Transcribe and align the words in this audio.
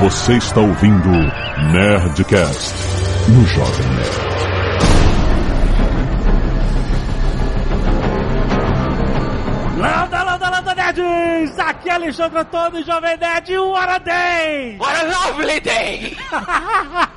Você 0.00 0.36
está 0.36 0.60
ouvindo 0.60 1.08
Nerdcast 1.72 2.74
no 3.30 3.46
Jovem 3.46 3.86
Nerd. 3.94 4.26
Landa, 9.78 10.22
landa, 10.22 10.50
landa, 10.50 10.74
nerds! 10.74 11.58
Aqui 11.58 11.88
é 11.88 11.92
Alexandre 11.92 12.40
Antônio, 12.40 12.84
Jovem 12.84 13.16
Nerd, 13.16 13.58
What 13.58 13.90
a 13.90 13.98
Day! 13.98 14.76
What 14.78 14.96
a 14.96 15.04
lovely 15.04 15.60
day! 15.60 16.16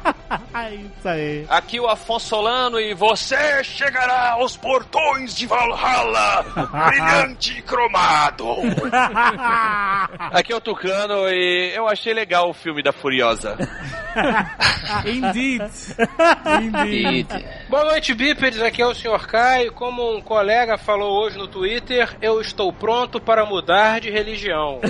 Isso 0.98 1.08
aí. 1.08 1.46
Aqui 1.50 1.80
o 1.80 1.88
Afonso 1.88 2.28
Solano 2.28 2.80
e 2.80 2.94
você 2.94 3.64
chegará 3.64 4.32
aos 4.32 4.56
portões 4.56 5.36
de 5.36 5.48
Valhalla, 5.48 6.46
brilhante 6.88 7.58
e 7.58 7.62
cromado. 7.62 8.48
Aqui 10.32 10.54
é 10.54 10.56
o 10.56 10.62
Tucano 10.62 11.28
e 11.30 11.72
eu 11.76 11.88
achei 11.88 12.14
legal 12.14 12.50
o 12.50 12.54
filme 12.54 12.84
da 12.84 12.92
Furiosa. 12.92 13.58
Indeed. 15.06 15.64
Indeed. 16.62 17.46
Boa 17.70 17.86
noite, 17.86 18.14
bípedes. 18.14 18.62
Aqui 18.62 18.82
é 18.82 18.86
o 18.86 18.94
Sr. 18.94 19.26
Caio. 19.28 19.72
Como 19.74 20.16
um 20.16 20.22
colega 20.22 20.78
falou 20.78 21.24
hoje 21.24 21.38
no 21.38 21.48
Twitter, 21.48 22.16
eu 22.22 22.42
estou 22.42 22.72
pronto 22.74 23.20
para 23.20 23.46
mudar 23.46 24.00
de 24.00 24.10
religião. 24.10 24.82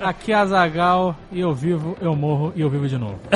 Aqui 0.00 0.32
é 0.32 0.36
Azagal 0.36 1.14
e 1.30 1.40
eu 1.40 1.52
vivo, 1.54 1.94
eu 2.00 2.16
morro 2.16 2.52
e 2.56 2.62
eu 2.62 2.70
vivo 2.70 2.88
de 2.88 2.96
novo. 2.96 3.20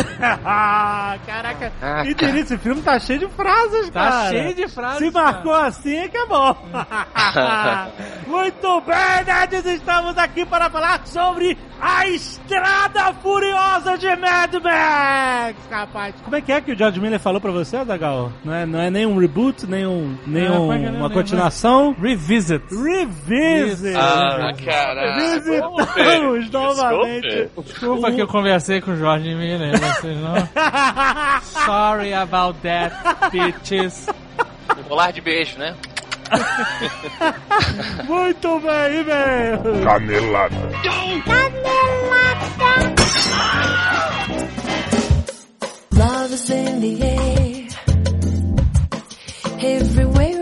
Caraca, 1.26 1.70
Ah, 1.82 2.02
e 2.06 2.14
esse 2.40 2.56
filme 2.56 2.80
tá 2.80 2.98
cheio 2.98 3.18
de 3.18 3.28
frases, 3.28 3.90
Tá 3.90 4.10
cara. 4.10 4.28
cheio 4.30 4.54
de 4.54 4.68
frases, 4.68 4.98
Se 4.98 5.10
marcou 5.10 5.52
assim 5.52 5.96
é 5.96 6.08
que 6.08 6.16
é 6.16 6.26
bom. 6.26 6.56
Muito 8.26 8.80
bem, 8.80 9.24
nerds, 9.26 9.66
estamos 9.66 10.16
aqui 10.16 10.46
para 10.46 10.70
falar 10.70 11.06
sobre 11.06 11.58
a 11.80 12.08
Estrada 12.08 13.12
Furiosa 13.22 13.98
de 13.98 14.08
Mad 14.16 14.54
Max, 14.54 15.56
rapaz. 15.70 16.14
Como 16.24 16.34
é 16.36 16.40
que 16.40 16.50
é 16.52 16.60
que 16.62 16.72
o 16.72 16.78
George 16.78 16.98
Miller 16.98 17.20
falou 17.20 17.40
pra 17.42 17.52
você, 17.52 17.76
Azagal? 17.76 18.32
Não 18.42 18.54
é, 18.54 18.64
não 18.64 18.80
é 18.80 18.90
nem 18.90 19.04
um 19.04 19.18
reboot, 19.18 19.66
nem, 19.66 19.86
um, 19.86 20.16
nem 20.26 20.46
É, 20.46 20.50
um- 20.50 20.72
é 20.72 20.82
é? 20.86 20.90
uma 20.90 21.08
Nem- 21.08 21.10
continuação? 21.10 21.94
Revisit. 22.00 22.64
Revisit! 22.74 23.94
Ah, 23.96 24.52
caralho. 24.64 25.14
Visitamos 25.20 25.84
novamente. 26.54 27.50
Desculpa 27.64 28.12
que 28.12 28.22
eu 28.22 28.26
conversei 28.28 28.80
com 28.80 28.92
o 28.92 28.96
Jorge 28.96 29.34
Miller, 29.34 29.78
vocês 29.78 30.16
não. 30.18 30.34
Sorry 31.42 32.14
about 32.14 32.58
that, 32.60 32.94
bitches. 33.30 34.06
Um 34.78 34.82
rolar 34.88 35.10
de 35.10 35.20
beijo, 35.20 35.58
né? 35.58 35.74
Muito 38.08 38.60
bem, 38.60 39.02
velho. 39.04 39.84
Canelada. 39.84 40.56
Love 45.92 46.32
is 46.32 46.50
in 46.50 46.80
the 46.80 47.02
air. 47.02 47.68
Everywhere. 49.60 50.33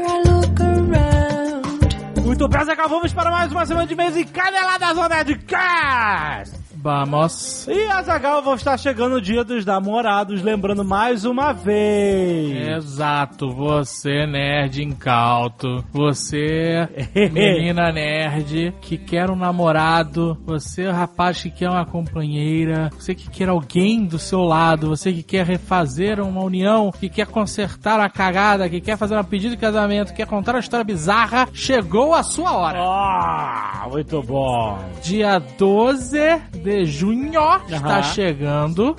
Muito 2.33 2.49
Zagal, 2.65 2.89
vamos 2.89 3.13
para 3.13 3.31
mais 3.31 3.53
uma 3.53 3.67
semana 3.67 3.87
de 3.87 3.95
mês 3.95 4.17
e 4.17 4.25
canelada 4.25 4.95
Zona 4.95 5.23
de 5.23 5.37
Cast. 5.37 6.62
Vamos. 6.83 7.69
E 7.69 7.87
Azagal, 7.87 8.43
vão 8.43 8.57
estar 8.57 8.77
chegando 8.77 9.15
o 9.15 9.21
dia 9.21 9.45
dos 9.45 9.65
namorados, 9.65 10.43
lembrando 10.43 10.85
mais 10.85 11.25
uma 11.25 11.53
vez. 11.53 12.77
Exato, 12.77 13.53
você 13.53 14.27
nerd 14.27 14.83
incauto, 14.83 15.85
você 15.93 16.89
menina 17.31 17.93
nerd 17.93 18.75
que 18.81 18.99
quer 18.99 19.31
um 19.31 19.37
namorado, 19.37 20.37
você 20.45 20.91
rapaz 20.91 21.41
que 21.41 21.53
quer 21.53 21.71
uma 21.71 21.87
companheira, 21.87 22.91
você 22.99 23.15
que 23.15 23.31
quer 23.31 23.49
alguém 23.49 24.05
do 24.05 24.19
seu 24.19 24.41
lado, 24.41 24.89
você 24.89 25.13
que 25.13 25.23
quer 25.23 25.47
refazer 25.47 26.19
uma 26.19 26.43
união, 26.43 26.91
que 26.91 27.09
quer 27.09 27.29
consertar 27.29 28.01
a 28.01 28.11
cagada, 28.11 28.69
que 28.69 28.81
quer 28.81 28.97
fazer 28.97 29.17
um 29.17 29.23
pedido 29.23 29.55
de 29.55 29.61
casamento, 29.61 30.13
quer 30.13 30.27
contar 30.27 30.57
uma 30.57 30.61
história 30.61 30.85
bizarra, 30.85 31.49
chegou 31.53 32.13
a 32.13 32.25
sua 32.25 32.57
hora. 32.57 32.81
Ah, 32.83 33.87
muito 33.89 34.21
bom. 34.21 34.81
Dia 35.01 35.39
12 35.39 36.19
de 36.53 36.72
junho 36.85 37.33
está 37.69 38.03
chegando. 38.03 38.97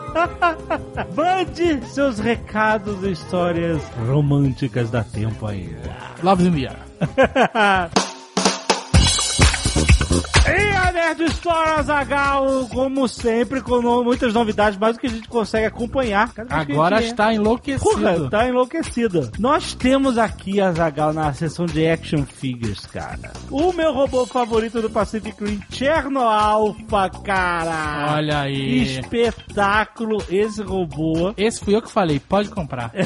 Mande 1.14 1.86
seus 1.86 2.18
recados 2.18 3.02
e 3.04 3.10
histórias 3.10 3.82
românticas 4.08 4.90
da 4.90 5.04
tempo 5.04 5.46
ainda. 5.46 5.94
Loves 6.22 6.46
in 6.46 6.52
the 6.52 6.68
air. 6.68 7.90
A 11.10 11.14
Nerd 11.14 11.24
Store 11.32 11.70
Azagal, 11.70 12.68
como 12.68 13.08
sempre, 13.08 13.60
com 13.60 13.82
muitas 14.04 14.32
novidades, 14.32 14.78
mais 14.78 14.94
do 14.94 15.00
que 15.00 15.08
a 15.08 15.10
gente 15.10 15.28
consegue 15.28 15.66
acompanhar. 15.66 16.30
A 16.48 16.60
Agora 16.60 17.02
está 17.02 17.34
enlouquecido. 17.34 17.90
Porra, 17.90 18.30
tá 18.30 18.48
enlouquecida. 18.48 19.28
Nós 19.36 19.74
temos 19.74 20.16
aqui, 20.16 20.60
Azagal, 20.60 21.12
na 21.12 21.32
seção 21.32 21.66
de 21.66 21.84
action 21.84 22.24
figures, 22.24 22.86
cara. 22.86 23.32
O 23.50 23.72
meu 23.72 23.92
robô 23.92 24.24
favorito 24.24 24.80
do 24.80 24.88
Pacific 24.88 25.42
Rim, 25.42 25.60
Cherno 25.70 26.20
Alpha, 26.20 27.10
cara. 27.24 28.14
Olha 28.14 28.42
aí. 28.42 28.82
Espetáculo 28.82 30.22
esse 30.30 30.62
robô. 30.62 31.34
Esse 31.36 31.58
fui 31.64 31.74
eu 31.74 31.82
que 31.82 31.90
falei, 31.90 32.20
pode 32.20 32.50
comprar. 32.50 32.92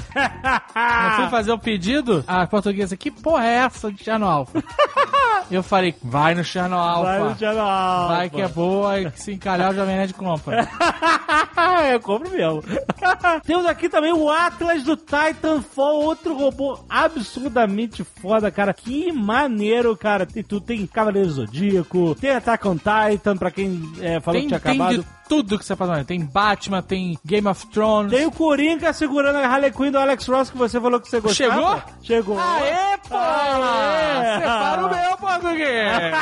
Eu 0.74 1.10
fui 1.16 1.28
fazer 1.30 1.52
o 1.52 1.58
pedido, 1.58 2.24
a 2.26 2.46
portuguesa, 2.46 2.96
que 2.96 3.10
porra 3.10 3.44
é 3.44 3.54
essa 3.58 3.90
de 3.90 4.02
Cherno 4.02 4.26
Alpha? 4.26 4.62
Eu 5.50 5.62
falei, 5.62 5.94
vai 6.02 6.34
no 6.34 6.42
Cherno 6.42 6.76
Alpha. 6.76 7.18
Vai 7.18 7.28
no 7.30 7.38
Cherno 7.38 7.60
Alpha. 7.60 7.93
Vai 8.08 8.30
que 8.30 8.40
é 8.40 8.48
boa 8.48 9.00
e 9.00 9.10
que 9.12 9.20
se 9.20 9.32
encalhar 9.32 9.72
o 9.72 9.74
Jovem 9.74 9.96
Nerd 9.96 10.14
compra. 10.14 10.68
eu 11.92 12.00
compro 12.00 12.30
mesmo. 12.30 12.62
Temos 13.44 13.66
aqui 13.66 13.88
também 13.88 14.12
o 14.12 14.30
Atlas 14.30 14.82
do 14.82 14.96
Titanfall, 14.96 16.02
outro 16.02 16.36
robô 16.36 16.78
absurdamente 16.88 18.04
foda, 18.04 18.50
cara. 18.50 18.72
Que 18.72 19.12
maneiro, 19.12 19.96
cara. 19.96 20.26
Tem 20.26 20.42
tudo, 20.42 20.66
tem 20.66 20.86
Cavaleiro 20.86 21.30
Zodíaco, 21.30 22.14
tem 22.14 22.30
Attack 22.30 22.66
on 22.66 22.76
Titan, 22.76 23.36
pra 23.36 23.50
quem 23.50 23.80
é, 24.00 24.20
falou 24.20 24.40
Tem, 24.40 24.48
que 24.48 24.58
tinha 24.58 24.58
acabado. 24.58 24.98
de 24.98 25.06
tudo 25.28 25.58
que 25.58 25.64
você 25.64 25.74
pode 25.74 25.90
fazer. 25.90 26.04
Tem 26.04 26.20
Batman, 26.20 26.82
tem 26.82 27.18
Game 27.24 27.46
of 27.48 27.66
Thrones. 27.68 28.12
Tem 28.12 28.26
o 28.26 28.30
Coringa 28.30 28.92
segurando 28.92 29.36
a 29.36 29.46
Harley 29.46 29.72
Quinn 29.72 29.90
do 29.90 29.98
Alex 29.98 30.26
Ross 30.26 30.50
que 30.50 30.56
você 30.56 30.80
falou 30.80 31.00
que 31.00 31.08
você 31.08 31.20
gostava. 31.20 31.54
Chegou? 31.54 31.82
Chegou. 32.02 32.38
Aê, 32.38 32.98
pô! 33.08 33.16
Aê! 33.16 34.38
Separa 34.38 34.86
o 34.86 34.90
meu, 34.90 35.16
português! 35.18 36.14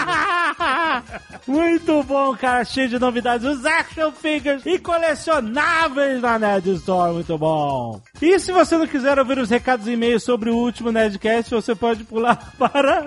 Muito 1.46 2.02
bom, 2.02 2.36
cara. 2.36 2.64
Cheio 2.64 2.88
de 2.88 2.98
novidades. 2.98 3.46
Os 3.46 3.64
action 3.64 4.12
figures 4.12 4.64
e 4.66 4.78
colecionáveis 4.78 6.20
na 6.20 6.38
Nerd 6.38 6.70
Store. 6.74 7.12
Muito 7.12 7.36
bom. 7.36 8.00
E 8.20 8.38
se 8.38 8.52
você 8.52 8.76
não 8.76 8.86
quiser 8.86 9.18
ouvir 9.18 9.38
os 9.38 9.50
recados 9.50 9.86
e 9.86 9.92
e-mails 9.92 10.22
sobre 10.22 10.50
o 10.50 10.56
último 10.56 10.92
Nerdcast, 10.92 11.54
você 11.54 11.74
pode 11.74 12.04
pular 12.04 12.36
para... 12.58 13.06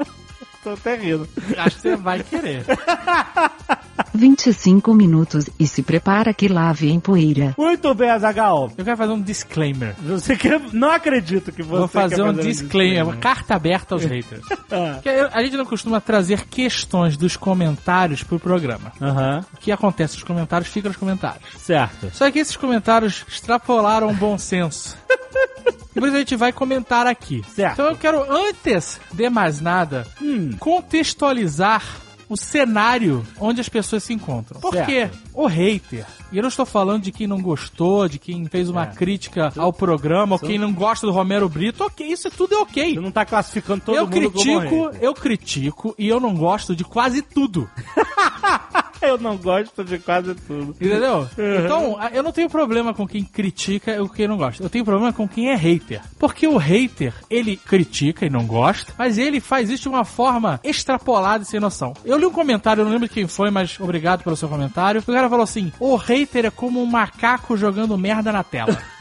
Tô 0.66 0.72
até 0.72 0.96
rindo. 0.96 1.30
Acho 1.60 1.76
que 1.76 1.82
você 1.84 1.96
vai 1.96 2.24
querer. 2.24 2.66
25 4.16 4.96
minutos 4.96 5.48
e 5.60 5.68
se 5.68 5.84
prepara 5.84 6.34
que 6.34 6.48
lá 6.48 6.74
vem 6.74 7.00
poeira. 7.00 7.54
Muito 7.56 7.94
bem, 7.94 8.10
Azagal. 8.10 8.72
Eu 8.76 8.84
quero 8.84 8.98
fazer 8.98 9.12
um 9.12 9.22
disclaimer. 9.22 9.94
Você 10.02 10.36
quer. 10.36 10.60
Não 10.74 10.90
acredito 10.90 11.52
que 11.52 11.62
você 11.62 11.78
Vou 11.80 11.88
fazer 11.88 12.16
quer 12.16 12.24
um 12.24 12.34
disclaimer, 12.34 13.04
uma 13.04 13.18
carta 13.18 13.54
aberta 13.54 13.94
aos 13.94 14.04
haters. 14.04 14.42
Ah. 14.72 15.00
A 15.32 15.44
gente 15.44 15.56
não 15.56 15.66
costuma 15.66 16.02
trazer 16.02 16.48
questões 16.48 17.16
dos 17.16 17.38
comentários 17.38 18.24
pro 18.24 18.40
programa. 18.40 18.92
Aham, 19.00 19.46
O 19.54 19.58
que 19.58 19.72
acontece 19.72 20.16
nos 20.16 20.24
comentários 20.24 20.70
fica 20.70 20.90
nos 20.90 20.98
comentários. 20.98 21.44
certo. 21.60 22.10
Só 22.12 22.30
que 22.32 22.40
esses 22.40 22.58
comentários 22.58 23.24
extrapolaram 23.28 24.10
o 24.10 24.14
bom 24.14 24.38
senso. 24.40 24.98
E 25.96 26.00
por 26.00 26.08
isso 26.08 26.16
a 26.16 26.20
gente 26.20 26.36
vai 26.36 26.52
comentar 26.52 27.08
aqui. 27.08 27.42
Certo. 27.54 27.74
Então 27.74 27.86
eu 27.88 27.96
quero, 27.96 28.32
antes 28.32 29.00
de 29.14 29.30
mais 29.30 29.62
nada, 29.62 30.06
Hum. 30.22 30.52
contextualizar 30.60 31.84
o 32.28 32.36
cenário 32.36 33.24
onde 33.40 33.62
as 33.62 33.70
pessoas 33.70 34.04
se 34.04 34.12
encontram. 34.12 34.60
Porque 34.60 35.08
o 35.32 35.46
hater, 35.46 36.06
e 36.32 36.38
eu 36.38 36.42
não 36.42 36.50
estou 36.50 36.66
falando 36.66 37.04
de 37.04 37.12
quem 37.12 37.28
não 37.28 37.40
gostou, 37.40 38.08
de 38.10 38.18
quem 38.18 38.46
fez 38.48 38.68
uma 38.68 38.84
É. 38.84 38.88
crítica 38.88 39.54
ao 39.56 39.72
programa, 39.72 40.34
ou 40.36 40.40
quem 40.40 40.58
não 40.58 40.74
gosta 40.74 41.06
do 41.06 41.14
Romero 41.14 41.48
Brito, 41.48 41.84
ok, 41.84 42.06
isso 42.08 42.32
tudo 42.32 42.56
é 42.56 42.58
ok. 42.58 42.96
Você 42.96 43.00
não 43.00 43.12
tá 43.12 43.24
classificando 43.26 43.82
todo 43.86 43.96
eu 43.96 44.08
mundo 44.08 44.32
como 44.32 44.44
critico, 44.44 44.86
hater. 44.88 45.04
eu 45.04 45.14
critico 45.14 45.96
e 46.00 46.08
eu 46.08 46.20
não 46.20 46.34
gosto 46.36 46.76
de 46.76 46.84
quase 46.84 47.22
tudo. 47.22 47.70
Eu 49.02 49.18
não 49.18 49.38
gosto 49.38 49.84
de 49.84 50.00
quase 50.00 50.34
tudo. 50.36 50.76
Entendeu? 50.80 51.28
Então, 51.64 51.98
a- 52.00 52.10
eu 52.12 52.24
não 52.24 52.32
tenho 52.32 52.50
problema 52.50 52.94
com 52.94 53.08
quem 53.08 53.24
critica 53.24 53.94
e 53.96 53.98
com 54.00 54.10
quem 54.10 54.28
não 54.28 54.38
gosta. 54.38 54.64
Eu 54.64 54.70
tenho 54.70 54.86
problema 54.86 55.12
com 55.14 55.28
quem 55.28 55.50
é 55.52 55.56
hater. 55.56 56.02
Porque 56.18 56.48
o 56.48 56.58
hater, 56.58 57.14
ele 57.30 57.56
critica 57.58 58.26
e 58.26 58.30
não 58.30 58.46
gosta, 58.46 58.94
mas 58.98 59.18
ele 59.18 59.40
faz 59.40 59.70
isso 59.70 59.84
de 59.84 59.90
uma 59.90 60.06
forma 60.06 60.60
extrapolada 60.64 61.44
e 61.44 61.48
sem 61.48 61.60
noção. 61.60 61.94
Eu 62.04 62.18
li 62.18 62.26
um 62.26 62.32
comentário, 62.32 62.82
eu 62.82 62.86
não 62.86 62.92
lembro 62.94 63.10
quem 63.10 63.28
foi, 63.28 63.52
mas 63.52 63.80
obrigado 63.80 64.24
pelo 64.24 64.36
seu 64.36 64.50
comentário. 64.50 65.02
O 65.06 65.12
cara 65.14 65.30
falou 65.30 65.44
assim: 65.44 65.72
o 65.80 65.96
hater 65.96 66.46
é 66.46 66.50
como 66.52 66.82
um 66.82 66.86
macaco 66.86 67.56
jogando 67.58 67.98
merda 67.98 68.32
na 68.32 68.44
tela. 68.44 68.78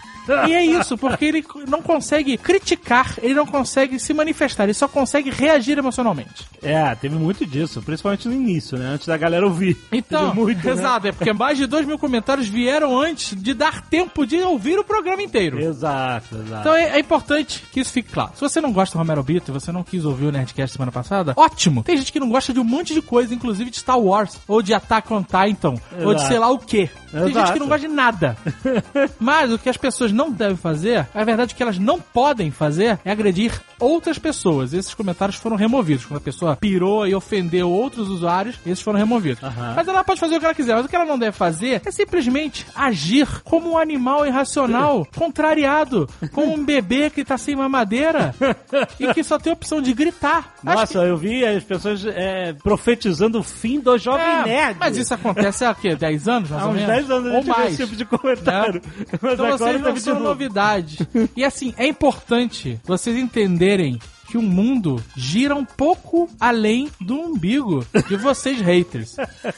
E 0.48 0.52
é 0.52 0.64
isso, 0.64 0.96
porque 0.96 1.24
ele 1.24 1.44
não 1.68 1.82
consegue 1.82 2.36
criticar, 2.36 3.14
ele 3.22 3.34
não 3.34 3.46
consegue 3.46 3.98
se 3.98 4.14
manifestar, 4.14 4.64
ele 4.64 4.74
só 4.74 4.88
consegue 4.88 5.30
reagir 5.30 5.78
emocionalmente. 5.78 6.46
É, 6.62 6.94
teve 6.94 7.14
muito 7.16 7.46
disso, 7.46 7.82
principalmente 7.82 8.26
no 8.26 8.34
início, 8.34 8.78
né? 8.78 8.86
Antes 8.94 9.06
da 9.06 9.16
galera 9.16 9.46
ouvir. 9.46 9.76
Então, 10.04 10.34
muito, 10.34 10.66
né? 10.66 10.72
exato, 10.72 11.06
é 11.06 11.12
porque 11.12 11.32
mais 11.32 11.56
de 11.56 11.66
dois 11.66 11.86
mil 11.86 11.98
comentários 11.98 12.46
vieram 12.48 12.98
antes 12.98 13.34
de 13.34 13.54
dar 13.54 13.80
tempo 13.82 14.26
de 14.26 14.36
ouvir 14.40 14.78
o 14.78 14.84
programa 14.84 15.22
inteiro. 15.22 15.58
Exato, 15.58 16.36
exato. 16.36 16.60
Então 16.60 16.74
é, 16.74 16.90
é 16.90 16.98
importante 16.98 17.64
que 17.72 17.80
isso 17.80 17.92
fique 17.92 18.12
claro. 18.12 18.32
Se 18.34 18.40
você 18.40 18.60
não 18.60 18.72
gosta 18.72 18.96
do 18.96 18.98
Romero 18.98 19.22
Brito 19.22 19.50
e 19.50 19.52
você 19.52 19.72
não 19.72 19.82
quis 19.82 20.04
ouvir 20.04 20.26
o 20.26 20.32
Nerdcast 20.32 20.74
semana 20.76 20.92
passada, 20.92 21.32
ótimo! 21.36 21.82
Tem 21.82 21.96
gente 21.96 22.12
que 22.12 22.20
não 22.20 22.28
gosta 22.28 22.52
de 22.52 22.60
um 22.60 22.64
monte 22.64 22.92
de 22.92 23.00
coisa, 23.00 23.34
inclusive 23.34 23.70
de 23.70 23.78
Star 23.78 23.98
Wars, 23.98 24.38
ou 24.46 24.60
de 24.60 24.74
Attack 24.74 25.12
on 25.12 25.22
Titan, 25.22 25.74
ou 26.00 26.14
de 26.14 26.20
Exato. 26.20 26.28
sei 26.28 26.38
lá 26.38 26.50
o 26.50 26.58
quê. 26.58 26.90
Tem 27.10 27.20
gente 27.28 27.30
Exato. 27.36 27.52
que 27.52 27.58
não 27.60 27.68
gosta 27.68 27.88
de 27.88 27.94
nada. 27.94 28.36
Mas 29.20 29.52
o 29.52 29.58
que 29.58 29.68
as 29.68 29.76
pessoas 29.76 30.12
não 30.14 30.30
devem 30.30 30.56
fazer, 30.56 31.06
a 31.14 31.24
verdade 31.24 31.52
é 31.52 31.56
que 31.56 31.62
elas 31.62 31.78
não 31.78 32.00
podem 32.00 32.50
fazer, 32.50 32.98
é 33.04 33.10
agredir 33.10 33.52
outras 33.78 34.18
pessoas. 34.18 34.72
Esses 34.72 34.94
comentários 34.94 35.36
foram 35.36 35.56
removidos. 35.56 36.06
Quando 36.06 36.18
a 36.18 36.22
pessoa 36.22 36.56
pirou 36.56 37.06
e 37.06 37.14
ofendeu 37.14 37.70
outros 37.70 38.08
usuários, 38.08 38.58
esses 38.64 38.80
foram 38.80 38.98
removidos. 38.98 39.42
Aham. 39.42 39.74
Mas 39.76 39.88
ela 39.88 40.04
pode 40.04 40.20
fazer 40.20 40.36
o 40.36 40.38
que 40.40 40.44
ela 40.46 40.54
quiser. 40.54 40.74
Mas 40.76 40.86
o 40.86 40.88
que 40.88 40.96
ela 40.96 41.04
não 41.04 41.18
deve 41.18 41.36
fazer 41.36 41.82
é 41.84 41.90
simplesmente 41.90 42.66
agir 42.74 43.26
como 43.42 43.72
um 43.72 43.78
animal 43.78 44.26
irracional, 44.26 45.06
contrariado, 45.14 46.08
como 46.32 46.52
um 46.54 46.64
bebê 46.64 47.10
que 47.10 47.24
tá 47.24 47.36
sem 47.36 47.56
mamadeira 47.56 48.34
e 48.98 49.12
que 49.12 49.22
só 49.22 49.38
tem 49.38 49.50
a 49.52 49.54
opção 49.54 49.82
de 49.82 49.92
gritar. 49.92 50.54
Nossa, 50.62 50.98
eu 50.98 51.16
vi 51.16 51.44
as 51.44 51.62
pessoas 51.64 52.04
é, 52.06 52.52
profetizando 52.52 53.38
o 53.40 53.42
fim 53.42 53.80
do 53.80 53.96
Jovem 53.98 54.24
É, 54.26 54.44
Nerd. 54.44 54.76
Mas 54.78 54.96
isso 54.96 55.12
acontece 55.14 55.64
há 55.64 55.74
quê? 55.74 55.94
10 55.96 56.28
anos, 56.28 56.50
mais 56.50 56.62
Há 56.62 56.66
ou 56.66 56.72
uns 56.72 56.76
menos? 56.76 56.94
10 56.94 57.10
anos 57.10 57.32
a 57.32 57.36
Ou 57.36 57.44
mais. 57.44 57.72
esse 57.74 57.82
tipo 57.84 57.96
de 57.96 58.04
comentário. 58.04 58.82
Mas 59.20 59.32
Então 59.34 59.46
agora 59.46 59.58
vocês 59.58 59.80
não 59.80 59.92
de 59.92 60.00
são 60.04 60.14
novo. 60.14 60.26
novidade. 60.26 60.98
E 61.36 61.44
assim, 61.44 61.74
é 61.76 61.86
importante 61.86 62.78
vocês 62.84 63.16
entenderem 63.16 63.98
que 64.34 64.38
o 64.38 64.42
mundo 64.42 65.00
gira 65.16 65.54
um 65.54 65.64
pouco 65.64 66.28
além 66.40 66.88
do 67.00 67.14
umbigo 67.14 67.86
de 68.08 68.16
vocês 68.16 68.60
haters. 68.60 69.14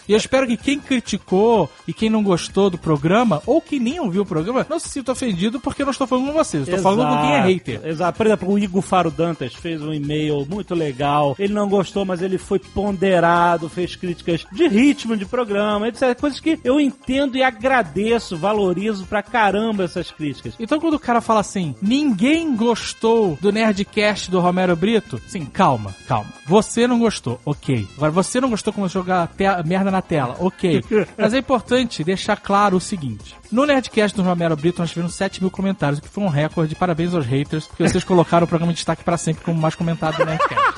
E 0.06 0.12
eu 0.12 0.18
espero 0.18 0.46
que 0.46 0.54
quem 0.54 0.78
criticou 0.78 1.70
e 1.88 1.94
quem 1.94 2.10
não 2.10 2.22
gostou 2.22 2.68
do 2.68 2.76
programa, 2.76 3.42
ou 3.46 3.58
que 3.58 3.80
nem 3.80 3.98
ouviu 3.98 4.20
o 4.20 4.26
programa, 4.26 4.66
não 4.68 4.78
se 4.78 4.90
sinta 4.90 5.12
ofendido 5.12 5.58
porque 5.58 5.80
eu 5.80 5.86
não 5.86 5.92
estou 5.92 6.06
falando 6.06 6.26
com 6.26 6.32
vocês. 6.34 6.68
Eu 6.68 6.74
estou 6.76 6.92
falando 6.92 7.08
com 7.08 7.22
quem 7.22 7.36
é 7.36 7.40
hater. 7.40 7.80
Exato. 7.86 8.18
Por 8.18 8.26
exemplo, 8.26 8.52
o 8.52 8.58
Igor 8.58 8.82
Faro 8.82 9.10
Dantas 9.10 9.54
fez 9.54 9.80
um 9.80 9.94
e-mail 9.94 10.44
muito 10.46 10.74
legal. 10.74 11.34
Ele 11.38 11.54
não 11.54 11.70
gostou, 11.70 12.04
mas 12.04 12.20
ele 12.20 12.36
foi 12.36 12.58
ponderado, 12.58 13.70
fez 13.70 13.96
críticas 13.96 14.44
de 14.52 14.68
ritmo 14.68 15.16
de 15.16 15.24
programa, 15.24 15.88
etc. 15.88 16.14
Coisas 16.20 16.38
que 16.38 16.60
eu 16.62 16.78
entendo 16.78 17.38
e 17.38 17.42
agradeço, 17.42 18.36
valorizo 18.36 19.06
pra 19.06 19.22
caramba 19.22 19.84
essas 19.84 20.10
críticas. 20.10 20.52
Então 20.60 20.78
quando 20.78 20.94
o 20.94 21.00
cara 21.00 21.22
fala 21.22 21.40
assim, 21.40 21.74
ninguém 21.80 22.54
gostou 22.54 23.38
do 23.40 23.50
Nerdcast 23.50 24.30
do 24.30 24.38
Romero 24.38 24.65
Brito, 24.74 25.20
sim, 25.26 25.44
calma, 25.44 25.94
calma. 26.08 26.32
Você 26.46 26.86
não 26.86 26.98
gostou, 26.98 27.40
ok. 27.44 27.86
Agora 27.96 28.10
você 28.10 28.40
não 28.40 28.50
gostou 28.50 28.72
como 28.72 28.88
jogar 28.88 29.30
merda 29.64 29.90
na 29.90 30.02
tela, 30.02 30.36
ok. 30.40 30.82
Mas 31.16 31.34
é 31.34 31.38
importante 31.38 32.02
deixar 32.02 32.36
claro 32.36 32.76
o 32.76 32.80
seguinte. 32.80 33.36
No 33.52 33.64
Nerdcast 33.66 34.16
do 34.16 34.22
Romero 34.22 34.56
Brito 34.56 34.80
nós 34.80 34.90
tivemos 34.90 35.14
7 35.14 35.40
mil 35.40 35.50
comentários, 35.50 35.98
o 35.98 36.02
que 36.02 36.08
foi 36.08 36.24
um 36.24 36.28
recorde. 36.28 36.74
Parabéns 36.74 37.14
aos 37.14 37.26
haters, 37.26 37.66
porque 37.66 37.88
vocês 37.88 38.02
colocaram 38.04 38.44
o 38.44 38.48
programa 38.48 38.72
em 38.72 38.74
destaque 38.74 39.04
pra 39.04 39.16
sempre 39.16 39.44
como 39.44 39.60
mais 39.60 39.74
comentado 39.74 40.16
do 40.16 40.24
Nerdcast. 40.24 40.76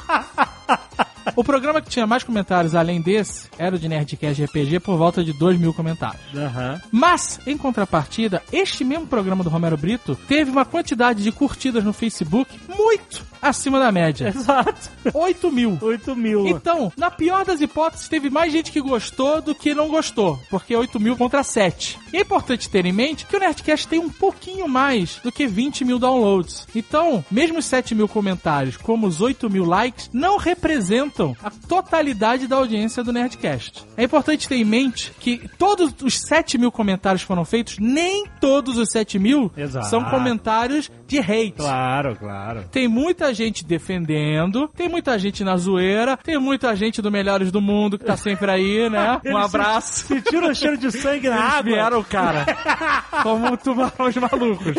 O 1.37 1.45
programa 1.45 1.81
que 1.81 1.89
tinha 1.89 2.07
mais 2.07 2.23
comentários 2.25 2.75
além 2.75 3.01
desse 3.01 3.49
era 3.59 3.77
o 3.77 3.79
de 3.79 3.89
Nerdcast 3.89 4.45
RPG 4.45 4.81
por 4.81 4.97
volta 4.97 5.23
de 5.23 5.33
2 5.33 5.59
mil 5.59 5.73
comentários. 5.73 6.21
Aham. 6.35 6.81
Mas, 6.91 7.39
em 7.47 7.57
contrapartida, 7.57 8.43
este 8.53 8.85
mesmo 8.85 9.07
programa 9.07 9.45
do 9.45 9.51
Romero 9.51 9.77
Brito 9.77 10.17
teve 10.27 10.51
uma 10.51 10.65
quantidade 10.65 11.23
de 11.23 11.31
curtidas 11.31 11.85
no 11.85 11.93
Facebook 11.93 12.59
muito 12.69 13.25
acima 13.41 13.79
da 13.79 13.91
média. 13.91 14.29
Exato. 14.29 14.91
8 15.13 15.51
mil. 15.51 15.79
8 15.81 16.17
mil. 16.17 16.47
Então, 16.47 16.93
na 16.97 17.11
pior 17.11 17.45
das 17.45 17.61
hipóteses, 17.61 18.09
teve 18.09 18.31
mais 18.31 18.53
gente 18.53 18.71
que 18.71 18.81
gostou 18.81 19.41
do 19.41 19.55
que 19.55 19.75
não 19.75 19.89
gostou, 19.89 20.39
porque 20.51 20.75
8 20.75 20.99
mil 21.01 21.17
contra 21.17 21.43
7. 21.43 21.99
E 22.13 22.17
é 22.17 22.21
importante 22.21 22.69
ter 22.69 22.87
em 22.87 22.93
mente 22.93 23.27
que 23.27 23.37
o 23.37 23.41
Nerdcast 23.41 23.87
tem 23.89 23.99
um 23.99 24.11
pouquinho 24.11 24.69
mais 24.69 25.21
do 25.23 25.33
que 25.33 25.47
20 25.47 25.85
mil 25.85 25.99
downloads. 25.99 26.67
Então, 26.75 27.25
mesmo 27.31 27.59
os 27.59 27.65
7 27.65 27.95
mil 27.95 28.09
comentários, 28.09 28.77
como 28.77 29.07
os 29.07 29.21
8 29.21 29.49
mil 29.51 29.65
likes, 29.65 30.11
não 30.13 30.39
representam 30.39 31.37
a 31.43 31.51
totalidade 31.51 32.47
da 32.47 32.57
audiência 32.57 33.03
do 33.03 33.13
Nerdcast. 33.13 33.85
É 33.97 34.05
importante 34.05 34.49
ter 34.49 34.57
em 34.57 34.65
mente 34.65 35.13
que 35.21 35.49
todos 35.59 35.95
os 36.03 36.19
7 36.21 36.59
mil 36.59 36.73
comentários 36.73 37.23
foram 37.23 37.45
feitos, 37.45 37.79
nem 37.79 38.27
todos 38.41 38.77
os 38.77 38.91
7 38.91 39.19
mil 39.19 39.51
Exato. 39.57 39.87
são 39.87 40.05
comentários 40.05 40.91
de 41.09 41.19
hate. 41.19 41.53
Claro, 41.57 42.15
claro. 42.17 42.65
Tem 42.71 42.87
muita 42.87 43.33
gente 43.35 43.65
defendendo, 43.65 44.69
tem 44.69 44.89
muita 44.89 45.19
gente 45.19 45.43
na 45.43 45.57
zoeira, 45.57 46.17
tem 46.17 46.39
muita 46.39 46.77
gente 46.77 47.01
do 47.01 47.11
Melhores 47.11 47.51
do 47.51 47.61
Mundo 47.61 47.99
que 47.99 48.05
tá 48.05 48.17
sempre 48.17 48.51
aí, 48.51 48.89
né? 48.91 49.21
Um 49.27 49.37
abraço. 49.37 50.07
Sentiram 50.07 50.51
o 50.51 50.55
cheiro 50.55 50.77
de 50.77 50.91
sangue 50.93 51.29
na 51.29 51.37
Eles 51.37 51.49
água? 51.55 51.63
vieram, 51.63 52.03
cara, 52.05 52.45
como 53.23 53.57
tubarões 53.57 54.17
malucos. 54.21 54.75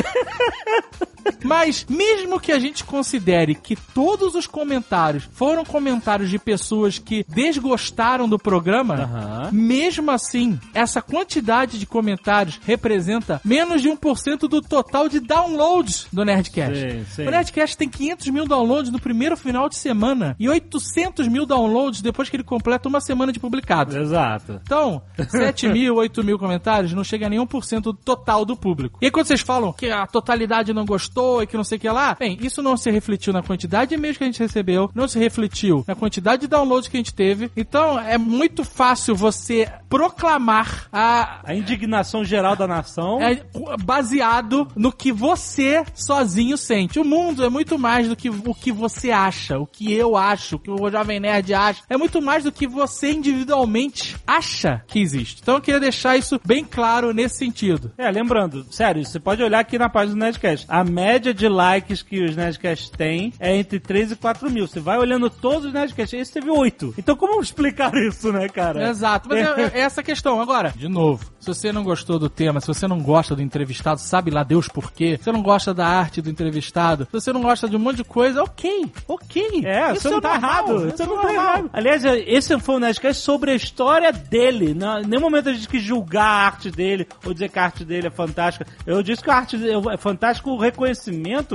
Mas, 1.43 1.85
mesmo 1.89 2.39
que 2.39 2.51
a 2.51 2.59
gente 2.59 2.83
considere 2.83 3.55
que 3.55 3.75
todos 3.75 4.35
os 4.35 4.45
comentários 4.47 5.27
foram 5.33 5.63
comentários 5.63 6.29
de 6.29 6.37
pessoas 6.37 6.99
que 6.99 7.25
desgostaram 7.27 8.27
do 8.27 8.37
programa, 8.37 8.95
Aham. 8.95 9.49
mesmo 9.51 10.11
assim, 10.11 10.59
essa 10.73 11.01
quantidade 11.01 11.79
de 11.79 11.85
comentários 11.85 12.59
representa 12.65 13.41
menos 13.43 13.81
de 13.81 13.89
1% 13.89 14.47
do 14.47 14.61
total 14.61 15.07
de 15.09 15.19
downloads 15.19 16.07
do 16.11 16.23
Nerdcast. 16.23 16.79
Sim, 16.79 17.05
sim. 17.09 17.27
O 17.27 17.31
Nerdcast 17.31 17.77
tem 17.77 17.89
500 17.89 18.27
mil 18.27 18.45
downloads 18.45 18.91
no 18.91 18.99
primeiro 18.99 19.35
final 19.37 19.69
de 19.69 19.75
semana 19.75 20.35
e 20.39 20.47
800 20.49 21.27
mil 21.27 21.45
downloads 21.45 22.01
depois 22.01 22.29
que 22.29 22.35
ele 22.35 22.43
completa 22.43 22.87
uma 22.87 23.01
semana 23.01 23.31
de 23.31 23.39
publicado. 23.39 23.97
Exato. 23.97 24.59
Então, 24.63 25.01
7 25.29 25.67
mil, 25.69 25.95
8 25.95 26.23
mil 26.23 26.37
comentários 26.39 26.93
não 26.93 27.03
chega 27.03 27.25
a 27.25 27.29
nenhum 27.29 27.45
por 27.45 27.63
cento 27.63 27.91
do 27.91 27.99
total 27.99 28.45
do 28.45 28.55
público. 28.55 28.99
E 29.01 29.05
aí 29.05 29.11
quando 29.11 29.27
vocês 29.27 29.41
falam 29.41 29.73
que 29.73 29.89
a 29.89 30.05
totalidade 30.05 30.73
não 30.73 30.85
gostou 30.85 31.08
e 31.41 31.47
que 31.47 31.57
não 31.57 31.63
sei 31.63 31.77
o 31.77 31.81
que 31.81 31.89
lá, 31.89 32.15
bem, 32.19 32.37
isso 32.41 32.61
não 32.61 32.77
se 32.77 32.89
refletiu 32.91 33.33
na 33.33 33.41
quantidade 33.41 33.89
de 33.89 33.95
e-mails 33.95 34.17
que 34.17 34.23
a 34.23 34.27
gente 34.27 34.39
recebeu, 34.39 34.89
não 34.93 35.07
se 35.07 35.17
refletiu 35.19 35.83
na 35.87 35.95
quantidade 35.95 36.41
de 36.41 36.47
downloads 36.47 36.87
que 36.87 36.97
a 36.97 36.99
gente 36.99 37.13
teve. 37.13 37.51
Então, 37.55 37.99
é 37.99 38.17
muito 38.17 38.63
fácil 38.63 39.15
você 39.15 39.69
proclamar 39.89 40.87
a 40.91 41.41
A 41.43 41.55
indignação 41.55 42.23
geral 42.23 42.55
da 42.55 42.67
nação. 42.67 43.21
é 43.21 43.41
baseado 43.83 44.67
no 44.75 44.91
que 44.91 45.11
você 45.11 45.83
sozinho 45.93 46.57
sente. 46.57 46.99
O 46.99 47.05
mundo 47.05 47.43
é 47.43 47.49
muito 47.49 47.77
mais 47.77 48.07
do 48.07 48.15
que 48.15 48.29
o 48.29 48.53
que 48.53 48.71
você 48.71 49.11
acha, 49.11 49.57
o 49.59 49.65
que 49.65 49.91
eu 49.93 50.15
acho, 50.15 50.55
o 50.55 50.59
que 50.59 50.69
o 50.71 50.89
Jovem 50.89 51.19
Nerd 51.19 51.53
acha. 51.53 51.81
É 51.89 51.97
muito 51.97 52.21
mais 52.21 52.43
do 52.43 52.51
que 52.51 52.67
você 52.67 53.11
individualmente 53.11 54.15
acha 54.25 54.83
que 54.87 54.99
existe. 54.99 55.39
Então 55.41 55.55
eu 55.55 55.61
queria 55.61 55.79
deixar 55.79 56.17
isso 56.17 56.39
bem 56.45 56.63
claro 56.63 57.13
nesse 57.13 57.37
sentido. 57.37 57.91
É, 57.97 58.09
lembrando, 58.11 58.65
sério, 58.71 59.03
você 59.03 59.19
pode 59.19 59.41
olhar 59.43 59.59
aqui 59.59 59.77
na 59.77 59.89
página 59.89 60.15
do 60.15 60.19
Nerdcast. 60.19 60.65
A 60.69 60.83
média 60.99 61.33
de 61.33 61.47
likes 61.47 62.01
que 62.01 62.21
os 62.23 62.35
Nerdcasts 62.35 62.89
têm 62.89 63.33
é 63.39 63.55
entre 63.55 63.79
3 63.79 64.11
e 64.11 64.15
4 64.15 64.49
mil. 64.51 64.67
Você 64.67 64.79
vai 64.79 64.97
olhando 64.97 65.29
todos 65.29 65.65
os 65.65 65.73
Nerdcasts, 65.73 66.19
esse 66.19 66.33
teve 66.33 66.49
8. 66.49 66.95
Então 66.97 67.15
como 67.15 67.39
explicar 67.41 67.93
isso, 67.95 68.31
né, 68.33 68.49
cara? 68.49 68.89
Exato, 68.89 69.29
mas 69.29 69.39
é, 69.39 69.71
é 69.73 69.79
essa 69.79 70.01
a 70.01 70.03
questão. 70.03 70.41
Agora, 70.41 70.73
de 70.75 70.87
novo, 70.89 71.25
se 71.39 71.47
você 71.47 71.71
não 71.71 71.83
gostou 71.83 72.19
do 72.19 72.29
tema, 72.29 72.59
se 72.59 72.67
você 72.67 72.85
não 72.87 72.99
gosta 72.99 73.35
do 73.35 73.41
entrevistado, 73.41 73.99
sabe 74.01 74.29
lá 74.29 74.43
Deus 74.43 74.67
por 74.67 74.91
quê, 74.91 75.17
se 75.17 75.23
você 75.23 75.31
não 75.31 75.41
gosta 75.41 75.73
da 75.73 75.87
arte 75.87 76.21
do 76.21 76.29
entrevistado, 76.29 77.05
se 77.05 77.11
você 77.13 77.31
não 77.31 77.41
gosta 77.41 77.69
de 77.69 77.75
um 77.75 77.79
monte 77.79 77.97
de 77.97 78.03
coisa, 78.03 78.43
ok, 78.43 78.91
ok. 79.07 79.61
É, 79.65 79.93
Isso 79.93 80.01
você 80.01 80.09
não 80.09 80.21
tá 80.21 80.31
normal, 80.33 80.51
errado. 80.51 80.87
isso 80.87 80.97
Você 80.97 81.03
é 81.03 81.05
não 81.05 81.15
tá 81.15 81.23
normal. 81.23 81.43
errado. 81.45 81.69
Aliás, 81.71 82.03
esse 82.05 82.59
foi 82.59 82.75
um 82.75 82.79
Nerdcast 82.79 83.21
sobre 83.23 83.51
a 83.51 83.55
história 83.55 84.11
dele. 84.11 84.73
Não, 84.73 84.99
em 84.99 85.05
nenhum 85.05 85.21
momento 85.21 85.49
a 85.49 85.53
gente 85.53 85.67
quis 85.67 85.81
julgar 85.81 86.25
a 86.25 86.45
arte 86.47 86.69
dele 86.69 87.07
ou 87.25 87.33
dizer 87.33 87.49
que 87.49 87.59
a 87.59 87.63
arte 87.63 87.85
dele 87.85 88.07
é 88.07 88.11
fantástica. 88.11 88.65
Eu 88.85 89.01
disse 89.01 89.23
que 89.23 89.29
a 89.29 89.35
arte 89.35 89.57
é 89.89 89.97
fantástica 89.97 90.49
o 90.49 90.57
reconhecimento 90.57 90.88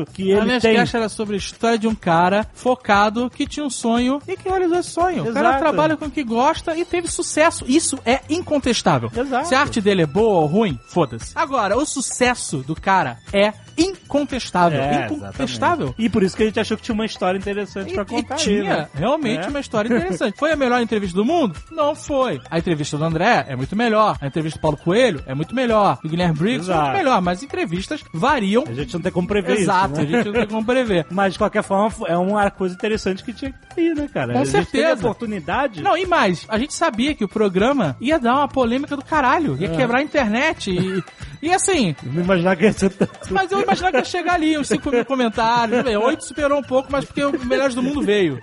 que 0.04 0.32
A 0.32 0.36
ele 0.36 0.60
tem. 0.60 0.72
Nerdcast 0.72 0.96
era 0.96 1.08
sobre 1.08 1.34
a 1.34 1.38
história 1.38 1.78
de 1.78 1.86
um 1.86 1.94
cara 1.94 2.46
focado 2.54 3.30
que 3.30 3.46
tinha 3.46 3.64
um 3.64 3.70
sonho 3.70 4.20
e 4.26 4.36
que 4.36 4.48
realizou 4.48 4.78
esse 4.78 4.90
sonho. 4.90 5.22
O 5.22 5.32
cara 5.32 5.48
Exato. 5.48 5.62
trabalha 5.62 5.96
com 5.96 6.06
o 6.06 6.10
que 6.10 6.22
gosta 6.22 6.76
e 6.76 6.84
teve 6.84 7.08
sucesso. 7.08 7.64
Isso 7.68 7.98
é 8.04 8.20
incontestável. 8.28 9.10
Exato. 9.14 9.48
Se 9.48 9.54
a 9.54 9.60
arte 9.60 9.80
dele 9.80 10.02
é 10.02 10.06
boa 10.06 10.40
ou 10.40 10.46
ruim, 10.46 10.78
foda-se. 10.88 11.32
Agora, 11.34 11.76
o 11.76 11.84
sucesso 11.84 12.58
do 12.58 12.74
cara 12.74 13.18
é 13.32 13.52
incontestável. 13.76 14.80
É, 14.80 15.06
incontestável. 15.06 15.44
exatamente. 15.88 15.94
E 15.98 16.08
por 16.08 16.22
isso 16.22 16.36
que 16.36 16.42
a 16.42 16.46
gente 16.46 16.60
achou 16.60 16.76
que 16.76 16.82
tinha 16.82 16.94
uma 16.94 17.04
história 17.06 17.38
interessante 17.38 17.92
pra 17.94 18.02
E, 18.02 18.06
e 18.06 18.08
contar 18.08 18.34
aí, 18.34 18.40
tinha 18.40 18.62
né? 18.76 18.88
realmente 18.94 19.46
É. 19.46 19.48
uma 19.48 19.60
história 19.60 19.88
interessante. 19.88 20.38
Foi 20.38 20.52
a 20.52 20.56
melhor 20.56 20.80
entrevista 20.80 21.16
do 21.16 21.24
mundo? 21.24 21.56
Não 21.70 21.94
foi. 21.94 22.40
A 22.50 22.58
entrevista 22.58 22.96
do 22.96 23.04
André 23.04 23.44
é 23.48 23.56
muito 23.56 23.74
melhor. 23.76 24.16
A 24.20 24.26
entrevista 24.26 24.58
do 24.58 24.62
Paulo 24.62 24.76
Coelho 24.76 25.22
é 25.26 25.34
muito 25.34 25.54
melhor. 25.54 25.98
Do 26.02 26.08
Guilherme 26.08 26.34
Briggs 26.36 26.70
é 26.70 26.72
Exato. 26.72 26.84
muito 26.86 26.96
melhor. 26.98 27.20
Mas 27.22 27.42
entrevistas 27.42 28.00
variam. 28.12 28.64
A 28.66 28.72
gente 28.72 28.94
não 28.94 29.00
tem 29.00 29.12
como 29.12 29.26
prever 29.28 29.58
Exato, 29.58 29.92
isso, 29.92 30.00
a 30.00 30.04
né? 30.04 30.10
gente 30.10 30.26
não 30.26 30.32
tem 30.32 30.46
como 30.46 30.64
prever. 30.64 31.06
Mas, 31.10 31.32
de 31.34 31.38
qualquer 31.38 31.62
forma, 31.62 31.92
é 32.06 32.16
uma 32.16 32.50
coisa 32.50 32.74
interessante 32.74 33.22
que 33.24 33.32
tinha 33.32 33.52
que 33.52 33.74
ter 33.74 33.80
aí, 33.88 33.94
né, 33.94 34.08
cara? 34.12 34.32
Com 34.32 34.38
a 34.40 34.44
gente 34.44 34.52
teve 34.66 34.84
a 34.84 34.88
certeza. 34.88 35.06
oportunidade. 35.06 35.82
Não, 35.82 35.96
e 35.96 36.06
mais, 36.06 36.46
a 36.48 36.58
gente 36.58 36.74
sabia 36.74 37.14
que 37.14 37.24
o 37.24 37.28
programa 37.28 37.96
ia 38.00 38.18
dar 38.18 38.34
uma 38.36 38.48
polêmica 38.48 38.96
do 38.96 39.04
caralho, 39.04 39.56
ia 39.60 39.68
quebrar 39.68 39.98
a 39.98 40.02
internet 40.02 40.70
e, 40.70 41.02
e 41.48 41.52
assim, 41.52 41.94
Não 42.02 42.22
imaginar 42.22 42.56
que 42.56 42.64
ia 42.64 42.72
ser 42.72 42.90
tanto. 42.90 43.12
mas 43.32 43.50
eu 43.50 43.63
imaginava 43.64 43.92
que 43.92 43.98
ia 43.98 44.04
chegar 44.04 44.34
ali, 44.34 44.58
uns 44.58 44.68
5 44.68 44.90
mil 44.90 45.04
comentários, 45.04 45.82
bem, 45.82 45.96
8 45.96 46.24
superou 46.24 46.58
um 46.58 46.62
pouco, 46.62 46.90
mas 46.90 47.04
porque 47.04 47.24
o 47.24 47.44
Melhores 47.44 47.74
do 47.74 47.82
Mundo 47.82 48.02
veio. 48.02 48.40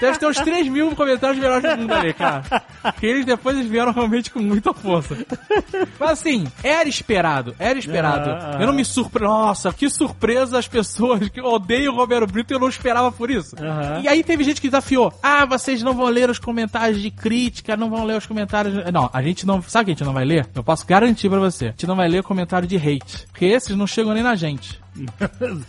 Deve 0.00 0.18
ter 0.18 0.26
uns 0.26 0.36
3 0.36 0.68
mil 0.68 0.94
comentários 0.94 1.36
de 1.36 1.42
Melhores 1.42 1.62
do 1.70 1.76
Mundo 1.76 1.92
ali, 1.92 2.12
cara. 2.12 2.42
Que 2.98 3.06
eles 3.06 3.24
depois 3.24 3.56
eles 3.56 3.68
vieram 3.68 3.92
realmente 3.92 4.30
com 4.30 4.40
muita 4.40 4.72
força. 4.72 5.16
Mas 5.98 6.10
assim, 6.10 6.46
era 6.62 6.88
esperado, 6.88 7.54
era 7.58 7.78
esperado. 7.78 8.30
Ah, 8.30 8.56
ah. 8.56 8.60
Eu 8.60 8.66
não 8.66 8.74
me 8.74 8.84
surpreendo, 8.84 9.24
nossa, 9.24 9.72
que 9.72 9.88
surpresa 9.88 10.58
as 10.58 10.68
pessoas 10.68 11.28
que 11.28 11.40
odeiam 11.40 11.94
o 11.94 11.96
Romero 11.96 12.26
Brito 12.26 12.52
e 12.52 12.54
eu 12.54 12.60
não 12.60 12.68
esperava 12.68 13.10
por 13.10 13.30
isso. 13.30 13.56
Aham. 13.58 14.00
E 14.02 14.08
aí 14.08 14.22
teve 14.22 14.44
gente 14.44 14.60
que 14.60 14.68
desafiou, 14.68 15.12
ah, 15.22 15.44
vocês 15.46 15.82
não 15.82 15.94
vão 15.94 16.06
ler 16.06 16.30
os 16.30 16.38
comentários 16.38 17.00
de 17.00 17.10
crítica, 17.10 17.76
não 17.76 17.90
vão 17.90 18.04
ler 18.04 18.16
os 18.18 18.26
comentários... 18.26 18.74
Não, 18.92 19.10
a 19.12 19.22
gente 19.22 19.46
não... 19.46 19.62
Sabe 19.62 19.82
o 19.82 19.84
que 19.86 19.90
a 19.92 19.94
gente 19.94 20.04
não 20.04 20.12
vai 20.12 20.24
ler? 20.24 20.46
Eu 20.54 20.62
posso 20.62 20.86
garantir 20.86 21.28
pra 21.28 21.38
você. 21.38 21.66
A 21.66 21.70
gente 21.70 21.86
não 21.86 21.96
vai 21.96 22.08
ler 22.08 22.22
comentário 22.22 22.68
de 22.68 22.76
hate. 22.76 23.26
Porque 23.28 23.46
esses 23.46 23.74
não 23.74 23.86
chegam 23.86 24.12
nem 24.12 24.22
na 24.22 24.34
gente 24.34 24.43
gente. 24.44 24.83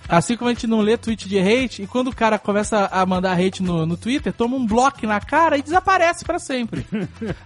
Assim 0.08 0.38
como 0.38 0.50
a 0.50 0.54
gente 0.54 0.68
não 0.68 0.82
lê 0.82 0.98
tweet 0.98 1.28
de 1.28 1.40
hate, 1.40 1.84
e 1.84 1.88
quando 1.88 2.10
o 2.10 2.16
cara 2.16 2.38
começa 2.38 2.88
a 2.92 3.06
mandar 3.06 3.40
hate 3.40 3.64
no, 3.64 3.86
no 3.86 3.98
Twitter, 3.98 4.32
toma 4.32 4.56
um 4.56 4.66
bloco 4.66 5.06
na 5.06 5.20
cara 5.20 5.58
e 5.58 5.62
desaparece 5.62 6.24
pra 6.24 6.40
sempre. 6.40 6.86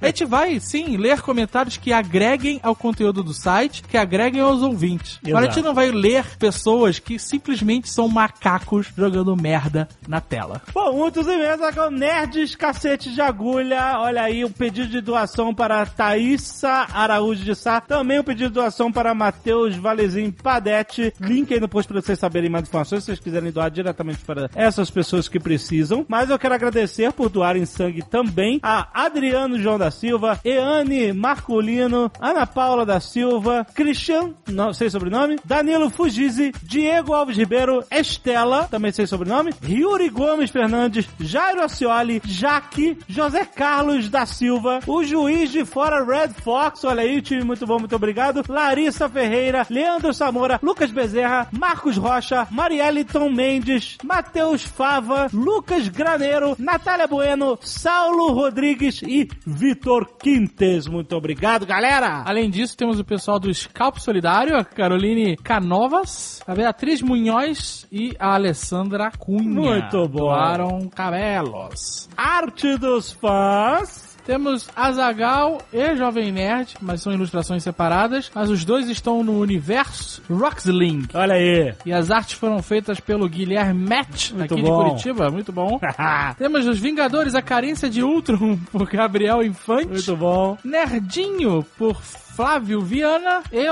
A 0.02 0.08
gente 0.08 0.26
vai, 0.26 0.60
sim, 0.60 0.98
ler 0.98 1.22
comentários 1.22 1.78
que 1.78 1.94
agreguem 1.94 2.60
ao 2.62 2.76
conteúdo 2.76 3.24
do 3.24 3.34
site, 3.34 3.84
que 3.84 3.98
agreguem 3.98 4.42
aos 4.42 4.62
ouvintes. 4.62 5.20
Agora 5.26 5.40
a 5.40 5.42
gente 5.44 5.60
Exato. 5.60 5.68
não 5.68 5.74
vai 5.74 5.92
ler 5.92 6.26
pessoas 6.38 7.00
que 7.00 7.18
simplesmente 7.18 7.90
são 7.90 8.08
macacos 8.08 8.88
jogando 8.96 9.36
merda 9.36 9.88
na 10.08 10.20
tela. 10.20 10.62
Bom, 10.74 10.94
muitos 10.94 11.28
e-mails 11.28 11.62
ó, 11.78 11.90
Nerds 11.90 12.56
Cacete 12.56 13.14
de 13.14 13.22
Agulha. 13.22 14.00
Olha 14.00 14.24
aí, 14.24 14.44
o 14.44 14.50
pedido 14.50 14.90
de 14.90 15.02
doação 15.02 15.54
para 15.54 15.86
Thaísa 15.86 16.88
Araújo 16.94 17.44
de 17.44 17.56
Sá. 17.56 17.80
Também 17.80 18.20
o 18.20 18.24
pedido 18.24 18.50
de 18.50 18.56
doação 18.56 18.92
para 18.92 19.14
Matheus 19.14 19.76
Valezinho 19.76 20.32
Padete. 20.32 21.14
Link 21.20 21.54
aí 21.54 21.60
no 21.60 21.69
post 21.70 21.92
para 21.92 22.02
vocês 22.02 22.20
saberem 22.20 22.50
mais 22.50 22.68
informações, 22.68 23.04
se 23.04 23.06
vocês 23.08 23.20
quiserem 23.20 23.52
doar 23.52 23.70
diretamente 23.70 24.20
para 24.26 24.50
essas 24.56 24.90
pessoas 24.90 25.28
que 25.28 25.40
precisam. 25.40 26.06
Mas 26.08 26.30
eu 26.30 26.40
quero 26.40 26.54
agradecer 26.54 27.12
por 27.14 27.30
doarem 27.30 27.66
sangue 27.66 28.02
também 28.02 28.60
a 28.64 28.88
Adriano 28.94 29.60
João 29.60 29.78
da 29.78 29.92
Silva, 29.92 30.40
Eane 30.44 31.14
Marculino, 31.14 32.12
Ana 32.20 32.46
Paula 32.46 32.86
da 32.86 33.00
Silva, 33.00 33.66
Christian, 33.74 34.34
não 34.48 34.74
sei 34.74 34.90
sobrenome, 34.90 35.38
Danilo 35.46 35.90
Fugizi, 35.90 36.52
Diego 36.64 37.14
Alves 37.14 37.38
Ribeiro, 37.38 37.84
Estela, 37.92 38.68
também 38.70 38.92
sei 38.92 39.06
sobrenome, 39.06 39.54
Yuri 39.68 40.10
Gomes 40.10 40.50
Fernandes, 40.50 41.08
Jairo 41.20 41.62
Acioli, 41.62 42.22
Jaque, 42.26 42.98
José 43.08 43.46
Carlos 43.46 44.10
da 44.10 44.26
Silva, 44.26 44.80
o 44.88 45.04
juiz 45.04 45.52
de 45.52 45.66
fora 45.66 46.04
Red 46.04 46.34
Fox, 46.42 46.84
olha 46.84 47.02
aí, 47.02 47.22
time 47.22 47.44
muito 47.44 47.66
bom, 47.66 47.80
muito 47.80 47.96
obrigado, 47.96 48.44
Larissa 48.48 49.08
Ferreira, 49.10 49.66
Leandro 49.70 50.14
Samora, 50.14 50.60
Lucas 50.62 50.92
Bezerra, 50.92 51.48
Marcos 51.60 51.98
Rocha, 51.98 52.48
Marieliton 52.50 53.30
Mendes, 53.30 53.98
Matheus 54.02 54.64
Fava, 54.64 55.28
Lucas 55.34 55.90
Graneiro, 55.90 56.56
Natália 56.58 57.06
Bueno, 57.06 57.60
Saulo 57.62 58.32
Rodrigues 58.32 59.02
e 59.02 59.28
Vitor 59.46 60.18
Quintes. 60.18 60.88
Muito 60.88 61.14
obrigado, 61.18 61.66
galera! 61.66 62.24
Além 62.26 62.50
disso, 62.50 62.78
temos 62.78 62.98
o 62.98 63.04
pessoal 63.04 63.40
do 63.40 63.54
Scalp 63.54 63.98
Solidário, 63.98 64.58
a 64.58 64.64
Caroline 64.64 65.36
Canovas, 65.36 66.42
a 66.48 66.56
Beatriz 66.56 67.02
Munhoz 67.02 67.86
e 67.92 68.16
a 68.18 68.36
Alessandra 68.36 69.12
Cunha. 69.20 69.44
Muito 69.44 70.08
bom. 70.08 70.30
Doaram 70.30 70.90
cabelos. 70.90 72.08
Arte 72.16 72.78
dos 72.78 73.12
fãs. 73.12 74.09
Temos 74.30 74.70
Azagal 74.76 75.58
e 75.74 75.96
Jovem 75.96 76.32
Nerd, 76.32 76.76
mas 76.80 77.02
são 77.02 77.12
ilustrações 77.12 77.64
separadas. 77.64 78.30
Mas 78.36 78.52
os 78.52 78.64
dois 78.64 78.88
estão 78.88 79.24
no 79.24 79.40
universo 79.40 80.22
Roxling. 80.30 81.08
Olha 81.16 81.34
aí. 81.34 81.74
E 81.84 81.92
as 81.92 82.12
artes 82.12 82.34
foram 82.36 82.62
feitas 82.62 83.00
pelo 83.00 83.28
Guilherme 83.28 83.90
Matt, 83.90 84.34
Muito 84.34 84.54
aqui 84.54 84.62
bom. 84.62 84.84
de 84.84 84.90
Curitiba. 84.92 85.32
Muito 85.32 85.52
bom. 85.52 85.80
Temos 86.38 86.68
os 86.68 86.78
Vingadores, 86.78 87.34
a 87.34 87.42
carência 87.42 87.90
de 87.90 88.04
Ultron, 88.04 88.56
por 88.72 88.88
Gabriel 88.88 89.42
Infante. 89.42 89.88
Muito 89.88 90.16
bom. 90.16 90.56
Nerdinho, 90.64 91.66
por 91.76 92.00
Flávio 92.40 92.80
Viana. 92.80 93.44
E 93.52 93.66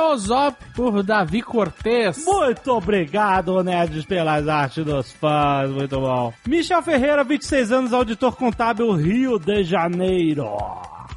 por 0.75 1.01
Davi 1.01 1.41
Cortez. 1.41 2.25
Muito 2.25 2.73
obrigado, 2.73 3.63
Nerds, 3.63 4.05
pelas 4.05 4.45
artes 4.45 4.83
dos 4.83 5.09
fãs. 5.13 5.71
Muito 5.71 5.97
bom. 5.97 6.33
Michel 6.45 6.83
Ferreira, 6.83 7.23
26 7.23 7.71
anos, 7.71 7.93
auditor 7.93 8.35
contábil, 8.35 8.91
Rio 8.91 9.39
de 9.39 9.63
Janeiro. 9.63 10.57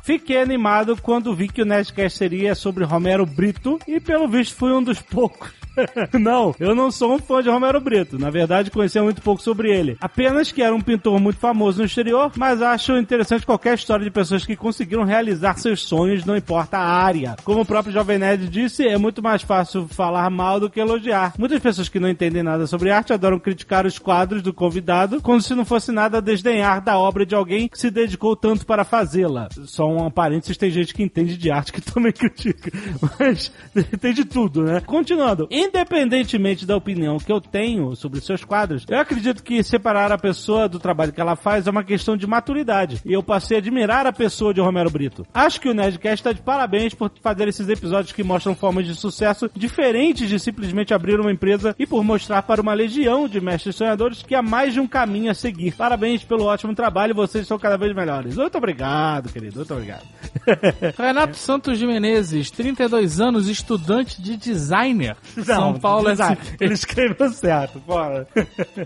Fiquei 0.04 0.40
animado 0.40 0.96
quando 1.02 1.34
vi 1.34 1.48
que 1.48 1.62
o 1.62 1.66
Nerdcast 1.66 2.16
seria 2.16 2.54
sobre 2.54 2.84
Romero 2.84 3.26
Brito 3.26 3.80
e, 3.84 3.98
pelo 3.98 4.28
visto, 4.28 4.54
fui 4.54 4.72
um 4.72 4.80
dos 4.80 5.02
poucos. 5.02 5.50
não, 6.18 6.54
eu 6.58 6.74
não 6.74 6.90
sou 6.90 7.14
um 7.14 7.18
fã 7.18 7.42
de 7.42 7.48
Romero 7.48 7.80
Brito. 7.80 8.18
Na 8.18 8.30
verdade, 8.30 8.70
conhecia 8.70 9.02
muito 9.02 9.22
pouco 9.22 9.42
sobre 9.42 9.70
ele. 9.70 9.96
Apenas 10.00 10.52
que 10.52 10.62
era 10.62 10.74
um 10.74 10.80
pintor 10.80 11.20
muito 11.20 11.38
famoso 11.38 11.78
no 11.78 11.84
exterior, 11.84 12.32
mas 12.36 12.62
acho 12.62 12.96
interessante 12.96 13.46
qualquer 13.46 13.74
história 13.74 14.04
de 14.04 14.10
pessoas 14.10 14.44
que 14.44 14.56
conseguiram 14.56 15.04
realizar 15.04 15.56
seus 15.58 15.82
sonhos, 15.82 16.24
não 16.24 16.36
importa 16.36 16.78
a 16.78 16.86
área. 16.86 17.36
Como 17.44 17.60
o 17.60 17.66
próprio 17.66 17.92
Jovem 17.92 18.18
Nerd 18.18 18.48
disse, 18.48 18.86
é 18.86 18.98
muito 18.98 19.22
mais 19.22 19.42
fácil 19.42 19.86
falar 19.88 20.28
mal 20.30 20.60
do 20.60 20.70
que 20.70 20.80
elogiar. 20.80 21.34
Muitas 21.38 21.60
pessoas 21.60 21.88
que 21.88 22.00
não 22.00 22.08
entendem 22.08 22.42
nada 22.42 22.66
sobre 22.66 22.90
arte 22.90 23.12
adoram 23.12 23.38
criticar 23.38 23.86
os 23.86 23.98
quadros 23.98 24.42
do 24.42 24.52
convidado, 24.52 25.20
como 25.20 25.40
se 25.40 25.54
não 25.54 25.64
fosse 25.64 25.92
nada 25.92 26.18
a 26.18 26.20
desdenhar 26.20 26.82
da 26.82 26.98
obra 26.98 27.24
de 27.24 27.34
alguém 27.34 27.68
que 27.68 27.78
se 27.78 27.90
dedicou 27.90 28.36
tanto 28.36 28.66
para 28.66 28.84
fazê-la. 28.84 29.48
Só 29.64 29.86
um 29.86 30.10
parênteses, 30.10 30.56
tem 30.56 30.70
gente 30.70 30.94
que 30.94 31.02
entende 31.02 31.36
de 31.36 31.50
arte 31.50 31.72
que 31.72 31.80
também 31.92 32.12
critica. 32.12 32.70
Mas 33.18 33.52
tem 34.00 34.12
de 34.12 34.24
tudo, 34.24 34.62
né? 34.62 34.80
Continuando. 34.80 35.46
Independentemente 35.60 36.64
da 36.64 36.74
opinião 36.74 37.18
que 37.18 37.30
eu 37.30 37.38
tenho 37.38 37.94
sobre 37.94 38.18
seus 38.22 38.42
quadros, 38.42 38.86
eu 38.88 38.98
acredito 38.98 39.42
que 39.42 39.62
separar 39.62 40.10
a 40.10 40.16
pessoa 40.16 40.66
do 40.66 40.78
trabalho 40.78 41.12
que 41.12 41.20
ela 41.20 41.36
faz 41.36 41.66
é 41.66 41.70
uma 41.70 41.84
questão 41.84 42.16
de 42.16 42.26
maturidade. 42.26 43.02
E 43.04 43.12
eu 43.12 43.22
passei 43.22 43.58
a 43.58 43.60
admirar 43.60 44.06
a 44.06 44.12
pessoa 44.12 44.54
de 44.54 44.60
Romero 44.62 44.88
Brito. 44.88 45.26
Acho 45.34 45.60
que 45.60 45.68
o 45.68 45.74
Nerdcast 45.74 46.20
está 46.20 46.32
de 46.32 46.40
parabéns 46.40 46.94
por 46.94 47.12
fazer 47.20 47.46
esses 47.46 47.68
episódios 47.68 48.14
que 48.14 48.24
mostram 48.24 48.54
formas 48.54 48.86
de 48.86 48.94
sucesso 48.94 49.50
diferentes 49.54 50.30
de 50.30 50.38
simplesmente 50.38 50.94
abrir 50.94 51.20
uma 51.20 51.30
empresa 51.30 51.76
e 51.78 51.86
por 51.86 52.02
mostrar 52.02 52.40
para 52.42 52.62
uma 52.62 52.72
legião 52.72 53.28
de 53.28 53.38
mestres 53.38 53.76
sonhadores 53.76 54.22
que 54.22 54.34
há 54.34 54.40
mais 54.40 54.72
de 54.72 54.80
um 54.80 54.86
caminho 54.86 55.30
a 55.30 55.34
seguir. 55.34 55.74
Parabéns 55.74 56.24
pelo 56.24 56.44
ótimo 56.44 56.74
trabalho, 56.74 57.14
vocês 57.14 57.46
são 57.46 57.58
cada 57.58 57.76
vez 57.76 57.94
melhores. 57.94 58.34
Muito 58.34 58.56
obrigado, 58.56 59.30
querido. 59.30 59.56
Muito 59.56 59.74
obrigado. 59.74 60.04
Renato 60.96 61.36
Santos 61.36 61.78
de 61.78 61.86
Menezes, 61.86 62.50
32 62.50 63.20
anos, 63.20 63.46
estudante 63.46 64.22
de 64.22 64.38
designer. 64.38 65.18
São 65.54 65.74
Paulo 65.78 66.08
é 66.08 66.12
design. 66.12 66.38
assim. 66.40 66.56
Ele 66.60 66.74
escreveu 66.74 67.32
certo, 67.32 67.80
bora. 67.80 68.26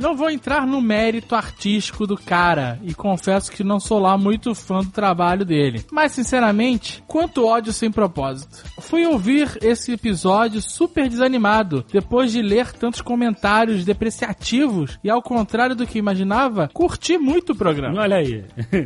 Não 0.01 0.17
vou 0.17 0.31
entrar 0.31 0.67
no 0.67 0.81
mérito 0.81 1.35
artístico 1.35 2.07
do 2.07 2.17
cara 2.17 2.79
e 2.83 2.95
confesso 2.95 3.51
que 3.51 3.65
não 3.65 3.81
sou 3.81 3.99
lá 3.99 4.17
muito 4.17 4.55
fã 4.55 4.81
do 4.81 4.91
trabalho 4.91 5.45
dele. 5.45 5.85
Mas, 5.91 6.13
sinceramente, 6.13 7.03
quanto 7.07 7.47
ódio 7.47 7.73
sem 7.73 7.91
propósito. 7.91 8.65
Fui 8.81 9.07
ouvir 9.07 9.59
esse 9.63 9.93
episódio 9.93 10.61
super 10.61 11.09
desanimado, 11.09 11.85
depois 11.93 12.33
de 12.33 12.43
ler 12.43 12.73
tantos 12.73 13.01
comentários 13.01 13.85
depreciativos 13.85 14.99
e, 15.03 15.11
ao 15.11 15.23
contrário 15.23 15.75
do 15.75 15.87
que 15.87 15.99
imaginava, 15.99 16.71
curti 16.73 17.19
muito 17.19 17.53
o 17.53 17.57
programa. 17.57 18.01
Olha 18.01 18.17
aí. 18.17 18.45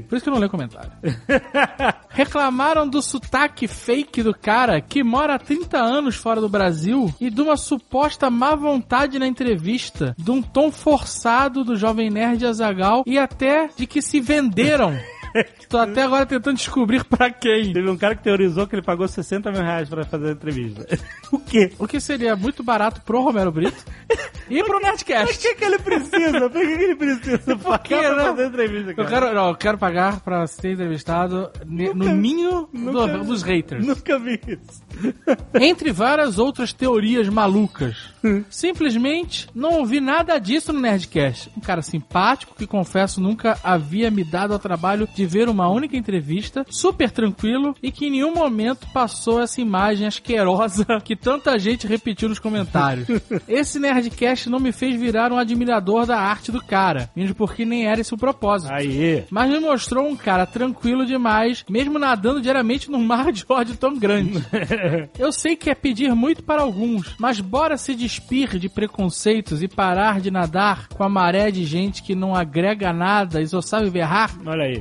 Por 0.09 0.17
isso 0.17 0.23
que 0.23 0.29
eu 0.29 0.33
não 0.33 0.41
leio 0.41 0.51
comentário. 0.51 0.91
Reclamaram 2.11 2.89
do 2.89 3.01
sotaque 3.03 3.67
fake 3.69 4.23
do 4.23 4.35
cara 4.35 4.81
que 4.81 5.03
mora 5.03 5.35
há 5.35 5.39
30 5.39 5.79
anos 5.79 6.17
fora 6.17 6.41
do 6.41 6.49
Brasil 6.49 7.13
e 7.21 7.31
de 7.31 7.41
uma 7.41 7.57
suposta 7.69 8.31
má 8.31 8.55
vontade 8.55 9.19
na 9.19 9.27
entrevista, 9.27 10.15
de 10.19 10.31
um 10.31 10.41
tom 10.41 10.73
forçado 10.73 11.63
do 11.63 11.77
Jovem 11.77 12.09
Nerd 12.09 12.47
Azagal 12.47 13.05
e 13.07 13.19
até 13.19 13.69
de 13.77 13.87
que 13.87 14.01
se 14.01 14.21
venderam. 14.21 14.99
Tô 15.69 15.79
até 15.79 16.03
agora 16.03 16.25
tentando 16.27 16.57
descobrir 16.57 17.05
pra 17.05 17.31
quem. 17.31 17.73
Teve 17.73 17.89
um 17.91 17.97
cara 17.97 18.15
que 18.15 18.23
teorizou 18.23 18.67
que 18.67 18.75
ele 18.75 18.83
pagou 18.83 19.07
60 19.07 19.51
mil 19.53 19.63
reais 19.63 19.89
pra 19.89 20.05
fazer 20.05 20.29
a 20.29 20.33
entrevista. 20.33 20.87
o 21.33 21.39
quê? 21.39 21.73
O 21.79 21.87
que 21.87 22.01
seria 22.01 22.35
muito 22.37 22.63
barato 22.63 23.01
pro 23.03 23.21
Romero 23.23 23.53
Brito 23.53 23.77
e 24.49 24.63
pro 24.65 24.75
Por 24.79 24.83
Nerdcast. 24.83 25.39
que, 25.39 25.55
que 25.55 25.65
ele 25.65 25.79
precisa? 25.79 26.41
Por 26.41 26.51
que, 26.53 26.67
que 26.77 26.83
ele 26.85 26.97
precisa 26.97 27.57
pagar 27.59 27.79
quê, 27.81 27.97
pra 27.99 28.25
fazer 28.25 28.47
entrevista, 28.47 28.91
Eu 28.93 28.97
cara? 28.97 29.09
quero, 29.09 29.35
não, 29.35 29.49
eu 29.49 29.55
quero 29.57 29.79
pagar 29.79 30.21
pra 30.21 30.47
ser 30.47 30.73
entrevistado 30.73 31.51
ne- 31.67 31.93
no 31.93 32.07
ninho 32.15 32.69
do- 32.73 32.79
nunca- 32.93 33.19
dos 33.19 33.43
haters. 33.43 33.87
Nunca 33.87 34.19
vi 34.19 34.41
isso. 34.47 34.83
Entre 35.61 35.93
várias 35.93 36.39
outras 36.39 36.73
teorias 36.73 37.29
malucas. 37.29 37.97
Simplesmente 38.51 39.49
não 39.55 39.79
ouvi 39.79 40.01
nada 40.01 40.39
disso 40.39 40.73
no 40.73 40.81
Nerdcast. 40.81 41.51
Um 41.57 41.61
cara 41.61 41.83
simpático 41.83 42.55
que 42.57 42.67
confesso 42.67 43.21
nunca 43.21 43.59
havia 43.63 44.11
me 44.11 44.25
dado 44.25 44.53
ao 44.53 44.59
trabalho 44.59 45.09
de 45.15 45.27
ver 45.27 45.49
uma 45.49 45.69
única 45.69 45.97
entrevista, 45.97 46.65
super 46.69 47.11
tranquilo 47.11 47.75
e 47.83 47.91
que 47.91 48.07
em 48.07 48.11
nenhum 48.11 48.35
momento 48.35 48.87
passou 48.93 49.41
essa 49.41 49.61
imagem 49.61 50.07
asquerosa 50.07 50.87
que 51.05 51.17
tanta 51.17 51.59
gente 51.59 51.87
repetiu 51.87 52.29
nos 52.29 52.39
comentários. 52.39 53.09
Esse 53.49 53.79
Nerdcast 53.79 54.49
não 54.49 54.59
me 54.59 54.73
fez 54.73 54.99
virar 54.99 55.33
um 55.33 55.39
admirador 55.39 56.07
da 56.07 56.19
arte 56.19 56.53
do 56.53 56.63
cara, 56.63 57.11
mesmo 57.15 57.35
porque 57.35 57.65
nem 57.65 57.87
era 57.87 58.01
esse 58.01 58.15
o 58.15 58.19
propósito. 58.19 58.73
Aí. 58.73 59.25
Mas 59.31 59.51
me 59.51 59.61
mostrou 59.61 60.09
um 60.09 60.17
cara 60.17 60.47
tranquilo 60.47 61.07
demais, 61.07 61.65
mesmo 61.69 61.99
nadando 61.99 62.41
diariamente 62.41 62.91
num 62.91 63.03
mar 63.05 63.33
de 63.33 63.45
ódio 63.49 63.77
tão 63.77 63.97
grande. 63.97 64.45
Eu 65.19 65.33
sei 65.33 65.57
que 65.57 65.71
é 65.71 65.75
pedir 65.75 66.15
muito 66.15 66.43
para 66.43 66.63
alguns, 66.63 67.15
mas 67.19 67.41
bora 67.41 67.77
se 67.77 67.95
despir 68.09 68.59
de 68.59 68.71
preconceitos 68.71 69.63
e 69.63 69.69
parar 69.69 70.19
de 70.19 70.31
nadar 70.31 70.89
com 70.89 71.05
a 71.05 71.09
maré 71.11 71.51
de 71.51 71.65
gente 71.65 72.03
que 72.03 72.15
não 72.15 72.35
agrega 72.35 72.91
nada 72.91 73.43
e 73.43 73.47
só 73.47 73.61
sabe 73.61 73.91
berrar 73.91 74.31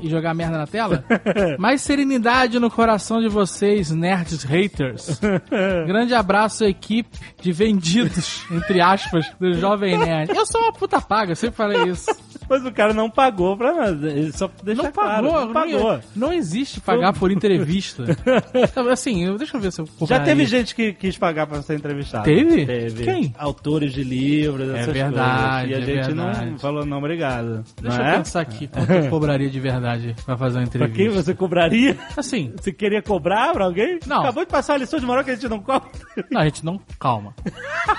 e 0.01 0.09
jogar 0.09 0.33
merda 0.33 0.57
na 0.57 0.65
tela? 0.65 1.03
Mais 1.59 1.81
serenidade 1.81 2.57
no 2.57 2.71
coração 2.71 3.19
de 3.19 3.27
vocês, 3.27 3.91
nerds 3.91 4.43
haters. 4.43 5.19
Grande 5.85 6.13
abraço, 6.13 6.63
equipe 6.63 7.17
de 7.41 7.51
vendidos, 7.51 8.45
entre 8.49 8.79
aspas, 8.79 9.29
do 9.37 9.53
Jovem 9.53 9.97
Nerd. 9.97 10.31
Eu 10.33 10.45
sou 10.45 10.61
uma 10.61 10.71
puta 10.71 11.01
paga, 11.01 11.33
eu 11.33 11.35
sempre 11.35 11.57
falei 11.57 11.89
isso. 11.89 12.09
Mas 12.49 12.65
o 12.65 12.71
cara 12.71 12.93
não 12.93 13.09
pagou 13.09 13.57
pra 13.57 13.73
nada. 13.73 14.09
Ele 14.09 14.31
só 14.31 14.49
deixa 14.63 14.83
Não 14.83 14.91
claro, 14.91 15.27
pagou, 15.27 15.45
não 15.45 15.53
pagou. 15.53 15.99
Não, 16.15 16.33
existe 16.33 16.79
pagar 16.79 17.13
por 17.13 17.31
entrevista. 17.31 18.03
assim, 18.91 19.25
eu- 19.25 19.37
deixa 19.37 19.57
eu 19.57 19.61
ver 19.61 19.71
se 19.71 19.81
eu 19.81 19.87
Já 20.07 20.19
teve 20.19 20.45
gente 20.45 20.73
que 20.75 20.93
quis 20.93 21.17
pagar 21.17 21.45
pra 21.47 21.61
ser 21.61 21.75
entrevistado. 21.75 22.23
Teve? 22.23 22.65
Teve. 22.65 23.03
Quem? 23.03 23.33
Autores 23.37 23.91
de 23.93 24.03
livros, 24.03 24.69
essas 24.69 24.93
verdade, 24.93 25.69
coisas. 25.69 25.69
E 25.69 25.73
a 25.73 25.77
é 25.77 25.81
gente 25.97 26.15
verdade. 26.15 26.51
não 26.51 26.59
falou 26.59 26.85
não, 26.85 26.97
obrigado. 26.97 27.63
Deixa 27.81 27.97
não 27.97 28.05
eu 28.05 28.11
é? 28.13 28.17
pensar 28.17 28.41
aqui, 28.41 28.67
quanto 28.67 28.91
eu 28.91 29.09
cobraria 29.09 29.49
de 29.49 29.59
verdade 29.59 30.15
pra 30.25 30.37
fazer 30.37 30.59
uma 30.59 30.67
Pra 30.67 30.85
entrevista. 30.85 30.97
quem 30.97 31.09
você 31.09 31.33
cobraria? 31.33 31.97
Assim, 32.15 32.53
Você 32.59 32.71
queria 32.71 33.01
cobrar 33.01 33.51
pra 33.53 33.65
alguém? 33.65 33.99
Não. 34.05 34.19
Acabou 34.21 34.45
de 34.45 34.51
passar 34.51 34.75
a 34.75 34.77
lição 34.77 34.99
de 34.99 35.05
moral 35.05 35.23
que 35.23 35.31
a 35.31 35.35
gente 35.35 35.47
não 35.49 35.59
cobra. 35.59 35.89
não, 36.31 36.41
a 36.41 36.45
gente 36.45 36.63
não. 36.65 36.79
Calma. 36.99 37.33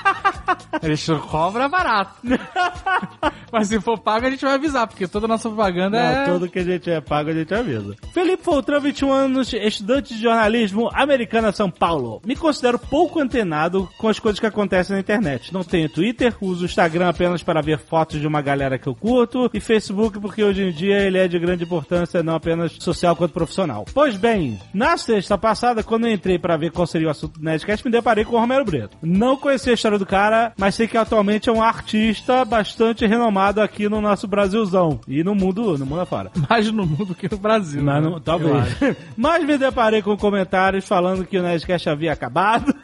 A 0.80 0.86
gente 0.88 1.10
não 1.10 1.20
cobra 1.20 1.68
barato. 1.68 2.12
Mas 3.52 3.68
se 3.68 3.80
for 3.80 3.98
pago, 3.98 4.26
a 4.26 4.30
gente 4.30 4.38
vai 4.45 4.54
avisar, 4.54 4.87
porque 4.87 5.07
toda 5.07 5.26
a 5.26 5.28
nossa 5.28 5.49
propaganda 5.49 5.99
é. 5.99 6.26
Não, 6.26 6.35
tudo 6.35 6.50
que 6.50 6.59
a 6.59 6.64
gente 6.64 6.90
é 6.90 7.00
pago 7.00 7.30
a 7.30 7.35
gente 7.35 7.54
avisa. 7.54 7.97
Felipe 8.12 8.42
Foltran, 8.42 8.80
21 8.80 9.12
anos, 9.12 9.52
estudante 9.52 10.14
de 10.14 10.23
jornalismo, 10.23 10.90
americana 10.92 11.52
São 11.52 11.71
Paulo. 11.71 12.21
Me 12.25 12.37
considero 12.37 12.78
pouco 12.78 13.21
antenado 13.21 13.88
com 13.99 14.09
as 14.09 14.18
coisas 14.18 14.38
que 14.38 14.47
acontecem 14.47 14.95
na 14.95 15.00
internet. 15.00 15.52
Não 15.52 15.64
tenho 15.64 15.88
Twitter, 15.88 16.35
uso 16.40 16.64
Instagram 16.64 17.09
apenas 17.09 17.42
para 17.42 17.61
ver 17.61 17.78
fotos 17.78 18.21
de 18.21 18.26
uma 18.26 18.40
galera 18.40 18.78
que 18.78 18.87
eu 18.87 18.95
curto 18.95 19.50
e 19.52 19.61
Facebook 19.61 20.21
porque 20.21 20.42
hoje 20.42 20.62
em 20.62 20.72
dia 20.72 21.01
ele 21.01 21.18
é 21.18 21.27
de 21.27 21.38
grande 21.38 21.64
importância, 21.64 22.22
não 22.22 22.35
apenas 22.35 22.72
social 22.79 23.16
quanto 23.16 23.33
profissional. 23.33 23.85
Pois 23.92 24.16
bem, 24.16 24.59
na 24.72 24.96
sexta 24.96 25.37
passada, 25.37 25.83
quando 25.83 26.07
eu 26.07 26.12
entrei 26.12 26.38
para 26.38 26.57
ver 26.57 26.70
qual 26.70 26.87
seria 26.87 27.09
o 27.09 27.11
assunto 27.11 27.38
do 27.38 27.44
Nerdcast, 27.44 27.85
me 27.85 27.90
deparei 27.90 28.24
com 28.24 28.37
o 28.37 28.40
Romero 28.40 28.64
Brito. 28.64 28.96
Não 29.03 29.37
conheci 29.37 29.70
a 29.70 29.74
história 29.74 29.98
do 29.98 30.07
cara, 30.07 30.53
mas 30.57 30.74
sei 30.74 30.87
que 30.87 30.96
atualmente 30.96 31.48
é 31.48 31.53
um 31.53 31.62
artista 31.62 32.44
bastante 32.44 33.07
renomado 33.07 33.61
aqui 33.61 33.88
no 33.88 34.01
nosso 34.01 34.27
Brasilzão 34.28 35.00
e 35.08 35.24
no 35.24 35.34
mundo, 35.34 35.76
no 35.76 35.86
mundo 35.86 36.02
afora. 36.02 36.30
Mais 36.48 36.70
no 36.70 36.86
mundo 36.86 37.14
que 37.14 37.28
no 37.30 37.38
Brasil. 37.38 37.82
Mas 37.82 38.04
né? 38.04 38.10
Eu 38.10 38.20
talvez. 38.20 38.76
Mas 39.16 39.44
me 39.44 39.58
deparei 39.58 40.02
com 40.02 40.16
comentários 40.16 40.86
falando 40.86 41.24
que 41.24 41.38
o 41.38 41.42
Nerdcast 41.42 41.88
havia 41.88 42.12
acabado. 42.12 42.74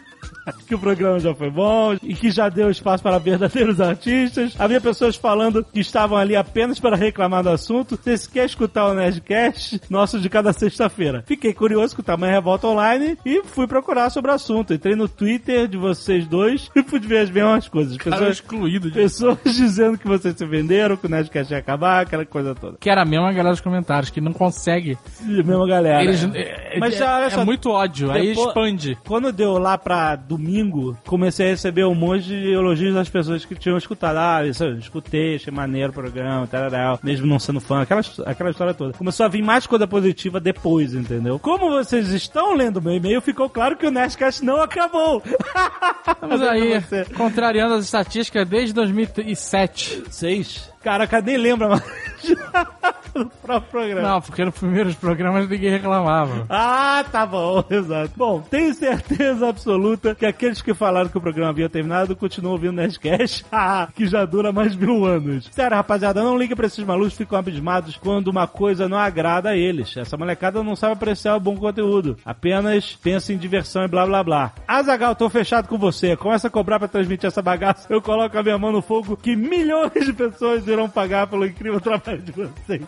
Que 0.66 0.74
o 0.74 0.78
programa 0.78 1.18
já 1.18 1.34
foi 1.34 1.50
bom 1.50 1.94
e 2.02 2.14
que 2.14 2.30
já 2.30 2.48
deu 2.48 2.70
espaço 2.70 3.02
para 3.02 3.18
verdadeiros 3.18 3.80
artistas. 3.82 4.54
Havia 4.58 4.80
pessoas 4.80 5.14
falando 5.16 5.64
que 5.64 5.80
estavam 5.80 6.16
ali 6.16 6.34
apenas 6.36 6.78
para 6.80 6.96
reclamar 6.96 7.42
do 7.42 7.50
assunto. 7.50 7.98
Você 8.02 8.16
quer 8.30 8.46
escutar 8.46 8.86
o 8.86 8.94
Nerdcast 8.94 9.80
nosso 9.90 10.18
de 10.20 10.28
cada 10.28 10.52
sexta-feira? 10.52 11.22
Fiquei 11.26 11.52
curioso 11.52 11.94
com 11.96 12.02
o 12.02 12.04
tamanho 12.04 12.32
Revolta 12.32 12.66
Online 12.66 13.16
e 13.24 13.42
fui 13.44 13.66
procurar 13.66 14.10
sobre 14.10 14.30
o 14.30 14.34
assunto. 14.34 14.72
Entrei 14.74 14.94
no 14.94 15.08
Twitter 15.08 15.68
de 15.68 15.76
vocês 15.76 16.26
dois 16.26 16.70
e 16.74 16.82
pude 16.82 17.06
ver 17.06 17.18
as 17.18 17.30
mesmas 17.30 17.68
coisas. 17.68 17.96
Cara 17.96 18.16
Pessoas, 18.16 18.36
excluído 18.36 18.88
de 18.90 18.94
pessoas 18.94 19.38
dizendo 19.44 19.98
que 19.98 20.06
vocês 20.08 20.34
se 20.36 20.46
venderam, 20.46 20.96
que 20.96 21.06
o 21.06 21.10
Nerdcast 21.10 21.52
ia 21.52 21.58
acabar, 21.58 22.02
aquela 22.02 22.24
coisa 22.24 22.54
toda. 22.54 22.76
Que 22.78 22.88
era 22.90 23.02
a 23.02 23.06
mesma 23.06 23.30
galera 23.32 23.50
dos 23.50 23.60
comentários, 23.60 24.10
que 24.10 24.20
não 24.20 24.32
consegue. 24.32 24.96
E 25.26 25.40
a 25.40 25.42
mesma 25.42 25.66
galera. 25.66 26.02
Eles, 26.02 26.24
é, 26.34 26.78
Mas 26.78 27.00
é, 27.00 27.04
olha 27.04 27.24
é 27.24 27.30
só, 27.30 27.44
muito 27.44 27.70
ódio, 27.70 28.10
aí 28.10 28.28
depois- 28.28 28.48
expande. 28.48 28.98
Quando 29.06 29.32
deu 29.32 29.58
lá 29.58 29.76
pra 29.76 30.16
domingo, 30.36 30.96
comecei 31.06 31.46
a 31.46 31.50
receber 31.50 31.84
um 31.84 31.94
monte 31.94 32.24
de 32.24 32.52
elogios 32.52 32.94
das 32.94 33.08
pessoas 33.08 33.44
que 33.44 33.54
tinham 33.54 33.78
escutado. 33.78 34.16
Ah, 34.16 34.46
isso 34.46 34.64
eu 34.64 34.78
escutei, 34.78 35.36
achei 35.36 35.52
maneiro 35.52 35.90
o 35.90 35.94
programa, 35.94 36.46
tal, 36.46 36.98
mesmo 37.02 37.26
não 37.26 37.38
sendo 37.38 37.60
fã, 37.60 37.82
aquela, 37.82 38.02
aquela 38.26 38.50
história 38.50 38.74
toda. 38.74 38.92
Começou 38.92 39.26
a 39.26 39.28
vir 39.28 39.42
mais 39.42 39.66
coisa 39.66 39.86
positiva 39.86 40.40
depois, 40.40 40.94
entendeu? 40.94 41.38
Como 41.38 41.70
vocês 41.70 42.08
estão 42.10 42.54
lendo 42.54 42.82
meu 42.82 42.94
e-mail, 42.94 43.20
ficou 43.20 43.48
claro 43.48 43.76
que 43.76 43.86
o 43.86 43.90
Nerdcast 43.90 44.44
não 44.44 44.60
acabou. 44.60 45.22
Mas 46.20 46.42
aí, 46.42 46.82
contrariando 47.16 47.74
as 47.74 47.84
estatísticas 47.84 48.48
desde 48.48 48.74
2007. 48.74 50.04
Seis? 50.10 50.73
Caraca, 50.84 51.20
nem 51.22 51.38
lembra 51.38 51.68
mais 51.70 51.82
do 53.14 53.26
próprio 53.42 53.70
programa. 53.70 54.02
Não, 54.02 54.20
porque 54.20 54.44
nos 54.44 54.54
primeiros 54.58 54.94
programas 54.96 55.48
ninguém 55.48 55.70
reclamava. 55.70 56.46
Ah, 56.48 57.04
tá 57.10 57.24
bom, 57.24 57.64
exato. 57.70 58.12
Bom, 58.16 58.40
tenho 58.40 58.74
certeza 58.74 59.48
absoluta 59.48 60.14
que 60.14 60.26
aqueles 60.26 60.60
que 60.60 60.74
falaram 60.74 61.08
que 61.08 61.16
o 61.16 61.20
programa 61.20 61.50
havia 61.50 61.68
terminado 61.68 62.14
continuam 62.16 62.52
ouvindo 62.52 62.72
o 62.72 62.76
Nerdcast, 62.76 63.46
que 63.96 64.06
já 64.06 64.24
dura 64.24 64.52
mais 64.52 64.72
de 64.72 64.84
mil 64.86 65.04
anos. 65.06 65.48
Sério, 65.52 65.76
rapaziada, 65.76 66.22
não 66.22 66.36
liga 66.36 66.56
pra 66.56 66.66
esses 66.66 66.84
malucos 66.84 67.14
ficam 67.14 67.38
abismados 67.38 67.96
quando 67.96 68.28
uma 68.28 68.46
coisa 68.46 68.88
não 68.88 68.98
agrada 68.98 69.50
a 69.50 69.56
eles. 69.56 69.96
Essa 69.96 70.16
molecada 70.16 70.62
não 70.62 70.76
sabe 70.76 70.94
apreciar 70.94 71.36
o 71.36 71.40
bom 71.40 71.56
conteúdo. 71.56 72.16
Apenas 72.24 72.94
pensa 73.02 73.32
em 73.32 73.38
diversão 73.38 73.84
e 73.84 73.88
blá 73.88 74.04
blá 74.06 74.22
blá. 74.22 74.52
Azagal, 74.66 75.14
tô 75.14 75.30
fechado 75.30 75.68
com 75.68 75.78
você. 75.78 76.16
Começa 76.16 76.48
a 76.48 76.50
cobrar 76.50 76.78
pra 76.78 76.88
transmitir 76.88 77.28
essa 77.28 77.40
bagaça. 77.40 77.86
Eu 77.88 78.02
coloco 78.02 78.36
a 78.36 78.42
minha 78.42 78.58
mão 78.58 78.72
no 78.72 78.82
fogo 78.82 79.16
que 79.16 79.36
milhões 79.36 80.04
de 80.04 80.12
pessoas 80.12 80.64
irão 80.74 80.88
pagar 80.88 81.26
pelo 81.26 81.46
incrível 81.46 81.80
trabalho 81.80 82.22
de 82.22 82.32
vocês. 82.32 82.82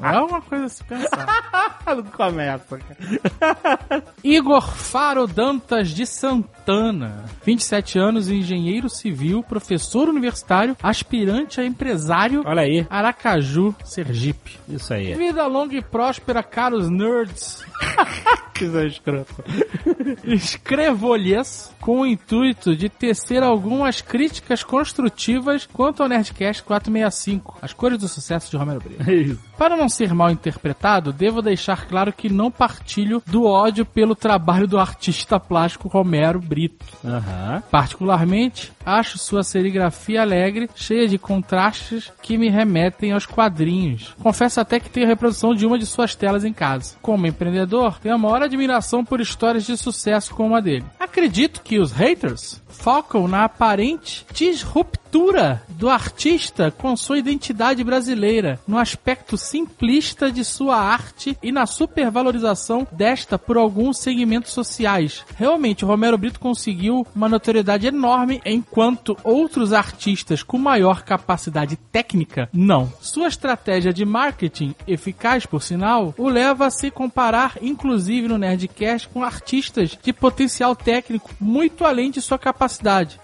É 0.00 0.18
uma 0.20 0.40
coisa 0.40 0.66
a 0.66 0.68
se 0.68 0.84
pensar. 0.84 1.80
não 1.86 2.02
começa, 2.04 2.78
cara. 2.78 4.04
Igor 4.22 4.62
Faro 4.62 5.26
Dantas 5.26 5.88
de 5.88 6.06
Santana, 6.06 7.24
27 7.44 7.98
anos, 7.98 8.28
engenheiro 8.28 8.88
civil, 8.88 9.42
professor 9.42 10.08
universitário, 10.08 10.76
aspirante 10.82 11.60
a 11.60 11.64
empresário, 11.64 12.42
Olha 12.44 12.62
aí. 12.62 12.86
Aracaju, 12.90 13.74
Sergipe. 13.84 14.58
Isso 14.68 14.92
aí. 14.92 15.14
Vida 15.14 15.46
longa 15.46 15.76
e 15.76 15.82
próspera, 15.82 16.42
caros 16.42 16.90
nerds. 16.90 17.64
Que 18.58 18.64
coisa 18.64 18.86
escrota. 18.86 19.44
Escrevo-lhes 20.24 21.70
com 21.80 22.00
o 22.00 22.06
intuito 22.06 22.74
de 22.74 22.88
tecer 22.88 23.42
algumas 23.42 24.00
críticas 24.00 24.64
construtivas 24.64 25.64
quanto 25.64 26.02
ao 26.02 26.08
Nerdcast 26.08 26.64
465, 26.64 27.58
As 27.62 27.72
Cores 27.72 27.98
do 27.98 28.08
Sucesso 28.08 28.50
de 28.50 28.56
Romero 28.56 28.80
Brito. 28.80 29.08
É 29.08 29.14
isso. 29.14 29.47
Para 29.58 29.76
não 29.76 29.88
ser 29.88 30.14
mal 30.14 30.30
interpretado, 30.30 31.12
devo 31.12 31.42
deixar 31.42 31.88
claro 31.88 32.12
que 32.12 32.32
não 32.32 32.48
partilho 32.48 33.20
do 33.26 33.44
ódio 33.44 33.84
pelo 33.84 34.14
trabalho 34.14 34.68
do 34.68 34.78
artista 34.78 35.40
plástico 35.40 35.88
Romero 35.88 36.40
Brito. 36.40 36.86
Aham. 37.04 37.60
Particularmente, 37.68 38.72
acho 38.86 39.18
sua 39.18 39.42
serigrafia 39.42 40.22
alegre, 40.22 40.70
cheia 40.76 41.08
de 41.08 41.18
contrastes 41.18 42.12
que 42.22 42.38
me 42.38 42.48
remetem 42.48 43.12
aos 43.12 43.26
quadrinhos. 43.26 44.14
Confesso 44.22 44.60
até 44.60 44.78
que 44.78 44.88
tenho 44.88 45.08
reprodução 45.08 45.52
de 45.52 45.66
uma 45.66 45.76
de 45.76 45.86
suas 45.86 46.14
telas 46.14 46.44
em 46.44 46.52
casa. 46.52 46.96
Como 47.02 47.26
empreendedor, 47.26 47.98
tenho 47.98 48.14
a 48.14 48.18
maior 48.18 48.42
admiração 48.42 49.04
por 49.04 49.20
histórias 49.20 49.66
de 49.66 49.76
sucesso 49.76 50.36
como 50.36 50.54
a 50.54 50.60
dele. 50.60 50.84
Acredito 51.00 51.62
que 51.62 51.80
os 51.80 51.90
haters 51.90 52.62
focam 52.78 53.26
na 53.26 53.44
aparente 53.44 54.24
disruptura 54.32 55.62
do 55.70 55.88
artista 55.88 56.70
com 56.70 56.96
sua 56.96 57.18
identidade 57.18 57.82
brasileira, 57.82 58.60
no 58.66 58.78
aspecto 58.78 59.36
simplista 59.36 60.30
de 60.30 60.44
sua 60.44 60.76
arte 60.76 61.36
e 61.42 61.50
na 61.50 61.66
supervalorização 61.66 62.86
desta 62.92 63.38
por 63.38 63.56
alguns 63.56 63.98
segmentos 63.98 64.52
sociais. 64.52 65.24
Realmente, 65.36 65.84
Romero 65.84 66.18
Brito 66.18 66.38
conseguiu 66.38 67.06
uma 67.14 67.28
notoriedade 67.28 67.86
enorme, 67.86 68.40
enquanto 68.44 69.16
outros 69.24 69.72
artistas 69.72 70.42
com 70.42 70.58
maior 70.58 71.02
capacidade 71.02 71.76
técnica, 71.90 72.48
não. 72.52 72.92
Sua 73.00 73.28
estratégia 73.28 73.92
de 73.92 74.04
marketing, 74.04 74.74
eficaz 74.86 75.46
por 75.46 75.62
sinal, 75.62 76.14
o 76.18 76.28
leva 76.28 76.66
a 76.66 76.70
se 76.70 76.90
comparar, 76.90 77.56
inclusive 77.62 78.28
no 78.28 78.38
Nerdcast, 78.38 79.08
com 79.08 79.22
artistas 79.22 79.96
de 80.02 80.12
potencial 80.12 80.76
técnico 80.76 81.30
muito 81.40 81.84
além 81.84 82.10
de 82.10 82.20
sua 82.20 82.38
capacidade. 82.38 82.67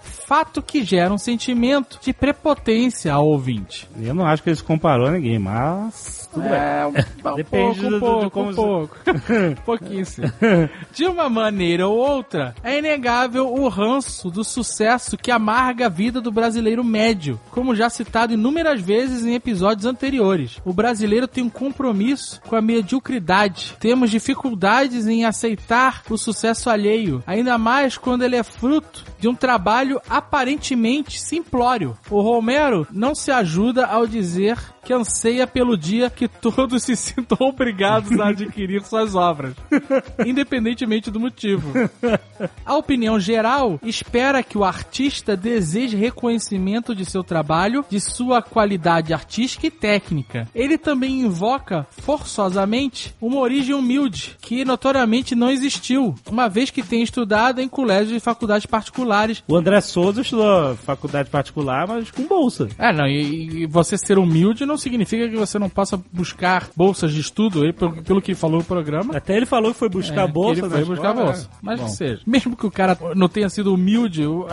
Fato 0.01 0.61
que 0.61 0.83
gera 0.83 1.13
um 1.13 1.17
sentimento 1.17 1.99
de 2.01 2.11
prepotência 2.13 3.13
ao 3.13 3.27
ouvinte. 3.27 3.87
Eu 4.01 4.13
não 4.13 4.25
acho 4.25 4.41
que 4.43 4.49
ele 4.49 4.55
se 4.55 4.63
comparou 4.63 5.07
a 5.07 5.11
ninguém, 5.11 5.37
mas. 5.39 6.27
Tudo 6.33 6.43
bem. 6.49 6.53
É, 6.53 6.85
um, 6.85 6.89
um 7.31 7.35
Depende 7.35 7.79
pouco, 7.79 7.81
do- 7.81 7.87
um 7.87 7.89
do- 7.91 7.99
pouco, 7.99 8.23
de 8.25 8.29
como 8.31 8.49
um 8.49 8.55
pouco. 8.55 8.97
Pouquíssimo. 9.65 10.31
De 10.93 11.05
uma 11.05 11.29
maneira 11.29 11.87
ou 11.87 11.97
outra, 11.97 12.55
é 12.63 12.77
inegável 12.77 13.51
o 13.53 13.67
ranço 13.67 14.29
do 14.29 14.43
sucesso 14.43 15.17
que 15.17 15.31
amarga 15.31 15.85
a 15.87 15.89
vida 15.89 16.19
do 16.21 16.31
brasileiro 16.31 16.83
médio, 16.83 17.39
como 17.51 17.75
já 17.75 17.89
citado 17.89 18.33
inúmeras 18.33 18.81
vezes 18.81 19.25
em 19.25 19.33
episódios 19.35 19.85
anteriores. 19.85 20.59
O 20.65 20.73
brasileiro 20.73 21.27
tem 21.27 21.43
um 21.43 21.49
compromisso 21.49 22.41
com 22.47 22.55
a 22.55 22.61
mediocridade. 22.61 23.75
Temos 23.79 24.09
dificuldades 24.09 25.07
em 25.07 25.25
aceitar 25.25 26.03
o 26.09 26.17
sucesso 26.17 26.69
alheio, 26.69 27.23
ainda 27.27 27.57
mais 27.57 27.97
quando 27.97 28.23
ele 28.23 28.35
é 28.35 28.43
fruto 28.43 29.03
de 29.19 29.27
um 29.27 29.34
trabalho 29.35 30.01
aparentemente 30.09 31.19
simplório. 31.19 31.97
O 32.09 32.21
Romero 32.21 32.87
não 32.91 33.13
se 33.13 33.31
ajuda 33.31 33.85
ao 33.85 34.07
dizer 34.07 34.57
que 34.85 34.93
anseia 34.93 35.47
pelo 35.47 35.75
dia 35.75 36.09
que 36.11 36.27
todos 36.27 36.83
se 36.83 36.95
sintam 36.95 37.37
obrigados 37.47 38.17
a 38.19 38.29
adquirir 38.29 38.83
suas 38.83 39.15
obras, 39.15 39.55
independentemente 40.25 41.09
do 41.09 41.19
motivo. 41.19 41.73
A 42.63 42.75
opinião 42.75 43.19
geral 43.19 43.79
espera 43.83 44.43
que 44.43 44.57
o 44.57 44.63
artista 44.63 45.35
deseje 45.35 45.97
reconhecimento 45.97 46.93
de 46.93 47.03
seu 47.03 47.23
trabalho, 47.23 47.83
de 47.89 47.99
sua 47.99 48.41
qualidade 48.41 49.13
artística 49.13 49.65
e 49.65 49.71
técnica. 49.71 50.47
Ele 50.53 50.77
também 50.77 51.21
invoca, 51.21 51.87
forçosamente, 51.89 53.15
uma 53.19 53.39
origem 53.39 53.73
humilde, 53.73 54.37
que 54.39 54.63
notoriamente 54.63 55.33
não 55.33 55.49
existiu, 55.49 56.13
uma 56.29 56.47
vez 56.47 56.69
que 56.69 56.83
tem 56.83 57.01
estudado 57.01 57.59
em 57.59 57.67
colégios 57.67 58.17
e 58.17 58.19
faculdades 58.19 58.67
particulares 58.67 59.15
O 59.47 59.55
André 59.55 59.79
Souza 59.81 60.21
estudou 60.21 60.75
faculdade 60.77 61.29
particular, 61.29 61.87
mas 61.87 62.11
com 62.11 62.23
bolsa. 62.27 62.67
é, 62.77 62.91
não, 62.93 63.07
e, 63.07 63.63
e 63.63 63.65
você 63.65 63.97
ser 63.97 64.17
humilde 64.17 64.65
não 64.65 64.77
significa 64.77 65.27
que 65.29 65.35
você 65.35 65.57
não 65.59 65.69
possa 65.69 65.99
buscar 66.11 66.67
bolsas 66.75 67.13
de 67.13 67.19
estudo, 67.21 67.63
aí, 67.63 67.73
pelo, 67.73 68.03
pelo 68.03 68.21
que 68.21 68.33
falou 68.35 68.59
no 68.59 68.63
programa. 68.63 69.15
Até 69.17 69.35
ele 69.35 69.45
falou 69.45 69.71
que 69.73 69.79
foi 69.79 69.89
buscar 69.89 70.27
É, 70.27 70.31
bolsa. 70.31 70.61
Ele 70.61 70.69
foi 70.69 70.85
buscar 70.85 71.13
bolsa. 71.13 71.41
né? 71.43 71.47
Mas 71.61 71.79
Bom. 71.79 71.85
que 71.85 71.91
seja. 71.91 72.21
Mesmo 72.25 72.55
que 72.55 72.65
o 72.65 72.71
cara 72.71 72.97
não 73.15 73.27
tenha 73.27 73.49
sido 73.49 73.73
humilde, 73.73 74.25
o- 74.25 74.45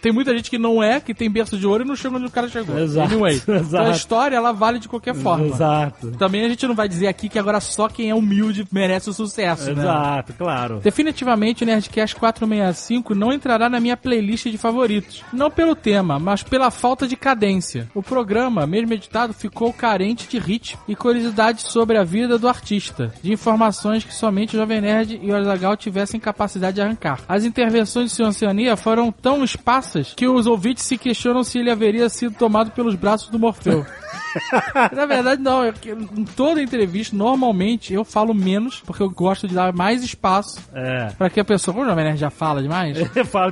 tem 0.00 0.12
muita 0.12 0.34
gente 0.36 0.50
que 0.50 0.58
não 0.58 0.82
é, 0.82 1.00
que 1.00 1.14
tem 1.14 1.30
berço 1.30 1.56
de 1.56 1.66
ouro 1.66 1.84
e 1.84 1.86
não 1.86 1.96
chega 1.96 2.16
onde 2.16 2.26
o 2.26 2.30
cara 2.30 2.48
chegou. 2.48 2.78
Exato, 2.78 3.12
Anyway. 3.12 3.36
Então 3.48 3.54
a 3.56 3.58
exato. 3.60 3.90
história, 3.92 4.36
ela 4.36 4.52
vale 4.52 4.78
de 4.78 4.88
qualquer 4.88 5.14
forma. 5.14 5.46
Exato. 5.46 6.10
Também 6.12 6.44
a 6.44 6.48
gente 6.48 6.66
não 6.66 6.74
vai 6.74 6.88
dizer 6.88 7.06
aqui 7.08 7.28
que 7.28 7.38
agora 7.38 7.60
só 7.60 7.88
quem 7.88 8.10
é 8.10 8.14
humilde 8.14 8.66
merece 8.72 9.10
o 9.10 9.12
sucesso, 9.12 9.66
né? 9.74 9.82
Exato, 9.82 10.32
claro. 10.34 10.80
Definitivamente 10.82 11.62
o 11.62 11.66
Nerdcast 11.66 12.14
465 12.16 13.14
não 13.14 13.32
entrará 13.32 13.68
na 13.68 13.80
minha 13.80 13.96
playlist 14.02 14.46
de 14.48 14.58
favoritos. 14.58 15.24
Não 15.32 15.50
pelo 15.50 15.74
tema, 15.74 16.18
mas 16.18 16.42
pela 16.42 16.70
falta 16.70 17.06
de 17.06 17.16
cadência. 17.16 17.88
O 17.94 18.02
programa, 18.02 18.66
mesmo 18.66 18.92
editado, 18.94 19.32
ficou 19.32 19.72
carente 19.72 20.28
de 20.28 20.38
ritmo 20.38 20.80
e 20.88 20.96
curiosidade 20.96 21.62
sobre 21.62 21.96
a 21.98 22.04
vida 22.04 22.38
do 22.38 22.48
artista, 22.48 23.12
de 23.22 23.32
informações 23.32 24.04
que 24.04 24.14
somente 24.14 24.56
o 24.56 24.58
Jovem 24.58 24.80
Nerd 24.80 25.20
e 25.22 25.30
o 25.30 25.36
Azagal 25.36 25.76
tivessem 25.76 26.20
capacidade 26.20 26.76
de 26.76 26.80
arrancar. 26.82 27.20
As 27.28 27.44
intervenções 27.44 28.10
de 28.10 28.16
Sr. 28.16 28.28
Oceania 28.28 28.76
foram 28.76 29.10
tão 29.10 29.44
esparsas 29.44 30.14
que 30.14 30.28
os 30.28 30.46
ouvintes 30.46 30.84
se 30.84 30.96
questionam 30.96 31.42
se 31.42 31.58
ele 31.58 31.70
haveria 31.70 32.08
sido 32.08 32.34
tomado 32.34 32.70
pelos 32.70 32.94
braços 32.94 33.28
do 33.28 33.38
Morfeu. 33.38 33.84
Na 34.92 35.06
verdade, 35.06 35.42
não. 35.42 35.64
é 35.64 35.72
que 35.72 35.90
Em 35.90 36.24
toda 36.24 36.62
entrevista, 36.62 37.16
normalmente, 37.16 37.92
eu 37.92 38.04
falo 38.04 38.34
menos, 38.34 38.80
porque 38.80 39.02
eu 39.02 39.10
gosto 39.10 39.48
de 39.48 39.54
dar 39.54 39.72
mais 39.72 40.02
espaço 40.02 40.60
É. 40.72 41.08
Pra 41.16 41.30
que 41.30 41.40
a 41.40 41.44
pessoa, 41.44 41.74
como 41.74 41.86
o 41.86 41.88
Jovem 41.88 42.04
Nerd 42.04 42.18
já 42.18 42.30
fala 42.30 42.62
demais, 42.62 42.98
Eu 43.14 43.24
falo 43.24 43.50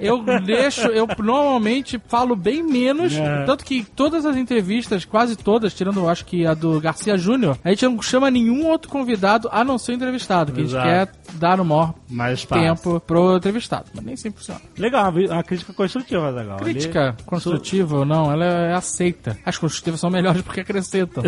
eu 0.00 0.22
deixo, 0.40 0.88
eu 0.88 1.06
normalmente 1.18 2.00
falo 2.08 2.34
bem 2.36 2.62
menos. 2.62 3.14
É. 3.14 3.44
Tanto 3.44 3.64
que 3.64 3.84
todas 3.84 4.24
as 4.24 4.36
entrevistas, 4.36 5.04
quase 5.04 5.36
todas, 5.36 5.74
tirando 5.74 6.08
acho 6.08 6.24
que 6.24 6.46
a 6.46 6.54
do 6.54 6.80
Garcia 6.80 7.16
Júnior, 7.16 7.58
a 7.64 7.70
gente 7.70 7.84
não 7.84 8.00
chama 8.02 8.30
nenhum 8.30 8.66
outro 8.66 8.90
convidado 8.90 9.48
a 9.52 9.64
não 9.64 9.78
ser 9.78 9.92
o 9.92 9.94
entrevistado, 9.94 10.52
que 10.52 10.60
a 10.60 10.64
Exato. 10.64 10.88
gente 10.88 10.94
quer 10.94 11.12
dar 11.34 11.60
o 11.60 11.64
maior 11.64 11.94
Mais 12.08 12.44
tempo 12.44 13.00
pro 13.00 13.36
entrevistado. 13.36 13.86
Mas 13.94 14.04
nem 14.04 14.16
sempre 14.16 14.38
funciona. 14.38 14.60
Legal, 14.76 15.12
uma, 15.12 15.42
crítica 15.42 15.72
construtiva, 15.72 16.30
legal. 16.30 16.56
Crítica 16.58 17.16
construtiva 17.26 17.98
ou 17.98 18.04
não, 18.04 18.32
ela 18.32 18.44
é 18.44 18.74
aceita. 18.74 19.36
As 19.44 19.56
construtivas 19.58 20.00
são 20.00 20.10
melhores 20.10 20.42
porque 20.42 20.60
acrescentam. 20.60 21.22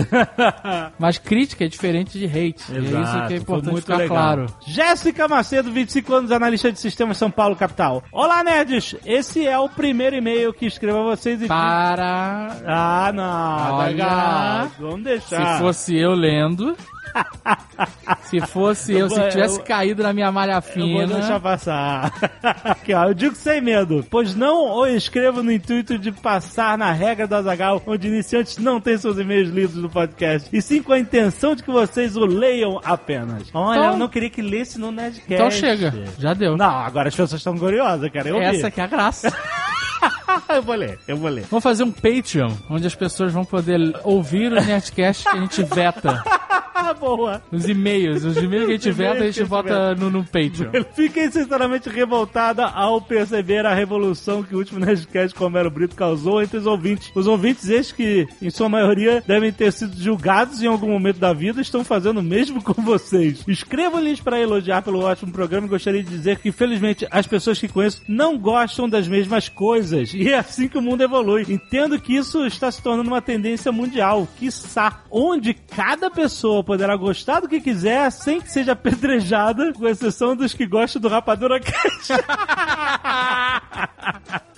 Mas 0.99 1.19
crítica 1.19 1.65
é 1.65 1.69
diferente 1.69 2.19
de 2.19 2.27
hate. 2.27 2.65
e 2.71 2.77
é 2.77 2.81
isso 2.81 3.27
que 3.29 3.35
é 3.35 3.37
importante 3.37 3.73
muito 3.73 3.85
ficar 3.85 3.97
legal. 3.97 4.17
claro. 4.17 4.47
Jéssica 4.67 5.29
Macedo, 5.29 5.71
25 5.71 6.15
anos, 6.15 6.33
analista 6.33 6.73
de 6.73 6.79
sistemas 6.79 7.17
São 7.17 7.31
Paulo, 7.31 7.57
capital. 7.57 8.03
Olá, 8.15 8.45
nerds! 8.45 8.95
Esse 9.07 9.47
é 9.47 9.59
o 9.59 9.71
primeiro 9.71 10.15
e-mail 10.15 10.53
que 10.53 10.67
escrevo 10.67 10.99
a 10.99 11.17
vocês 11.17 11.41
e... 11.41 11.49
Para. 11.49 12.59
Ah, 12.67 13.11
não, 13.11 13.77
Olha. 13.79 14.71
Vamos 14.79 15.03
deixar. 15.03 15.57
Se 15.57 15.63
fosse 15.63 15.97
eu 15.97 16.13
lendo. 16.13 16.77
se 18.25 18.41
fosse 18.41 18.93
eu, 18.95 19.09
se 19.09 19.19
vou- 19.19 19.29
tivesse 19.29 19.59
eu- 19.59 19.65
caído 19.65 20.03
na 20.03 20.13
minha 20.13 20.31
malha 20.33 20.63
Eu 20.77 20.89
vou 20.89 21.07
deixar 21.07 21.27
fina. 21.27 21.41
passar. 21.41 22.13
Aqui, 22.65 22.95
ó. 22.95 23.05
Eu 23.09 23.15
digo 23.15 23.35
sem 23.35 23.61
medo, 23.61 24.05
pois 24.11 24.35
não 24.35 24.73
o 24.79 24.87
escrevo 24.87 25.43
no 25.43 25.51
intuito 25.53 25.99
de 25.99 26.11
passar 26.13 26.77
na 26.79 26.93
regra 26.93 27.27
do 27.27 27.35
Azagal, 27.35 27.83
onde 27.87 28.09
iniciantes 28.09 28.59
não 28.59 28.81
têm 28.81 28.97
seus 28.99 29.19
e-mails 29.19 29.49
lidos 29.51 29.77
no 29.77 29.89
podcast, 29.91 30.49
e 30.53 30.61
sim 30.63 30.83
com 30.83 30.93
a 30.93 30.99
intenção 30.99 31.55
de 31.55 31.63
que 31.63 31.71
vocês 31.71 32.17
o 32.17 32.25
leiam 32.25 32.81
apenas. 32.85 33.49
Olha, 33.53 33.79
Então- 33.79 33.93
eu 33.93 33.97
não 33.99 34.09
queria 34.09 34.31
que 34.31 34.43
lesse 34.43 34.79
no 34.79 34.91
Nerdcast. 34.93 35.33
Então 35.33 35.51
chega, 35.51 35.93
já 36.19 36.35
deu. 36.35 36.57
Não, 36.57 36.67
agora 36.71 37.09
as 37.09 37.15
pessoas 37.15 37.41
estão 37.41 37.57
curiosas, 37.57 38.11
cara. 38.11 38.29
Eu 38.29 38.41
Essa 38.41 38.67
vi. 38.69 38.73
que 38.73 38.81
é 38.81 38.85
a 38.85 38.87
graça. 38.87 39.33
eu 40.49 40.63
vou 40.63 40.75
ler, 40.75 40.99
eu 41.07 41.17
vou 41.17 41.31
ler. 41.31 41.45
Vamos 41.51 41.63
fazer 41.63 41.85
um 41.85 41.93
Patreon, 41.93 42.53
onde 42.69 42.87
as 42.87 42.95
pessoas 42.95 43.33
vão 43.33 43.45
poder 43.45 43.79
ouvir 44.05 44.53
o 44.53 44.55
Nerdcast 44.57 45.25
que 45.25 45.37
a 45.37 45.41
gente 45.41 45.63
veta. 45.63 46.23
Boa. 46.99 47.43
Os 47.51 47.69
e-mails, 47.69 48.25
os 48.25 48.37
e-mails 48.37 48.67
que 48.67 48.73
a 48.73 48.77
gente 48.77 48.91
Os 48.91 48.97
veta, 48.97 49.23
a 49.23 49.27
gente 49.27 49.35
que 49.35 49.41
a 49.41 49.43
gente 49.43 49.49
bota 49.49 49.95
no, 49.95 50.11
no 50.11 50.25
Patreon. 50.25 50.85
Fiquei 50.95 51.31
sinceramente 51.31 51.89
revoltada 51.89 52.67
ao 52.67 53.01
perceber 53.01 53.65
a 53.65 53.75
revolução 53.75 54.43
que 54.43 54.55
o 54.55 54.59
último 54.59 54.81
Nerdcast 54.81 55.35
com 55.35 55.45
o 55.45 55.47
Homero 55.47 55.71
Brito 55.71 55.95
causou 55.95 56.43
entre 56.43 56.59
os 56.59 56.67
ouvintes. 56.67 57.11
Os 57.15 57.27
ouvintes 57.27 57.69
estes 57.69 57.93
que, 57.93 58.27
em 58.41 58.51
sua 58.51 58.69
maioria, 58.69 59.23
devem 59.27 59.53
ter 59.53 59.73
sido 59.73 59.97
julgados 59.97 60.63
em 60.63 60.67
algum 60.67 60.89
momento 60.89 61.19
da 61.19 61.33
vida, 61.33 61.61
estão 61.61 61.85
fazendo 61.85 62.19
o 62.19 62.23
mesmo 62.23 62.63
com 62.63 62.81
vocês. 62.83 63.45
Escrevo-lhes 63.47 64.21
para 64.21 64.41
elogiar 64.41 64.83
pelo 64.83 65.01
ótimo 65.01 65.33
programa 65.33 65.67
e 65.67 65.71
gostaria 65.71 66.03
de 66.03 66.11
dizer 66.11 66.39
que, 66.39 66.51
felizmente, 66.51 67.07
as 67.11 67.27
pessoas 67.27 67.59
que 67.59 67.69
conheço 67.69 68.03
não 68.09 68.37
gostam 68.39 68.89
das 68.89 69.07
mesmas 69.07 69.49
coisas. 69.49 69.92
E 70.15 70.29
é 70.29 70.39
assim 70.39 70.69
que 70.69 70.79
o 70.79 70.83
mundo 70.83 71.03
evolui. 71.03 71.45
Entendo 71.49 71.99
que 72.01 72.15
isso 72.15 72.45
está 72.47 72.71
se 72.71 72.83
tornando 72.83 73.09
uma 73.09 73.23
tendência 73.23 73.73
mundial, 73.73 74.27
quiçá, 74.39 75.03
onde 75.11 75.55
cada 75.55 76.11
pessoa 76.11 76.63
poderá 76.65 76.97
gostar 76.97 77.41
do 77.41 77.49
que 77.49 77.61
quiser 77.61 78.11
sem 78.11 78.41
que 78.41 78.51
seja 78.51 78.73
apedrejada, 78.73 79.73
com 79.73 79.87
exceção 79.89 80.35
dos 80.37 80.53
que 80.55 80.67
gostam 80.67 81.01
do 81.01 81.09
Rapadura 81.09 81.61
Cash. 81.61 82.09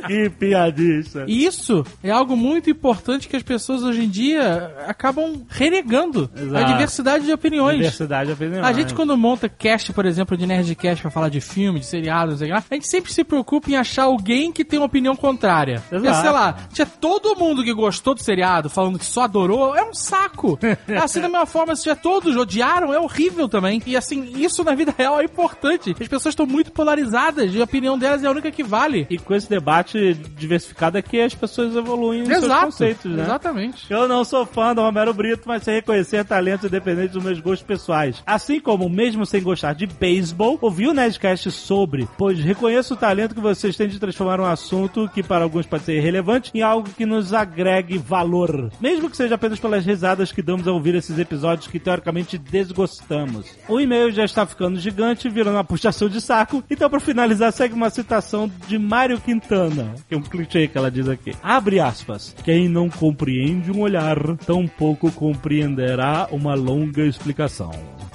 que 0.07 0.31
piadista. 0.31 1.25
Isso 1.27 1.85
é 2.03 2.11
algo 2.11 2.37
muito 2.37 2.71
importante 2.71 3.29
que 3.29 3.37
as 3.37 3.43
pessoas 3.43 3.83
hoje 3.83 4.05
em 4.05 4.09
dia 4.09 4.75
acabam 4.87 5.45
renegando 5.49 6.31
a 6.35 6.41
Exato. 6.41 6.73
diversidade 6.73 7.25
de 7.25 7.33
opiniões. 7.33 7.79
Diversidade 7.79 8.27
de 8.29 8.33
opinião. 8.33 8.65
A 8.65 8.73
gente, 8.73 8.95
quando 8.95 9.17
monta 9.17 9.49
cast, 9.49 9.93
por 9.93 10.07
exemplo, 10.07 10.37
de 10.37 10.47
Nerdcast 10.47 11.03
pra 11.03 11.11
falar 11.11 11.29
de 11.29 11.41
filme, 11.41 11.81
de 11.81 11.87
seriado, 11.87 12.33
não 12.33 12.39
sei 12.39 12.47
o 12.47 12.51
que 12.51 12.55
lá, 12.55 12.65
a 12.71 12.75
gente 12.75 12.89
sempre 12.89 13.13
se 13.13 13.25
preocupa 13.25 13.71
em 13.71 13.77
achar 13.77 14.05
alguém 14.05 14.53
que 14.53 14.65
tem 14.65 14.79
uma 14.79 14.87
opinião 14.87 15.14
contrária. 15.17 15.83
Porque, 15.89 16.07
Exato. 16.07 16.23
sei 16.23 16.31
lá, 16.31 16.57
tinha 16.73 16.87
todo 16.87 17.37
mundo 17.37 17.63
que 17.63 17.73
gostou 17.73 18.15
do 18.15 18.23
seriado, 18.23 18.69
falando 18.69 18.99
que 18.99 19.05
só 19.05 19.23
adorou, 19.23 19.77
é 19.77 19.83
um 19.83 19.95
saco. 19.95 20.59
assim, 21.03 21.21
da 21.21 21.29
mesma 21.29 21.47
forma, 21.47 21.75
se 21.77 21.83
tiver 21.83 21.97
todos 21.97 22.37
odiaram, 22.37 22.93
é 22.93 22.99
horrível 22.99 23.49
também. 23.49 23.83
E 23.87 23.97
assim, 23.97 24.33
isso 24.37 24.65
na 24.65 24.75
vida 24.75 24.95
real 24.97 25.21
é 25.21 25.25
importante. 25.25 25.95
As 25.99 26.09
pessoas 26.09 26.33
estão 26.33 26.47
muito 26.47 26.73
polarizadas 26.73 27.55
e 27.55 27.61
a 27.61 27.65
opinião 27.65 27.99
delas 27.99 28.23
é 28.23 28.27
a 28.27 28.31
única 28.31 28.51
que 28.51 28.63
vale. 28.63 29.07
E 29.11 29.19
com 29.19 29.35
esse 29.35 29.49
debate 29.49 30.15
diversificado 30.37 30.99
é 30.99 31.03
que 31.03 31.21
as 31.21 31.35
pessoas 31.35 31.75
evoluem 31.75 32.21
nos 32.21 32.29
seus 32.29 32.45
Exato. 32.45 32.65
conceitos, 32.67 33.11
né? 33.13 33.23
Exatamente. 33.23 33.91
Eu 33.91 34.09
não 34.09 34.25
sou 34.25 34.45
fã 34.47 34.75
do 34.75 34.81
Romero 34.81 35.13
Brito, 35.15 35.43
mas 35.47 35.63
sei 35.63 35.77
reconhecer 35.77 36.25
talentos 36.25 36.67
independentes 36.67 37.13
dos 37.13 37.23
meus 37.23 37.41
gostos 37.41 37.67
pessoais. 37.67 38.23
Assim 38.27 38.61
como, 38.61 38.89
mesmo 38.89 39.27
sem 39.27 39.43
gostar 39.43 39.75
de 39.75 39.87
beisebol, 39.87 40.59
ouvi 40.61 40.87
o 40.87 40.95
Nerdcast 40.95 41.51
sobre, 41.51 42.09
pois 42.19 42.39
reconheço 42.39 42.95
o 42.95 42.97
talento 42.97 43.35
que 43.35 43.41
vocês 43.41 43.77
têm 43.77 43.89
de 43.89 43.99
transformar 43.99 44.41
um 44.41 44.45
assunto 44.47 45.04
que 45.09 45.23
para 45.23 45.45
alguns 45.45 45.67
pode 45.67 45.85
ser 45.85 45.97
irrelevante 45.97 46.51
em 46.55 46.63
algo 46.63 46.91
que 46.91 47.07
nos 47.07 47.33
agregue 47.33 47.99
valor. 47.99 48.71
Mesmo 48.81 49.11
que 49.11 49.17
seja 49.17 49.35
apenas 49.35 49.59
pelas 49.59 49.85
risadas 49.85 50.33
que 50.33 50.43
damos 50.43 50.67
ao 50.67 50.75
ouvir 50.75 50.95
esses 50.95 51.19
episódios 51.19 51.67
que 51.67 51.79
teoricamente 51.79 52.37
desgostamos. 52.39 53.47
O 53.69 53.81
e-mail 53.81 54.11
já 54.11 54.25
está 54.25 54.47
ficando 54.47 54.79
gigante, 54.79 55.29
virando 55.29 55.57
uma 55.57 55.65
puxação 55.65 56.09
de 56.09 56.21
saco, 56.21 56.63
então 56.71 56.91
para 56.91 57.01
finalizar 57.01 57.53
segue 57.53 57.75
uma 57.75 57.91
citação 57.91 58.51
de 58.67 58.79
Mário 58.79 59.21
Quintana, 59.21 59.95
que 60.09 60.15
é 60.15 60.19
um 60.19 60.23
clichê 60.23 60.69
que 60.69 60.77
ela 60.77 60.91
diz 60.91 61.09
aqui. 61.09 61.35
Abre 61.43 61.81
aspas. 61.81 62.35
Quem 62.45 62.69
não 62.69 62.89
compreende 62.89 63.71
um 63.71 63.81
olhar, 63.81 64.19
tampouco 64.39 65.11
compreenderá 65.13 66.29
uma 66.31 66.55
longa 66.55 67.05
explicação. 67.07 67.71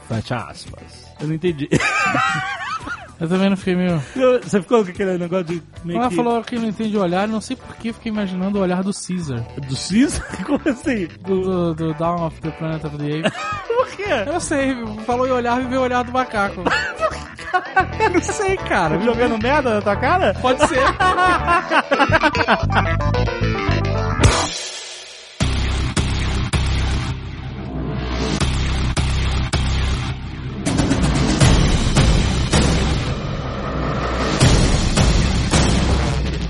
Fecha 0.08 0.38
aspas. 0.38 1.10
Eu 1.20 1.28
não 1.28 1.36
entendi. 1.36 1.68
Eu 3.20 3.28
também 3.28 3.50
não 3.50 3.58
fiquei 3.58 3.76
meio. 3.76 4.02
Você 4.42 4.62
ficou 4.62 4.84
com 4.84 4.92
aquele 4.92 5.18
negócio 5.18 5.46
de 5.46 5.64
meio 5.84 6.00
ela 6.00 6.10
que... 6.10 6.16
falou 6.16 6.42
que 6.44 6.58
não 6.58 6.70
entende 6.70 6.96
o 6.98 7.02
olhar, 7.02 7.28
não 7.28 7.42
sei 7.42 7.56
por 7.56 7.76
que 7.76 7.92
fiquei 7.92 8.12
imaginando 8.12 8.58
o 8.58 8.62
olhar 8.62 8.82
do 8.82 8.92
Caesar. 8.94 9.46
do 9.68 9.76
Cis? 9.76 10.20
Como 10.46 10.62
assim? 10.66 11.08
Do, 11.22 11.42
do, 11.42 11.74
do 11.76 11.94
Dawn 11.96 12.28
of 12.28 12.40
the 12.40 12.52
Planet 12.52 12.84
of 12.86 12.98
the 12.98 13.20
Apes. 13.20 13.34
Por 13.68 13.88
quê? 13.96 14.24
Eu 14.26 14.34
não 14.34 14.40
sei, 14.40 14.76
falou 15.06 15.28
em 15.28 15.32
olhar 15.32 15.62
e 15.62 15.66
veio 15.66 15.82
o 15.82 15.84
olhar 15.84 16.04
do 16.04 16.12
macaco. 16.12 16.64
Eu 18.00 18.10
não 18.12 18.22
sei, 18.22 18.56
cara. 18.58 19.00
Jogando 19.00 19.42
merda 19.42 19.76
na 19.76 19.82
tua 19.82 19.96
cara? 19.96 20.34
Pode 20.40 20.60
ser. 20.68 20.80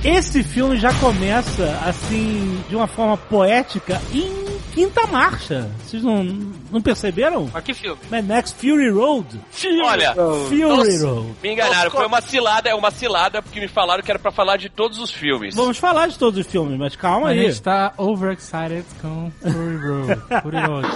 Esse 0.04 0.44
filme 0.44 0.78
já 0.78 0.94
começa, 0.94 1.78
assim, 1.86 2.64
de 2.70 2.76
uma 2.76 2.88
forma 2.88 3.18
poética 3.18 4.02
em 4.14 4.59
quinta 4.74 5.06
marcha. 5.08 5.70
Vocês 5.86 6.04
não, 6.04 6.24
não 6.72 6.82
perceberam? 6.82 7.50
Mas 7.54 7.64
que 7.64 7.74
filme? 7.74 8.00
Mad 8.10 8.26
Max 8.26 8.52
Fury 8.52 8.90
Road. 8.90 9.40
Olha, 9.86 10.14
Fury 10.48 10.62
Nossa. 10.62 11.08
Road. 11.08 11.36
me 11.44 11.52
enganaram. 11.54 11.92
Foi 11.92 12.06
uma 12.06 12.22
cilada, 12.22 12.70
é 12.70 12.76
uma 12.76 12.92
cilada, 12.92 13.42
porque 13.42 13.60
me 13.60 13.68
falaram 13.68 14.04
que 14.04 14.10
era 14.12 14.20
pra 14.20 14.32
falar 14.32 14.58
de 14.58 14.70
todos 14.70 15.00
os 15.00 15.12
filmes. 15.12 15.56
Vamos 15.56 15.78
falar 15.78 16.08
de 16.08 16.18
todos 16.18 16.40
os 16.40 16.48
filmes, 16.52 16.78
mas 16.78 16.96
calma 16.96 17.28
A 17.28 17.32
aí. 17.32 17.46
gente 17.48 17.62
tá 17.62 17.94
overexcited 17.98 18.86
com 19.02 19.32
Fury 19.42 19.78
Road. 19.78 20.22
Fury 20.44 20.60
Road. 20.66 20.88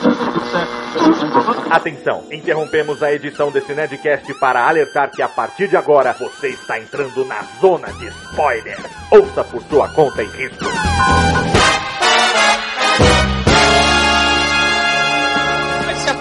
Atenção, 1.70 2.24
interrompemos 2.32 3.02
a 3.02 3.12
edição 3.12 3.52
desse 3.52 3.74
Nerdcast 3.74 4.34
para 4.36 4.68
alertar 4.68 5.12
que 5.12 5.22
a 5.22 5.28
partir 5.28 5.68
de 5.68 5.76
agora 5.76 6.14
você 6.14 6.50
está 6.50 6.80
entrando 6.80 7.26
na 7.26 7.44
zona 7.60 7.92
de 7.94 8.08
spoiler. 8.08 8.78
Ouça 9.12 9.44
por 9.44 9.62
sua 9.64 9.90
conta 9.90 10.22
e 10.24 10.28
risco. 10.28 10.64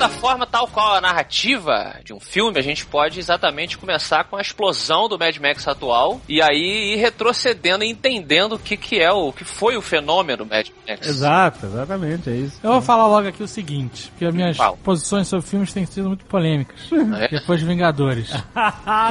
Certa 0.02 0.18
forma, 0.18 0.46
tal 0.46 0.66
qual 0.66 0.94
a 0.96 1.00
narrativa 1.00 1.96
de 2.04 2.12
um 2.12 2.18
filme, 2.18 2.58
a 2.58 2.62
gente 2.62 2.84
pode 2.84 3.20
exatamente 3.20 3.78
começar 3.78 4.24
com 4.24 4.36
a 4.36 4.40
explosão 4.40 5.08
do 5.08 5.16
Mad 5.16 5.36
Max 5.38 5.68
atual 5.68 6.20
e 6.28 6.42
aí 6.42 6.94
ir 6.94 6.96
retrocedendo 6.96 7.84
e 7.84 7.88
entendendo 7.90 8.54
o 8.54 8.58
que, 8.58 8.76
que 8.76 8.98
é 9.00 9.12
o 9.12 9.32
que 9.32 9.44
foi 9.44 9.76
o 9.76 9.80
fenômeno 9.82 10.44
Mad 10.44 10.68
Max. 10.88 11.06
Exato, 11.06 11.66
exatamente, 11.66 12.30
é 12.30 12.34
isso. 12.34 12.58
Eu 12.64 12.72
vou 12.72 12.82
falar 12.82 13.06
logo 13.06 13.28
aqui 13.28 13.44
o 13.44 13.48
seguinte, 13.48 14.08
porque 14.10 14.24
as 14.24 14.34
minhas 14.34 14.56
Fala. 14.56 14.76
posições 14.78 15.28
sobre 15.28 15.46
filmes 15.46 15.72
têm 15.72 15.86
sido 15.86 16.08
muito 16.08 16.24
polêmicas. 16.24 16.80
É? 17.20 17.28
Depois 17.28 17.60
de 17.60 17.66
Vingadores. 17.66 18.32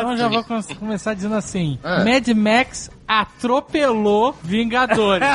Então 0.02 0.12
eu 0.12 0.18
já 0.18 0.28
vou 0.28 0.44
com- 0.44 0.62
começar 0.80 1.14
dizendo 1.14 1.36
assim: 1.36 1.80
Mad 1.84 2.28
Max 2.36 2.90
atropelou 3.12 4.34
Vingadores. 4.42 5.28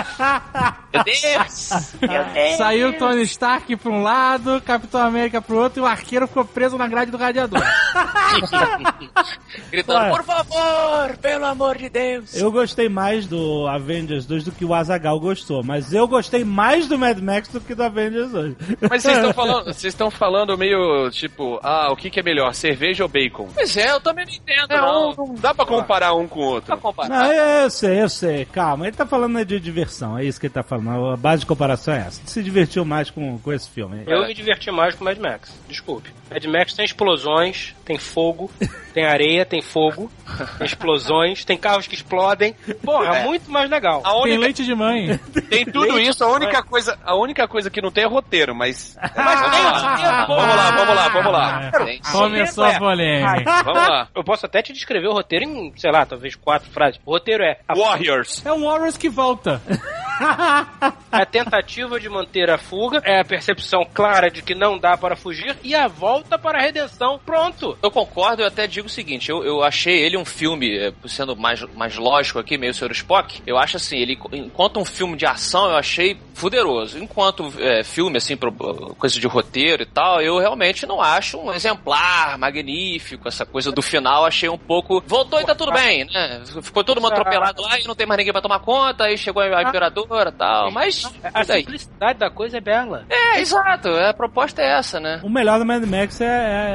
Meu 0.95 1.05
Deus! 1.05 1.93
Meu 2.01 2.25
Deus! 2.25 2.57
Saiu 2.57 2.99
Tony 2.99 3.21
Stark 3.23 3.77
pra 3.77 3.93
um 3.93 4.03
lado, 4.03 4.63
Capitão 4.63 5.03
América 5.03 5.43
pro 5.43 5.59
outro 5.59 5.81
e 5.81 5.83
o 5.83 5.87
arqueiro 5.87 6.27
ficou 6.27 6.43
preso 6.43 6.79
na 6.79 6.89
grade 6.89 7.11
do 7.11 7.19
radiador. 7.19 7.61
Gritando, 9.71 10.05
Ué. 10.05 10.11
por 10.11 10.25
favor, 10.25 11.17
pelo 11.19 11.45
amor 11.45 11.77
de 11.77 11.91
Deus! 11.91 12.35
Eu 12.35 12.51
gostei 12.51 12.89
mais 12.89 13.27
do 13.27 13.67
Avengers 13.67 14.25
2 14.25 14.45
do 14.45 14.53
que 14.53 14.65
o 14.65 14.73
Azagal 14.73 15.21
gostou, 15.21 15.63
mas 15.63 15.93
eu 15.93 16.09
gostei 16.09 16.45
mais 16.45 16.89
do 16.89 16.99
Mad 16.99 17.19
Max 17.19 17.49
do 17.49 17.61
que 17.61 17.75
do 17.75 17.83
Avengers 17.83 18.31
2. 18.31 18.55
Mas 18.89 19.03
vocês 19.03 19.17
estão 19.17 19.33
falando, 19.35 19.65
vocês 19.65 19.85
estão 19.85 20.11
falando 20.11 20.57
meio 20.57 21.11
tipo, 21.11 21.61
ah, 21.63 21.93
o 21.93 21.97
que, 21.97 22.09
que 22.09 22.21
é 22.21 22.23
melhor, 22.23 22.55
cerveja 22.55 23.05
ou 23.05 23.09
bacon? 23.09 23.49
Pois 23.55 23.77
é, 23.77 23.91
eu 23.91 24.01
também 24.01 24.25
não 24.25 24.33
entendo, 24.33 24.69
não. 24.71 25.15
Não 25.15 25.35
dá 25.35 25.53
pra 25.53 25.67
comparar 25.67 26.15
um 26.15 26.27
com 26.27 26.41
o 26.41 26.45
outro. 26.45 26.71
Dá 26.71 26.77
pra 26.77 26.83
comparar. 26.83 27.09
Não, 27.09 27.66
eu 27.67 27.71
sei, 27.71 28.03
eu 28.03 28.09
sei, 28.09 28.45
calma. 28.47 28.87
Ele 28.87 28.97
tá 28.97 29.05
falando 29.07 29.45
de 29.45 29.59
diversão, 29.61 30.17
é 30.19 30.25
isso 30.25 30.39
que 30.41 30.47
ele 30.47 30.55
tá 30.55 30.63
falando. 30.63 31.11
A 31.11 31.17
base 31.17 31.41
de 31.41 31.47
comparação 31.47 31.93
é 31.95 31.99
essa. 31.99 32.21
Se 32.25 32.43
divertiu 32.43 32.85
mais 32.85 33.11
com, 33.11 33.39
com 33.39 33.53
esse 33.53 33.69
filme. 33.69 34.03
Eu 34.07 34.27
me 34.27 34.33
diverti 34.35 34.71
mais 34.71 34.95
com 34.95 35.05
Mad 35.05 35.19
Max. 35.19 35.53
Desculpe. 35.69 36.11
Mad 36.31 36.45
Max 36.47 36.75
tem 36.75 36.85
explosões, 36.85 37.75
tem 37.85 37.99
fogo, 37.99 38.51
tem 38.93 39.05
areia, 39.05 39.45
tem 39.47 39.63
fogo, 39.63 40.11
tem 40.59 40.67
explosões, 40.67 41.45
tem 41.45 41.57
carros 41.57 41.87
que 41.87 41.95
explodem. 41.95 42.55
Porra, 42.85 43.19
É. 43.19 43.25
muito 43.25 43.51
mais 43.51 43.71
legal. 43.71 44.01
A 44.05 44.11
Tem 44.11 44.23
única, 44.23 44.39
leite 44.41 44.65
de 44.65 44.75
mãe. 44.75 45.19
tem 45.49 45.65
tudo 45.65 45.95
Leite, 45.95 46.11
isso, 46.11 46.25
a 46.25 46.33
única 46.33 46.63
coisa, 46.63 46.99
a 47.05 47.15
única 47.17 47.47
coisa 47.47 47.71
que 47.71 47.81
não 47.81 47.91
tem 47.93 48.05
é 48.05 48.09
roteiro, 48.09 48.55
mas. 48.55 48.97
Mas 49.17 49.41
vamos, 49.41 49.57
tem 49.57 49.63
lá. 49.65 50.27
vamos 50.27 50.47
lá, 50.57 50.71
vamos 50.71 50.95
lá, 50.97 51.09
vamos 51.09 51.33
lá. 51.33 51.71
Tem- 51.85 52.01
Começou 52.13 52.65
a 52.65 52.79
polêmica. 52.79 53.63
Vamos 53.65 53.89
lá. 53.89 54.09
Eu 54.15 54.25
posso 54.25 54.47
até 54.47 54.63
te 54.63 54.73
descrever 54.73 55.07
o 55.09 55.13
roteiro 55.13 55.45
em, 55.45 55.73
sei 55.77 55.91
lá, 55.93 56.05
talvez 56.05 56.35
quatro 56.35 56.71
frases. 56.71 57.01
O 57.05 57.11
roteiro 57.13 57.43
é 57.45 57.56
a, 57.69 57.75
Warriors. 57.75 58.43
É 58.45 58.53
um 58.53 58.65
Warriors 58.65 58.97
que 58.97 59.09
volta. 59.09 59.61
a 60.21 61.27
tentativa 61.27 62.01
de 62.01 62.09
manter 62.09 62.51
a 62.51 62.59
fuga, 62.59 63.01
é 63.05 63.21
a 63.21 63.25
percepção 63.25 63.87
clara 63.93 64.31
de 64.31 64.43
que 64.43 64.55
não 64.55 64.79
dá 64.79 64.97
para 64.97 65.17
fugir 65.17 65.57
e 65.63 65.75
a 65.75 65.89
volta 65.89 66.39
para 66.39 66.59
a 66.59 66.63
redenção. 66.63 67.21
Pronto. 67.25 67.77
Eu 67.83 67.91
concordo, 67.91 68.43
eu 68.43 68.47
até 68.47 68.67
digo 68.67 68.87
o 68.87 68.91
seguinte, 68.91 69.31
eu, 69.31 69.45
eu 69.45 69.63
achei 69.63 69.99
ele 69.99 70.17
um 70.17 70.25
filme, 70.25 70.77
eh, 70.77 70.93
sendo 71.07 71.37
mais, 71.37 71.63
mais 71.75 71.97
lógico 71.97 72.39
aqui, 72.39 72.57
meio 72.57 72.75
Sr. 72.75 72.93
Spock, 72.93 73.43
eu 73.47 73.59
acho 73.59 73.77
assim, 73.77 73.99
ele, 73.99 74.19
enquanto 74.33 74.81
um 74.81 74.85
filme 74.85 75.17
de 75.17 75.27
ação, 75.27 75.71
eu 75.71 75.77
achei 75.77 76.17
fuderoso. 76.35 76.99
Enquanto 76.99 77.53
eh, 77.59 77.83
filme, 77.85 78.19
assim, 78.19 78.37
pro, 78.37 78.53
coisa 78.99 79.19
de 79.19 79.27
roteiro 79.27 79.83
e 79.83 79.87
tal, 79.87 80.21
eu 80.21 80.39
realmente 80.39 80.87
não 80.87 81.01
acho 81.01 81.39
um 81.39 81.53
exemplar 81.53 82.39
magnífico, 82.39 83.29
essa 83.29 83.45
coisa 83.45 83.71
do 83.71 83.83
final, 83.83 84.25
achei 84.25 84.49
um 84.49 84.59
pouco... 84.59 85.03
Voltou 85.07 85.41
e 85.41 85.45
tá 85.45 85.55
tudo 85.55 85.73
bem, 85.73 86.05
né? 86.05 86.43
Ficou 86.63 86.85
todo 86.85 87.01
mundo 87.01 87.13
atropelado 87.13 87.63
lá 87.63 87.79
e 87.79 87.87
não 87.87 87.95
tem 87.95 88.07
mais 88.07 88.19
ninguém 88.19 88.33
pra 88.33 88.43
tomar 88.43 88.61
conta, 88.61 89.05
aí 89.05 89.17
chegou 89.19 89.43
a 89.43 89.63
imperadora 89.63 90.06
e 90.11 90.33
tal, 90.33 90.71
mas... 90.71 91.05
A 91.35 91.45
simplicidade 91.45 92.19
da 92.19 92.31
coisa 92.31 92.59
é 92.59 92.61
bela. 92.61 93.05
É, 93.11 93.41
exato, 93.41 93.89
a 93.89 94.13
proposta 94.15 94.63
é 94.63 94.79
essa, 94.79 95.01
né? 95.01 95.21
O 95.23 95.29
melhor 95.29 95.59
do 95.59 95.67
Mad 95.67 95.85
Max 95.85 96.21
é, 96.21 96.27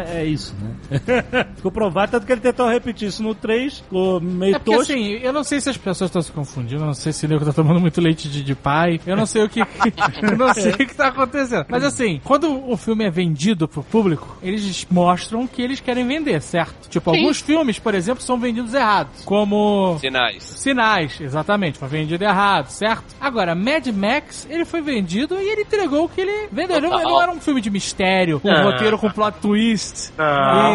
é, 0.08 0.22
é 0.22 0.26
isso, 0.26 0.56
né? 0.62 0.72
Ficou 1.56 1.72
provado, 1.72 2.12
tanto 2.12 2.26
que 2.26 2.32
ele 2.32 2.42
tentou 2.42 2.70
repetir 2.70 3.08
isso 3.08 3.24
no 3.24 3.34
3, 3.34 3.80
ficou 3.80 4.20
meio 4.20 4.56
É 4.56 4.60
porque 4.60 4.76
tosco. 4.76 4.94
assim, 4.94 5.12
eu 5.22 5.34
não 5.34 5.44
sei 5.44 5.60
se 5.62 5.70
as 5.70 5.78
pessoas 5.78 6.10
estão 6.10 6.22
se 6.22 6.32
confundindo, 6.32 6.82
eu 6.82 6.86
não 6.88 6.94
sei 6.94 7.14
se 7.14 7.26
o 7.26 7.30
nego 7.30 7.46
tá 7.46 7.54
tomando 7.54 7.80
muito 7.80 8.00
leite 8.02 8.30
de, 8.30 8.44
de 8.44 8.56
pai, 8.56 9.00
eu 9.06 9.16
não 9.16 9.26
sei 9.26 9.44
o 9.44 9.50
que. 9.50 9.62
eu 10.22 10.38
não 10.38 10.54
sei 10.54 10.72
o 10.72 10.78
que 10.78 10.94
tá 10.96 11.08
acontecendo. 11.08 11.66
Mas 11.70 11.84
assim, 11.84 12.20
quando 12.24 12.70
o 12.70 12.76
filme 12.78 13.06
é 13.06 13.10
vendido 13.10 13.68
pro 13.68 13.84
público, 13.84 14.38
eles 14.42 14.86
mostram 14.90 15.48
que 15.48 15.62
eles 15.62 15.80
querem 15.80 16.06
vender, 16.08 16.42
certo? 16.42 16.90
Tipo, 16.90 17.12
alguns 17.12 17.40
filmes, 17.42 17.80
por 17.80 17.94
exemplo, 17.94 18.24
são 18.24 18.40
vendidos 18.40 18.74
errados. 18.74 19.24
Como. 19.24 19.98
Sinais. 20.00 20.44
Sinais, 20.44 21.20
exatamente, 21.22 21.78
foi 21.78 21.88
vendido 21.88 22.24
errado, 22.24 22.68
certo? 22.68 23.04
Agora, 23.22 23.54
Mad 23.54 23.86
Max, 23.88 24.48
ele 24.50 24.66
foi 24.66 24.82
vendido 24.82 25.40
e 25.40 25.48
ele 25.48 25.62
entregou 25.62 26.06
o 26.06 26.10
que 26.10 26.22
ele 26.22 26.48
vendeu. 26.52 26.78
Ele 26.78 26.88
não, 26.90 27.22
era 27.22 27.32
um 27.32 27.40
filme 27.40 27.62
de 27.62 27.70
mistério, 27.70 28.42
um 28.44 28.52
Ah. 28.52 28.64
roteiro 28.64 28.98
com 28.98 29.10
plot 29.12 29.38
twist 29.40 30.12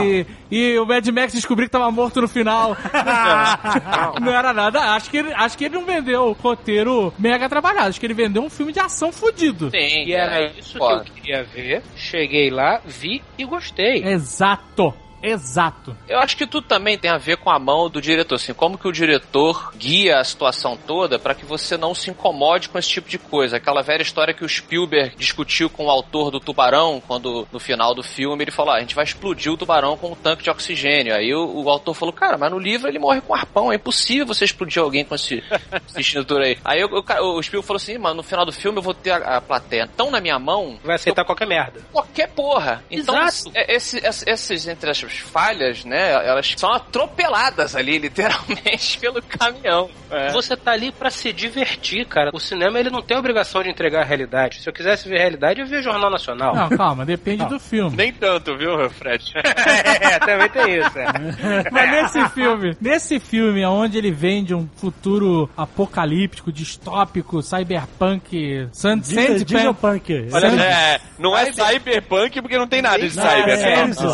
e, 0.05 0.27
e 0.51 0.79
o 0.79 0.87
Mad 0.87 1.05
Max 1.09 1.33
descobriu 1.33 1.67
que 1.67 1.73
tava 1.73 1.91
morto 1.91 2.21
no 2.21 2.29
final. 2.29 2.77
não 4.23 4.33
era 4.33 4.53
nada. 4.53 4.81
Acho 4.95 5.11
que, 5.11 5.17
ele, 5.17 5.33
acho 5.35 5.59
que 5.59 5.65
ele 5.65 5.75
não 5.75 5.85
vendeu 5.85 6.23
o 6.29 6.33
roteiro 6.33 7.13
mega 7.19 7.49
trabalhado. 7.49 7.89
Acho 7.89 7.99
que 8.01 8.07
ele 8.07 8.15
vendeu 8.15 8.43
um 8.43 8.51
filme 8.51 8.73
de 8.73 8.79
ação 8.81 9.11
fudido. 9.13 9.71
Sim, 9.71 10.05
E 10.07 10.13
era 10.13 10.41
é, 10.43 10.53
isso 10.59 10.79
foda. 10.79 11.05
que 11.05 11.11
eu 11.11 11.15
queria 11.17 11.45
ver. 11.45 11.83
Cheguei 11.97 12.51
lá, 12.51 12.81
vi 12.85 13.23
e 13.37 13.45
gostei. 13.45 14.05
Exato. 14.05 14.95
Exato. 15.31 15.97
Eu 16.09 16.19
acho 16.19 16.37
que 16.37 16.47
tudo 16.47 16.67
também 16.67 16.97
tem 16.99 17.11
a 17.11 17.19
ver 17.19 17.37
com 17.37 17.51
a 17.51 17.59
mão 17.59 17.89
do 17.91 18.01
diretor, 18.01 18.37
assim, 18.37 18.55
como 18.55 18.79
que 18.79 18.87
o 18.89 18.93
diretor 18.93 19.73
guia 19.77 20.19
a 20.19 20.25
situação 20.25 20.77
toda 20.77 21.19
para 21.19 21.35
que 21.35 21.45
você 21.45 21.77
não 21.77 21.95
se 21.95 22.11
incomode 22.11 22.69
com 22.69 22.79
esse 22.79 22.89
tipo 22.89 23.09
de 23.09 23.19
coisa. 23.19 23.57
Aquela 23.57 23.83
velha 23.83 24.03
história 24.03 24.33
que 24.35 24.45
o 24.45 24.49
Spielberg 24.49 25.17
discutiu 25.17 25.69
com 25.69 25.87
o 25.87 25.91
autor 25.91 26.31
do 26.31 26.41
Tubarão, 26.41 27.03
quando 27.07 27.47
no 27.53 27.59
final 27.59 27.95
do 27.95 28.03
filme 28.03 28.45
ele 28.45 28.51
falou: 28.51 28.73
ah, 28.73 28.77
a 28.77 28.81
gente 28.81 28.95
vai 28.95 29.05
explodir 29.05 29.53
o 29.53 29.57
tubarão 29.57 29.97
com 29.97 30.13
um 30.13 30.15
tanque 30.15 30.43
de 30.45 30.51
oxigênio. 30.51 31.15
Aí 31.15 31.35
o, 31.35 31.63
o 31.65 31.69
autor 31.71 31.95
falou: 31.95 32.13
cara, 32.13 32.37
mas 32.39 32.51
no 32.51 32.59
livro 32.59 32.89
ele 32.89 32.99
morre 32.99 33.21
com 33.21 33.35
arpão, 33.35 33.73
é 33.73 33.77
impossível 33.77 34.27
você 34.27 34.45
explodir 34.45 34.83
alguém 34.83 35.05
com 35.05 35.15
esse, 35.15 35.43
esse 35.89 36.01
extintor 36.01 36.41
aí. 36.43 36.59
Aí 36.65 36.85
o, 36.85 37.43
Spielberg 37.43 37.67
falou 37.67 37.77
assim: 37.79 37.99
mano, 37.99 38.17
no 38.17 38.23
final 38.23 38.45
do 38.47 38.53
filme 38.53 38.79
eu 38.79 38.83
vou 38.83 38.95
ter 38.95 39.11
a, 39.11 39.37
a 39.37 39.41
plateia 39.41 39.89
tão 39.97 40.11
na 40.11 40.21
minha 40.21 40.39
mão 40.39 40.79
Vai 40.85 40.97
aceitar 40.97 41.25
qualquer 41.25 41.47
merda. 41.47 41.81
qualquer 41.93 42.29
porra. 42.29 42.85
Então, 42.91 43.17
Exato. 43.27 43.51
é- 43.55 43.75
esse, 43.77 43.99
esse- 43.99 44.29
esses, 44.29 44.67
entre 44.69 44.91
falhas, 45.19 45.85
né, 45.85 46.13
elas 46.27 46.53
são 46.57 46.73
atropeladas 46.73 47.75
ali, 47.77 47.99
literalmente, 47.99 48.99
pelo 48.99 49.23
caminhão. 49.23 49.89
É. 50.11 50.31
Você 50.33 50.57
tá 50.57 50.71
ali 50.73 50.93
pra 50.93 51.11
se 51.11 51.33
divertir, 51.33 52.07
cara. 52.07 52.31
O 52.33 52.39
cinema 52.39 52.79
ele 52.79 52.91
não 52.91 53.03
tem 53.03 53.17
a 53.17 53.21
obrigação 53.21 53.63
de 53.63 53.69
entregar 53.71 54.03
a 54.03 54.05
realidade. 54.05 54.61
Se 54.63 54.69
eu 54.69 54.73
quisesse 54.73 55.09
ver 55.09 55.17
a 55.17 55.21
realidade, 55.21 55.61
eu 55.61 55.67
via 55.67 55.83
Jornal 55.83 56.11
Nacional. 56.11 56.55
Não, 56.55 56.69
calma, 56.69 57.05
depende 57.05 57.45
do 57.47 57.59
filme. 57.59 57.97
Nem 57.97 58.13
tanto, 58.13 58.57
viu, 58.57 58.89
Fred? 58.91 59.33
é, 59.35 60.19
também 60.21 60.49
tem 60.49 60.79
isso. 60.79 60.97
É. 60.99 61.07
Mas 61.73 61.91
nesse 61.91 62.29
filme, 62.31 62.77
nesse 62.81 63.19
filme 63.19 63.65
onde 63.67 63.99
ele 63.99 64.13
vende 64.13 64.55
um 64.55 64.69
futuro 64.77 65.51
apocalíptico, 65.57 66.53
distópico, 66.53 67.43
cyberpunk, 67.43 68.69
sand, 68.73 69.03
sandpunk. 69.03 70.29
Olha, 70.33 70.51
Sand- 70.51 70.61
É, 70.61 71.01
não 71.19 71.37
é 71.37 71.53
cyberpunk 71.53 72.41
porque 72.43 72.57
não 72.59 72.69
tem 72.69 72.83
nada 72.83 72.99
de 72.99 73.17
Não, 73.17 73.23
cyber. 73.23 73.59
é 73.59 73.85
né? 73.85 73.91
isso. 73.91 74.09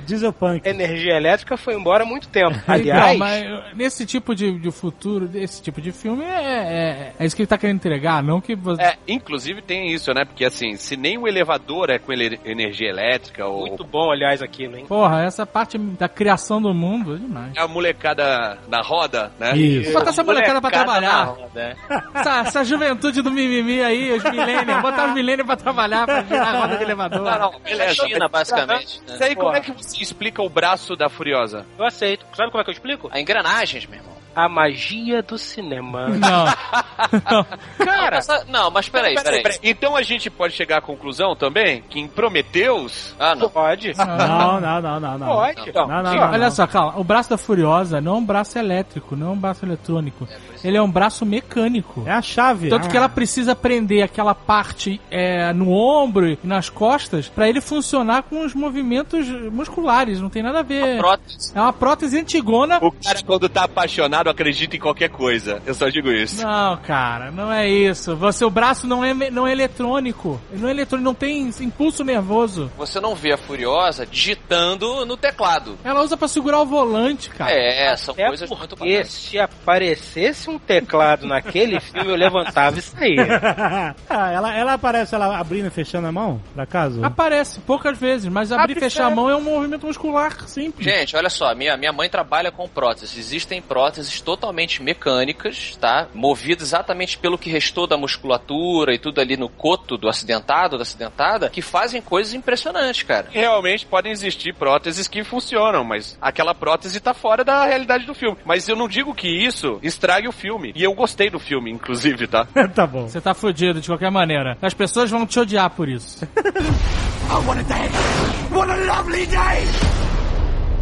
Dieselpunk. 0.00 0.66
Energia 0.68 1.14
elétrica 1.16 1.56
foi 1.56 1.74
embora 1.74 2.04
há 2.04 2.06
muito 2.06 2.28
tempo. 2.28 2.54
Aliás, 2.66 3.18
mas 3.18 3.44
nesse 3.74 4.04
tipo 4.06 4.34
de, 4.34 4.58
de 4.58 4.70
futuro, 4.70 5.26
desse 5.28 5.62
tipo 5.62 5.80
de 5.80 5.92
filme, 5.92 6.24
é, 6.24 6.28
é, 6.28 7.12
é 7.18 7.24
isso 7.26 7.34
que 7.36 7.42
ele 7.42 7.46
tá 7.46 7.58
querendo 7.58 7.76
entregar, 7.76 8.22
não 8.22 8.40
que 8.40 8.54
você... 8.54 8.82
É, 8.82 8.96
inclusive 9.08 9.62
tem 9.62 9.92
isso, 9.92 10.12
né? 10.12 10.24
Porque 10.24 10.44
assim, 10.44 10.76
se 10.76 10.96
nem 10.96 11.18
o 11.18 11.26
elevador 11.28 11.90
é 11.90 11.98
com 11.98 12.12
ele- 12.12 12.40
energia 12.44 12.88
elétrica 12.88 13.46
ou 13.46 13.66
muito 13.66 13.84
bom, 13.84 14.10
aliás, 14.10 14.42
aquilo, 14.42 14.76
hein? 14.76 14.84
Porra, 14.86 15.22
essa 15.24 15.46
parte 15.46 15.78
da 15.78 16.08
criação 16.08 16.60
do 16.60 16.72
mundo 16.74 17.14
é 17.14 17.18
demais. 17.18 17.52
é 17.56 17.60
a 17.60 17.68
molecada 17.68 18.58
na 18.68 18.80
roda, 18.82 19.32
né? 19.38 19.56
Isso. 19.56 19.92
Botar 19.92 20.10
essa 20.10 20.22
molecada 20.24 20.60
pra 20.60 20.70
Molecada 20.70 21.00
na 21.00 21.00
trabalhar. 21.10 21.24
roda, 21.24 21.60
é. 21.60 21.74
Essa, 22.24 22.40
essa 22.40 22.64
juventude 22.64 23.22
do 23.22 23.30
mimimi 23.30 23.82
aí, 23.82 24.12
os 24.12 24.22
millennials. 24.24 24.80
Botar 24.82 25.08
os 25.08 25.14
millennials 25.14 25.46
pra 25.46 25.56
trabalhar, 25.56 26.06
pra 26.06 26.22
girar 26.22 26.54
a 26.54 26.60
roda 26.60 26.76
de 26.76 26.82
elevador. 26.84 27.22
Não, 27.22 27.38
não, 27.38 27.54
É 27.64 27.70
beleza. 27.70 28.06
China, 28.06 28.28
basicamente. 28.28 29.00
né? 29.06 29.14
Isso 29.14 29.24
aí, 29.24 29.34
como 29.34 29.54
é 29.54 29.60
que 29.60 29.83
você 29.90 30.02
explica 30.02 30.42
o 30.42 30.48
braço 30.48 30.94
da 30.96 31.08
Furiosa? 31.08 31.64
Eu 31.78 31.84
aceito. 31.84 32.24
Sabe 32.34 32.50
como 32.50 32.60
é 32.60 32.64
que 32.64 32.70
eu 32.70 32.74
explico? 32.74 33.08
A 33.12 33.20
engrenagens, 33.20 33.86
meu 33.86 33.98
irmão. 33.98 34.14
A 34.34 34.48
magia 34.48 35.22
do 35.22 35.38
cinema. 35.38 36.08
Não. 36.18 37.46
Cara, 37.78 38.16
Essa- 38.18 38.44
não, 38.48 38.70
mas 38.70 38.88
peraí, 38.88 39.14
peraí. 39.14 39.42
Então 39.62 39.94
a 39.96 40.02
gente 40.02 40.28
pode 40.28 40.54
chegar 40.54 40.78
à 40.78 40.80
conclusão 40.80 41.36
também 41.36 41.82
que 41.82 42.00
em 42.00 42.08
Prometeus 42.08 43.14
Ah, 43.18 43.34
não. 43.36 43.48
pode. 43.48 43.92
Não, 43.96 44.60
não, 44.60 44.80
não, 44.82 45.00
não, 45.00 45.18
não. 45.18 45.26
Pode. 45.28 45.72
Não, 45.72 45.86
não, 45.86 46.02
não. 46.02 46.32
Olha 46.32 46.50
só, 46.50 46.66
calma. 46.66 46.98
O 46.98 47.04
braço 47.04 47.30
da 47.30 47.38
Furiosa 47.38 48.00
não 48.00 48.14
é 48.14 48.18
um 48.18 48.24
braço 48.24 48.58
elétrico, 48.58 49.14
não 49.14 49.28
é 49.28 49.30
um 49.30 49.38
braço 49.38 49.64
eletrônico. 49.64 50.26
Ele 50.64 50.76
é 50.76 50.82
um 50.82 50.90
braço 50.90 51.26
mecânico. 51.26 52.02
É 52.06 52.12
a 52.12 52.22
chave. 52.22 52.68
Tanto 52.70 52.86
Ah. 52.86 52.90
que 52.90 52.96
ela 52.96 53.08
precisa 53.08 53.54
prender 53.54 54.02
aquela 54.02 54.34
parte 54.34 55.00
é, 55.10 55.52
no 55.52 55.70
ombro 55.70 56.26
e 56.28 56.38
nas 56.42 56.68
costas 56.70 57.28
pra 57.28 57.48
ele 57.48 57.60
funcionar 57.60 58.22
com 58.24 58.44
os 58.44 58.54
movimentos 58.54 59.28
musculares. 59.52 60.20
Não 60.20 60.30
tem 60.30 60.42
nada 60.42 60.60
a 60.60 60.62
ver. 60.62 60.98
Prótese. 60.98 61.52
É 61.54 61.60
uma 61.60 61.72
prótese 61.72 62.18
antigona. 62.18 62.78
o 62.80 62.90
cara 62.90 63.22
quando 63.24 63.48
tá 63.48 63.64
apaixonado 63.64 64.28
acredita 64.30 64.76
em 64.76 64.80
qualquer 64.80 65.10
coisa. 65.10 65.60
Eu 65.66 65.74
só 65.74 65.88
digo 65.88 66.10
isso. 66.10 66.42
Não, 66.42 66.76
cara, 66.78 67.30
não 67.30 67.52
é 67.52 67.68
isso. 67.68 68.16
Você, 68.16 68.44
o 68.44 68.50
braço 68.50 68.86
não 68.86 69.04
é, 69.04 69.12
não 69.30 69.46
é 69.46 69.52
eletrônico. 69.52 70.40
Ele 70.50 70.62
não 70.62 70.68
é 70.68 70.72
eletrônico, 70.72 71.04
não 71.04 71.14
tem 71.14 71.50
impulso 71.60 72.02
nervoso. 72.04 72.70
Você 72.78 73.00
não 73.00 73.14
vê 73.14 73.32
a 73.32 73.36
Furiosa 73.38 74.06
digitando 74.06 75.04
no 75.04 75.16
teclado. 75.16 75.76
Ela 75.84 76.02
usa 76.02 76.16
pra 76.16 76.28
segurar 76.28 76.60
o 76.60 76.66
volante, 76.66 77.28
cara. 77.30 77.50
É, 77.52 77.94
são 77.96 78.14
É 78.16 78.26
coisas 78.28 78.48
muito 78.48 78.76
porque 78.76 78.92
bacanas. 78.92 79.12
se 79.12 79.38
aparecesse 79.38 80.48
um 80.50 80.53
teclado 80.58 81.26
naquele 81.26 81.80
filme, 81.80 82.10
eu 82.10 82.16
levantava 82.16 82.78
e 82.78 82.82
saía. 82.82 83.24
Ah, 84.08 84.30
ela, 84.30 84.54
ela 84.54 84.72
aparece 84.74 85.14
ela 85.14 85.38
abrindo 85.38 85.66
e 85.66 85.70
fechando 85.70 86.06
a 86.06 86.12
mão, 86.12 86.40
por 86.52 86.60
acaso? 86.60 87.04
Aparece 87.04 87.60
poucas 87.60 87.98
vezes, 87.98 88.28
mas 88.28 88.52
abrir 88.52 88.76
e 88.76 88.80
fechar 88.80 89.06
a 89.06 89.10
mão 89.10 89.28
é 89.28 89.36
um 89.36 89.40
movimento 89.40 89.86
muscular 89.86 90.46
simples. 90.46 90.84
Gente, 90.84 91.16
olha 91.16 91.30
só, 91.30 91.54
minha, 91.54 91.76
minha 91.76 91.92
mãe 91.92 92.08
trabalha 92.08 92.50
com 92.52 92.68
próteses. 92.68 93.16
Existem 93.16 93.60
próteses 93.60 94.20
totalmente 94.20 94.82
mecânicas, 94.82 95.76
tá? 95.80 96.08
Movidas 96.14 96.68
exatamente 96.68 97.18
pelo 97.18 97.38
que 97.38 97.50
restou 97.50 97.86
da 97.86 97.96
musculatura 97.96 98.94
e 98.94 98.98
tudo 98.98 99.20
ali 99.20 99.36
no 99.36 99.48
coto 99.48 99.96
do 99.96 100.08
acidentado, 100.08 100.76
da 100.76 100.82
acidentada, 100.82 101.50
que 101.50 101.62
fazem 101.62 102.02
coisas 102.02 102.34
impressionantes, 102.34 103.02
cara. 103.02 103.28
Realmente 103.30 103.86
podem 103.86 104.12
existir 104.12 104.54
próteses 104.54 105.08
que 105.08 105.22
funcionam, 105.22 105.84
mas 105.84 106.18
aquela 106.20 106.54
prótese 106.54 107.00
tá 107.00 107.14
fora 107.14 107.44
da 107.44 107.64
realidade 107.64 108.06
do 108.06 108.14
filme. 108.14 108.38
Mas 108.44 108.68
eu 108.68 108.76
não 108.76 108.88
digo 108.88 109.14
que 109.14 109.28
isso 109.28 109.78
estrague 109.82 110.28
o 110.28 110.32
filme. 110.34 110.72
E 110.74 110.82
eu 110.82 110.92
gostei 110.92 111.30
do 111.30 111.38
filme, 111.38 111.70
inclusive, 111.70 112.26
tá? 112.26 112.46
tá 112.74 112.86
bom. 112.86 113.08
Você 113.08 113.20
tá 113.20 113.32
fudido 113.32 113.80
de 113.80 113.88
qualquer 113.88 114.10
maneira. 114.10 114.58
As 114.60 114.74
pessoas 114.74 115.10
vão 115.10 115.26
te 115.26 115.38
odiar 115.40 115.70
por 115.70 115.88
isso. 115.88 116.26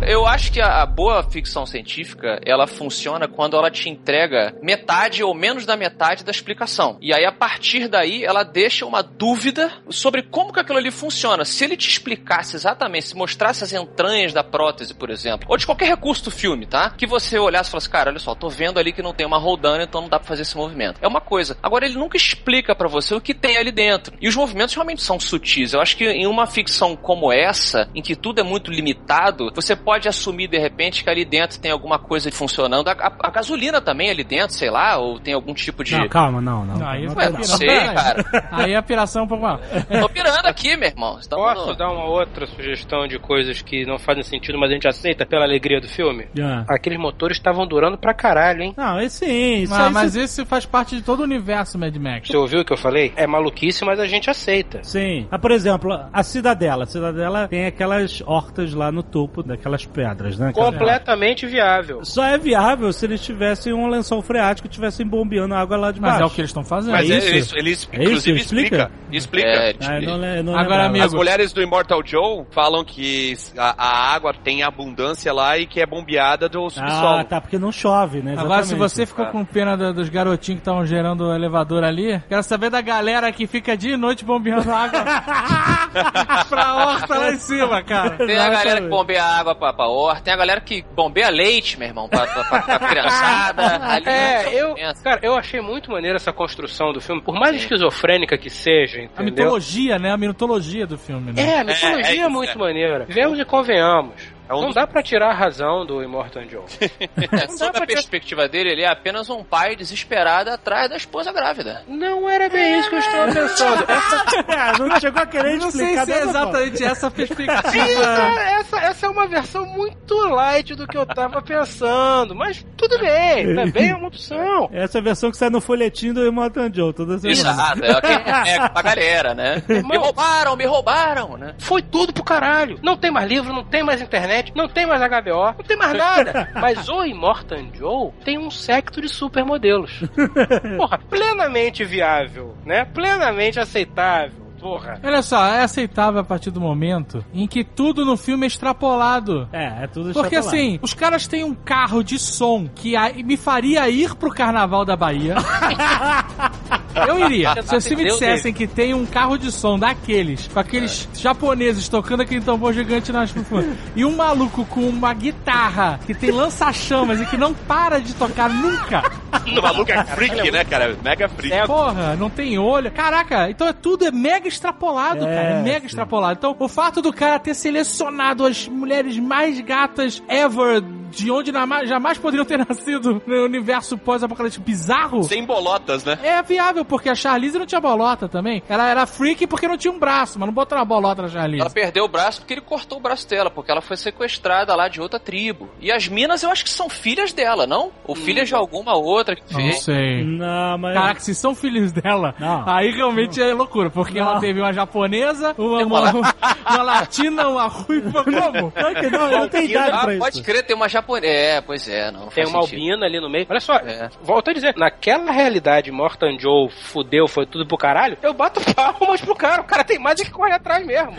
Eu 0.07 0.27
acho 0.27 0.53
que 0.53 0.61
a, 0.61 0.85
boa 0.85 1.23
ficção 1.23 1.65
científica, 1.65 2.41
ela 2.45 2.67
funciona 2.67 3.29
quando 3.29 3.57
ela 3.57 3.71
te 3.71 3.89
entrega 3.89 4.55
metade 4.61 5.23
ou 5.23 5.33
menos 5.35 5.65
da 5.65 5.77
metade 5.77 6.25
da 6.25 6.31
explicação. 6.31 6.99
E 7.01 7.15
aí, 7.15 7.25
a 7.25 7.33
partir 7.33 7.89
daí, 7.89 8.25
ela 8.25 8.43
deixa 8.43 8.85
uma 8.85 9.03
dúvida 9.03 9.73
sobre 9.89 10.23
como 10.23 10.53
que 10.53 10.61
aquilo 10.61 10.79
ali 10.79 10.91
funciona. 10.91 11.45
Se 11.45 11.65
ele 11.65 11.77
te 11.77 11.89
explicasse 11.89 12.57
exatamente, 12.57 13.09
se 13.09 13.17
mostrasse 13.17 13.63
as 13.63 13.73
entranhas 13.73 14.33
da 14.33 14.43
prótese, 14.43 14.93
por 14.93 15.09
exemplo, 15.09 15.47
ou 15.49 15.57
de 15.57 15.67
qualquer 15.67 15.89
recurso 15.89 16.25
do 16.25 16.31
filme, 16.31 16.67
tá? 16.67 16.91
Que 16.91 17.07
você 17.07 17.39
olhasse 17.39 17.69
e 17.69 17.73
falasse, 17.73 17.89
cara, 17.89 18.11
olha 18.11 18.19
só, 18.19 18.35
tô 18.35 18.49
vendo 18.49 18.79
ali 18.79 18.93
que 18.93 19.03
não 19.03 19.15
tem 19.15 19.27
uma 19.27 19.39
roldana, 19.39 19.85
então 19.85 20.03
não 20.03 20.09
dá 20.09 20.19
pra 20.19 20.29
fazer 20.29 20.43
esse 20.43 20.57
movimento. 20.57 20.99
É 21.01 21.07
uma 21.07 21.21
coisa. 21.21 21.57
Agora, 21.63 21.87
ele 21.87 21.95
nunca 21.95 22.17
explica 22.17 22.75
pra 22.75 22.89
você 22.89 23.15
o 23.15 23.21
que 23.21 23.35
tem 23.35 23.57
ali 23.57 23.71
dentro. 23.71 24.17
E 24.21 24.29
os 24.29 24.37
movimentos 24.37 24.75
realmente 24.75 25.03
são 25.03 25.21
sutis. 25.21 25.73
Eu 25.73 25.81
acho 25.81 25.97
que 25.97 26.05
em 26.05 26.27
uma 26.27 26.47
ficção 26.47 26.97
como 26.97 27.33
essa, 27.33 27.89
em 27.95 28.03
que 28.03 28.17
tudo 28.17 28.41
é 28.41 28.45
muito 28.45 28.71
limitado, 28.71 29.51
você 29.55 29.77
pode 29.77 29.92
assumir 30.09 30.49
de 30.49 30.59
repente 30.59 31.03
que 31.05 31.11
ali 31.11 31.25
dentro 31.25 31.59
tem 31.61 31.71
alguma 31.71 31.99
coisa 31.99 32.31
funcionando. 32.31 32.89
A, 32.89 32.93
a- 32.93 33.17
a 33.21 33.31
gasolina 33.31 33.81
também 33.81 34.11
ali 34.11 34.25
dentro, 34.25 34.55
sei 34.55 34.71
lá, 34.71 34.97
ou 34.99 35.19
tem 35.21 35.35
algum 35.35 35.55
tipo 35.55 35.83
de. 35.85 35.97
Não, 35.97 36.09
calma, 36.09 36.41
não, 36.41 36.65
não. 36.65 36.77
Não, 36.79 36.87
aí 36.89 37.07
não, 37.07 37.15
Ué, 37.15 37.29
não 37.31 37.43
sei, 37.45 37.67
cara. 37.69 38.25
Aí 38.53 38.75
a 38.75 38.83
piração 38.83 39.23
é 39.23 39.25
um 39.25 39.29
pouco 39.29 39.43
maior. 39.45 39.61
Tô 40.01 40.09
pirando 40.09 40.47
aqui, 40.47 40.77
meu 40.77 40.89
irmão. 40.89 41.19
Tá 41.29 41.37
Posso 41.37 41.61
falando. 41.63 41.77
dar 41.77 41.91
uma 41.91 42.05
outra 42.05 42.47
sugestão 42.47 43.07
de 43.07 43.19
coisas 43.19 43.63
que 43.63 43.85
não 43.87 43.99
fazem 43.99 44.23
sentido, 44.23 44.59
mas 44.59 44.71
a 44.71 44.75
gente 44.75 44.87
aceita 44.89 45.25
pela 45.27 45.45
alegria 45.45 45.81
do 45.81 45.89
filme? 45.89 46.27
Ah. 46.41 46.65
Aqueles 46.69 46.99
motores 46.99 47.37
estavam 47.37 47.67
durando 47.67 47.97
pra 47.99 48.13
caralho, 48.15 48.63
hein? 48.63 48.75
Não, 48.77 49.01
esse 49.01 49.25
sim. 49.27 49.63
Isso 49.63 49.75
Ah, 49.75 49.87
aí, 49.87 49.93
mas 49.93 50.15
isso- 50.15 50.41
esse 50.43 50.45
faz 50.45 50.67
parte 50.67 50.97
de 50.97 51.03
todo 51.03 51.21
o 51.21 51.25
universo 51.25 51.79
Mad 51.79 51.95
Max. 51.97 52.29
Você 52.29 52.37
ouviu 52.37 52.61
o 52.61 52.65
que 52.65 52.73
eu 52.73 52.77
falei? 52.77 53.13
É 53.17 53.27
maluquice, 53.27 53.85
mas 53.85 53.99
a 54.01 54.07
gente 54.07 54.29
aceita. 54.31 54.81
Sim. 54.83 55.27
Ah, 55.31 55.39
por 55.39 55.51
exemplo, 55.51 55.93
a 56.13 56.23
Cidadela. 56.23 56.85
A 56.85 56.87
Cidadela 56.87 57.49
tem 57.49 57.67
aquelas 57.67 58.21
hortas 58.27 58.75
lá 58.75 58.91
no 58.93 59.03
topo 59.03 59.43
daquelas 59.43 59.82
pedras, 59.87 60.39
né? 60.39 60.53
cara? 60.53 60.67
Completamente 60.67 61.47
viável. 61.47 62.05
Só 62.05 62.25
é 62.25 62.39
viável 62.39 62.93
se 62.93 63.05
eles 63.07 63.21
tivessem 63.21 63.73
um 63.73 63.87
lençol 63.89 64.23
freático 64.23 64.67
e 64.67 64.71
estivessem 64.71 65.07
bombeando 65.07 65.55
água 65.55 65.77
lá 65.77 65.91
de 65.93 66.01
Mas 66.01 66.13
baixo. 66.13 66.23
é 66.23 66.27
o 66.27 66.31
que 66.31 66.41
eles 66.41 66.51
estão 66.51 66.65
fazendo. 66.65 66.93
Mas 66.93 67.11
É 67.11 67.15
ele, 67.15 67.39
isso? 67.39 67.57
ele, 67.57 67.69
É 67.71 67.73
isso? 67.73 67.89
inclusive 67.95 68.41
Explica? 68.41 68.91
explica. 69.11 69.13
Explica. 69.13 69.49
É, 69.49 69.75
Ah, 69.83 70.01
não, 70.01 70.43
não 70.45 70.57
Agora, 70.59 70.87
amigo, 70.87 71.05
As 71.05 71.13
mulheres 71.15 71.53
do 71.53 71.63
Immortal 71.63 72.01
Joe 72.05 72.45
falam 72.51 72.85
que 72.85 73.35
a, 73.57 73.75
a 73.77 74.15
água 74.15 74.33
tem 74.33 74.63
abundância 74.63 75.33
lá 75.33 75.59
e 75.59 75.67
que 75.67 75.81
é 75.81 75.87
bombeada 75.87 76.49
do 76.49 76.69
subsolo. 76.71 77.19
Ah, 77.19 77.25
tá, 77.25 77.41
porque 77.41 77.59
não 77.59 77.73
chove, 77.73 78.21
né? 78.21 78.33
Agora, 78.39 78.63
se 78.63 78.75
Exatamente. 78.75 78.79
você 78.91 79.07
ficou 79.07 79.27
com 79.27 79.45
pena 79.45 79.77
do- 79.77 79.93
dos 79.95 80.09
garotinhos 80.09 80.59
que 80.61 80.63
estavam 80.63 80.85
gerando 80.87 81.25
o 81.29 81.35
elevador 81.35 81.85
ali, 81.85 82.21
quero 82.29 82.43
saber 82.43 82.71
da 82.71 82.81
galera 82.81 83.31
que 83.33 83.47
fica 83.47 83.77
dia 83.77 83.95
e 83.95 83.97
noite 83.97 84.25
bombeando 84.25 84.71
água 84.73 85.03
pra 86.49 86.75
horta 86.75 87.19
lá 87.19 87.31
em 87.33 87.39
cima, 87.39 87.83
cara. 87.83 88.11
Tem 88.17 88.37
a 88.39 88.49
galera 88.49 88.81
que 88.81 88.89
bombeia 88.89 89.23
água 89.25 89.55
pra 89.63 89.73
Papaor, 89.73 90.21
tem 90.21 90.33
a 90.35 90.37
galera 90.37 90.61
que 90.61 90.83
bombeia 90.95 91.29
leite, 91.31 91.79
meu 91.79 91.89
irmão, 91.89 92.09
pra, 92.09 92.27
pra, 92.27 92.45
pra, 92.45 92.63
pra 92.63 92.79
criançada. 92.89 93.77
Ali, 93.85 94.09
É, 94.09 94.61
eu, 94.61 94.75
cara, 95.03 95.21
eu 95.23 95.35
achei 95.37 95.61
muito 95.61 95.91
maneiro 95.91 96.17
essa 96.17 96.33
construção 96.33 96.93
do 96.93 97.01
filme, 97.01 97.23
por 97.23 97.35
mais 97.35 97.55
esquizofrênica 97.57 98.37
que 98.37 98.51
seja, 98.51 98.99
A 98.99 99.03
entendeu? 99.05 99.25
mitologia, 99.25 99.99
né? 99.99 100.11
A 100.13 100.17
mitologia 100.17 100.87
do 100.87 100.99
filme, 100.99 101.33
né? 101.33 101.43
É, 101.43 101.61
a 101.61 101.65
mitologia 101.65 102.15
É, 102.15 102.19
é, 102.19 102.25
é, 102.25 102.29
muito 102.29 102.53
é. 102.53 102.55
maneira. 102.59 103.07
Vemos 103.09 103.39
e 103.39 103.45
convenhamos. 103.45 104.32
É 104.49 104.55
um 104.55 104.59
não 104.61 104.67
dos- 104.67 104.75
dá 104.75 104.87
pra 104.87 105.03
tirar 105.03 105.31
a 105.31 105.35
razão 105.35 105.87
do 105.87 106.03
Immortal 106.03 106.43
Joe. 106.49 106.63
É, 107.33 107.49
sob 107.49 107.79
a 107.79 107.87
perspectiva 107.87 108.47
dele, 108.49 108.71
ele 108.71 108.83
é 108.83 108.89
apenas 108.91 109.31
um 109.31 109.43
pai 109.43 109.75
desesperado 109.77 110.51
atrás 110.51 110.91
da 110.91 110.97
esposa 110.97 111.33
grávida. 111.33 111.83
Não 111.89 112.29
era 112.29 112.49
bem 112.49 112.79
isso 112.79 112.89
que 112.91 112.95
eu 112.97 112.99
estava 112.99 113.33
pensando. 113.33 113.85
Essa, 113.89 114.79
não 114.85 115.01
chegou 115.01 115.23
a 115.23 115.27
querer 115.27 115.57
Não 115.59 115.71
sei 115.71 115.85
explicar 115.85 116.05
se 116.07 116.13
é 116.13 116.15
dessa 116.15 116.33
forma. 116.33 116.49
exatamente 116.59 116.85
essa 116.85 117.07
a 117.07 117.11
perspectiva. 117.11 117.63
essa, 117.63 118.41
essa, 118.41 118.77
essa 118.81 119.07
é 119.07 119.09
uma 119.09 119.27
versão 119.27 119.65
muito 119.67 120.15
light 120.29 120.75
do 120.75 120.87
que 120.87 120.97
eu 120.99 121.07
tava 121.07 121.41
pensando, 121.43 122.35
mas 122.35 122.65
tudo 122.77 122.99
bem, 122.99 123.55
também 123.55 123.91
é 123.93 123.95
uma 123.95 124.09
opção. 124.09 124.69
Essa 124.73 124.99
é 124.99 125.01
a 125.01 125.05
versão 125.05 125.31
que 125.31 125.37
sai 125.37 125.49
no 125.51 125.61
folhetim 125.61 126.13
do 126.13 126.27
Immortal 126.27 126.69
Joe 126.73 126.93
toda 126.93 127.19
semana. 127.19 127.33
Exato, 127.33 127.85
é 127.85 127.93
o 127.93 128.01
que 128.01 128.19
pega 128.19 128.69
pra 128.69 128.83
galera, 128.83 129.35
né? 129.35 129.63
Me 129.69 129.97
roubaram, 129.97 130.57
me 130.57 130.67
roubaram, 130.67 131.37
né? 131.39 131.55
Foi 131.59 131.81
tudo 131.83 132.13
pro 132.13 132.25
caralho. 132.25 132.79
Não 132.83 132.97
tem 132.97 133.11
mais 133.11 133.29
livro, 133.29 133.53
não 133.53 133.65
tem 133.65 133.83
mais 133.83 134.01
internet, 134.03 134.32
não 134.55 134.69
tem 134.69 134.87
mais 134.87 135.01
HBO, 135.01 135.55
não 135.59 135.65
tem 135.65 135.77
mais 135.77 135.93
nada. 135.93 136.51
Mas 136.55 136.89
o 136.89 137.05
Immortal 137.05 137.59
Joe 137.73 138.13
tem 138.25 138.39
um 138.39 138.51
secto 138.51 139.01
de 139.01 139.09
supermodelos. 139.09 140.01
Porra, 140.77 140.99
plenamente 140.99 141.85
viável, 141.85 142.57
né? 142.65 142.85
Plenamente 142.85 143.59
aceitável. 143.61 144.42
Porra. 144.63 145.01
Olha 145.03 145.23
só, 145.23 145.45
é 145.45 145.65
aceitável 145.65 146.21
a 146.21 146.25
partir 146.25 146.53
do 146.53 146.61
momento 146.61 147.25
em 147.35 147.49
que 147.49 147.65
tudo 147.65 148.05
no 148.05 148.17
filme 148.17 148.45
é 148.45 148.47
extrapolado. 148.47 149.49
É, 149.53 149.83
é 149.83 149.87
tudo 149.89 150.13
Porque 150.13 150.37
extrapolado. 150.37 150.57
assim, 150.57 150.79
os 150.81 150.95
caras 150.95 151.27
têm 151.27 151.43
um 151.43 151.53
carro 151.53 152.05
de 152.05 152.17
som 152.17 152.69
que 152.73 152.95
me 153.25 153.37
faria 153.37 153.89
ir 153.91 154.15
pro 154.15 154.31
carnaval 154.31 154.85
da 154.85 154.95
Bahia. 154.97 155.35
Eu 156.95 157.19
iria. 157.19 157.55
Se 157.63 157.81
vocês 157.81 157.99
me 157.99 158.05
dissessem 158.05 158.53
que 158.53 158.67
tem 158.67 158.95
um 158.95 159.07
carro 159.07 159.37
de 159.39 159.51
som 159.51 159.79
daqueles, 159.79 160.47
com 160.49 160.61
aqueles 160.61 161.09
japoneses 161.15 161.89
tocando 161.89 162.21
aquele 162.21 162.43
tambor 162.43 162.73
gigante 162.73 163.11
nas 163.11 163.35
e 163.97 164.05
um 164.05 164.15
maluco 164.15 164.65
com 164.67 164.83
uma 164.83 165.13
guitarra 165.15 165.99
que 166.07 166.15
tem 166.15 166.31
lança-chamas 166.31 167.21
e 167.21 167.27
que 167.27 167.37
não 167.37 167.55
para 167.55 167.99
de 167.99 168.15
tocar 168.15 168.49
nunca. 168.49 169.03
O 169.33 169.63
maluco 169.63 169.91
é 169.91 170.05
freak, 170.05 170.51
né, 170.51 170.63
cara? 170.63 170.97
Mega 171.03 171.29
freak. 171.29 171.67
Porra, 171.67 172.15
não 172.17 172.29
tem 172.29 172.59
olho. 172.59 172.93
Caraca, 172.93 173.49
então 173.51 173.67
é 173.67 173.73
tudo 173.73 174.05
é 174.05 174.11
mega 174.11 174.47
extrapolado, 174.53 175.25
É, 175.27 175.35
cara. 175.35 175.49
É 175.59 175.63
mega 175.63 175.81
sim. 175.81 175.87
extrapolado. 175.87 176.39
Então, 176.39 176.57
o 176.59 176.69
fato 176.69 177.01
do 177.03 177.13
cara 177.13 177.39
ter 177.39 177.55
selecionado 177.55 178.45
as 178.47 178.67
mulheres 178.69 179.19
mais 179.19 179.61
gatas 179.61 180.23
ever, 180.29 180.83
de 181.11 181.31
onde 181.31 181.53
na- 181.53 181.85
jamais 181.85 182.17
poderiam 182.19 182.45
ter 182.45 182.59
nascido 182.67 183.23
no 183.27 183.45
universo 183.45 183.99
pós-apocalíptico 183.99 184.65
bizarro. 184.65 185.23
Sem 185.25 185.45
bolotas, 185.45 186.05
né? 186.05 186.19
É 186.23 186.43
viável, 186.43 186.85
porque 186.85 187.09
a 187.09 187.15
Charlize 187.15 187.59
não 187.59 187.67
tinha 187.67 187.81
bolota 187.81 188.29
também. 188.29 188.63
Ela 188.69 188.89
era 188.89 189.07
freak 189.07 189.47
porque 189.47 189.69
não 189.69 189.77
tinha 189.77 189.93
um 189.93 189.99
braço, 189.99 190.39
mas 190.39 190.47
não 190.47 190.55
botou 190.55 190.79
uma 190.79 190.85
bolota 190.85 191.23
na 191.23 191.29
Charlize. 191.29 191.61
Ela 191.61 191.71
perdeu 191.71 192.05
o 192.05 192.09
braço 192.09 192.41
porque 192.41 192.55
ele 192.55 192.61
cortou 192.63 192.99
o 192.99 193.01
braço 193.01 193.29
dela, 193.29 193.51
porque 193.51 193.71
ela 193.71 193.81
foi 193.83 193.97
sequestrada 193.97 194.75
lá 194.75 194.89
de 194.89 195.01
outra 195.01 195.19
tribo. 195.21 195.69
E 195.81 195.93
as 195.93 196.09
minas 196.09 196.43
eu 196.43 196.51
acho 196.51 196.65
que 196.65 196.71
são 196.71 196.89
filhas 196.89 197.33
dela, 197.33 197.67
não? 197.67 197.91
Ou 198.05 198.15
filhas 198.15 198.49
de 198.49 198.55
alguma 198.55 198.97
outra 198.97 199.37
que 199.37 199.43
Não 199.53 199.61
fez. 199.61 199.83
sei. 199.83 200.25
Não, 200.25 200.79
mas... 200.79 200.95
Caraca, 200.95 201.21
se 201.21 201.35
são 201.35 201.55
filhos 201.55 201.93
dela, 201.93 202.35
Não. 202.39 202.65
aí 202.69 202.91
realmente 202.91 203.41
é 203.43 203.53
loucura, 203.53 203.91
porque 203.91 204.19
ela 204.19 204.39
teve 204.43 204.61
uma 204.61 204.73
japonesa, 204.73 205.55
uma, 205.57 205.83
Uma 205.85 206.01
uma, 206.13 206.35
uma 206.69 206.83
latina, 206.83 207.49
uma 207.49 207.67
ruiva, 207.67 208.25
como? 208.25 208.73
Não, 208.75 208.95
que 208.95 209.11
não, 209.11 209.31
não 209.31 209.49
tem 209.49 209.71
idade 209.71 209.91
pra 209.91 210.19
pode 210.19 210.37
isso. 210.37 210.43
crer, 210.45 210.63
tem 210.65 210.77
uma 210.77 210.89
japonesa. 210.89 211.33
É, 211.33 211.61
pois 211.61 211.89
é, 211.89 212.11
não. 212.11 212.27
Tem 212.29 212.45
uma 212.47 212.63
sentido. 212.63 212.81
albina 212.81 213.07
ali 213.07 213.21
no 213.21 213.31
meio. 213.31 213.47
Olha 213.49 213.61
só, 213.61 213.75
É. 213.77 214.11
volto 214.23 214.51
a 214.51 214.53
dizer, 214.53 214.75
naquela 214.77 215.31
realidade 215.33 215.91
Mortan 215.91 216.39
Joe 216.39 216.69
fudeu, 216.71 217.27
foi 217.29 217.47
tudo 217.47 217.67
pro 217.67 217.77
caralho, 217.79 218.19
eu 218.23 218.35
bato 218.35 218.61
palmas 218.75 219.21
pro 219.21 219.35
cara. 219.35 219.63
O 219.63 219.65
cara 219.65 219.85
tem 219.85 219.99
mais 219.99 220.21
é 220.21 220.25
que 220.25 220.31
correr 220.31 220.55
atrás 220.55 220.85
mesmo. 220.87 221.13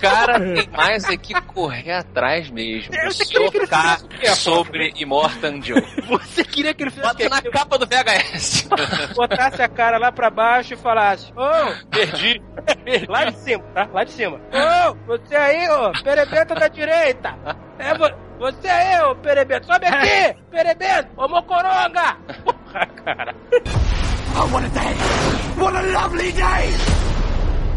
Cara, 0.00 0.38
tem 0.40 0.68
mais 0.70 1.04
é 1.08 1.16
que 1.16 1.34
correr 1.42 1.92
atrás 1.92 2.50
mesmo. 2.50 2.92
Eu 2.94 3.10
já 3.10 3.24
queria 3.26 3.50
que 3.50 3.56
ele 3.58 3.66
fizesse 3.66 4.04
o 4.04 4.08
quê, 4.08 4.26
sobre 4.34 4.92
Immortan 4.96 5.60
Joe. 5.62 5.82
Você 6.06 6.44
queria 6.44 6.72
que 6.74 6.82
ele 6.84 6.90
fizesse 6.90 7.08
Bota 7.08 7.28
na 7.28 7.42
capa 7.42 7.78
do 7.78 7.86
VHS. 7.86 8.68
botasse 9.14 9.62
a 9.62 9.68
cara 9.68 9.98
lá 9.98 10.10
pra 10.12 10.30
baixo 10.30 10.74
e 10.74 10.76
falasse: 10.76 11.32
Ô, 11.36 11.42
perdi. 12.10 12.42
lá 13.08 13.24
de 13.24 13.36
cima, 13.38 13.62
tá? 13.74 13.88
Lá 13.92 14.04
de 14.04 14.12
cima. 14.12 14.40
Ô, 14.52 14.94
você 15.06 15.34
aí, 15.36 15.68
ô, 15.70 15.92
perebenta 16.02 16.54
da 16.54 16.68
direita. 16.68 17.34
É, 17.78 17.94
vo- 17.96 18.14
você 18.38 18.68
aí, 18.68 19.00
ô, 19.02 19.14
perebenta. 19.16 19.66
Sobe 19.66 19.86
aqui, 19.86 20.36
perebenta. 20.50 21.08
Ô, 21.16 21.28
mocoronga. 21.28 22.16
Porra, 22.44 22.86
cara. 23.04 23.34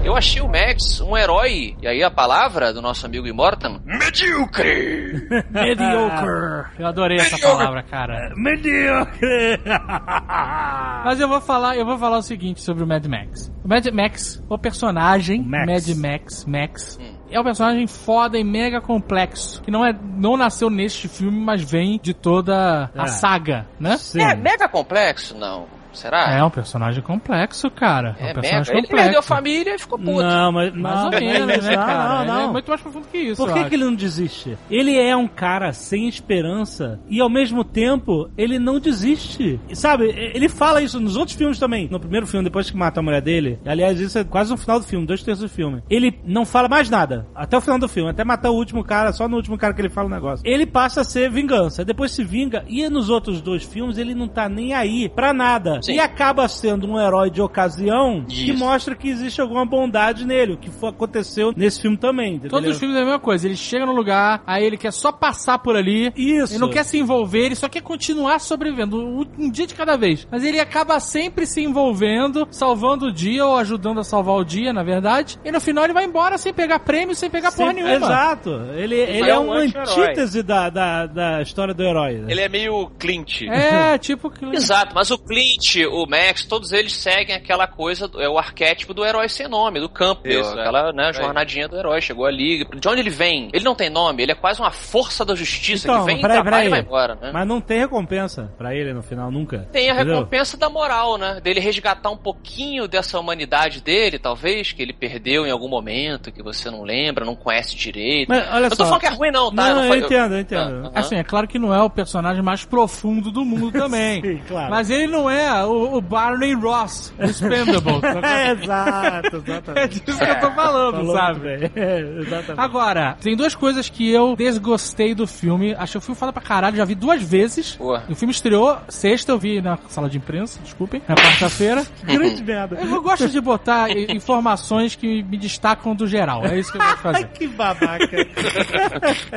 Eu 0.04 0.16
achei 0.18 0.42
o 0.42 0.48
Max 0.48 1.00
um 1.00 1.16
herói. 1.16 1.76
E 1.80 1.88
aí 1.88 2.04
a 2.04 2.10
palavra 2.10 2.74
do 2.74 2.82
nosso 2.82 3.06
amigo 3.06 3.28
Immortan? 3.28 3.80
Medíocre! 3.86 5.14
Mediocre. 5.52 6.72
Eu 6.80 6.88
adorei 6.88 7.18
essa 7.18 7.38
palavra, 7.38 7.84
cara. 7.84 8.34
Medíocre! 8.36 9.60
Mas 11.06 11.20
eu 11.20 11.28
vou 11.28 11.40
falar, 11.40 11.78
eu 11.78 11.86
vou 11.86 12.00
falar 12.00 12.18
o 12.18 12.22
seguinte 12.24 12.62
sobre 12.62 12.84
o 12.84 12.88
Mad 12.88 13.06
Max. 13.06 13.52
O 13.64 13.68
Mad 13.68 13.86
Max, 13.94 14.44
o 14.50 14.58
personagem 14.58 15.44
Max. 15.44 15.66
Mad 15.88 15.98
Max, 15.98 16.46
Max, 16.46 17.00
é 17.30 17.40
um 17.40 17.44
personagem 17.44 17.86
foda 17.86 18.40
e 18.40 18.44
mega 18.44 18.82
complexo, 18.82 19.62
que 19.62 19.70
não 19.70 19.86
é 19.86 19.94
não 19.94 20.36
nasceu 20.36 20.70
neste 20.72 21.08
filme, 21.08 21.40
mas 21.40 21.62
vem 21.64 22.00
de 22.02 22.14
toda 22.14 22.90
a 22.96 23.04
É. 23.04 23.08
saga, 23.08 23.68
né? 23.80 23.98
Sim. 23.98 24.22
É 24.22 24.36
mega 24.36 24.68
complexo? 24.68 25.38
Não. 25.38 25.68
Será? 25.94 26.34
É 26.34 26.44
um 26.44 26.50
personagem 26.50 27.02
complexo, 27.02 27.70
cara. 27.70 28.16
É, 28.20 28.30
É 28.30 28.32
um 28.32 28.34
personagem 28.36 28.60
mega. 28.60 28.72
Ele 28.72 28.82
complexo. 28.88 29.04
perdeu 29.04 29.20
a 29.20 29.24
família 29.24 29.76
e 29.76 29.80
ficou 29.80 30.00
puto. 30.00 30.22
Não, 30.22 30.52
mas... 30.52 30.74
Mais 30.76 30.96
não, 30.96 31.06
ou 31.06 31.12
menos, 31.12 31.64
né, 31.66 31.76
não, 31.76 31.86
cara? 31.86 32.08
Não, 32.10 32.22
Ele 32.22 32.32
não. 32.32 32.42
é 32.42 32.48
muito 32.52 32.68
mais 32.70 32.82
profundo 32.82 33.08
que 33.12 33.18
isso. 33.18 33.38
Por 33.42 33.50
eu 33.50 33.54
que, 33.54 33.60
acho. 33.60 33.70
que 33.70 33.76
ele 33.76 33.86
não 33.86 33.96
desiste? 33.96 34.58
Ele 34.70 34.98
é 34.98 35.16
um 35.16 35.28
cara 35.28 35.72
sem 35.74 36.08
esperança 36.08 37.00
e 37.10 37.20
ao 37.20 37.30
mesmo 37.30 37.64
tempo 37.64 38.30
ele 38.38 38.58
não 38.60 38.80
desiste. 38.80 39.60
Sabe, 39.74 40.06
ele 40.34 40.48
fala 40.50 40.82
isso 40.82 41.00
nos 41.00 41.16
outros 41.18 41.38
filmes 41.38 41.60
também. 41.60 41.88
No 41.90 42.00
primeiro 42.00 42.26
filme, 42.28 42.44
depois 42.44 42.70
que 42.70 42.78
mata 42.78 43.00
a 43.00 43.04
mulher 43.04 43.22
dele, 43.22 43.60
aliás, 43.66 44.00
isso 44.00 44.18
é 44.18 44.24
quase 44.24 44.52
no 44.52 44.58
final 44.58 44.80
do 44.80 44.86
filme, 44.86 45.06
dois 45.06 45.24
terços 45.24 45.44
do 45.44 45.50
filme. 45.50 45.84
Ele 45.90 46.20
não 46.26 46.46
fala 46.46 46.68
mais 46.68 46.90
nada. 46.90 47.28
Até 47.36 47.58
o 47.58 47.62
final 47.62 47.78
do 47.80 47.88
filme, 47.88 48.10
até 48.10 48.24
matar 48.24 48.50
o 48.50 48.56
último 48.56 48.84
cara, 48.84 49.12
só 49.12 49.28
no 49.28 49.36
último 49.38 49.58
cara 49.58 49.74
que 49.74 49.82
ele 49.82 49.90
fala 49.90 50.08
o 50.08 50.12
negócio. 50.12 50.44
Ele 50.46 50.66
passa 50.66 51.02
a 51.02 51.04
ser 51.04 51.30
vingança, 51.30 51.84
depois 51.86 52.12
se 52.12 52.24
vinga, 52.24 52.64
e 52.68 52.88
nos 52.90 53.10
outros 53.10 53.42
dois 53.42 53.64
filmes 53.64 53.98
ele 53.98 54.14
não 54.16 54.28
tá 54.28 54.48
nem 54.48 54.74
aí 54.74 55.10
pra 55.10 55.34
nada. 55.34 55.80
Sim. 55.82 55.94
E 55.94 56.00
acaba 56.00 56.48
sendo 56.48 56.88
um 56.88 57.00
herói 57.00 57.30
de 57.30 57.42
ocasião 57.42 58.24
que 58.28 58.52
Isso. 58.52 58.60
mostra 58.60 58.96
que 58.96 59.10
existe 59.10 59.42
alguma 59.42 59.66
bondade 59.66 60.26
nele, 60.26 60.54
o 60.54 60.58
que 60.58 60.70
foi, 60.70 60.90
aconteceu 60.90 61.54
nesse 61.56 61.82
filme 61.82 61.98
também. 61.98 62.40
Todos 62.40 62.52
entendeu? 62.54 62.72
os 62.72 62.80
filmes 62.80 62.98
é 62.98 63.02
a 63.02 63.04
mesma 63.06 63.20
coisa. 63.20 63.48
Ele 63.48 63.56
chega 63.56 63.86
no 63.86 63.94
lugar, 63.94 64.44
aí 64.46 64.64
ele 64.64 64.78
quer 64.78 64.92
só 64.92 65.12
passar 65.12 65.60
por 65.60 65.76
ali. 65.76 66.12
Isso. 66.16 66.54
Ele 66.54 66.60
não 66.60 66.70
quer 66.70 66.84
se 66.84 66.98
envolver, 66.98 67.46
ele 67.46 67.56
só 67.56 67.68
quer 67.68 67.82
continuar 67.82 68.40
sobrevivendo, 68.40 68.98
um 68.98 69.26
um 69.38 69.50
dia 69.50 69.66
de 69.66 69.74
cada 69.74 69.98
vez. 69.98 70.28
Mas 70.32 70.44
ele 70.44 70.60
acaba 70.60 71.00
sempre 71.00 71.46
se 71.46 71.62
envolvendo, 71.62 72.48
salvando 72.52 73.08
o 73.08 73.12
dia 73.12 73.46
ou 73.46 73.58
ajudando 73.58 74.00
a 74.00 74.04
salvar 74.04 74.36
o 74.36 74.44
dia, 74.44 74.72
na 74.74 74.84
verdade. 74.84 75.40
E 75.44 75.52
no 75.52 75.60
final 75.60 75.84
ele 75.84 75.94
vai 75.94 76.06
embora 76.06 76.38
sem 76.38 76.54
pegar 76.54 76.80
prêmio, 76.80 77.16
sem 77.16 77.30
pegar 77.30 77.52
porra 77.52 77.70
Sim, 77.70 77.76
nenhuma. 77.76 77.96
Exato. 77.96 78.50
Ele, 78.76 78.96
ele 78.96 79.30
é 79.30 79.30
é 79.30 79.40
um 79.40 79.46
uma 79.46 79.58
antítese 79.58 80.44
da, 80.44 80.70
da, 80.70 81.06
da 81.06 81.42
história 81.42 81.74
do 81.74 81.84
herói. 81.84 82.16
né? 82.16 82.28
Ele 82.30 82.42
é 82.42 82.50
meio 82.50 82.90
Clint. 83.00 83.44
É, 83.44 83.98
tipo 83.98 84.30
que. 84.30 84.46
Exato, 84.46 84.94
mas 84.94 85.10
o 85.12 85.18
Clint, 85.18 85.71
o 85.86 86.06
Max, 86.08 86.46
todos 86.46 86.72
eles 86.72 86.94
seguem 86.94 87.36
aquela 87.36 87.68
coisa, 87.68 88.10
é 88.18 88.28
o 88.30 88.38
arquétipo 88.38 88.94
do 88.94 89.06
herói 89.06 89.28
sem 89.30 89.48
nome, 89.48 89.80
do 89.80 89.90
Campbell, 89.90 90.42
Isso, 90.42 90.58
é. 90.58 90.62
aquela 90.62 90.92
né, 90.94 91.10
É. 91.10 91.14
jornadinha 91.14 91.68
do 91.68 91.78
herói, 91.78 92.02
chegou 92.02 92.26
ali. 92.26 92.66
De 92.66 92.88
onde 92.88 93.00
ele 93.02 93.10
vem? 93.10 93.50
Ele 93.54 93.64
não 93.64 93.76
tem 93.76 93.90
nome, 93.90 94.24
ele 94.24 94.32
é 94.32 94.36
quase 94.36 94.60
uma 94.60 94.72
força 94.72 95.24
da 95.26 95.36
justiça 95.36 95.88
Então, 95.88 96.00
que 96.02 96.06
vem, 96.06 96.22
peraí, 96.22 96.36
trabalha 96.42 96.56
peraí. 96.56 96.68
e 96.68 96.70
vai 96.70 96.80
embora, 96.82 97.16
né? 97.16 97.32
Mas 97.34 97.48
não 97.48 97.62
tem 97.62 97.80
recompensa 97.80 98.52
pra 98.58 98.74
ele 98.76 98.94
no 98.94 99.02
final, 99.04 99.32
nunca. 99.32 99.68
Tem 99.72 99.90
a 99.90 99.94
Entendeu? 99.96 100.16
recompensa 100.16 100.58
da 100.58 100.70
moral, 100.70 101.18
né? 101.18 101.40
Dele 101.42 101.60
resgatar 101.60 102.10
um 102.10 102.18
pouquinho 102.18 102.88
dessa 102.88 103.20
humanidade 103.20 103.82
dele, 103.82 104.18
talvez, 104.20 104.72
que 104.72 104.82
ele 104.82 104.94
perdeu 104.94 105.46
em 105.46 105.52
algum 105.52 105.68
momento, 105.70 106.32
que 106.32 106.42
você 106.44 106.70
não 106.70 106.84
lembra, 106.84 107.26
não 107.26 107.36
conhece 107.36 107.76
direito. 107.76 108.30
Mas 108.30 108.48
olha 108.52 108.66
eu 108.66 108.70
tô 108.70 108.76
só. 108.78 108.86
falando 108.86 109.00
que 109.02 109.08
é 109.08 109.10
ruim, 109.10 109.32
não, 109.32 109.54
tá? 109.54 109.74
Não, 109.74 109.84
eu 109.84 109.88
foi- 109.88 110.00
entendo, 110.00 110.34
eu 110.36 110.40
entendo. 110.40 110.62
Ah, 110.62 110.88
aham. 110.88 110.92
Assim, 110.96 111.16
é 111.16 111.24
claro 111.24 111.48
que 111.48 111.60
não 111.60 111.74
é 111.74 111.82
o 111.82 111.90
personagem 111.90 112.42
mais 112.42 112.66
profundo 112.66 113.32
do 113.32 113.44
mundo 113.46 113.72
também. 113.78 114.22
Sim, 114.22 114.42
claro. 114.48 114.70
Mas 114.70 114.90
ele 114.90 115.08
não 115.08 115.30
é 115.30 115.61
o, 115.66 115.98
o 115.98 116.02
Barney 116.02 116.54
Ross, 116.54 117.14
do 117.18 117.28
Spendable. 117.34 118.02
É, 118.24 118.52
exato, 118.52 119.38
exatamente. 119.38 119.80
É 119.80 119.88
disso 119.88 120.18
que 120.20 120.24
eu 120.24 120.40
tô 120.40 120.52
falando, 120.52 120.96
Falou 120.98 121.16
sabe? 121.16 121.72
É, 121.76 122.00
exatamente. 122.20 122.60
Agora, 122.60 123.18
tem 123.22 123.36
duas 123.36 123.56
coisas 123.56 123.90
que 123.90 124.10
eu 124.12 124.36
desgostei 124.36 125.14
do 125.14 125.26
filme. 125.28 125.76
Achei 125.78 125.98
o 125.98 126.02
filme 126.02 126.18
foda 126.18 126.34
pra 126.34 126.42
caralho, 126.42 126.76
já 126.78 126.86
vi 126.86 126.96
duas 126.96 127.22
vezes. 127.22 127.76
Boa. 127.76 128.04
O 128.10 128.16
filme 128.16 128.32
estreou 128.32 128.78
sexta, 128.90 129.32
eu 129.32 129.40
vi 129.40 129.62
na 129.62 129.78
sala 129.88 130.10
de 130.10 130.18
imprensa, 130.18 130.60
desculpem, 130.64 131.02
na 131.08 131.16
quarta-feira. 131.16 131.86
Grande 132.04 132.44
merda. 132.44 132.78
Eu 132.82 133.02
gosto 133.02 133.30
de 133.30 133.40
botar 133.40 133.90
informações 133.92 134.96
que 134.96 135.24
me 135.24 135.38
destacam 135.38 135.96
do 135.96 136.08
geral. 136.08 136.46
É 136.46 136.60
isso 136.60 136.72
que 136.72 136.78
eu 136.78 136.82
gosto 136.82 137.02
de 137.02 137.08
Ai, 137.08 137.14
fazer. 137.14 137.28
que 137.30 137.48
babaca. 137.48 138.08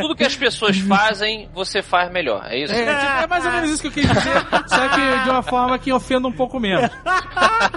Tudo 0.00 0.14
que 0.14 0.24
as 0.24 0.36
pessoas 0.36 0.78
fazem, 0.78 1.48
você 1.54 1.82
faz 1.82 2.10
melhor. 2.10 2.44
É 2.46 2.62
isso? 2.62 2.72
É, 2.72 3.22
é 3.22 3.26
mais 3.26 3.44
ou 3.44 3.52
menos 3.52 3.70
isso 3.70 3.82
que 3.82 3.88
eu 3.88 3.92
quis 3.92 4.08
dizer, 4.08 4.34
só 4.66 4.88
que 4.88 5.24
de 5.24 5.30
uma 5.30 5.42
forma 5.42 5.78
que 5.78 5.92
ofenda 6.14 6.28
um 6.28 6.32
pouco 6.32 6.58
menos. 6.60 6.90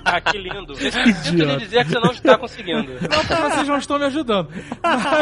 Ah, 0.10 0.22
que 0.22 0.38
lindo. 0.38 0.74
Sinto 0.76 1.44
lhe 1.44 1.58
dizer 1.58 1.84
que 1.86 1.92
você 1.92 2.00
não 2.00 2.12
está 2.12 2.38
conseguindo. 2.38 2.94
Não 2.94 3.26
que 3.26 3.36
vocês 3.52 3.68
não 3.68 3.78
estão 3.78 3.98
me 4.00 4.06
ajudando. 4.06 4.50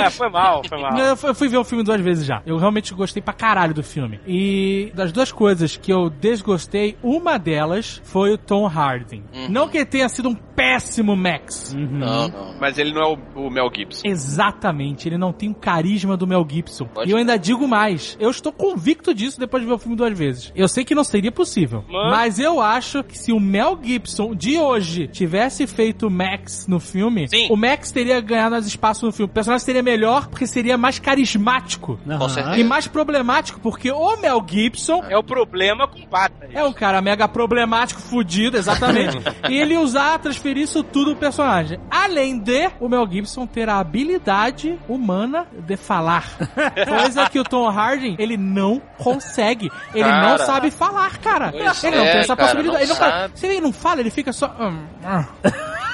É, 0.06 0.10
foi 0.10 0.30
mal, 0.30 0.62
foi 0.68 0.80
mal. 0.80 0.98
Eu 0.98 1.16
fui- 1.36 1.48
ver 1.50 1.58
o 1.58 1.64
filme 1.64 1.84
duas 1.84 2.00
vezes 2.02 2.26
já. 2.26 2.42
Eu 2.46 2.58
realmente 2.58 2.94
gostei 2.94 3.22
pra 3.22 3.34
caralho 3.34 3.74
do 3.74 3.82
filme. 3.84 4.20
E 4.28 4.92
das 4.96 5.12
duas 5.12 5.32
coisas 5.32 5.76
que 5.78 5.92
eu 5.92 6.10
desgostei, 6.10 6.98
uma 7.02 7.38
delas 7.38 8.02
foi 8.04 8.32
o 8.34 8.38
Tom 8.38 8.66
Hardy. 8.68 9.24
Não 9.50 9.68
que 9.68 9.78
ele 9.78 9.86
tenha 9.86 10.08
sido 10.10 10.30
um 10.30 10.36
péssimo 10.36 11.16
Max. 11.16 11.74
Não, 11.74 12.28
não. 12.28 12.56
Mas 12.60 12.78
ele 12.78 12.94
não 12.94 13.02
é 13.02 13.08
o, 13.08 13.46
o 13.48 13.50
Mel 13.50 13.70
Gibson. 13.76 14.02
Exatamente, 14.06 15.08
ele 15.08 15.18
não 15.18 15.32
tem 15.34 15.50
o 15.50 15.56
carisma 15.56 16.16
do 16.18 16.28
Mel 16.28 16.46
Gibson. 16.50 16.86
Pode 16.86 17.10
e 17.10 17.12
eu 17.14 17.18
ainda 17.18 17.38
digo 17.38 17.68
mais, 17.68 18.18
eu 18.20 18.30
estou 18.30 18.52
convicto 18.52 19.14
disso 19.14 19.40
depois 19.40 19.62
de 19.64 19.68
ver 19.68 19.74
o 19.76 19.80
filme 19.80 19.96
duas 19.98 20.18
vezes. 20.18 20.52
Eu 20.56 20.68
sei 20.68 20.84
que 20.86 20.94
não 20.96 21.04
seria 21.04 21.32
possível, 21.32 21.84
Mas- 21.88 22.12
mas 22.26 22.40
eu 22.40 22.62
acho 22.62 23.04
que 23.06 23.18
se 23.18 23.32
o 23.32 23.40
Mel 23.40 23.80
Gibson 23.82 24.36
de 24.36 24.58
hoje 24.58 25.08
tivesse 25.08 25.66
feito 25.68 26.08
o 26.08 26.12
Max 26.12 26.68
no 26.68 26.80
filme, 26.80 27.28
Sim. 27.28 27.48
o 27.50 27.56
Max 27.56 27.92
teria 27.92 28.20
ganhado 28.22 28.52
mais 28.52 28.66
espaço 28.66 29.06
no 29.06 29.12
filme. 29.12 29.30
O 29.30 29.34
personagem 29.34 29.66
seria 29.66 29.84
melhor 29.84 30.28
porque 30.28 30.46
seria 30.48 30.78
mais 30.78 31.00
carismático. 31.00 32.00
Com 32.06 32.30
certeza. 32.30 32.58
E 32.58 32.64
mais 32.64 32.88
problemático, 32.88 33.60
porque 33.60 33.92
o 33.92 34.18
Mel 34.18 34.44
Gibson 34.48 35.04
É 35.10 35.18
o 35.18 35.24
problema 35.24 35.88
com 35.88 36.02
patas. 36.02 36.50
é 36.54 36.64
um 36.64 36.74
cara 36.74 37.02
mega 37.02 37.28
problemático, 37.28 38.02
fudido, 38.02 38.58
exatamente. 38.58 39.18
e 39.50 39.58
ele 39.58 39.78
usar, 39.78 40.20
transferir 40.20 40.64
isso 40.64 40.84
tudo 40.84 41.12
pro 41.12 41.20
personagem. 41.20 41.80
Além 41.90 42.40
de 42.40 42.70
o 42.80 42.88
Mel 42.90 43.08
Gibson 43.10 43.46
ter 43.46 43.70
a 43.70 43.80
habilidade 43.80 44.78
humana 44.88 45.46
de 45.66 45.76
falar. 45.78 46.26
Coisa 46.88 47.30
que 47.30 47.40
o 47.40 47.44
Tom 47.44 47.68
Hardy, 47.70 48.16
ele 48.18 48.38
não 48.38 48.82
consegue. 48.98 49.70
Ele 49.94 50.04
Cara. 50.04 50.30
não 50.30 50.38
sabe 50.38 50.72
falar, 50.72 51.18
cara. 51.20 51.52
Pois 51.52 51.84
ele 51.84 51.96
não 51.98 52.06
é, 52.06 52.12
tem 52.12 52.20
essa 52.22 52.36
cara, 52.36 52.50
possibilidade. 52.50 52.86
não 52.88 52.92
ele 52.95 52.95
sabe. 52.98 53.40
se 53.40 53.46
ele 53.48 53.62
não 53.62 53.72
fala, 53.74 54.00
ele 54.02 54.10
fica 54.10 54.32
só. 54.34 54.48
hum, 54.60 54.86
hum, 55.04 55.26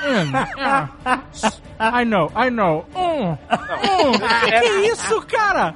hum, 0.04 0.34
hum. 1.06 1.49
I 1.80 2.06
know, 2.06 2.32
I 2.36 2.49
know. 2.49 2.86
Hum, 2.95 3.32
hum. 3.32 4.12
Que 4.49 4.66
isso, 4.91 5.22
cara? 5.28 5.74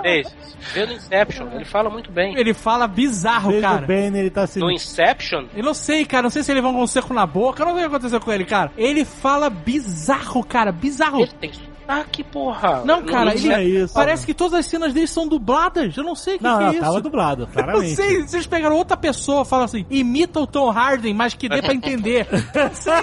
Três. 0.00 0.34
Vê 0.72 0.86
no 0.86 0.92
Inception, 0.92 1.48
ele 1.52 1.64
fala 1.64 1.90
muito 1.90 2.10
bem. 2.10 2.36
Ele 2.36 2.54
fala 2.54 2.86
bizarro, 2.86 3.50
Desde 3.50 3.66
cara. 3.66 3.84
o 3.84 3.86
Bane, 3.86 4.18
ele 4.18 4.30
tá 4.30 4.42
assim. 4.42 4.60
No 4.60 4.70
Inception, 4.70 5.46
Eu 5.54 5.64
não 5.64 5.74
sei, 5.74 6.04
cara. 6.04 6.22
Não 6.22 6.30
sei 6.30 6.42
se 6.42 6.50
ele 6.52 6.60
vai 6.60 6.72
com 6.72 6.82
um 6.82 6.86
seco 6.86 7.12
na 7.12 7.26
boca. 7.26 7.62
Eu 7.62 7.66
não 7.66 7.74
sei 7.74 7.84
o 7.84 7.88
que 7.90 7.94
aconteceu 7.96 8.20
com 8.20 8.32
ele, 8.32 8.44
cara. 8.44 8.72
Ele 8.76 9.04
fala 9.04 9.50
bizarro, 9.50 10.44
cara. 10.44 10.72
Bizarro. 10.72 11.20
ele 11.20 11.32
tem 11.40 11.50
sotaque, 11.84 12.24
porra. 12.24 12.82
Não, 12.84 13.02
cara, 13.02 13.26
não 13.26 13.32
ele 13.32 13.52
é 13.52 13.62
isso. 13.64 13.94
parece 13.94 14.24
que 14.26 14.34
todas 14.34 14.58
as 14.60 14.66
cenas 14.66 14.92
dele 14.92 15.06
são 15.06 15.28
dubladas. 15.28 15.96
Eu 15.96 16.02
não 16.04 16.14
sei 16.14 16.36
o 16.36 16.38
que, 16.38 16.44
Não, 16.44 16.56
que 16.56 16.62
é 16.62 16.66
não, 16.66 16.72
isso. 16.72 16.80
tava 16.82 17.00
dublado, 17.00 17.42
Eu 17.42 17.46
claramente. 17.48 17.94
sei, 17.96 18.22
vocês 18.22 18.46
pegaram 18.46 18.76
outra 18.76 18.96
pessoa, 18.96 19.44
falam 19.44 19.64
assim, 19.66 19.84
imita 19.90 20.40
o 20.40 20.46
Tom 20.46 20.70
Hardy, 20.70 21.12
mas 21.12 21.34
que 21.34 21.48
dê 21.48 21.60
pra 21.62 21.74
entender. 21.74 22.26
Eu 22.54 22.64
não 22.64 22.74
sei. 22.74 22.94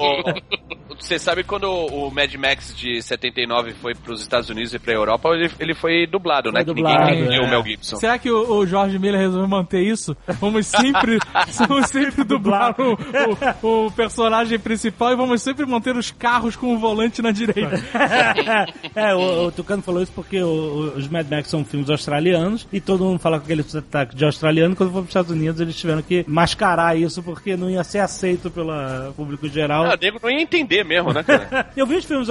O- 0.00 0.87
Você 0.98 1.18
sabe 1.18 1.44
quando 1.44 1.64
o 1.70 2.10
Mad 2.10 2.34
Max 2.34 2.74
de 2.76 3.00
79 3.02 3.72
foi 3.74 3.94
pros 3.94 4.20
Estados 4.20 4.50
Unidos 4.50 4.74
e 4.74 4.78
pra 4.78 4.92
Europa, 4.92 5.28
ele, 5.30 5.50
ele 5.58 5.74
foi 5.74 6.06
dublado, 6.06 6.50
né? 6.50 6.60
Foi 6.64 6.74
que 6.74 6.74
dublado, 6.74 6.98
ninguém 7.04 7.20
entendia 7.20 7.38
é. 7.38 7.46
o 7.46 7.48
Mel 7.50 7.62
Gibson. 7.64 7.96
Será 7.96 8.18
que 8.18 8.30
o, 8.30 8.56
o 8.58 8.66
Jorge 8.66 8.98
Miller 8.98 9.20
resolveu 9.20 9.48
manter 9.48 9.80
isso? 9.82 10.16
Vamos 10.40 10.66
sempre, 10.66 11.18
vamos 11.68 11.86
sempre 11.88 12.24
dublar 12.24 12.74
o, 12.80 12.98
o- 13.62 13.86
o 13.86 13.92
personagem 13.92 14.58
principal 14.58 15.12
e 15.12 15.16
vamos 15.16 15.40
sempre 15.42 15.64
manter 15.66 15.96
os 15.96 16.10
carros 16.10 16.56
com 16.56 16.74
o 16.74 16.78
volante 16.78 17.22
na 17.22 17.30
direita. 17.30 17.76
é, 18.94 19.14
o, 19.14 19.46
o 19.46 19.52
Tucano 19.52 19.82
falou 19.82 20.02
isso 20.02 20.12
porque 20.14 20.42
os 20.42 21.06
Mad 21.08 21.26
Max 21.30 21.48
são 21.48 21.64
filmes 21.64 21.88
australianos 21.90 22.66
e 22.72 22.80
todo 22.80 23.04
mundo 23.04 23.18
fala 23.18 23.38
com 23.38 23.44
aquele 23.44 23.62
sotaque 23.62 24.14
de 24.16 24.24
australiano. 24.24 24.74
Quando 24.76 24.90
for 24.90 24.98
para 24.98 25.02
os 25.04 25.08
Estados 25.10 25.30
Unidos, 25.30 25.60
eles 25.60 25.76
tiveram 25.76 26.02
que 26.02 26.24
mascarar 26.28 26.96
isso 26.98 27.22
porque 27.22 27.56
não 27.56 27.70
ia 27.70 27.84
ser 27.84 28.00
aceito 28.00 28.50
pelo 28.50 28.72
público 29.16 29.48
geral. 29.48 29.84
Ah, 29.86 29.94
o 29.94 29.98
nego 30.00 30.18
não 30.22 30.30
ia 30.30 30.42
entender 30.42 30.84
mesmo, 30.88 31.12
né, 31.12 31.22
cara? 31.22 31.68
Eu 31.76 31.86
vi 31.86 31.96
os 31.96 32.04
filmes 32.04 32.28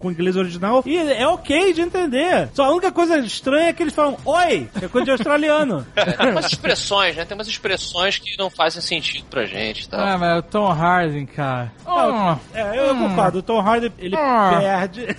com 0.00 0.10
inglês 0.10 0.36
original 0.36 0.82
e 0.86 0.96
é 0.96 1.26
ok 1.26 1.72
de 1.74 1.80
entender. 1.82 2.48
Só 2.54 2.64
a 2.64 2.70
única 2.70 2.90
coisa 2.92 3.18
estranha 3.18 3.68
é 3.68 3.72
que 3.72 3.82
eles 3.82 3.94
falam 3.94 4.16
oi, 4.24 4.68
que 4.78 4.84
é 4.84 4.88
coisa 4.88 5.04
de 5.04 5.10
australiano. 5.10 5.84
É, 5.96 6.12
tem 6.12 6.30
umas 6.30 6.46
expressões, 6.46 7.16
né? 7.16 7.24
Tem 7.24 7.36
umas 7.36 7.48
expressões 7.48 8.18
que 8.18 8.36
não 8.38 8.48
fazem 8.50 8.80
sentido 8.80 9.24
pra 9.28 9.44
gente, 9.46 9.88
tá? 9.88 10.14
Ah, 10.14 10.18
mas 10.18 10.38
o 10.38 10.42
Tom 10.42 10.68
Hardy, 10.70 11.26
cara. 11.26 11.72
Oh, 11.86 12.36
É, 12.54 12.78
eu 12.90 12.94
concordo. 12.94 13.38
O 13.38 13.42
Tom 13.42 13.60
Hardy, 13.60 13.92
ele 13.98 14.14
Ah. 14.16 14.56
perde. 14.60 15.16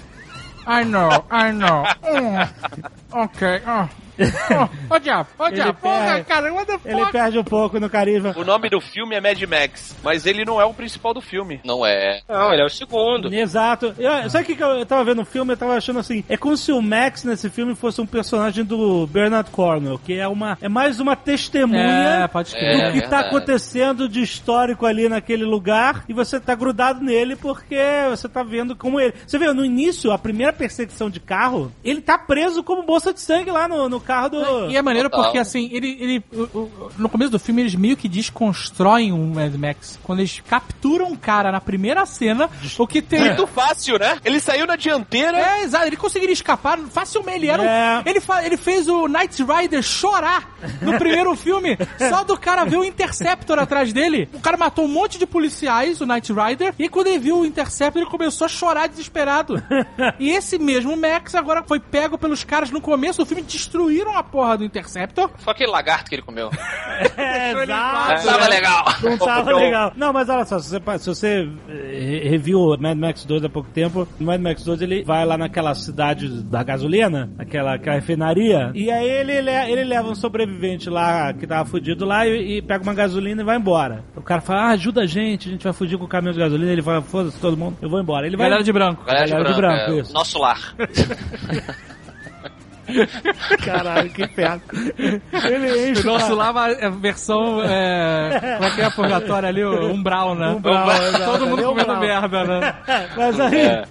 I 0.68 0.84
know, 0.86 1.10
I 1.32 1.52
know. 1.52 1.84
Oh, 3.12 3.20
ok. 3.24 3.62
Oh. 3.68 4.05
Oh, 4.90 4.96
ô 4.96 5.00
diabo, 5.00 5.28
ô 5.38 5.48
Ele 5.48 5.56
diabo, 5.56 5.80
porra, 5.82 6.06
perde- 6.06 6.24
cara, 6.26 6.54
what 6.54 6.66
the 6.68 6.80
Ele 6.90 7.00
fuck? 7.00 7.12
perde 7.12 7.40
um 7.40 7.44
pouco 7.44 7.80
no 7.80 7.90
carisma. 7.90 8.34
O 8.38 8.44
nome 8.44 8.70
do 8.70 8.80
filme 8.80 9.16
é 9.16 9.22
Mad 9.22 9.42
Max, 9.44 9.96
mas 10.04 10.26
ele 10.26 10.46
não 10.46 10.60
é 10.62 10.66
o 10.66 10.74
principal 10.74 11.14
do 11.14 11.22
filme. 11.22 11.60
Não 11.66 11.86
é. 11.86 12.22
Não, 12.30 12.54
ele 12.54 12.62
é 12.62 12.66
o 12.66 12.70
segundo. 12.70 13.34
Exato. 13.34 13.94
Eu, 13.98 14.30
sabe 14.30 14.44
o 14.44 14.48
que, 14.48 14.56
que 14.56 14.64
eu, 14.64 14.70
eu 14.80 14.86
tava 14.86 15.04
vendo 15.04 15.22
o 15.22 15.26
filme? 15.26 15.54
Eu 15.54 15.58
tava 15.58 15.76
achando 15.76 16.00
assim: 16.00 16.24
é 16.30 16.38
como 16.38 16.56
se 16.56 16.72
o 16.72 16.82
Max 16.82 17.24
nesse 17.24 17.50
filme 17.50 17.76
fosse 17.76 18.00
um 18.02 18.06
personagem 18.06 18.64
do 18.64 19.06
Bernard 19.08 19.50
Cornwell, 19.52 20.00
que 20.00 20.14
é 20.14 20.28
uma 20.28 20.58
é 20.62 20.70
mais 20.70 21.00
uma 21.00 21.16
testemunha 21.16 22.24
É, 22.24 22.28
pode 22.28 22.52
do 22.52 22.58
crer. 22.58 22.80
É, 22.80 22.92
que 22.92 23.02
tá 23.02 23.08
verdade. 23.10 23.28
acontecendo 23.28 24.08
de 24.10 24.22
histórico 24.22 24.86
ali 24.86 25.10
naquele 25.10 25.44
lugar 25.46 26.04
e 26.08 26.14
você 26.14 26.40
tá 26.40 26.56
grudado 26.56 27.02
nele 27.04 27.36
porque 27.36 27.78
você 28.10 28.28
tá 28.30 28.44
vendo 28.44 28.76
como 28.76 29.00
ele. 29.00 29.14
Você 29.26 29.38
vê, 29.38 29.52
no 29.54 29.66
início, 29.66 30.12
a 30.12 30.18
primeira 30.18 30.54
perseguição 30.54 31.10
de 31.10 31.20
carro, 31.20 31.72
ele 31.84 32.02
tá 32.02 32.18
preso 32.18 32.64
como 32.64 32.84
bolsa 32.84 33.14
de 33.14 33.20
sangue 33.20 33.52
lá 33.52 33.68
no, 33.68 33.90
no 33.90 34.00
carro 34.06 34.30
do. 34.30 34.70
E 34.72 34.78
é 34.78 34.82
maneiro 34.82 35.10
Total. 35.10 35.26
porque, 35.26 35.38
assim, 35.40 35.70
ele, 35.72 35.98
ele 36.00 36.24
o- 36.34 36.60
o- 36.60 36.92
no 36.98 37.10
começo 37.10 37.32
do 37.32 37.40
filme, 37.40 37.62
eles 37.62 37.76
meio 37.76 37.98
que 37.98 38.08
desconstroem 38.08 39.12
o 39.12 39.18
Mad 39.18 39.54
Max. 39.56 40.00
Quando 40.04 40.20
eles 40.20 40.42
capturam 40.48 41.08
um 41.08 41.16
cara 41.16 41.52
na 41.52 41.60
primeira 41.60 42.06
cena, 42.06 42.50
o 42.78 42.88
que 42.88 43.02
tem... 43.02 43.20
Muito 43.20 43.48
fácil, 43.48 43.98
né? 44.00 44.18
Ele 44.24 44.40
saiu 44.40 44.66
na 44.68 44.76
dianteira. 44.76 45.38
É, 45.38 45.64
exato, 45.64 45.88
ele 45.88 45.98
conseguiria 45.98 46.34
escapar 46.34 46.78
facilmente. 46.92 47.38
Ele, 47.40 47.48
era 47.48 47.62
um- 47.62 47.66
É. 47.66 48.04
ele, 48.06 48.22
fa- 48.22 48.46
ele 48.46 48.56
fez 48.58 48.88
o 48.88 49.08
Knight 49.08 49.44
Rider 49.44 49.82
chorar 49.82 50.56
no 50.82 50.98
primeiro 50.98 51.36
filme, 51.38 51.78
só 52.10 52.24
do 52.24 52.38
cara 52.38 52.64
ver 52.66 52.78
o 52.78 52.84
Interceptor 52.86 53.60
atrás 53.60 53.92
dele. 53.92 54.30
O 54.34 54.40
cara 54.40 54.56
matou 54.58 54.86
um 54.86 54.88
monte 54.88 55.18
de 55.18 55.26
policiais, 55.26 56.00
o 56.02 56.06
Knight 56.06 56.32
Rider, 56.32 56.74
e 56.78 56.88
quando 56.88 57.08
ele 57.08 57.20
viu 57.20 57.40
o 57.40 57.46
Interceptor, 57.46 58.02
ele 58.02 58.10
começou 58.12 58.46
a 58.46 58.48
chorar 58.48 58.88
desesperado. 58.88 59.62
e 60.20 60.30
esse 60.30 60.58
mesmo 60.58 60.96
Max 60.96 61.36
agora 61.36 61.64
foi 61.64 61.80
pego 61.80 62.18
pelos 62.18 62.44
caras 62.44 62.70
no 62.72 62.80
começo 62.80 63.18
do 63.20 63.26
filme, 63.26 63.44
destruíram 63.96 64.18
a 64.18 64.24
porra 64.24 64.58
do 64.58 64.66
Interceptor. 64.66 65.30
Foi 65.38 65.54
aquele 65.54 65.72
lagarto 65.72 66.10
que 66.10 66.16
ele 66.16 66.22
comeu. 66.22 66.50
É, 67.18 67.52
Ele 67.52 67.64
exato. 67.64 68.26
Tava 68.26 68.48
legal. 68.48 68.86
Não 69.04 69.18
tava 69.18 69.54
legal. 69.54 69.92
Não, 69.98 70.14
mas 70.14 70.30
olha 70.30 70.46
só, 70.46 70.60
se 70.60 70.70
você, 70.70 70.98
se 71.00 71.06
você 71.10 71.50
eh, 71.68 72.22
reviu 72.30 72.58
o 72.60 72.78
Mad 72.80 72.98
Max 72.98 73.26
2 73.26 73.44
há 73.44 73.50
pouco 73.50 73.70
tempo, 73.70 74.08
no 74.18 74.26
Mad 74.28 74.40
Max 74.40 74.64
2 74.64 74.82
ele 74.82 75.04
vai 75.04 75.26
lá 75.26 75.38
naquela 75.38 75.74
cidade 75.76 76.42
da 76.44 76.64
gasolina, 76.64 77.30
aquela, 77.38 77.76
aquela 77.76 77.96
refinaria, 77.98 78.72
e 78.74 78.90
aí 78.90 79.10
ele, 79.10 79.42
le- 79.42 79.72
ele 79.72 79.84
leva 79.84 80.08
um 80.08 80.16
sobrevivente 80.16 80.90
lá 80.90 81.34
que 81.34 81.46
tava 81.46 81.66
fudido 81.66 82.06
lá 82.06 82.26
e, 82.26 82.58
e 82.58 82.62
pega 82.62 82.82
uma 82.82 82.94
gasolina 82.94 83.42
e 83.42 83.46
vai 83.46 83.58
embora. 83.58 84.06
O 84.16 84.22
cara 84.22 84.40
fala, 84.40 84.62
ah, 84.62 84.70
ajuda 84.70 85.02
a 85.02 85.06
gente, 85.06 85.50
a 85.50 85.52
gente 85.52 85.64
vai 85.66 85.74
fugir 85.74 85.98
com 85.98 86.06
o 86.06 86.08
caminhão 86.08 86.34
de 86.34 86.40
gasolina. 86.40 86.72
Ele 86.72 86.82
fala, 86.82 87.02
foda-se 87.02 87.38
todo 87.42 87.58
mundo, 87.58 87.78
eu 87.82 87.90
vou 87.90 88.00
embora. 88.00 88.26
Ele 88.26 88.38
vai... 88.38 88.46
Galera 88.48 88.64
de 88.64 88.72
branco. 88.72 89.04
Galera 89.04 89.26
de 89.26 89.32
Galera 89.32 89.50
de 89.54 89.56
branco, 89.58 89.78
branco, 89.86 89.98
é, 89.98 90.02
isso. 90.02 90.14
Nosso 90.14 90.40
lar. 90.40 90.76
Caralho, 93.64 94.10
que 94.12 94.24
inferno. 94.24 94.62
Ele 94.98 95.92
enche 95.92 96.02
O 96.02 96.06
nosso 96.06 96.36
lá. 96.36 96.54
é 96.72 96.86
a 96.86 96.90
versão. 96.90 97.62
É, 97.64 98.56
como 98.58 98.70
é 98.70 98.76
que 98.76 98.82
é 98.82 98.86
a 98.86 98.92
purgatória 98.92 99.50
ali? 99.50 99.64
O 99.64 99.92
umbral, 99.92 100.36
né? 100.36 100.50
Umbral, 100.50 100.92
exato. 100.92 101.26
Todo 101.26 101.48
mundo 101.48 101.62
é 101.62 101.66
comendo 101.66 101.94
umbral. 101.94 102.00
merda, 102.00 102.44
né? 102.44 102.76
Mas 103.18 103.40
aí, 103.40 103.84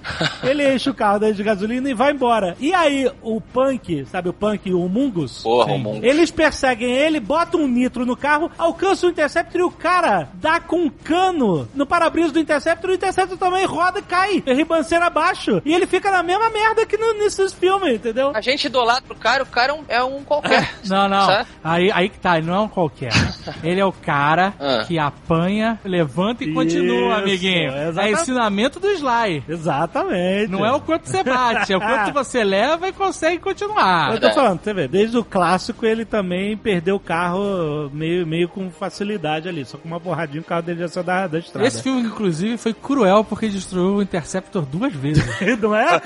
ele 0.42 0.74
enche 0.74 0.90
o 0.90 0.94
carro 0.94 1.18
daí 1.18 1.32
de 1.32 1.42
gasolina 1.42 1.88
e 1.90 1.94
vai 1.94 2.12
embora. 2.12 2.56
E 2.60 2.72
aí, 2.72 3.10
o 3.22 3.40
Punk, 3.40 4.04
sabe 4.06 4.28
o 4.28 4.32
Punk 4.32 4.68
e 4.68 4.74
o 4.74 4.88
Mungus? 4.88 5.42
Porra, 5.42 5.72
o 5.72 5.78
mundo. 5.78 6.04
Eles 6.04 6.30
perseguem 6.30 6.90
ele, 6.92 7.20
botam 7.20 7.60
um 7.60 7.68
nitro 7.68 8.06
no 8.06 8.16
carro, 8.16 8.50
alcançam 8.56 9.08
o 9.08 9.12
Interceptor 9.12 9.60
e 9.60 9.64
o 9.64 9.70
cara 9.70 10.28
dá 10.34 10.60
com 10.60 10.76
um 10.76 10.90
cano 10.90 11.68
no 11.74 11.86
para-brisa 11.86 12.32
do 12.32 12.38
Interceptor 12.38 12.90
e 12.90 12.92
o 12.94 12.96
Interceptor 12.96 13.36
também 13.36 13.64
roda 13.66 13.98
e 13.98 14.02
cai, 14.02 14.42
ribanceira 14.46 15.06
abaixo. 15.06 15.60
E 15.64 15.74
ele 15.74 15.86
fica 15.86 16.10
na 16.10 16.22
mesma 16.22 16.50
merda 16.50 16.86
que 16.86 16.96
no, 16.96 17.14
nesses 17.14 17.52
filmes, 17.52 17.94
entendeu? 17.94 18.32
A 18.34 18.40
gente 18.40 18.66
idolatra 18.66 18.83
idolatra 18.84 19.12
o 19.12 19.16
cara, 19.16 19.42
o 19.42 19.46
cara 19.46 19.72
é 19.72 19.74
um, 19.74 19.84
é 19.88 20.02
um 20.04 20.22
qualquer. 20.22 20.74
Não, 20.86 21.08
não. 21.08 21.26
Sabe? 21.26 21.48
Aí, 21.62 21.90
aí 21.92 22.08
que 22.08 22.18
tá, 22.18 22.38
ele 22.38 22.46
não 22.46 22.54
é 22.54 22.60
um 22.60 22.68
qualquer. 22.68 23.12
Ele 23.62 23.80
é 23.80 23.84
o 23.84 23.92
cara 23.92 24.52
Ah. 24.60 24.84
que 24.86 24.98
apanha, 24.98 25.78
levanta 25.84 26.44
e 26.44 26.52
continua, 26.52 27.12
Isso, 27.14 27.22
amiguinho. 27.22 27.72
É 27.72 27.88
exatamente. 27.88 28.20
ensinamento 28.20 28.80
do 28.80 28.90
Sly. 28.90 29.42
Exatamente. 29.48 30.50
Não 30.50 30.64
é 30.64 30.72
o 30.72 30.80
quanto 30.80 31.06
você 31.08 31.22
bate, 31.22 31.72
é 31.72 31.76
o 31.76 31.80
quanto 31.80 32.12
você 32.12 32.44
leva 32.44 32.88
e 32.88 32.92
consegue 32.92 33.38
continuar. 33.38 34.12
Eu 34.14 34.20
tô 34.20 34.30
falando, 34.32 34.60
você 34.62 34.74
vê, 34.74 34.86
desde 34.88 35.16
o 35.16 35.24
clássico 35.24 35.86
ele 35.86 36.04
também 36.04 36.56
perdeu 36.56 36.96
o 36.96 37.00
carro 37.00 37.90
meio, 37.92 38.26
meio 38.26 38.48
com 38.48 38.70
facilidade 38.70 39.48
ali. 39.48 39.64
Só 39.64 39.78
com 39.78 39.88
uma 39.88 40.00
porradinha 40.00 40.40
o 40.40 40.44
carro 40.44 40.62
dele 40.62 40.80
já 40.80 40.88
saiu 40.88 41.04
da, 41.04 41.26
da 41.26 41.38
estrada. 41.38 41.66
Esse 41.66 41.82
filme, 41.82 42.02
inclusive, 42.02 42.56
foi 42.58 42.74
cruel 42.74 43.24
porque 43.24 43.48
destruiu 43.48 43.96
o 43.96 44.02
Interceptor 44.02 44.64
duas 44.66 44.92
vezes. 44.92 45.24
Não 45.60 45.74
é? 45.74 46.00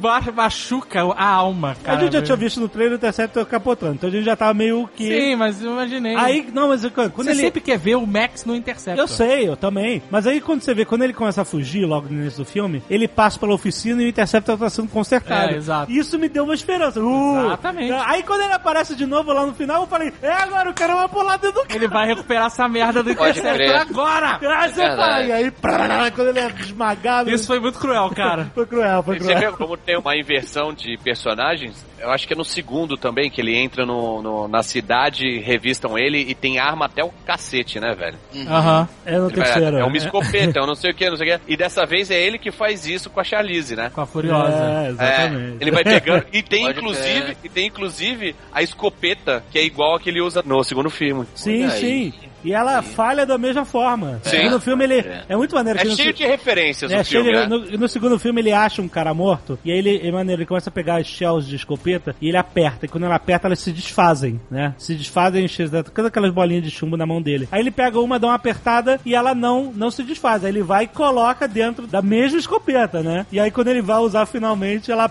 Porra, 0.00 0.32
machuca 0.32 1.00
a 1.12 1.26
alma, 1.26 1.76
cara. 1.82 1.98
a 1.98 2.00
gente 2.02 2.12
já 2.12 2.22
tinha 2.22 2.36
visto 2.36 2.60
no 2.60 2.68
trailer 2.68 2.94
o 2.94 2.96
Interceptor 2.96 3.44
capotando, 3.46 3.94
então 3.94 4.08
a 4.08 4.12
gente 4.12 4.24
já 4.24 4.36
tava 4.36 4.54
meio 4.54 4.88
que... 4.94 5.06
Sim, 5.08 5.36
mas 5.36 5.62
eu 5.62 5.72
imaginei. 5.72 6.16
Aí, 6.16 6.48
não, 6.52 6.68
mas 6.68 6.84
quando 6.86 7.12
você 7.14 7.30
ele... 7.30 7.40
sempre 7.40 7.60
quer 7.60 7.78
ver 7.78 7.96
o 7.96 8.06
Max 8.06 8.44
no 8.44 8.54
Interceptor. 8.54 9.02
Eu 9.02 9.08
sei, 9.08 9.48
eu 9.48 9.56
também. 9.56 10.02
Mas 10.10 10.26
aí 10.26 10.40
quando 10.40 10.62
você 10.62 10.74
vê, 10.74 10.84
quando 10.84 11.02
ele 11.02 11.12
começa 11.12 11.42
a 11.42 11.44
fugir 11.44 11.84
logo 11.84 12.08
no 12.08 12.20
início 12.20 12.44
do 12.44 12.44
filme, 12.44 12.82
ele 12.88 13.08
passa 13.08 13.38
pela 13.38 13.54
oficina 13.54 14.02
e 14.02 14.06
o 14.06 14.08
Interceptor 14.08 14.58
tá 14.58 14.70
sendo 14.70 14.88
consertado. 14.88 15.54
É, 15.54 15.56
exato. 15.56 15.90
Isso 15.90 16.18
me 16.18 16.28
deu 16.28 16.44
uma 16.44 16.54
esperança. 16.54 17.00
Uh! 17.00 17.46
Exatamente. 17.46 17.92
Aí 18.06 18.22
quando 18.22 18.42
ele 18.42 18.52
aparece 18.52 18.94
de 18.94 19.06
novo 19.06 19.32
lá 19.32 19.44
no 19.46 19.54
final, 19.54 19.82
eu 19.82 19.86
falei, 19.86 20.12
é 20.22 20.32
agora 20.32 20.70
o 20.70 20.74
cara 20.74 20.94
vai 20.94 21.08
pular 21.08 21.36
dentro 21.36 21.62
do 21.62 21.66
carro. 21.66 21.78
Ele 21.78 21.88
vai 21.88 22.06
recuperar 22.06 22.46
essa 22.46 22.68
merda 22.68 23.02
do 23.02 23.10
Interceptor 23.10 23.76
agora! 23.76 24.38
Você 24.66 24.96
fala, 24.96 25.22
e 25.22 25.32
aí, 25.32 25.50
prá, 25.50 26.10
quando 26.10 26.28
ele 26.28 26.40
é 26.40 26.52
esmagado. 26.60 27.30
Isso 27.30 27.46
foi 27.46 27.60
muito 27.60 27.78
cruel, 27.78 28.10
cara. 28.10 28.50
foi 28.54 28.66
cruel, 28.66 29.02
foi 29.02 29.18
Você 29.18 29.34
cruel. 29.34 29.52
vê 29.52 29.56
como 29.56 29.76
tem 29.76 29.98
uma 29.98 30.16
inversão 30.16 30.72
de 30.72 30.95
personagens? 30.96 31.84
Eu 31.98 32.10
acho 32.10 32.26
que 32.26 32.34
é 32.34 32.36
no 32.36 32.44
segundo 32.44 32.96
também, 32.96 33.30
que 33.30 33.40
ele 33.40 33.56
entra 33.56 33.86
no, 33.86 34.20
no- 34.22 34.48
na 34.48 34.62
cidade, 34.62 35.38
revistam 35.40 35.98
ele 35.98 36.18
e 36.18 36.34
tem 36.34 36.58
arma 36.58 36.84
até 36.86 37.02
o 37.02 37.10
cacete, 37.26 37.80
né, 37.80 37.94
velho? 37.94 38.16
Aham. 38.48 38.88
É 39.04 39.18
no 39.18 39.28
Ele 39.28 39.36
vai- 39.36 39.44
terceiro. 39.52 39.76
é 39.78 39.84
uma 39.84 39.96
escopeta, 39.96 40.58
eu 40.60 40.66
não 40.66 40.74
sei 40.74 40.90
o 40.90 40.94
que, 40.94 41.08
não 41.10 41.16
sei 41.16 41.34
o 41.34 41.38
que. 41.40 41.52
E 41.52 41.56
dessa 41.56 41.86
vez 41.86 42.10
é 42.10 42.20
ele 42.20 42.38
que 42.38 42.50
faz 42.52 42.86
isso 42.86 43.08
com 43.10 43.18
a 43.20 43.24
Charlize, 43.24 43.74
né? 43.74 43.90
Com 43.94 44.00
a 44.02 44.06
Furiosa. 44.06 44.56
É, 44.56 44.86
É, 44.86 44.88
exatamente. 44.90 45.56
ele 45.60 45.70
vai 45.70 45.84
pegando. 45.84 46.26
E 46.32 46.42
tem 46.42 46.64
Pode 46.66 46.78
inclusive, 46.78 47.36
e 47.42 47.48
tem 47.48 47.66
inclusive 47.66 48.36
a 48.52 48.62
escopeta, 48.62 49.42
que 49.50 49.58
é 49.58 49.64
igual 49.64 49.96
a 49.96 50.00
que 50.00 50.10
ele 50.10 50.20
usa 50.20 50.42
no 50.44 50.62
segundo 50.62 50.90
filme. 50.90 51.26
Sim, 51.34 51.68
sim. 51.70 52.12
E 52.44 52.52
ela 52.52 52.80
falha 52.82 53.26
da 53.26 53.36
mesma 53.38 53.64
forma. 53.64 54.20
Sim. 54.22 54.48
No 54.48 54.60
filme 54.60 54.84
ele 54.84 54.98
É. 55.00 55.24
é, 55.30 55.36
muito 55.36 55.54
maneiro. 55.54 55.78
É 55.78 55.82
que 55.82 55.88
no 55.88 55.96
cheio 55.96 56.08
fi- 56.12 56.18
de 56.22 56.26
referências 56.26 56.90
É, 56.92 57.00
o 57.00 57.04
cheio 57.04 57.24
filme, 57.24 57.38
de- 57.38 57.48
né? 57.48 57.70
no, 57.72 57.78
no 57.78 57.88
segundo 57.88 58.18
filme 58.18 58.40
ele 58.40 58.52
acha 58.52 58.80
um 58.82 58.88
cara 58.88 59.12
morto 59.12 59.58
e 59.64 59.70
aí 59.72 59.78
ele, 59.78 60.00
é 60.06 60.10
maneiro, 60.12 60.40
ele 60.42 60.46
começa 60.46 60.70
a 60.70 60.72
pegar 60.72 60.96
as 61.00 61.06
shells 61.06 61.48
de 61.48 61.56
escopeta 61.56 62.14
e 62.20 62.28
ele 62.28 62.36
aperta. 62.36 62.86
E 62.86 62.88
quando 62.88 63.04
ele 63.04 63.12
aperta, 63.14 63.48
elas 63.48 63.58
se 63.58 63.72
desfazem, 63.72 64.40
né? 64.50 64.74
Se 64.78 64.94
desfazem, 64.94 65.44
enche- 65.44 65.68
todas 65.68 66.06
aquelas 66.06 66.32
bolinhas 66.32 66.62
de 66.64 66.70
chumbo 66.70 66.96
na 66.96 67.06
mão 67.06 67.20
dele. 67.20 67.48
Aí 67.50 67.60
ele 67.60 67.70
pega 67.70 67.98
uma, 68.00 68.18
dá 68.18 68.28
uma 68.28 68.34
apertada 68.34 69.00
e 69.04 69.14
ela 69.14 69.34
não, 69.34 69.72
não 69.74 69.90
se 69.90 70.02
desfaz. 70.02 70.44
Aí 70.44 70.50
ele 70.50 70.62
vai 70.62 70.84
e 70.84 70.88
coloca 70.88 71.48
dentro 71.48 71.86
da 71.86 72.00
mesma 72.02 72.38
escopeta, 72.38 73.02
né? 73.02 73.26
E 73.32 73.40
aí 73.40 73.50
quando 73.50 73.68
ele 73.68 73.82
vai 73.82 73.98
usar 73.98 74.26
finalmente, 74.26 74.90
ela. 74.92 75.10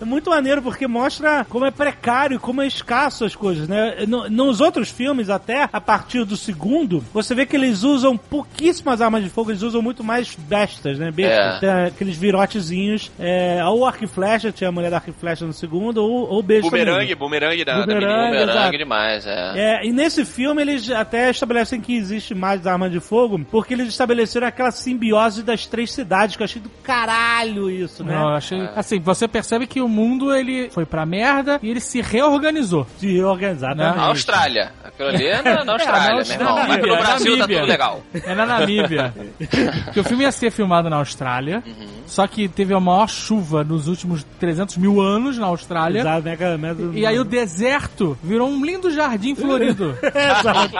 É 0.00 0.04
muito 0.04 0.30
maneiro 0.30 0.62
porque 0.62 0.86
mostra 0.86 1.44
como 1.48 1.64
é 1.64 1.70
precário, 1.70 2.38
como 2.40 2.62
é 2.62 2.66
escasso 2.66 3.24
as 3.24 3.34
coisas, 3.34 3.68
né? 3.68 4.04
No- 4.06 4.28
nos 4.28 4.60
outros 4.60 4.90
filmes, 4.90 5.28
até 5.30 5.68
a 5.72 5.80
partir 5.80 6.24
do 6.24 6.36
segundo, 6.36 7.04
você 7.12 7.34
vê 7.34 7.46
que 7.46 7.56
eles 7.56 7.82
usam 7.82 8.16
pouquíssimas 8.16 9.00
armas 9.00 9.22
de 9.24 9.30
fogo, 9.30 9.50
eles 9.50 9.62
usam 9.62 9.80
muito 9.82 10.02
mais 10.04 10.34
bestas, 10.34 10.98
né? 10.98 11.10
Bestas. 11.10 11.56
É. 11.56 11.58
Tem 11.60 11.70
aqueles 11.86 12.16
virotezinhos. 12.16 13.10
É, 13.18 13.62
ou 13.64 13.84
arco 13.86 14.04
e 14.04 14.06
flecha, 14.06 14.52
tinha 14.52 14.68
a 14.68 14.72
mulher 14.72 14.90
da 14.90 14.96
arco 14.96 15.10
e 15.10 15.12
flecha 15.12 15.44
no 15.46 15.52
segundo, 15.52 15.98
ou, 16.02 16.28
ou 16.28 16.42
besta. 16.42 16.68
Bumerangue, 16.70 17.14
bumerangue 17.14 17.64
da, 17.64 17.80
da 17.80 17.86
Bumerangue. 17.86 18.06
menina. 18.06 18.26
Bumerangue 18.30 18.50
exato. 18.52 18.78
demais, 18.78 19.26
é. 19.26 19.52
É, 19.56 19.86
e 19.86 19.92
nesse 19.92 20.24
filme 20.24 20.62
eles 20.62 20.90
até 20.90 21.30
estabelecem 21.30 21.80
que 21.80 21.96
existe 21.96 22.34
mais 22.34 22.66
arma 22.66 22.88
de 22.90 23.00
fogo, 23.00 23.38
porque 23.50 23.74
eles 23.74 23.88
estabeleceram 23.88 24.46
aquela 24.46 24.70
simbiose 24.70 25.42
das 25.42 25.66
três 25.66 25.92
cidades, 25.92 26.36
que 26.36 26.42
eu 26.42 26.44
achei 26.44 26.60
do 26.60 26.68
caralho 26.82 27.70
isso, 27.70 28.04
né? 28.04 28.14
Não, 28.14 28.30
eu 28.30 28.36
achei. 28.36 28.60
Assim, 28.74 29.00
você 29.00 29.26
percebe 29.28 29.55
que 29.64 29.80
o 29.80 29.88
mundo 29.88 30.34
ele 30.34 30.68
foi 30.70 30.84
pra 30.84 31.06
merda 31.06 31.60
e 31.62 31.70
ele 31.70 31.78
se 31.78 32.00
reorganizou. 32.00 32.84
Se 32.98 33.06
reorganizar, 33.12 33.76
Não. 33.76 33.84
tá? 33.94 34.00
A 34.00 34.04
Austrália. 34.06 34.72
Aquilo 34.98 35.08
ali 35.10 35.26
é 35.26 35.42
na, 35.42 35.64
na 35.64 35.72
Austrália, 35.76 36.08
na 36.16 36.24
meu 36.24 36.32
irmão. 36.32 36.56
Namíbia, 36.56 36.96
Brasil 36.96 37.38
tá 37.38 37.46
tudo 37.46 37.64
legal. 37.66 38.02
É 38.14 38.34
na 38.34 38.46
Namíbia. 38.46 39.14
Porque 39.84 40.00
o 40.00 40.04
filme 40.04 40.24
ia 40.24 40.32
ser 40.32 40.50
filmado 40.50 40.88
na 40.88 40.96
Austrália, 40.96 41.62
só 42.06 42.26
que 42.26 42.48
teve 42.48 42.72
a 42.74 42.80
maior 42.80 43.06
chuva 43.08 43.62
nos 43.62 43.88
últimos 43.88 44.24
300 44.40 44.78
mil 44.78 45.00
anos 45.00 45.36
na 45.36 45.46
Austrália. 45.46 46.00
Exato, 46.00 46.22
mega, 46.22 46.56
mega, 46.58 46.82
E 46.98 47.04
aí 47.04 47.18
o 47.18 47.24
deserto 47.24 48.16
virou 48.22 48.48
um 48.48 48.64
lindo 48.64 48.90
jardim 48.90 49.34
florido. 49.34 49.96
Exato. 50.02 50.74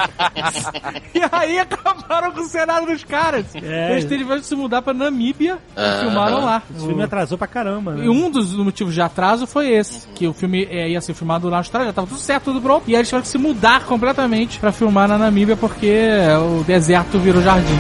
e 1.14 1.20
aí 1.30 1.58
acabaram 1.58 2.32
com 2.32 2.40
o 2.40 2.44
cenário 2.46 2.86
dos 2.86 3.04
caras. 3.04 3.44
É. 3.54 3.92
Eles 3.92 4.04
tiveram 4.06 4.40
que 4.40 4.46
se 4.46 4.56
mudar 4.56 4.80
pra 4.82 4.94
Namíbia 4.94 5.58
Ah. 5.76 5.96
e 5.98 6.00
filmaram 6.00 6.44
lá. 6.44 6.62
Esse 6.74 6.86
filme 6.86 7.02
atrasou 7.02 7.36
pra 7.36 7.46
caramba, 7.46 7.92
né? 7.94 8.04
E 8.06 8.08
um 8.08 8.30
dos 8.30 8.54
motivos 8.54 8.94
de 8.94 9.00
atraso 9.02 9.46
foi 9.46 9.68
esse, 9.70 10.06
que 10.14 10.26
o 10.26 10.32
filme 10.32 10.66
é, 10.70 10.88
ia 10.88 11.00
ser 11.00 11.12
filmado 11.12 11.50
na 11.50 11.58
Austrália, 11.58 11.88
já 11.88 11.92
tava 11.92 12.06
tudo 12.06 12.18
certo, 12.20 12.44
tudo 12.44 12.60
pronto, 12.62 12.84
e 12.88 12.92
aí 12.94 13.00
eles 13.00 13.08
tiveram 13.08 13.22
que 13.22 13.28
se 13.28 13.38
mudar 13.38 13.84
completamente 13.84 14.05
pra 14.58 14.72
filmar 14.72 15.08
na 15.08 15.18
Namíbia 15.18 15.56
porque 15.56 16.08
o 16.40 16.64
deserto 16.64 17.18
virou 17.18 17.42
jardim. 17.42 17.78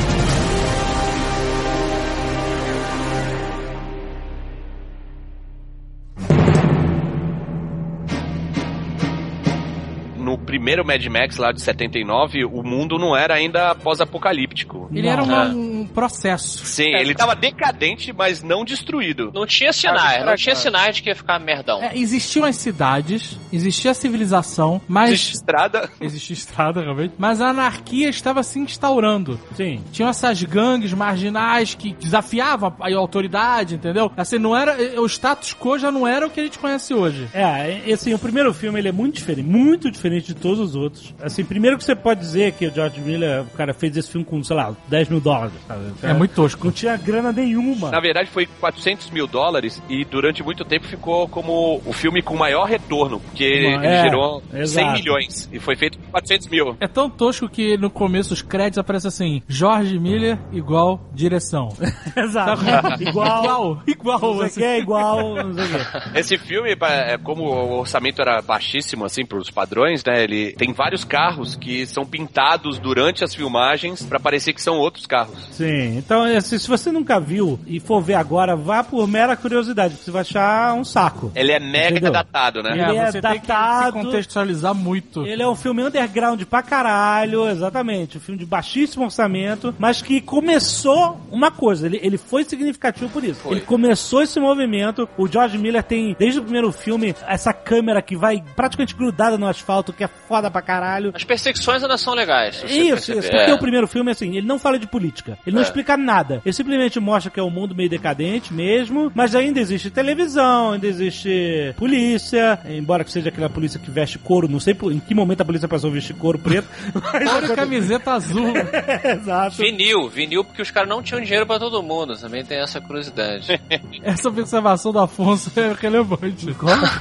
Primeiro 10.56 10.84
Mad 10.86 11.04
Max 11.06 11.36
lá 11.36 11.52
de 11.52 11.60
79, 11.60 12.44
o 12.46 12.62
mundo 12.62 12.98
não 12.98 13.14
era 13.14 13.34
ainda 13.34 13.74
pós-apocalíptico. 13.74 14.88
Ele 14.92 15.06
era 15.06 15.22
uma- 15.22 15.44
um 15.48 15.86
processo. 15.86 16.64
Sim, 16.64 16.94
ele 16.94 17.14
tava 17.14 17.34
decadente, 17.36 18.12
mas 18.12 18.42
não 18.42 18.64
destruído. 18.64 19.30
Não 19.34 19.46
tinha 19.46 19.72
sinais, 19.72 20.24
não 20.24 20.34
tinha 20.34 20.54
sinais 20.56 20.96
de 20.96 21.02
que 21.02 21.10
ia 21.10 21.14
ficar 21.14 21.38
merdão. 21.38 21.82
É, 21.82 21.96
existiam 21.96 22.44
as 22.46 22.56
cidades, 22.56 23.38
existia 23.52 23.90
a 23.90 23.94
civilização, 23.94 24.80
mas. 24.88 25.10
Existe 25.10 25.34
estrada. 25.34 25.90
Existia 26.00 26.34
estrada, 26.34 26.80
realmente. 26.80 27.14
Mas 27.18 27.40
a 27.40 27.48
anarquia 27.50 28.08
estava 28.08 28.42
se 28.42 28.58
instaurando. 28.58 29.38
Sim. 29.54 29.82
Tinham 29.92 30.08
essas 30.08 30.42
gangues 30.42 30.92
marginais 30.92 31.74
que 31.74 31.92
desafiavam 31.92 32.74
a 32.80 32.86
a 32.96 32.98
autoridade, 32.98 33.74
entendeu? 33.74 34.10
Assim, 34.16 34.38
não 34.38 34.56
era. 34.56 35.00
O 35.00 35.06
status 35.06 35.52
quo 35.54 35.78
já 35.78 35.90
não 35.92 36.06
era 36.06 36.26
o 36.26 36.30
que 36.30 36.40
a 36.40 36.42
gente 36.44 36.58
conhece 36.58 36.94
hoje. 36.94 37.28
É, 37.34 37.82
e, 37.86 37.92
assim, 37.92 38.14
o 38.14 38.18
primeiro 38.18 38.54
filme 38.54 38.78
ele 38.78 38.88
é 38.88 38.92
muito 38.92 39.16
diferente, 39.16 39.46
muito 39.46 39.90
diferente 39.90 40.28
de 40.28 40.34
todos 40.46 40.60
os 40.60 40.76
outros. 40.76 41.14
Assim, 41.22 41.44
primeiro 41.44 41.76
que 41.76 41.84
você 41.84 41.94
pode 41.94 42.20
dizer 42.20 42.52
que 42.52 42.66
o 42.66 42.74
George 42.74 43.00
Miller, 43.00 43.42
o 43.42 43.56
cara 43.56 43.72
fez 43.74 43.96
esse 43.96 44.10
filme 44.10 44.24
com, 44.24 44.42
sei 44.42 44.56
lá, 44.56 44.74
10 44.88 45.08
mil 45.08 45.20
dólares. 45.20 45.52
cara 45.66 45.80
É 46.02 46.12
muito 46.12 46.34
tosco. 46.34 46.64
Não 46.64 46.72
tinha 46.72 46.96
grana 46.96 47.32
nenhuma. 47.32 47.90
Na 47.90 48.00
verdade, 48.00 48.30
foi 48.30 48.46
400 48.46 49.10
mil 49.10 49.26
dólares 49.26 49.82
e 49.88 50.04
durante 50.04 50.42
muito 50.42 50.64
tempo 50.64 50.86
ficou 50.86 51.28
como 51.28 51.80
o 51.84 51.92
filme 51.92 52.22
com 52.22 52.36
maior 52.36 52.64
retorno, 52.64 53.20
porque 53.20 53.44
ele, 53.44 53.66
ele 53.74 53.86
É, 53.86 54.02
gerou 54.02 54.42
100 54.50 54.60
exato. 54.60 54.92
milhões 54.92 55.48
e 55.52 55.58
foi 55.58 55.76
feito 55.76 55.98
com 55.98 56.10
400 56.10 56.48
mil. 56.48 56.76
É 56.80 56.86
tão 56.88 57.08
tosco 57.10 57.48
que 57.48 57.76
no 57.76 57.90
começo 57.90 58.32
os 58.34 58.42
créditos 58.42 58.78
aparecem 58.78 59.08
assim: 59.08 59.42
Jorge 59.48 59.98
Miller 59.98 60.38
igual 60.52 61.00
direção. 61.12 61.68
Exato. 62.16 62.62
igual. 63.02 63.82
igual, 63.86 63.86
igual. 63.86 64.20
Não 64.20 64.34
sei 64.34 64.40
o 64.40 64.42
assim. 64.44 64.60
que 64.60 64.66
é 64.66 64.78
igual, 64.78 65.34
não 65.44 65.54
sei 65.54 65.64
o 65.64 65.68
que. 66.12 66.18
Esse 66.18 66.38
filme, 66.38 66.76
pa- 66.76 66.92
é, 66.92 67.18
como 67.18 67.44
o 67.44 67.78
orçamento 67.80 68.20
era 68.20 68.40
baixíssimo, 68.42 69.04
assim, 69.04 69.24
pros 69.24 69.50
padrões, 69.50 70.04
né? 70.04 70.22
Ele 70.22 70.35
tem 70.58 70.72
vários 70.72 71.04
carros 71.04 71.54
que 71.56 71.86
são 71.86 72.04
pintados 72.04 72.78
durante 72.78 73.24
as 73.24 73.34
filmagens 73.34 74.04
pra 74.04 74.18
parecer 74.20 74.52
que 74.52 74.62
são 74.62 74.76
outros 74.78 75.06
carros. 75.06 75.48
Sim, 75.52 75.96
então 75.98 76.22
assim, 76.24 76.58
se 76.58 76.68
você 76.68 76.90
nunca 76.90 77.18
viu 77.20 77.58
e 77.66 77.80
for 77.80 78.00
ver 78.00 78.14
agora, 78.14 78.56
vá 78.56 78.82
por 78.82 79.06
mera 79.06 79.36
curiosidade, 79.36 79.94
porque 79.94 80.04
você 80.04 80.10
vai 80.10 80.22
achar 80.22 80.74
um 80.74 80.84
saco. 80.84 81.32
Ele 81.34 81.52
é 81.52 81.58
mega 81.60 81.90
Entendeu? 81.90 82.12
datado, 82.12 82.62
né? 82.62 82.72
Ele 82.72 82.98
é 82.98 83.10
você 83.10 83.20
tem 83.20 83.32
que 83.32 83.40
se 83.40 83.46
datado. 83.46 83.92
contextualizar 83.92 84.74
muito. 84.74 85.26
Ele 85.26 85.42
é 85.42 85.48
um 85.48 85.56
filme 85.56 85.82
underground 85.82 86.42
pra 86.44 86.62
caralho, 86.62 87.48
exatamente. 87.48 88.18
Um 88.18 88.20
filme 88.20 88.38
de 88.38 88.46
baixíssimo 88.46 89.04
orçamento, 89.04 89.74
mas 89.78 90.02
que 90.02 90.20
começou 90.20 91.20
uma 91.30 91.50
coisa. 91.50 91.86
Ele, 91.86 92.00
ele 92.02 92.18
foi 92.18 92.44
significativo 92.44 93.10
por 93.10 93.22
isso. 93.24 93.40
Ele 93.50 93.60
começou 93.60 94.22
esse 94.22 94.38
movimento. 94.40 95.08
O 95.16 95.26
George 95.28 95.58
Miller 95.58 95.82
tem, 95.82 96.16
desde 96.18 96.40
o 96.40 96.42
primeiro 96.42 96.72
filme, 96.72 97.14
essa 97.26 97.52
câmera 97.52 98.00
que 98.02 98.16
vai 98.16 98.42
praticamente 98.54 98.94
grudada 98.94 99.36
no 99.38 99.46
asfalto, 99.46 99.92
que 99.92 100.04
é 100.04 100.08
foda 100.26 100.50
pra 100.50 100.62
caralho. 100.62 101.12
As 101.14 101.24
perseguições 101.24 101.82
ainda 101.82 101.96
são 101.98 102.14
legais. 102.14 102.62
Isso, 102.64 103.12
isso. 103.12 103.12
Porque 103.30 103.50
É. 103.50 103.54
o 103.54 103.58
primeiro 103.58 103.86
filme, 103.86 104.10
assim, 104.10 104.36
ele 104.36 104.46
não 104.46 104.58
fala 104.58 104.78
de 104.78 104.86
política. 104.86 105.38
Ele 105.46 105.56
não 105.56 105.62
explica 105.62 105.96
nada. 105.96 106.40
Ele 106.44 106.52
simplesmente 106.52 106.98
mostra 107.00 107.30
que 107.30 107.40
é 107.40 107.42
um 107.42 107.50
mundo 107.50 107.74
meio 107.74 107.88
decadente 107.88 108.52
mesmo, 108.52 109.10
mas 109.14 109.34
ainda 109.34 109.60
existe 109.60 109.90
televisão, 109.90 110.72
ainda 110.72 110.86
existe 110.86 111.74
polícia, 111.76 112.58
embora 112.68 113.04
que 113.04 113.10
seja 113.12 113.28
aquela 113.28 113.48
polícia 113.48 113.78
que 113.80 113.90
veste 113.90 114.18
couro, 114.18 114.48
não 114.48 114.60
sei 114.60 114.76
em 114.90 114.98
que 115.00 115.14
momento 115.14 115.40
a 115.40 115.44
polícia 115.44 115.68
passou 115.68 115.90
a 115.90 115.92
vestir 115.92 116.14
couro 116.16 116.38
preto. 116.38 116.68
mas- 117.12 117.28
Olha 117.34 117.52
a 117.52 117.56
camiseta 117.56 118.12
azul. 118.12 118.52
Exato. 119.04 119.56
Vinil, 119.56 120.08
vinil, 120.08 120.44
porque 120.44 120.62
os 120.62 120.70
caras 120.70 120.88
não 120.88 121.02
tinham 121.02 121.20
dinheiro 121.20 121.46
pra 121.46 121.58
todo 121.58 121.82
mundo. 121.82 122.16
Também 122.16 122.44
tem 122.44 122.58
essa 122.58 122.80
curiosidade. 122.80 123.60
Essa 124.02 124.28
observação 124.28 124.92
do 124.92 124.98
Afonso 125.00 125.50
é 125.58 125.72
relevante. 125.80 126.54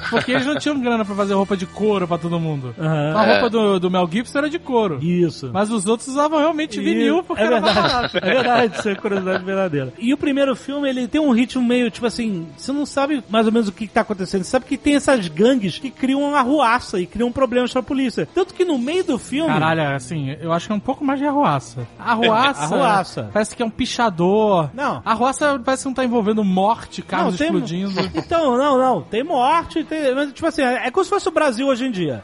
Porque 0.09 0.31
eles 0.31 0.45
não 0.45 0.57
tinham 0.57 0.79
grana 0.79 1.05
pra 1.05 1.15
fazer 1.15 1.33
roupa 1.33 1.55
de 1.55 1.65
couro 1.65 2.07
pra 2.07 2.17
todo 2.17 2.39
mundo. 2.39 2.73
Aham. 2.79 3.13
A 3.15 3.25
É. 3.25 3.31
roupa 3.33 3.49
do, 3.49 3.79
do 3.79 3.89
Mel 3.91 4.07
Gibson 4.11 4.37
era 4.39 4.49
de 4.49 4.59
couro. 4.59 4.99
Isso. 5.03 5.49
Mas 5.53 5.71
os 5.71 5.85
outros 5.85 6.07
usavam 6.09 6.39
realmente 6.39 6.79
vinil 6.79 7.23
porque 7.23 7.41
é 7.43 7.45
era 7.45 7.59
verdade, 7.59 7.87
barato. 7.91 8.17
é 8.17 8.21
verdade, 8.21 8.79
isso 8.79 8.89
é 8.89 8.95
curiosidade 8.95 9.43
verdadeira. 9.43 9.93
E 9.97 10.13
o 10.13 10.17
primeiro 10.17 10.55
filme, 10.55 10.89
ele 10.89 11.07
tem 11.07 11.21
um 11.21 11.31
ritmo 11.31 11.63
meio, 11.63 11.89
tipo 11.91 12.05
assim, 12.05 12.47
você 12.57 12.71
não 12.71 12.85
sabe 12.85 13.23
mais 13.29 13.45
ou 13.45 13.51
menos 13.51 13.67
o 13.67 13.71
que, 13.71 13.87
que 13.87 13.93
tá 13.93 14.01
acontecendo, 14.01 14.43
você 14.43 14.49
sabe 14.51 14.65
que 14.65 14.77
tem 14.77 14.95
essas 14.95 15.27
gangues 15.27 15.79
que 15.79 15.89
criam 15.89 16.21
uma 16.21 16.39
arruaça 16.39 16.99
e 16.99 17.05
criam 17.05 17.31
problemas 17.31 17.71
pra 17.71 17.81
polícia. 17.83 18.27
Tanto 18.33 18.53
que 18.53 18.65
no 18.65 18.77
meio 18.77 19.03
do 19.03 19.17
filme... 19.17 19.47
Caralho, 19.51 19.95
assim, 19.95 20.35
eu 20.41 20.51
acho 20.51 20.67
que 20.67 20.73
é 20.73 20.75
um 20.75 20.79
pouco 20.79 21.03
mais 21.03 21.19
de 21.19 21.25
arruaça. 21.25 21.87
Arruaça. 21.99 22.63
Arruaça. 22.63 23.29
Parece 23.33 23.55
que 23.55 23.61
é 23.63 23.65
um 23.65 23.69
pichador. 23.69 24.69
Não. 24.73 25.01
Arruaça 25.05 25.59
parece 25.63 25.83
que 25.83 25.87
não 25.89 25.93
tá 25.93 26.03
envolvendo 26.05 26.43
morte, 26.43 27.01
carros 27.01 27.31
Não, 27.33 27.37
tem- 27.37 27.47
explodindo. 27.47 27.95
Então, 28.15 28.57
não, 28.57 28.77
não. 28.77 29.01
Tem 29.01 29.23
morte, 29.23 29.83
tem. 29.83 30.13
Mas, 30.15 30.33
tipo 30.33 30.47
assim, 30.47 30.61
é 30.61 30.89
como 30.89 31.03
se 31.03 31.09
fosse 31.09 31.27
o 31.27 31.31
Brasil 31.31 31.67
hoje 31.67 31.85
em 31.85 31.91
dia. 31.91 32.23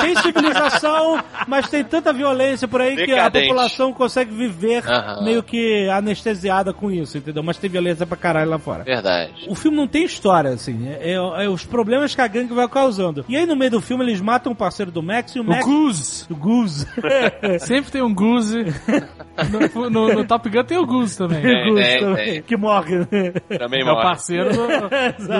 tem 0.00 0.09
civilização, 0.16 1.22
mas 1.46 1.68
tem 1.68 1.84
tanta 1.84 2.12
violência 2.12 2.66
por 2.68 2.80
aí 2.80 2.94
que 2.96 3.02
a 3.12 3.28
Decadente. 3.28 3.46
população 3.48 3.92
consegue 3.92 4.34
viver 4.34 4.82
Aham. 4.88 5.24
meio 5.24 5.42
que 5.42 5.88
anestesiada 5.88 6.72
com 6.72 6.90
isso, 6.90 7.18
entendeu? 7.18 7.42
Mas 7.42 7.56
tem 7.58 7.70
violência 7.70 8.06
pra 8.06 8.16
caralho 8.16 8.50
lá 8.50 8.58
fora. 8.58 8.84
Verdade. 8.84 9.46
O 9.48 9.54
filme 9.54 9.76
não 9.76 9.86
tem 9.86 10.04
história, 10.04 10.50
assim. 10.50 10.88
É, 10.88 11.12
é- 11.12 11.44
é 11.44 11.48
os 11.48 11.64
problemas 11.64 12.14
que 12.14 12.20
a 12.20 12.26
gangue 12.26 12.52
vai 12.54 12.68
causando. 12.68 13.24
E 13.28 13.36
aí, 13.36 13.46
no 13.46 13.56
meio 13.56 13.70
do 13.72 13.80
filme, 13.80 14.04
eles 14.04 14.20
matam 14.20 14.52
o 14.52 14.56
parceiro 14.56 14.90
do 14.90 15.02
Max 15.02 15.34
e 15.34 15.40
o 15.40 15.42
O 15.42 15.46
Max. 15.46 15.64
Goose. 15.64 16.24
O 16.30 16.34
Goose. 16.36 16.86
Sempre 17.60 17.90
tem 17.90 18.02
um 18.02 18.14
Goose. 18.14 18.64
No, 19.74 19.90
no- 19.90 20.14
no 20.14 20.24
Top 20.24 20.48
Gun 20.48 20.64
tem 20.64 20.78
o 20.78 20.86
Goose 20.86 21.16
também. 21.16 21.40
Tem, 21.40 21.68
Goose 21.68 21.82
tem, 21.82 22.00
também, 22.00 22.26
tem. 22.32 22.42
Que 22.42 22.56
morre. 22.56 23.04
Também 23.58 23.80
É 23.80 23.84
o 23.84 23.86
morre. 23.86 24.02
parceiro 24.02 24.50
do, 24.50 24.66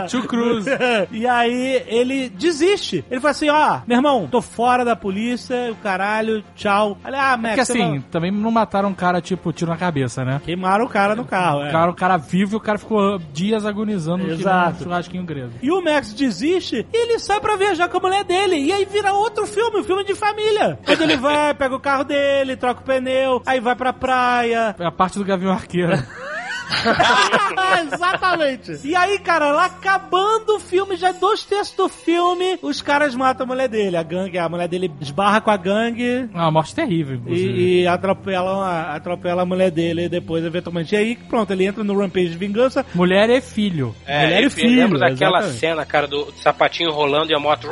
do 0.01 0.07
Tio 0.09 0.23
Cruz. 0.25 0.67
e 1.11 1.27
aí 1.27 1.83
ele 1.87 2.29
desiste. 2.29 3.05
Ele 3.11 3.21
fala 3.21 3.31
assim: 3.33 3.49
ó, 3.51 3.81
meu 3.87 3.97
irmão, 3.99 4.29
tô 4.31 4.41
fora 4.61 4.85
da 4.85 4.95
polícia, 4.95 5.73
o 5.73 5.77
caralho, 5.77 6.45
tchau. 6.55 6.99
Olha, 7.03 7.33
ah, 7.33 7.37
Max, 7.39 7.49
Porque 7.57 7.61
assim, 7.63 7.95
não- 7.95 8.01
também 8.03 8.31
não 8.31 8.51
mataram 8.51 8.91
um 8.91 8.95
cara, 8.95 9.19
tipo, 9.19 9.51
tiro 9.55 9.71
na 9.71 9.77
cabeça, 9.79 10.23
né? 10.23 10.39
queimaram 10.45 10.85
o 10.85 10.89
cara 10.89 11.17
no 11.17 11.25
carro, 11.25 11.63
é. 11.65 11.71
cara, 11.73 11.91
o 11.91 11.95
cara 11.95 12.19
vivo 12.19 12.55
e 12.55 12.59
o 12.59 12.61
cara 12.61 12.77
ficou 12.79 13.19
dias 13.33 13.65
agonizando 13.65 14.25
no 14.27 14.33
Exato. 14.35 14.83
churrasquinho 14.85 15.25
grego. 15.25 15.53
E 15.63 15.71
o 15.71 15.83
Max 15.83 16.13
desiste 16.13 16.87
e 16.93 16.97
ele 16.97 17.19
sai 17.19 17.41
pra 17.41 17.57
viajar 17.57 17.89
com 17.89 17.97
a 17.97 18.01
mulher 18.01 18.23
dele. 18.23 18.57
E 18.57 18.71
aí 18.71 18.85
vira 18.85 19.15
outro 19.15 19.47
filme, 19.47 19.81
um 19.81 19.85
filme 19.85 20.05
de 20.05 20.15
família. 20.15 20.79
Quando 20.85 21.01
ele 21.01 21.17
vai, 21.17 21.55
pega 21.55 21.75
o 21.75 21.81
carro 21.81 22.05
dele, 22.05 22.55
troca 22.55 22.81
o 22.83 22.85
pneu, 22.85 23.43
aí 23.47 23.61
vai 23.61 23.75
pra 23.75 23.95
praia. 23.95 24.77
É 24.79 24.85
a 24.85 24.93
parte 24.93 25.19
do 25.19 25.25
Gavião 25.25 25.53
Arqueiro. 25.53 25.93
Exatamente. 27.93 28.81
E 28.85 28.95
aí, 28.95 29.19
cara, 29.19 29.53
lá 29.53 29.67
acabando 29.67 30.57
o 30.57 30.61
filme, 30.61 30.97
já 30.97 31.13
dois 31.13 31.45
terços 31.45 31.75
do 31.77 31.89
filme, 31.89 32.59
os 32.63 32.81
caras 32.83 33.15
matam 33.15 33.45
a 33.45 33.47
mulher 33.49 33.69
dele. 33.69 33.97
A 33.97 34.03
gangue, 34.03 34.39
a 34.39 34.49
mulher 34.49 34.69
dele 34.69 34.91
esbarra 35.01 35.41
com 35.41 35.51
a 35.51 35.57
gangue. 35.57 36.29
É 36.33 36.37
uma 36.39 36.51
morte 36.51 36.75
terrível, 36.75 37.17
inclusive. 37.17 37.53
E, 37.53 37.83
e 37.83 37.87
atropelam 37.87 38.61
a, 38.61 38.95
atropela 38.95 39.43
a 39.43 39.47
mulher 39.47 39.71
dele 39.71 40.09
depois, 40.09 40.45
eventualmente. 40.45 40.95
E 40.95 40.99
aí, 40.99 41.17
pronto, 41.17 41.53
ele 41.53 41.67
entra 41.67 41.83
no 41.85 41.99
Rampage 41.99 42.31
de 42.31 42.39
vingança. 42.39 42.85
Mulher 42.95 43.29
e 43.31 43.41
filho. 43.41 43.95
É, 44.07 44.25
Mulher 44.25 44.41
e 44.41 44.45
eu 44.45 44.51
filho, 44.51 44.77
lembro 44.77 44.99
daquela 44.99 45.39
exatamente. 45.39 45.59
cena, 45.61 45.85
cara, 45.87 46.07
do 46.07 46.33
sapatinho 46.37 46.91
rolando 46.93 47.33
e 47.33 47.35
a 47.35 47.39
moto 47.39 47.69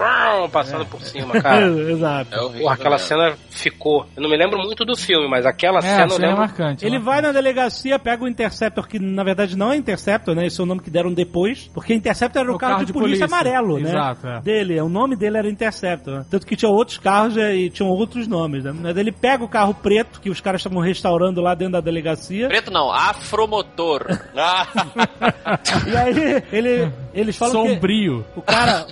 passando 0.51 0.85
por 0.87 1.01
cima, 1.03 1.41
cara. 1.41 1.67
Exato. 1.91 2.35
É 2.35 2.41
horrível. 2.41 2.63
Porra, 2.63 2.75
aquela 2.75 2.99
cena 2.99 3.37
ficou. 3.51 4.07
Eu 4.17 4.23
não 4.23 4.31
me 4.31 4.37
lembro 4.37 4.59
muito 4.59 4.85
do 4.85 4.97
filme, 4.97 5.29
mas 5.29 5.45
aquela 5.47 5.79
É, 5.79 5.83
cena 5.83 6.03
a 6.03 6.07
eu 6.07 6.11
cena 6.11 6.25
é 6.25 6.29
lembro. 6.29 6.41
marcante. 6.43 6.85
Ele 6.87 6.99
né? 6.99 7.05
vai 7.05 7.21
na 7.21 7.33
delegacia, 7.33 7.99
pega 7.99 8.25
o 8.25 8.29
Interceptor, 8.29 8.87
que 8.89 8.99
na 8.99 9.23
verdade 9.23 9.57
não 9.57 9.73
é 9.73 9.77
Interceptor, 9.77 10.35
né? 10.35 10.47
Esse 10.47 10.61
é 10.61 10.65
o 10.65 10.67
nome 10.67 10.81
que 10.81 10.91
deram 10.91 11.13
depois. 11.13 11.71
Porque 11.73 11.95
Interceptor 11.95 12.43
era 12.43 12.53
o, 12.53 12.57
O 12.57 12.59
carro, 12.59 12.73
carro 12.73 12.85
de, 12.85 12.93
de 12.93 12.99
polícia, 12.99 13.27
polícia. 13.27 13.51
amarelo, 13.51 13.79
né? 13.79 13.91
Exato, 13.91 14.27
é. 14.27 14.41
Dele. 14.41 14.81
O 14.81 14.89
nome 14.89 15.17
dele 15.17 15.39
era 15.39 15.49
Interceptor. 15.49 16.15
né? 16.15 16.27
Tanto 16.31 16.47
que 16.47 16.57
tinha 16.57 16.71
outros 16.71 16.99
carros 16.99 17.37
é, 17.37 17.55
e 17.55 17.71
tinham 17.71 17.91
outros 17.91 18.27
nomes, 18.27 18.65
né? 18.65 18.73
Mas 18.75 18.97
ele 18.97 19.13
pega 19.13 19.45
o 19.45 19.49
carro 19.49 19.75
preto, 19.75 20.21
que 20.21 20.31
os 20.31 20.41
caras 20.41 20.61
estavam 20.61 20.81
restaurando 20.81 21.41
lá 21.41 21.55
dentro 21.55 21.73
da 21.75 21.81
delegacia. 21.81 22.49
Preto 22.49 22.71
não, 22.71 22.91
afromotor. 22.91 24.07
Ah, 24.37 24.67
e 25.87 25.97
aí 25.97 26.43
ele, 26.53 26.91
eles 27.13 27.37
falam 27.37 27.65
que... 27.65 27.75
Sombrio. 27.75 28.25
O 28.37 28.43
cara, 28.43 28.87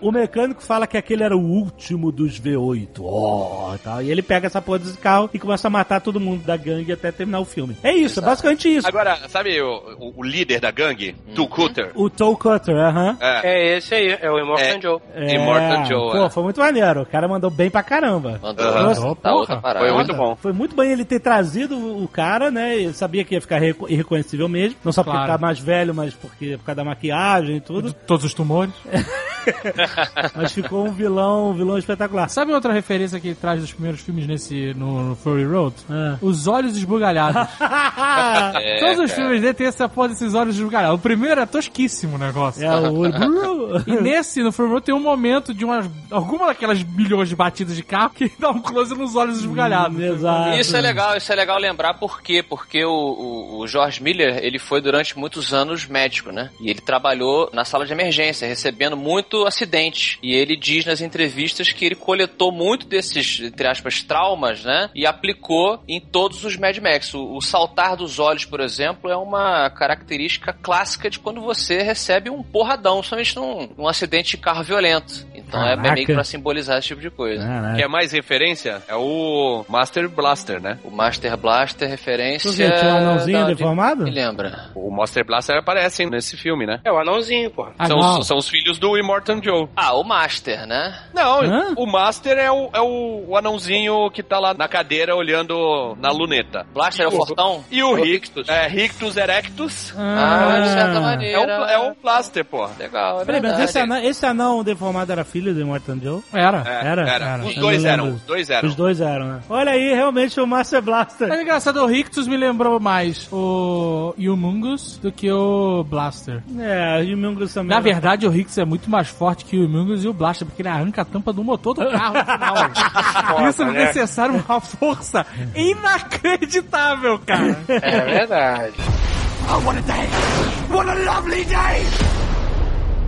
o 0.00 0.10
mecânico 0.12 0.62
fala 0.62 0.86
que 0.86 0.96
aquele 0.96 1.22
era 1.22 1.36
o 1.36 1.40
último 1.40 2.10
dos 2.12 2.40
V8. 2.40 3.00
Ó, 3.00 3.74
tal. 3.82 4.02
E 4.02 4.10
ele 4.10 4.22
pega 4.22 4.46
essa 4.46 4.60
porra 4.60 4.80
desse 4.80 4.98
carro 4.98 5.30
e 5.32 5.38
começa 5.38 5.66
a 5.68 5.70
matar 5.70 6.00
todo 6.00 6.20
mundo 6.20 6.42
da 6.44 6.56
gangue 6.56 6.92
até 6.92 7.10
terminar 7.12 7.40
o 7.40 7.44
filme. 7.44 7.76
É 7.82 7.92
isso, 7.92 8.20
é 8.20 8.22
basicamente 8.22 8.68
isso. 8.74 8.86
Agora, 8.86 9.18
sabe 9.28 9.60
o, 9.60 9.74
o- 9.98 10.14
o 10.18 10.22
líder 10.22 10.60
da 10.60 10.70
gangue? 10.70 11.14
Tu 11.34 11.46
Cutter? 11.46 11.90
O 11.94 12.08
Toe 12.10 12.36
Cutter, 12.36 12.76
aham. 12.76 13.16
É. 13.20 13.40
É 13.72 13.76
esse 13.76 13.94
aí, 13.94 14.16
é 14.20 14.30
o 14.30 14.38
Immortan 14.38 14.64
É. 14.64 14.80
Joe. 14.80 14.98
É, 15.14 15.34
Immortan 15.34 15.84
Joe, 15.84 16.12
Pô, 16.12 16.24
é. 16.26 16.30
foi 16.30 16.42
muito 16.42 16.60
maneiro. 16.60 17.02
O 17.02 17.06
cara 17.06 17.26
mandou 17.28 17.50
bem 17.50 17.70
pra 17.70 17.82
caramba. 17.82 18.38
Mandou. 18.42 18.64
Aham. 18.66 19.14
Tá 19.14 19.30
Porra. 19.30 19.34
outra 19.34 19.56
parada. 19.58 19.86
Foi 19.86 19.94
muito 19.94 20.14
bom. 20.14 20.36
Foi 20.36 20.52
muito 20.52 20.74
bem 20.76 20.90
ele 20.92 21.04
ter 21.04 21.20
trazido 21.20 21.76
o 21.76 22.08
cara, 22.08 22.50
né? 22.50 22.76
Ele 22.76 22.92
sabia 22.92 23.24
que 23.24 23.34
ia 23.34 23.40
ficar 23.40 23.58
reco- 23.58 23.88
irreconhecível 23.88 24.48
mesmo. 24.48 24.76
Não 24.84 24.92
só 24.92 25.02
porque 25.02 25.16
Claro. 25.16 25.32
ficar 25.32 25.38
mais 25.46 25.58
velho, 25.58 25.94
mas 25.94 26.14
porque 26.14 26.56
por 26.58 26.64
causa 26.64 26.76
da 26.76 26.84
maquiagem 26.84 27.56
e 27.56 27.60
tudo. 27.60 27.92
Todos 27.92 28.24
os 28.24 28.34
tumores. 28.34 28.72
mas 30.36 30.52
ficou 30.52 30.86
um 30.86 30.92
vilão, 30.92 31.50
um 31.50 31.52
vilão 31.52 31.76
espetacular. 31.78 32.28
Sabe 32.28 32.52
outra 32.52 32.72
referência 32.72 33.18
que 33.20 33.28
ele 33.28 33.34
traz 33.34 33.60
dos 33.60 33.72
primeiros 33.72 34.00
filmes 34.00 34.26
nesse 34.26 34.72
no, 34.74 35.02
no 35.02 35.16
Fury 35.16 35.44
Road? 35.44 35.74
Ah. 35.90 36.16
Os 36.20 36.46
olhos 36.46 36.76
esbugalhados. 36.76 37.48
É, 38.62 38.78
Todos 38.80 38.98
os 39.00 39.11
cara. 39.12 39.22
filmes 39.22 39.40
dele 39.40 39.54
tem 39.54 39.66
essa 39.66 39.88
porra 39.88 40.08
desses 40.08 40.34
olhos 40.34 40.56
esbugalhados. 40.56 40.98
O 40.98 41.02
primeiro 41.02 41.40
é 41.40 41.46
tosquíssimo 41.46 42.16
o 42.16 42.18
negócio. 42.18 42.64
É 42.64 42.76
o 42.76 42.94
olho. 42.94 43.12
E 43.86 44.00
nesse, 44.00 44.42
no 44.42 44.50
Road, 44.50 44.84
tem 44.84 44.94
um 44.94 45.00
momento 45.00 45.54
de 45.54 45.64
umas, 45.64 45.88
alguma 46.10 46.46
daquelas 46.46 46.82
milhões 46.82 47.28
de 47.28 47.36
batidas 47.36 47.74
de 47.74 47.82
carro 47.82 48.10
que 48.10 48.30
dá 48.38 48.50
um 48.50 48.60
close 48.60 48.94
nos 48.94 49.16
olhos 49.16 49.38
esbugalhados. 49.38 49.98
Exato. 49.98 50.58
Isso 50.58 50.76
é 50.76 50.80
legal, 50.80 51.16
isso 51.16 51.32
é 51.32 51.36
legal 51.36 51.58
lembrar 51.58 51.94
por 51.94 52.22
quê? 52.22 52.42
Porque 52.42 52.84
o, 52.84 52.90
o, 52.90 53.58
o 53.60 53.66
George 53.66 54.02
Miller, 54.02 54.38
ele 54.42 54.58
foi 54.58 54.80
durante 54.80 55.18
muitos 55.18 55.52
anos 55.52 55.86
médico, 55.86 56.30
né? 56.30 56.50
E 56.60 56.70
ele 56.70 56.80
trabalhou 56.80 57.50
na 57.52 57.64
sala 57.64 57.86
de 57.86 57.92
emergência, 57.92 58.46
recebendo 58.46 58.96
muito 58.96 59.44
acidente. 59.46 60.18
E 60.22 60.34
ele 60.34 60.56
diz 60.56 60.84
nas 60.84 61.00
entrevistas 61.00 61.72
que 61.72 61.84
ele 61.84 61.94
coletou 61.94 62.52
muito 62.52 62.86
desses, 62.86 63.40
entre 63.40 63.66
aspas, 63.66 64.02
traumas, 64.02 64.64
né? 64.64 64.90
E 64.94 65.06
aplicou 65.06 65.82
em 65.88 66.00
todos 66.00 66.44
os 66.44 66.56
Mad 66.56 66.76
Max. 66.78 67.14
O, 67.14 67.36
o 67.36 67.40
saltar 67.40 67.96
dos 67.96 68.18
olhos, 68.18 68.44
por 68.44 68.60
exemplo, 68.60 69.01
é 69.10 69.16
uma 69.16 69.70
característica 69.70 70.52
clássica 70.52 71.08
de 71.10 71.18
quando 71.18 71.40
você 71.40 71.82
recebe 71.82 72.30
um 72.30 72.42
porradão, 72.42 73.02
somente 73.02 73.36
num, 73.36 73.68
num 73.76 73.86
acidente 73.88 74.36
de 74.36 74.42
carro 74.42 74.62
violento. 74.62 75.26
Então 75.34 75.60
é 75.62 75.76
Caraca. 75.76 75.92
meio 75.92 76.06
que 76.06 76.14
pra 76.14 76.24
simbolizar 76.24 76.78
esse 76.78 76.88
tipo 76.88 77.00
de 77.00 77.10
coisa. 77.10 77.44
Caralho. 77.46 77.76
Quer 77.76 77.88
mais 77.88 78.12
referência? 78.12 78.82
É 78.88 78.94
o 78.94 79.64
Master 79.68 80.08
Blaster, 80.08 80.60
né? 80.60 80.78
O 80.84 80.90
Master 80.90 81.36
Blaster, 81.36 81.88
referência. 81.88 82.50
Tu 82.50 82.56
vê, 82.56 82.70
tinha 82.70 82.94
um 82.94 82.96
anãozinho 82.96 83.46
deformado? 83.46 84.04
Me 84.04 84.10
lembra. 84.10 84.70
O 84.74 84.90
Master 84.90 85.24
Blaster 85.26 85.56
aparece 85.58 86.06
nesse 86.06 86.36
filme, 86.36 86.66
né? 86.66 86.80
É 86.84 86.92
o 86.92 86.98
anãozinho, 86.98 87.50
porra. 87.50 87.72
Ah, 87.78 87.86
São, 87.86 87.98
não. 87.98 88.18
os, 88.20 88.26
são 88.26 88.36
os 88.38 88.48
filhos 88.48 88.78
do 88.78 88.96
Immortan 88.96 89.40
Joe. 89.42 89.68
Ah, 89.76 89.94
o 89.94 90.04
Master, 90.04 90.66
né? 90.66 90.98
Não, 91.14 91.40
Hã? 91.42 91.74
o 91.76 91.86
Master 91.86 92.38
é 92.38 92.50
o, 92.50 92.70
é 92.72 92.80
o, 92.80 93.24
o 93.28 93.36
anãozinho 93.36 94.10
que 94.10 94.22
tá 94.22 94.38
lá 94.38 94.54
na 94.54 94.68
cadeira 94.68 95.14
olhando 95.14 95.96
na 95.98 96.10
luneta. 96.10 96.66
Blaster 96.72 97.04
é 97.04 97.08
o 97.08 97.12
Fortão? 97.12 97.64
E 97.70 97.82
o 97.82 97.92
O 97.92 97.94
Rictus, 97.94 98.48
é 98.48 98.66
Rictus 98.66 98.81
Erectus, 99.16 99.92
Ah, 99.96 100.60
de 100.62 100.68
certa 100.70 100.96
é 100.98 101.00
maneira. 101.00 101.40
o, 101.40 101.64
é 101.64 101.78
o 101.90 101.94
Blaster, 102.02 102.44
pô. 102.44 102.68
Legal, 102.78 103.22
é 103.22 103.24
Peraí, 103.24 103.40
mas 103.42 103.58
esse 103.60 103.78
anão, 103.78 103.98
esse 103.98 104.26
anão 104.26 104.62
deformado 104.64 105.12
era 105.12 105.24
filho 105.24 105.54
do 105.54 105.60
Immortan 105.60 105.98
Joe? 106.02 106.22
Era. 106.32 106.62
É, 106.66 106.86
Era? 106.86 107.08
Era. 107.08 107.38
Os 107.44 107.56
Eu 107.56 107.62
dois 107.62 107.84
eram, 107.84 108.10
os 108.10 108.22
dois 108.22 108.50
eram. 108.50 108.68
Os 108.68 108.74
dois 108.74 109.00
eram, 109.00 109.26
né? 109.26 109.40
Olha 109.48 109.72
aí, 109.72 109.94
realmente 109.94 110.40
o 110.40 110.46
Master 110.46 110.82
Blaster. 110.82 111.28
Mas 111.28 111.40
engraçado, 111.40 111.82
o 111.82 111.86
Rictus 111.86 112.26
me 112.26 112.36
lembrou 112.36 112.78
mais 112.80 113.28
o 113.32 114.14
Humungus 114.18 114.98
do 114.98 115.10
que 115.12 115.30
o 115.30 115.84
Blaster. 115.84 116.42
É, 116.58 117.00
o 117.02 117.16
Mingus 117.16 117.52
também. 117.54 117.74
Na 117.74 117.80
verdade, 117.80 118.26
o 118.26 118.30
Rictus 118.30 118.58
é 118.58 118.64
muito 118.64 118.88
mais 118.90 119.08
forte 119.08 119.44
que 119.44 119.56
o 119.56 119.64
Humungus 119.66 120.04
e 120.04 120.08
o 120.08 120.12
Blaster, 120.12 120.46
porque 120.46 120.62
ele 120.62 120.68
arranca 120.68 121.02
a 121.02 121.04
tampa 121.04 121.32
do 121.32 121.42
motor 121.44 121.74
do 121.74 121.90
carro 121.90 122.14
no 122.14 122.24
final. 122.24 123.48
Isso 123.48 123.62
é 123.62 123.66
né? 123.66 123.84
necessário 123.86 124.34
uma 124.46 124.60
força 124.60 125.26
inacreditável, 125.54 127.18
cara. 127.20 127.58
É 127.68 128.00
verdade. 128.00 128.71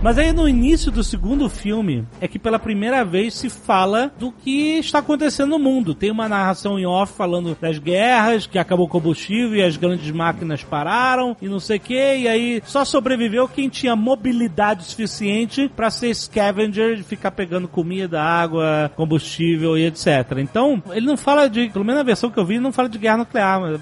Mas 0.05 0.19
aí 0.19 0.31
no 0.31 0.47
início 0.47 0.91
do 0.91 1.03
segundo 1.03 1.49
filme 1.49 2.05
é 2.21 2.27
que 2.27 2.37
pela 2.37 2.59
primeira 2.59 3.03
vez 3.03 3.33
se 3.33 3.49
fala 3.49 4.13
do 4.19 4.31
que 4.31 4.77
está 4.77 4.99
acontecendo 4.99 5.49
no 5.49 5.57
mundo. 5.57 5.95
Tem 5.95 6.11
uma 6.11 6.29
narração 6.29 6.77
em 6.77 6.85
off 6.85 7.13
falando 7.13 7.57
das 7.59 7.79
guerras, 7.79 8.45
que 8.45 8.59
acabou 8.59 8.85
o 8.85 8.89
combustível 8.89 9.55
e 9.55 9.63
as 9.63 9.77
grandes 9.77 10.11
máquinas 10.11 10.63
pararam 10.63 11.35
e 11.41 11.47
não 11.47 11.59
sei 11.59 11.77
o 11.77 11.79
que. 11.79 12.17
E 12.17 12.27
aí 12.27 12.61
só 12.67 12.85
sobreviveu 12.85 13.47
quem 13.47 13.67
tinha 13.67 13.95
mobilidade 13.95 14.83
suficiente 14.83 15.67
para 15.75 15.89
ser 15.89 16.13
scavenger, 16.13 17.03
ficar 17.03 17.31
pegando 17.31 17.67
comida, 17.67 18.21
água, 18.21 18.91
combustível 18.95 19.75
e 19.75 19.87
etc. 19.87 20.37
Então, 20.37 20.83
ele 20.91 21.07
não 21.07 21.17
fala 21.17 21.49
de, 21.49 21.67
pelo 21.69 21.83
menos 21.83 22.01
na 22.01 22.05
versão 22.05 22.29
que 22.29 22.37
eu 22.37 22.45
vi, 22.45 22.53
ele 22.53 22.63
não 22.63 22.71
fala 22.71 22.87
de 22.87 22.99
guerra 22.99 23.17
nuclear, 23.17 23.59
mas 23.59 23.81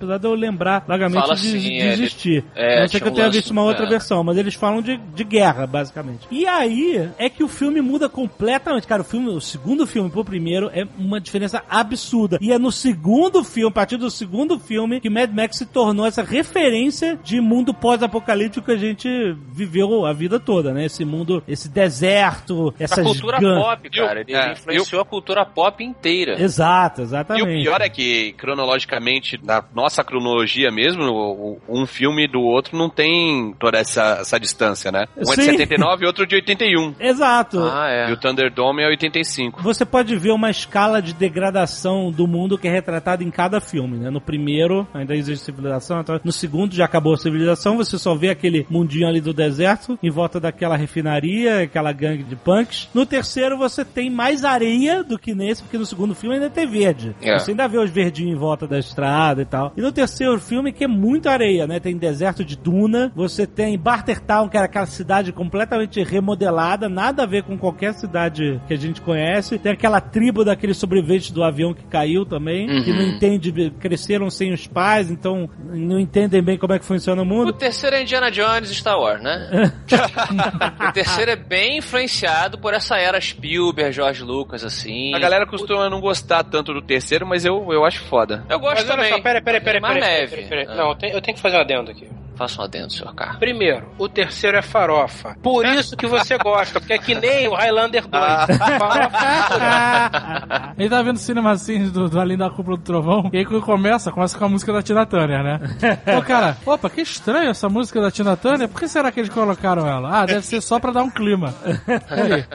apesar 0.00 0.18
de 0.18 0.26
eu 0.26 0.34
lembrar 0.34 0.84
vagamente 0.86 1.20
Fala 1.22 1.34
de, 1.34 1.40
sim, 1.42 1.58
de 1.58 1.80
é, 1.80 1.92
existir. 1.92 2.44
é, 2.54 2.80
não 2.80 2.88
sei 2.88 3.00
que 3.00 3.06
eu 3.06 3.12
um 3.12 3.14
tenha 3.14 3.26
lance- 3.26 3.38
visto 3.38 3.50
uma 3.50 3.62
outra 3.62 3.84
é. 3.84 3.88
versão, 3.88 4.24
mas 4.24 4.36
eles 4.36 4.54
falam 4.54 4.80
de, 4.80 4.96
de 4.96 5.24
guerra, 5.24 5.66
basicamente. 5.66 6.26
E 6.30 6.46
aí 6.46 7.10
é 7.18 7.28
que 7.28 7.42
o 7.44 7.48
filme 7.48 7.80
muda 7.80 8.08
completamente. 8.08 8.86
Cara, 8.86 9.02
o 9.02 9.04
filme, 9.04 9.28
o 9.28 9.40
segundo 9.40 9.86
filme 9.86 10.08
pro 10.10 10.24
primeiro 10.24 10.70
é 10.72 10.86
uma 10.98 11.20
diferença 11.20 11.62
absurda. 11.68 12.38
E 12.40 12.52
é 12.52 12.58
no 12.58 12.72
segundo 12.72 13.42
filme, 13.44 13.68
a 13.68 13.72
partir 13.72 13.96
do 13.96 14.10
segundo 14.10 14.58
filme, 14.58 15.00
que 15.00 15.10
Mad 15.10 15.30
Max 15.32 15.58
se 15.58 15.66
tornou 15.66 16.06
essa 16.06 16.22
referência 16.22 17.18
de 17.22 17.40
mundo 17.40 17.74
pós-apocalíptico 17.74 18.66
que 18.66 18.72
a 18.72 18.76
gente 18.76 19.08
viveu 19.52 20.06
a 20.06 20.12
vida 20.12 20.38
toda, 20.40 20.72
né? 20.72 20.86
Esse 20.86 21.04
mundo, 21.04 21.42
esse 21.46 21.68
deserto, 21.68 22.74
A 22.78 22.84
essas 22.84 23.04
cultura 23.06 23.38
gan- 23.40 23.60
pop, 23.60 23.90
cara. 23.90 24.20
Ele, 24.20 24.34
É, 24.34 24.52
influenciou 24.52 25.02
a 25.02 25.04
cultura 25.04 25.44
pop 25.44 25.82
inteira. 25.82 26.40
Exato, 26.40 27.00
E 27.00 27.04
exatamente. 27.04 27.42
o 27.60 27.62
pior 27.62 27.80
é 27.80 27.88
que, 27.88 28.32
cronologicamente, 28.34 29.38
na 29.42 29.62
nossa 29.74 29.89
cronologia 30.04 30.70
mesmo, 30.70 31.02
o- 31.04 31.58
o- 31.68 31.82
um 31.82 31.86
filme 31.86 32.26
do 32.28 32.40
outro 32.40 32.76
não 32.78 32.88
tem 32.88 33.54
toda 33.58 33.78
essa, 33.78 34.18
essa 34.20 34.38
distância, 34.38 34.92
né? 34.92 35.06
Um 35.16 35.32
é 35.32 35.36
de 35.36 35.42
Sim. 35.42 35.50
79 35.52 36.04
e 36.04 36.06
outro 36.06 36.26
de 36.26 36.34
81. 36.36 36.94
Exato. 37.00 37.60
Ah, 37.64 37.88
E 37.90 38.10
é. 38.10 38.12
o 38.12 38.16
Thunderdome 38.16 38.82
é 38.82 38.86
85. 38.88 39.62
Você 39.62 39.84
pode 39.84 40.14
ver 40.16 40.30
uma 40.32 40.50
escala 40.50 41.00
de 41.02 41.12
degradação 41.14 42.10
do 42.10 42.26
mundo 42.26 42.56
que 42.56 42.68
é 42.68 42.70
retratada 42.70 43.24
em 43.24 43.30
cada 43.30 43.60
filme, 43.60 43.98
né? 43.98 44.10
No 44.10 44.20
primeiro, 44.20 44.86
ainda 44.94 45.14
existe 45.14 45.44
civilização, 45.44 46.00
então, 46.00 46.20
no 46.22 46.32
segundo 46.32 46.74
já 46.74 46.84
acabou 46.84 47.14
a 47.14 47.16
civilização, 47.16 47.76
você 47.76 47.98
só 47.98 48.14
vê 48.14 48.28
aquele 48.30 48.66
mundinho 48.70 49.08
ali 49.08 49.20
do 49.20 49.32
deserto, 49.32 49.98
em 50.02 50.10
volta 50.10 50.38
daquela 50.38 50.76
refinaria, 50.76 51.62
aquela 51.62 51.92
gangue 51.92 52.22
de 52.22 52.36
punks. 52.36 52.88
No 52.94 53.04
terceiro 53.06 53.56
você 53.58 53.84
tem 53.84 54.10
mais 54.10 54.44
areia 54.44 55.02
do 55.02 55.18
que 55.18 55.34
nesse, 55.34 55.62
porque 55.62 55.78
no 55.78 55.86
segundo 55.86 56.14
filme 56.14 56.36
ainda 56.36 56.50
tem 56.50 56.66
verde. 56.66 57.14
É. 57.22 57.38
Você 57.38 57.50
ainda 57.52 57.66
vê 57.68 57.78
os 57.78 57.90
verdinhos 57.90 58.36
em 58.36 58.38
volta 58.38 58.66
da 58.66 58.78
estrada 58.78 59.42
e 59.42 59.44
tal. 59.44 59.72
E 59.80 59.82
no 59.82 59.90
terceiro 59.90 60.38
filme 60.38 60.74
que 60.74 60.84
é 60.84 60.86
muito 60.86 61.26
areia, 61.26 61.66
né? 61.66 61.80
Tem 61.80 61.96
deserto 61.96 62.44
de 62.44 62.54
duna, 62.54 63.10
você 63.16 63.46
tem 63.46 63.78
Bartertown, 63.78 64.46
que 64.46 64.54
era 64.54 64.66
aquela 64.66 64.84
cidade 64.84 65.32
completamente 65.32 66.02
remodelada, 66.04 66.86
nada 66.86 67.22
a 67.22 67.26
ver 67.26 67.44
com 67.44 67.56
qualquer 67.56 67.94
cidade 67.94 68.60
que 68.68 68.74
a 68.74 68.76
gente 68.76 69.00
conhece. 69.00 69.58
Tem 69.58 69.72
aquela 69.72 69.98
tribo 69.98 70.44
daqueles 70.44 70.76
sobreviventes 70.76 71.30
do 71.30 71.42
avião 71.42 71.72
que 71.72 71.82
caiu 71.84 72.26
também, 72.26 72.66
que 72.84 72.92
não 72.92 73.00
entende, 73.00 73.72
cresceram 73.80 74.28
sem 74.28 74.52
os 74.52 74.66
pais, 74.66 75.10
então 75.10 75.48
não 75.72 75.98
entendem 75.98 76.42
bem 76.42 76.58
como 76.58 76.74
é 76.74 76.78
que 76.78 76.84
funciona 76.84 77.22
o 77.22 77.24
O 77.24 77.28
mundo. 77.28 77.50
terceiro 77.54 77.96
é 77.96 78.02
Indiana 78.02 78.30
Jones 78.30 78.70
e 78.70 78.74
Star 78.74 79.00
Wars, 79.00 79.22
né? 79.22 79.72
o 80.90 80.92
terceiro 80.92 81.30
é 81.30 81.36
bem 81.36 81.78
influenciado 81.78 82.58
por 82.58 82.74
essa 82.74 82.98
era 82.98 83.18
Spielberg, 83.18 83.92
George 83.92 84.22
Lucas, 84.22 84.62
assim. 84.62 85.14
A 85.14 85.18
galera 85.18 85.46
costuma 85.46 85.88
não 85.88 86.02
gostar 86.02 86.44
tanto 86.44 86.74
do 86.74 86.82
terceiro, 86.82 87.26
mas 87.26 87.46
eu, 87.46 87.72
eu 87.72 87.82
acho 87.82 88.02
foda. 88.02 88.44
Eu 88.46 88.60
gosto 88.60 88.74
Mas 88.74 88.84
também. 88.84 89.08
só, 89.10 89.22
peraí, 89.22 89.40
peraí, 89.40 89.60
peraí. 89.72 89.94
Peraí, 89.94 90.00
leve. 90.00 90.28
peraí, 90.28 90.48
peraí. 90.48 90.66
Ah. 90.68 90.74
Não, 90.74 90.88
eu 90.90 90.94
tenho, 90.96 91.12
eu 91.14 91.20
tenho 91.20 91.34
que 91.36 91.42
fazer 91.42 91.56
um 91.56 91.60
adendo 91.60 91.90
aqui. 91.90 92.08
Faça 92.40 92.62
um 92.62 92.64
adendo, 92.64 92.90
senhor 92.90 93.14
K. 93.14 93.34
Primeiro, 93.38 93.86
o 93.98 94.08
terceiro 94.08 94.56
é 94.56 94.62
farofa. 94.62 95.36
Por 95.42 95.66
isso 95.76 95.94
que 95.94 96.06
você 96.06 96.38
gosta, 96.38 96.80
porque 96.80 96.94
é 96.94 96.98
que 96.98 97.14
nem 97.14 97.46
o 97.48 97.52
Highlander 97.54 98.06
2. 98.08 98.58
farofa 98.78 100.72
Ele 100.78 100.88
tá 100.88 101.02
vendo 101.02 101.18
cinema 101.18 101.50
assim 101.50 101.90
do, 101.90 102.08
do 102.08 102.18
Além 102.18 102.38
da 102.38 102.48
Cúpula 102.48 102.78
do 102.78 102.82
Trovão. 102.82 103.28
E 103.30 103.36
aí 103.36 103.44
quando 103.44 103.60
começa, 103.62 104.10
começa 104.10 104.38
com 104.38 104.44
a 104.46 104.48
música 104.48 104.72
da 104.72 104.82
Tina 104.82 105.04
Turner, 105.04 105.42
né? 105.42 105.60
Ô, 106.16 106.22
cara, 106.22 106.56
opa, 106.64 106.88
que 106.88 107.02
estranho 107.02 107.50
essa 107.50 107.68
música 107.68 108.00
da 108.00 108.10
Tina 108.10 108.34
Turner. 108.38 108.66
Por 108.70 108.80
que 108.80 108.88
será 108.88 109.12
que 109.12 109.20
eles 109.20 109.28
colocaram 109.28 109.86
ela? 109.86 110.22
Ah, 110.22 110.24
deve 110.24 110.40
ser 110.46 110.62
só 110.62 110.80
pra 110.80 110.92
dar 110.92 111.02
um 111.02 111.10
clima. 111.10 111.54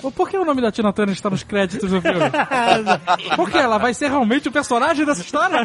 "Ô, 0.01 0.09
por 0.09 0.27
que 0.27 0.35
o 0.35 0.43
nome 0.43 0.63
da 0.63 0.71
Tina 0.71 0.91
Turner 0.91 1.13
está 1.13 1.29
nos 1.29 1.43
créditos 1.43 1.91
do 1.91 2.01
filme? 2.01 2.31
Por 3.35 3.51
que 3.51 3.57
ela 3.59 3.77
vai 3.77 3.93
ser 3.93 4.09
realmente 4.09 4.49
o 4.49 4.51
personagem 4.51 5.05
dessa 5.05 5.21
história? 5.21 5.61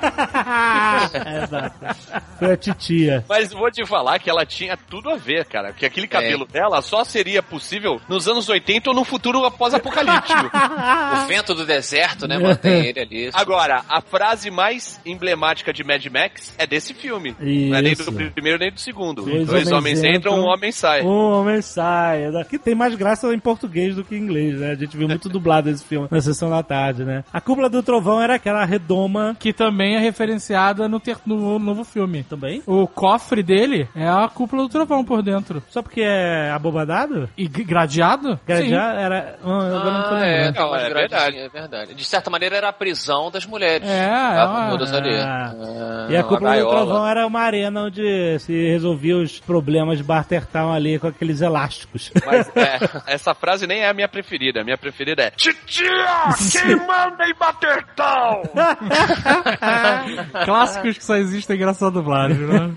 Exato. 1.42 1.74
Foi 2.38 2.52
a 2.52 2.56
titia. 2.58 3.24
Mas 3.26 3.50
vou 3.50 3.70
te 3.70 3.86
falar 3.86 4.09
que 4.18 4.28
ela 4.30 4.44
tinha 4.46 4.76
tudo 4.76 5.10
a 5.10 5.16
ver, 5.16 5.44
cara. 5.46 5.72
Que 5.72 5.86
aquele 5.86 6.06
cabelo 6.06 6.44
dela 6.46 6.80
só 6.82 7.04
seria 7.04 7.42
possível 7.42 8.00
nos 8.08 8.26
anos 8.28 8.48
80 8.48 8.90
ou 8.90 8.96
no 8.96 9.04
futuro 9.04 9.44
após-apocalíptico. 9.44 10.50
O 11.24 11.26
vento 11.26 11.54
do 11.54 11.64
deserto, 11.66 12.26
né? 12.26 12.38
Mantém 12.38 12.86
ele 12.86 13.00
ali. 13.00 13.30
Agora, 13.32 13.82
a 13.88 14.00
frase 14.00 14.50
mais 14.50 15.00
emblemática 15.04 15.72
de 15.72 15.84
Mad 15.84 16.04
Max 16.06 16.54
é 16.58 16.66
desse 16.66 16.94
filme. 16.94 17.34
Não 17.38 17.76
é 17.76 17.82
nem 17.82 17.94
do 17.94 18.00
Isso. 18.02 18.12
primeiro 18.32 18.58
nem 18.58 18.72
do 18.72 18.80
segundo. 18.80 19.22
Dois 19.22 19.46
Dois, 19.46 19.66
homens 19.70 19.72
homens, 19.72 19.98
entram, 20.00 20.14
entram, 20.14 20.34
um 20.40 20.44
homem 20.46 20.72
sai. 20.72 21.02
Um 21.02 21.08
homem 21.32 21.60
sai. 21.62 22.22
Que 22.48 22.58
tem 22.58 22.74
mais 22.74 22.94
graça 22.94 23.32
em 23.32 23.38
português 23.38 23.94
do 23.96 24.04
que 24.04 24.14
em 24.14 24.18
inglês, 24.18 24.58
né? 24.58 24.72
A 24.72 24.74
gente 24.74 24.96
viu 24.96 25.06
muito 25.08 25.28
dublado 25.28 25.68
esse 25.70 25.84
filme 25.84 26.08
na 26.10 26.20
sessão 26.20 26.50
da 26.50 26.62
tarde, 26.62 27.04
né? 27.04 27.24
A 27.32 27.40
cúpula 27.40 27.68
do 27.68 27.82
trovão 27.82 28.20
era 28.20 28.34
aquela 28.36 28.64
redoma 28.64 29.36
Que 29.38 29.52
também 29.52 29.96
é 29.96 29.98
referenciada 29.98 30.88
no, 30.88 30.98
ter- 31.00 31.18
no 31.26 31.58
novo 31.58 31.84
filme. 31.84 32.22
também. 32.28 32.62
O 32.66 32.86
cofre 32.86 33.42
dele 33.42 33.88
é 34.02 34.08
a 34.08 34.28
Cúpula 34.28 34.62
do 34.62 34.68
Trovão 34.68 35.04
por 35.04 35.22
dentro. 35.22 35.62
Só 35.68 35.82
porque 35.82 36.00
é 36.02 36.50
abobadado? 36.50 37.28
E 37.36 37.44
g- 37.44 37.64
gradeado? 37.64 38.38
Já 38.48 38.92
era. 38.94 39.38
Ah, 39.44 39.56
agora 39.66 39.90
não 39.90 40.02
tô 40.08 40.14
Ah, 40.14 40.26
é, 40.26 40.50
umas 40.50 40.82
é 40.82 40.94
verdade. 40.94 41.36
é 41.38 41.48
verdade. 41.48 41.94
De 41.94 42.04
certa 42.04 42.30
maneira 42.30 42.56
era 42.56 42.68
a 42.68 42.72
prisão 42.72 43.30
das 43.30 43.44
mulheres. 43.46 43.86
É, 43.88 44.04
Estavam 44.04 44.56
é 44.56 44.60
uma- 44.62 44.70
todas 44.70 44.92
ali. 44.92 45.14
Ah, 45.16 46.06
E 46.08 46.16
a 46.16 46.22
Cúpula 46.24 46.56
do. 46.58 46.68
Trovão 46.70 47.06
era 47.06 47.26
uma 47.26 47.40
arena 47.40 47.82
onde 47.84 48.38
se 48.40 48.52
resolvia 48.70 49.16
os 49.16 49.38
problemas 49.40 49.98
de 49.98 50.04
Bartertown 50.04 50.72
ali 50.72 50.98
com 50.98 51.06
aqueles 51.08 51.40
elásticos. 51.40 52.10
Mas 52.24 52.50
é, 52.56 52.78
essa 53.06 53.34
frase 53.34 53.66
nem 53.66 53.80
é 53.80 53.88
a 53.88 53.94
minha 53.94 54.08
preferida. 54.08 54.60
A 54.60 54.64
minha 54.64 54.78
preferida 54.78 55.22
é 55.22 55.30
Titia, 55.30 55.86
quem 56.52 56.76
manda 56.86 57.24
em 57.28 57.34
Batertal? 57.34 58.42
Clássicos 60.44 60.98
que 60.98 61.04
só 61.04 61.16
existem 61.16 61.58
graças 61.58 61.82
à 61.82 61.90
dublagem, 61.90 62.38
né? 62.38 62.70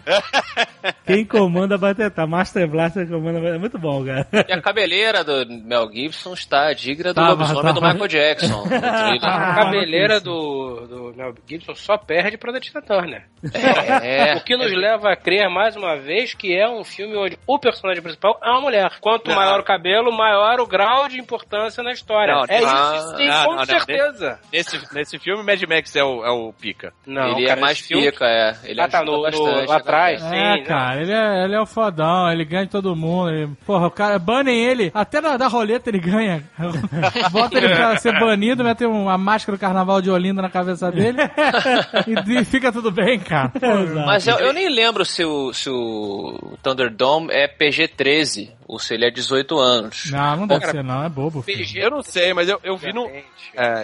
Quem 1.05 1.25
comanda 1.25 1.77
Bartertown? 1.77 2.27
Master 2.27 2.67
Blaster 2.67 3.07
comanda 3.07 3.33
Bartertown. 3.39 3.59
Muito 3.59 3.77
bom, 3.79 4.05
cara. 4.05 4.27
E 4.47 4.53
a 4.53 4.61
cabeleira 4.61 5.23
do 5.23 5.45
Mel 5.63 5.89
Gibson 5.91 6.33
está 6.33 6.71
digna 6.73 7.13
do 7.13 7.15
Tava, 7.15 7.31
lobisomem 7.31 7.73
do. 7.73 7.81
Michael 7.81 8.07
Jackson. 8.07 8.63
A 9.21 9.55
cabeleira 9.55 10.19
do, 10.19 10.87
do 10.87 11.13
Mel 11.15 11.33
Gibson 11.47 11.75
só 11.75 11.97
perde 11.97 12.37
pra 12.37 12.51
da 12.51 12.59
Tina 12.59 12.81
Turner. 12.81 13.25
É. 14.01 14.33
O 14.43 14.43
que 14.43 14.55
nos 14.57 14.71
leva 14.73 15.11
a 15.11 15.15
crer, 15.15 15.49
mais 15.49 15.75
uma 15.75 15.95
vez, 15.97 16.33
que 16.33 16.55
é 16.57 16.67
um 16.67 16.83
filme 16.83 17.15
onde 17.15 17.37
o 17.47 17.59
personagem 17.59 18.01
principal 18.01 18.39
é 18.43 18.49
uma 18.49 18.61
mulher. 18.61 18.89
Quanto 18.99 19.29
Não. 19.29 19.35
maior 19.35 19.59
o 19.59 19.63
cabelo, 19.63 20.11
maior 20.11 20.59
o 20.59 20.65
grau 20.67 21.07
de 21.07 21.19
importância 21.19 21.83
na 21.83 21.91
história. 21.91 22.33
Não, 22.33 22.43
é 22.49 22.57
ah, 22.63 22.95
isso 22.97 23.17
sim, 23.17 23.27
não, 23.27 23.43
com 23.45 23.49
não, 23.51 23.57
não. 23.57 23.65
certeza. 23.65 24.39
Nesse, 24.51 24.93
nesse 24.95 25.19
filme, 25.19 25.43
Mad 25.43 25.61
Max 25.63 25.95
é 25.95 26.03
o, 26.03 26.25
é 26.25 26.31
o 26.31 26.51
pica. 26.53 26.93
Não, 27.05 27.37
ele 27.37 27.47
cara, 27.47 27.59
é 27.59 27.61
mais 27.61 27.77
esse 27.79 27.87
filme- 27.87 28.11
pica, 28.11 28.25
é. 28.25 28.55
Ele 28.65 28.81
Ah, 28.81 28.87
tá, 28.87 29.03
no- 29.03 29.11
no- 29.11 29.21
lá 29.21 29.29
né? 29.29 29.65
atrás. 29.75 30.21
Sim, 30.21 30.35
é, 30.35 30.57
não. 30.57 30.63
Cara, 30.93 31.01
ele 31.01 31.11
é, 31.11 31.43
ele 31.45 31.55
é 31.55 31.61
o 31.61 31.65
fodão, 31.65 32.31
ele 32.31 32.45
ganha 32.45 32.65
de 32.65 32.71
todo 32.71 32.95
mundo. 32.95 33.29
ele- 33.29 33.49
porra, 33.65 33.87
o 33.87 33.91
cara, 33.91 34.17
banem 34.19 34.63
ele, 34.63 34.91
até 34.93 35.19
na 35.21 35.37
da 35.37 35.47
roleta 35.47 35.89
ele 35.89 35.99
ganha. 35.99 36.43
Bota 37.31 37.57
ele 37.57 37.69
pra 37.69 37.97
ser 37.97 38.17
banido, 38.19 38.63
mete 38.63 38.85
uma 38.85 39.17
máscara 39.17 39.57
do 39.57 39.61
carnaval 39.61 40.01
de 40.01 40.09
Olinda 40.09 40.41
na 40.41 40.49
cabeça 40.49 40.91
dele 40.91 41.17
e, 42.07 42.39
e 42.41 42.45
fica 42.45 42.71
tudo 42.71 42.91
bem, 42.91 43.19
cara. 43.19 43.51
Exato. 43.61 44.05
Mas 44.05 44.27
eu, 44.27 44.37
eu 44.37 44.53
nem 44.53 44.69
lembro 44.69 45.05
se 45.05 45.23
o, 45.25 45.53
se 45.53 45.69
o 45.69 46.57
Thunderdome 46.61 47.29
é 47.31 47.47
PG-13 47.47 48.51
ou 48.67 48.79
se 48.79 48.93
ele 48.93 49.05
é 49.05 49.11
18 49.11 49.57
anos. 49.59 50.09
Não, 50.11 50.35
não 50.37 50.47
deve 50.47 50.61
Cara, 50.61 50.71
ser, 50.73 50.83
não, 50.83 51.03
é 51.03 51.09
bobo. 51.09 51.41
filho. 51.41 51.57
PG, 51.59 51.79
Eu 51.83 51.91
não 51.91 52.01
sei, 52.01 52.33
mas 52.33 52.47
eu, 52.49 52.59
eu 52.63 52.77
vi 52.77 52.93
no. 52.93 53.05
É. 53.07 53.23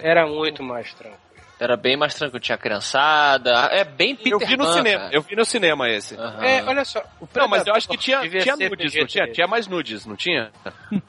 Era 0.04 0.26
muito 0.28 0.64
mais 0.64 0.94
tranquilo. 0.94 1.20
Era 1.60 1.76
bem 1.76 1.98
mais 1.98 2.14
tranquilo, 2.14 2.40
tinha 2.40 2.58
criançada. 2.58 3.52
É 3.72 3.84
bem 3.84 4.16
Peter 4.16 4.32
Eu 4.32 4.40
vi 4.40 4.56
no 4.56 4.64
Pan, 4.64 4.74
cinema, 4.74 5.00
cara. 5.04 5.14
eu 5.16 5.22
vi 5.22 5.36
no 5.36 5.44
cinema 5.44 5.90
esse. 5.90 6.16
Aham. 6.16 6.42
É, 6.44 6.64
olha 6.64 6.86
só. 6.86 7.04
O 7.20 7.28
Não, 7.36 7.48
mas 7.50 7.68
eu 7.68 7.76
acho 7.76 7.88
que 7.90 7.98
tinha, 7.98 8.22
tinha 8.22 8.56
nudes, 8.56 8.96
não 8.96 9.06
tinha? 9.06 9.26
PG-13. 9.26 9.32
Tinha 9.34 9.48
mais 9.48 9.68
nudes, 9.68 10.06
não 10.06 10.16
tinha? 10.16 10.52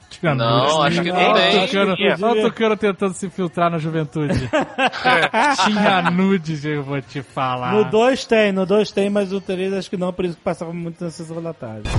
Tinha 0.09 0.35
Não, 0.35 0.59
nudes. 0.59 0.75
acho 0.99 1.01
que 1.03 1.11
não 1.11 1.33
tem. 1.33 1.67
Tucano-. 1.67 1.95
Olha 2.21 2.41
o 2.41 2.49
Tucano 2.49 2.77
tentando 2.77 3.13
se 3.13 3.29
filtrar 3.29 3.71
na 3.71 3.77
juventude. 3.77 4.33
Tinha 5.65 6.01
nudes, 6.11 6.65
eu 6.65 6.83
vou 6.83 7.01
te 7.01 7.21
falar. 7.21 7.71
No 7.73 7.85
2 7.85 8.25
tem, 8.25 8.51
no 8.51 8.65
2 8.65 8.91
tem, 8.91 9.09
mas 9.09 9.31
o 9.31 9.39
3 9.39 9.73
acho 9.73 9.89
que 9.89 9.95
não, 9.97 10.11
por 10.11 10.25
isso 10.25 10.35
que 10.35 10.43
passava 10.43 10.73
muito 10.73 11.01
na 11.03 11.09
sessão 11.09 11.41
da 11.41 11.53
tarde. 11.53 11.89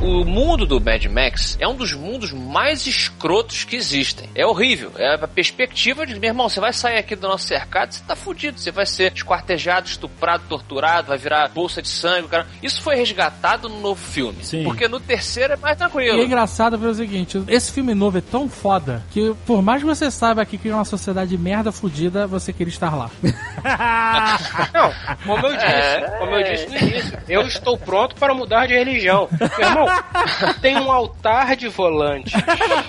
O 0.00 0.24
mundo 0.26 0.66
do 0.66 0.78
Mad 0.78 1.04
Max 1.06 1.56
é 1.58 1.66
um 1.66 1.74
dos 1.74 1.92
mundos 1.94 2.30
mais 2.30 2.86
escrotos 2.86 3.64
que 3.64 3.74
existem. 3.76 4.28
É 4.34 4.46
horrível. 4.46 4.92
É 4.96 5.14
a 5.14 5.26
perspectiva 5.26 6.06
de, 6.06 6.14
meu 6.20 6.28
irmão, 6.28 6.48
você 6.50 6.60
vai 6.60 6.72
sair 6.72 6.98
aqui 6.98 7.16
do 7.16 7.26
nosso 7.26 7.46
cercado, 7.46 7.92
você 7.92 8.04
tá 8.06 8.14
fudido. 8.14 8.58
Você 8.60 8.70
vai 8.70 8.84
ser 8.84 9.12
esquartejado, 9.14 9.88
estuprado, 9.88 10.44
torturado, 10.48 11.08
vai 11.08 11.16
virar 11.18 11.48
bolsa 11.48 11.80
de 11.80 11.88
sangue, 11.88 12.28
cara. 12.28 12.46
Isso 12.62 12.82
foi 12.82 12.94
resgatado 12.94 13.70
no 13.70 13.80
novo 13.80 14.00
filme. 14.00 14.44
Sim. 14.44 14.64
Porque 14.64 14.86
no 14.86 15.00
terceiro 15.00 15.54
é 15.54 15.56
mais 15.56 15.76
tranquilo. 15.78 16.18
E 16.18 16.20
é 16.20 16.24
engraçado 16.24 16.76
ver 16.78 16.88
o 16.88 16.94
seguinte: 16.94 17.42
esse 17.48 17.72
filme 17.72 17.94
novo 17.94 18.18
é 18.18 18.20
tão 18.20 18.48
foda 18.50 19.02
que, 19.10 19.34
por 19.46 19.62
mais 19.62 19.80
que 19.80 19.86
você 19.88 20.10
saiba 20.10 20.44
que 20.44 20.58
cria 20.58 20.74
uma 20.74 20.84
sociedade 20.84 21.36
merda 21.38 21.72
fudida, 21.72 22.26
você 22.26 22.52
queria 22.52 22.70
estar 22.72 22.94
lá. 22.94 23.10
Não, 24.74 24.92
como 25.24 25.46
eu 25.46 25.54
disse, 25.54 25.66
É. 25.66 26.16
como 26.18 26.34
eu 26.36 26.44
disse 26.52 26.66
no 26.68 26.76
início, 26.76 27.18
eu 27.28 27.42
estou 27.42 27.78
pronto 27.78 28.14
para 28.16 28.34
mudar 28.34 28.66
de 28.66 28.74
religião. 28.74 29.28
Meu 29.58 29.68
irmão, 29.68 29.85
tem 30.60 30.76
um 30.76 30.90
altar 30.90 31.56
de 31.56 31.68
volante. 31.68 32.32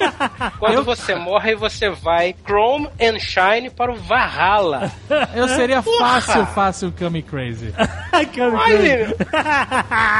Quando 0.60 0.84
você 0.84 1.16
morre, 1.16 1.56
você 1.56 1.90
vai 1.90 2.36
Chrome 2.46 2.90
and 3.00 3.20
Shine 3.20 3.70
para 3.70 3.92
o 3.92 3.96
Valhalla. 3.96 4.92
Eu 5.36 5.48
seria 5.50 5.82
Porra! 5.82 6.22
fácil, 6.22 6.46
fácil 6.48 6.94
Come 6.98 7.22
Crazy. 7.22 7.74
Olha, 8.40 9.16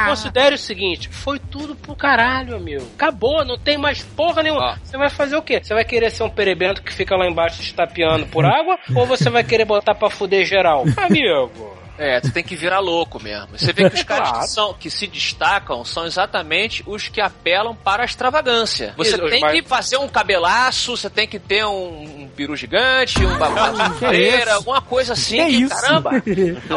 considere 0.08 0.54
o 0.54 0.58
seguinte: 0.58 1.08
foi 1.08 1.38
tudo 1.38 1.74
pro 1.74 1.94
caralho, 1.94 2.56
amigo. 2.56 2.86
Acabou, 2.94 3.44
não 3.44 3.58
tem 3.58 3.76
mais 3.76 4.02
porra 4.02 4.42
nenhuma. 4.42 4.72
Ó. 4.72 4.76
Você 4.82 4.96
vai 4.96 5.10
fazer 5.10 5.36
o 5.36 5.42
quê? 5.42 5.60
Você 5.62 5.74
vai 5.74 5.84
querer 5.84 6.10
ser 6.10 6.22
um 6.22 6.30
perebento 6.30 6.82
que 6.82 6.92
fica 6.92 7.16
lá 7.16 7.26
embaixo 7.26 7.60
estapeando 7.62 8.26
por 8.26 8.44
água? 8.44 8.78
ou 8.94 9.06
você 9.06 9.30
vai 9.30 9.44
querer 9.44 9.64
botar 9.64 9.94
pra 9.94 10.10
fuder 10.10 10.44
geral? 10.44 10.84
Amigo. 10.96 11.78
É, 11.98 12.20
tu 12.20 12.30
tem 12.32 12.42
que 12.44 12.54
virar 12.56 12.78
louco 12.80 13.20
mesmo. 13.22 13.48
Você 13.58 13.72
vê 13.72 13.88
que 13.90 13.96
os 13.96 14.02
caras 14.04 14.28
Claro. 14.28 14.44
que, 14.44 14.50
são, 14.50 14.74
que 14.74 14.90
se 14.90 15.06
destacam 15.06 15.84
são 15.84 16.06
exatamente 16.06 16.82
os 16.86 17.08
que 17.08 17.20
apelam 17.20 17.74
para 17.74 18.02
a 18.02 18.06
extravagância. 18.06 18.94
Você 18.96 19.10
Isso, 19.16 19.28
tem 19.28 19.40
mas- 19.40 19.52
que 19.52 19.68
fazer 19.68 19.96
um 19.96 20.08
cabelaço, 20.08 20.96
você 20.96 21.10
tem 21.10 21.26
que 21.26 21.38
ter 21.38 21.64
um, 21.64 22.22
um 22.24 22.28
peru 22.36 22.54
gigante, 22.56 23.18
um 23.24 23.32
isso? 24.12 24.50
alguma 24.50 24.80
coisa 24.80 25.12
assim. 25.14 25.36
Que 25.38 25.44
Que, 25.46 25.62
isso? 25.64 25.80
caramba! 25.82 26.10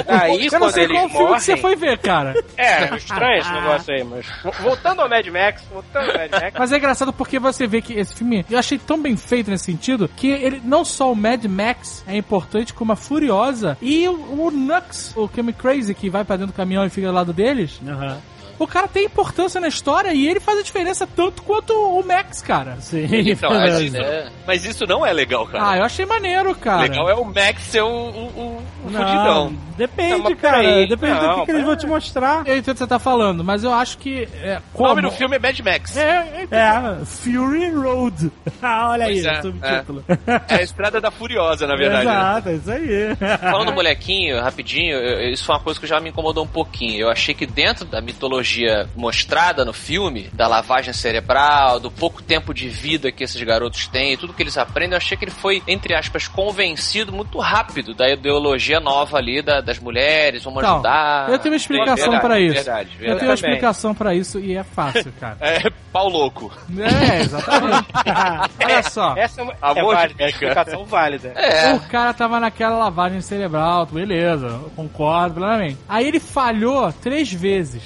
Aí 0.07 0.45
Eu 0.51 0.51
não 0.53 0.59
quando 0.59 0.72
sei 0.74 0.84
eles 0.86 0.97
qual 0.97 1.09
filme 1.09 1.24
morrem. 1.24 1.36
que 1.38 1.43
você 1.43 1.57
foi 1.57 1.76
ver, 1.76 1.97
cara. 1.99 2.34
É, 2.57 2.95
estranho 2.95 3.39
esse 3.39 3.51
negócio 3.51 3.93
aí, 3.93 4.03
mas. 4.03 4.26
Voltando 4.59 5.01
ao 5.01 5.09
Mad 5.09 5.28
Max, 5.28 5.63
voltando 5.72 6.09
ao 6.11 6.17
Mad 6.17 6.32
Max. 6.32 6.55
Mas 6.57 6.72
é 6.72 6.78
engraçado 6.78 7.13
porque 7.13 7.39
você 7.39 7.67
vê 7.67 7.82
que 7.82 7.93
esse 7.93 8.13
filme, 8.15 8.45
eu 8.49 8.57
achei 8.57 8.78
tão 8.78 9.01
bem 9.01 9.15
feito 9.17 9.49
nesse 9.51 9.65
sentido, 9.65 10.09
que 10.15 10.28
ele 10.32 10.61
não 10.63 10.84
só 10.86 11.11
o 11.11 11.15
Mad 11.15 11.43
Max 11.45 12.03
é 12.07 12.15
importante, 12.17 12.74
como 12.74 12.91
a 12.91 12.95
Furiosa 12.95 13.78
e 13.82 14.07
o, 14.07 14.13
o 14.47 14.51
Nux, 14.51 15.11
o 15.16 15.28
Come 15.28 15.53
Crazy, 15.53 15.93
que 15.93 16.09
vai 16.09 16.24
pra 16.24 16.38
dentro 16.38 16.53
do 16.53 16.55
caminhão 16.55 16.86
e 16.86 16.89
fica 16.89 17.07
do 17.07 17.14
lado 17.14 17.34
deles. 17.34 17.80
Aham. 17.88 18.18
O 18.64 18.68
cara 18.68 18.88
tem 18.88 19.05
importância 19.05 19.59
na 19.59 19.68
história 19.68 20.14
e 20.14 20.28
ele 20.28 20.39
faz 20.39 20.59
a 20.59 20.62
diferença 20.62 21.07
tanto 21.07 21.41
quanto 21.43 21.74
o 21.74 22.03
Max, 22.05 22.41
cara. 22.41 22.78
Sim, 22.80 23.07
Então, 23.12 23.51
isso- 23.82 23.97
É. 23.97 24.30
Mas 24.45 24.66
isso 24.66 24.86
não 24.86 25.05
é 25.05 25.12
legal, 25.14 25.45
cara. 25.47 25.70
Ah, 25.72 25.78
eu 25.78 25.84
achei 25.84 26.05
maneiro, 26.05 26.53
cara. 26.55 26.82
legal 26.82 27.09
é 27.09 27.14
o 27.16 27.24
Max 27.26 27.62
ser 27.64 27.82
o, 27.82 27.88
o, 27.88 27.91
o, 27.91 28.64
o 28.86 28.89
Não, 28.91 28.99
fudidão. 29.01 29.53
depende, 29.78 30.18
Não, 30.30 30.36
cara. 30.36 30.57
peraí. 30.59 30.88
Depende 30.88 31.20
do 31.20 31.28
Não, 31.28 31.39
que, 31.39 31.45
que 31.45 31.51
eles 31.51 31.64
vão 31.66 31.76
te 31.76 31.88
mostrar. 31.88 32.43
Eu 32.47 32.57
entendo 32.57 32.72
o 32.72 32.74
que 32.74 32.80
você 32.80 32.88
tá 32.88 32.99
falando, 32.99 33.43
mas 33.43 33.64
eu 33.64 33.74
acho 33.74 33.97
que. 33.97 34.28
É, 34.41 34.59
O 34.74 34.78
como... 34.78 34.89
nome 34.89 35.01
do 35.03 35.12
filme 35.12 35.36
é 35.36 35.39
Mad 35.39 35.59
Max. 35.59 35.95
É, 35.97 36.45
é, 36.51 36.55
É, 36.55 37.05
Fury 37.05 37.72
Road. 37.72 38.32
Ah, 38.62 38.89
olha 38.91 39.05
aí, 39.05 39.14
Pois 39.22 39.26
é, 39.26 39.39
o 39.39 39.41
subtítulo. 39.41 40.03
É 40.47 40.55
a 40.55 40.62
Estrada 40.62 41.01
da 41.01 41.09
Furiosa, 41.09 41.66
na 41.66 41.76
verdade. 41.76 42.05
né? 42.05 42.12
Exato, 42.12 42.49
é 42.49 42.53
isso 42.53 42.72
aí. 42.72 43.16
Falando 43.39 43.68
do 43.70 43.74
molequinho, 43.74 44.39
rapidinho, 44.39 44.95
eu- 44.97 45.32
isso 45.32 45.43
foi 45.45 45.55
uma 45.55 45.62
coisa 45.64 45.80
que 45.80 45.88
já 45.88 45.99
me 45.99 46.09
incomodou 46.09 46.43
um 46.43 46.47
pouquinho. 46.47 47.01
Eu 47.01 47.09
achei 47.09 47.34
que 47.34 47.45
dentro 47.47 47.86
da 47.86 48.01
mitologia 48.01 48.50
mostrada 48.95 49.63
no 49.65 49.73
filme, 49.73 50.29
da 50.33 50.47
lavagem 50.47 50.93
cerebral, 50.93 51.79
do 51.79 51.89
pouco 51.91 52.21
tempo 52.21 52.53
de 52.53 52.67
vida 52.69 53.11
que 53.11 53.23
esses 53.23 53.41
garotos 53.43 53.87
têm, 53.87 54.13
e 54.13 54.17
tudo 54.17 54.33
que 54.33 54.43
eles 54.43 54.57
aprendem, 54.57 54.91
eu 54.91 54.97
achei 54.97 55.17
que 55.17 55.25
ele 55.25 55.31
foi, 55.31 55.61
entre 55.67 55.93
aspas, 55.95 56.27
convencido 56.27 57.11
muito 57.11 57.39
rápido 57.39 57.93
da 57.93 58.09
ideologia 58.09 58.79
nova 58.79 59.17
ali 59.17 59.41
da- 59.41 59.61
das 59.61 59.79
mulheres, 59.79 60.43
vamos 60.43 60.59
Então, 60.63 60.75
ajudar. 60.75 61.29
eu 61.29 61.39
tenho 61.39 61.53
uma 61.53 61.57
explicação 61.57 62.19
pra 62.19 62.39
isso. 62.39 62.53
verdade, 62.55 62.89
eu 62.93 62.97
verdade. 62.99 63.19
tenho 63.19 63.29
uma 63.31 63.35
explicação 63.35 63.95
pra 63.95 64.13
isso 64.15 64.39
e 64.39 64.55
é 64.55 64.63
fácil, 64.63 65.11
cara. 65.19 65.37
É 65.61 65.69
pau 65.91 66.07
louco. 66.07 66.51
É, 66.77 67.21
exatamente. 67.21 67.87
Olha 68.63 68.83
só. 68.83 69.15
Essa 69.17 69.41
é 69.41 69.43
uma 69.43 69.53
Amor 69.61 69.93
é 69.93 69.95
válida, 69.97 70.25
explicação 70.29 70.85
válida. 70.85 71.33
É, 71.41 71.73
O 71.73 71.79
cara 71.81 72.13
tava 72.13 72.39
naquela 72.39 72.77
lavagem 72.77 73.19
cerebral, 73.21 73.85
beleza, 73.85 74.47
eu 74.47 74.71
concordo 74.75 75.35
plenamente. 75.35 75.77
Aí 75.89 76.07
ele 76.07 76.19
falhou 76.19 76.91
três 76.93 77.31
vezes. 77.31 77.81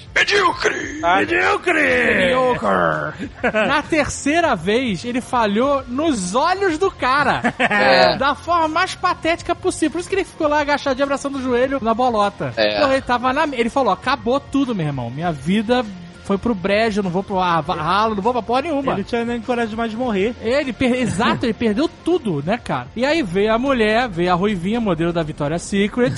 Tá? 1.01 1.17
Mediocre. 1.17 1.81
Na 3.67 3.81
terceira 3.81 4.55
vez, 4.55 5.03
ele 5.03 5.21
falhou 5.21 5.83
nos 5.87 6.35
olhos 6.35 6.77
do 6.77 6.89
cara. 6.91 7.53
É. 7.75 8.17
Da 8.17 8.35
forma 8.35 8.67
mais 8.67 8.95
patética 8.95 9.55
possível. 9.55 9.91
Por 9.91 9.99
isso 9.99 10.07
que 10.09 10.15
ele 10.15 10.23
ficou 10.23 10.47
lá 10.47 10.61
agachadinho, 10.61 11.03
abraçando 11.03 11.37
o 11.37 11.41
joelho 11.41 11.79
na 11.81 11.93
bolota. 11.93 12.53
É. 12.55 12.79
Porra, 12.79 12.93
ele 12.93 13.01
tava 13.01 13.33
na. 13.33 13.43
Ele 13.51 13.69
falou: 13.69 13.91
acabou 13.91 14.39
tudo, 14.39 14.75
meu 14.75 14.85
irmão. 14.85 15.09
Minha 15.09 15.31
vida 15.31 15.83
foi 16.25 16.37
pro 16.37 16.55
brejo, 16.55 17.03
não 17.03 17.09
vou 17.09 17.23
pro 17.23 17.39
ah, 17.39 17.59
ralo, 17.61 18.15
não 18.15 18.21
vou 18.21 18.33
pra 18.33 18.41
porra 18.41 18.63
nenhuma. 18.63 18.93
Ele 18.93 19.03
tinha 19.03 19.23
nem 19.23 19.39
coragem 19.39 19.75
mais 19.75 19.91
de 19.91 19.97
morrer. 19.97 20.35
Ele, 20.41 20.73
per... 20.73 20.93
exato, 20.95 21.45
ele 21.45 21.53
perdeu 21.53 21.87
tudo, 22.03 22.43
né, 22.43 22.57
cara? 22.57 22.87
E 22.95 23.05
aí 23.05 23.21
veio 23.21 23.53
a 23.53 23.59
mulher, 23.59 24.09
veio 24.09 24.31
a 24.31 24.35
Ruivinha, 24.35 24.81
modelo 24.81 25.13
da 25.13 25.21
Victoria's 25.21 25.61
Secret, 25.61 26.13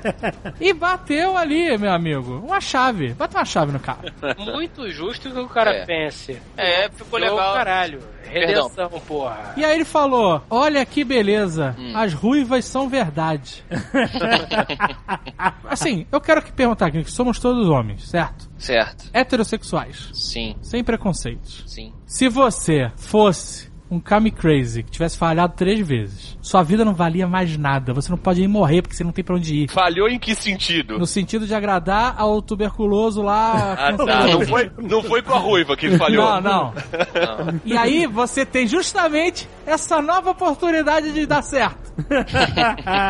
e 0.60 0.72
bateu 0.72 1.36
ali, 1.36 1.76
meu 1.76 1.92
amigo, 1.92 2.42
uma 2.44 2.60
chave. 2.60 3.12
Bateu 3.12 3.38
uma 3.38 3.44
chave 3.44 3.72
no 3.72 3.78
cara. 3.80 4.12
Muito 4.38 4.90
justo 4.90 5.30
que 5.30 5.38
o 5.38 5.48
cara 5.48 5.72
É. 5.72 5.84
pense. 5.84 6.40
é, 6.56 6.88
ficou 6.88 7.18
legal. 7.18 7.54
caralho. 7.54 8.13
Redenção, 8.28 8.88
porra. 9.06 9.54
E 9.56 9.64
aí 9.64 9.74
ele 9.74 9.84
falou: 9.84 10.42
Olha 10.50 10.84
que 10.84 11.04
beleza, 11.04 11.74
Hum. 11.78 11.92
as 11.96 12.12
ruivas 12.12 12.64
são 12.64 12.88
verdade. 12.88 13.64
assim, 15.68 16.06
eu 16.10 16.20
quero 16.20 16.42
que 16.42 16.52
perguntar 16.52 16.86
aqui, 16.86 17.02
que 17.04 17.10
somos 17.10 17.38
todos 17.38 17.68
homens, 17.68 18.08
certo? 18.08 18.48
Certo. 18.58 19.10
Heterossexuais, 19.12 20.10
Sim, 20.14 20.56
sem 20.62 20.82
preconceitos. 20.84 21.64
sim. 21.66 21.92
Se 22.06 22.28
você 22.28 22.90
fosse 22.96 23.70
um 23.90 24.00
Kami 24.00 24.30
Crazy 24.30 24.82
que 24.82 24.90
tivesse 24.90 25.16
falhado 25.18 25.54
três 25.56 25.86
vezes, 25.86 26.36
sua 26.40 26.62
vida 26.62 26.84
não 26.84 26.94
valia 26.94 27.26
mais 27.28 27.56
nada. 27.56 27.92
Você 27.92 28.10
não 28.10 28.18
pode 28.18 28.42
ir 28.42 28.48
morrer 28.48 28.82
porque 28.82 28.96
você 28.96 29.04
não 29.04 29.12
tem 29.12 29.22
pra 29.24 29.36
onde 29.36 29.54
ir. 29.64 29.70
Falhou 29.70 30.08
em 30.08 30.18
que 30.18 30.34
sentido? 30.34 30.98
No 30.98 31.06
sentido 31.06 31.46
de 31.46 31.54
agradar 31.54 32.14
ao 32.18 32.40
tuberculoso 32.42 33.22
lá. 33.22 33.74
Ah, 33.78 33.92
tá. 33.92 34.26
Não 34.26 34.40
foi, 34.46 34.70
não 34.78 35.02
foi 35.02 35.22
com 35.22 35.34
a 35.34 35.38
ruiva 35.38 35.76
que 35.76 35.96
falhou. 35.96 36.24
Não, 36.24 36.40
não. 36.40 36.64
Não. 36.74 37.60
E 37.64 37.76
aí 37.76 38.06
você 38.06 38.44
tem 38.44 38.66
justamente 38.66 39.48
essa 39.66 40.00
nova 40.02 40.30
oportunidade 40.30 41.12
de 41.12 41.26
dar 41.26 41.42
certo. 41.42 41.92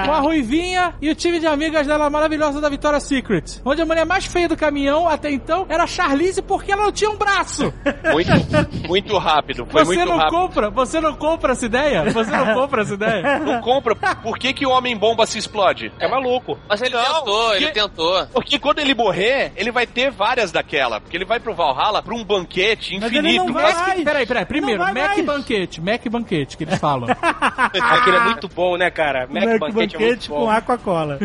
Com 0.04 0.12
a 0.12 0.20
Ruivinha 0.20 0.94
e 1.00 1.10
o 1.10 1.14
time 1.14 1.40
de 1.40 1.46
amigas 1.46 1.86
dela 1.86 2.08
maravilhosa 2.10 2.60
da 2.60 2.68
Victoria's 2.68 3.04
Secret. 3.04 3.60
Onde 3.64 3.80
a 3.82 3.86
mulher 3.86 4.04
mais 4.04 4.26
feia 4.26 4.46
do 4.48 4.56
caminhão 4.56 5.08
até 5.08 5.30
então 5.30 5.64
era 5.68 5.84
a 5.84 5.86
Charlize 5.86 6.42
porque 6.42 6.70
ela 6.72 6.84
não 6.84 6.92
tinha 6.92 7.10
um 7.10 7.16
braço. 7.16 7.72
Muito, 8.12 8.30
muito 8.88 9.18
rápido. 9.18 9.66
Foi 9.66 9.84
Você 9.84 9.96
muito 9.96 10.08
não 10.08 10.18
rápido. 10.18 10.30
compra, 10.38 10.63
você 10.70 11.00
não 11.00 11.14
compra 11.14 11.52
essa 11.52 11.66
ideia? 11.66 12.04
Você 12.10 12.30
não 12.30 12.52
compra 12.54 12.82
essa 12.82 12.94
ideia? 12.94 13.38
Não 13.40 13.60
compra. 13.60 13.94
Por 14.22 14.38
que, 14.38 14.52
que 14.52 14.66
o 14.66 14.70
homem-bomba 14.70 15.26
se 15.26 15.38
explode? 15.38 15.92
É 15.98 16.08
maluco. 16.08 16.58
Mas 16.68 16.80
ele 16.82 16.94
Não, 16.94 17.04
tentou, 17.04 17.54
ele 17.54 17.66
porque- 17.66 17.80
tentou. 17.80 18.26
Porque 18.32 18.58
quando 18.58 18.78
ele 18.78 18.94
morrer, 18.94 19.52
ele 19.56 19.70
vai 19.72 19.86
ter 19.86 20.10
várias 20.10 20.50
daquela. 20.52 21.00
Porque 21.00 21.16
ele 21.16 21.24
vai 21.24 21.40
pro 21.40 21.54
Valhalla 21.54 22.02
pra 22.02 22.14
um 22.14 22.24
banquete 22.24 22.98
Mas 23.00 23.10
ele 23.12 23.18
infinito. 23.20 23.44
não 23.46 23.52
vai. 23.52 23.72
Mac, 23.72 24.04
peraí, 24.04 24.26
peraí. 24.26 24.44
Primeiro, 24.46 24.78
Não 24.78 24.92
vai 24.92 24.94
Mac 25.02 25.14
mais. 25.16 25.24
banquete, 25.26 25.80
Mac 25.80 26.08
banquete 26.08 26.56
que 26.56 26.64
eles 26.64 26.78
falam. 26.78 27.08
Aquele 27.74 28.16
é 28.16 28.20
muito 28.20 28.48
bom, 28.48 28.76
né, 28.76 28.90
cara? 28.90 29.26
Mac, 29.28 29.44
Mac 29.44 29.58
Banquete, 29.60 29.96
é 29.96 29.98
banquete 29.98 30.30
muito 30.30 30.44
com. 30.46 30.50
Aquacola. 30.50 31.18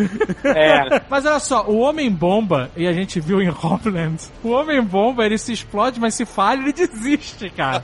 É. 0.43 1.01
Mas 1.09 1.25
olha 1.25 1.39
só, 1.39 1.63
o 1.65 1.79
Homem-Bomba, 1.79 2.69
e 2.75 2.87
a 2.87 2.93
gente 2.93 3.19
viu 3.19 3.41
em 3.41 3.49
Homeland, 3.49 4.17
o 4.43 4.49
Homem-Bomba, 4.51 5.25
ele 5.25 5.37
se 5.37 5.51
explode, 5.53 5.99
mas 5.99 6.13
se 6.15 6.25
falha, 6.25 6.59
ele 6.61 6.73
desiste, 6.73 7.49
cara. 7.49 7.83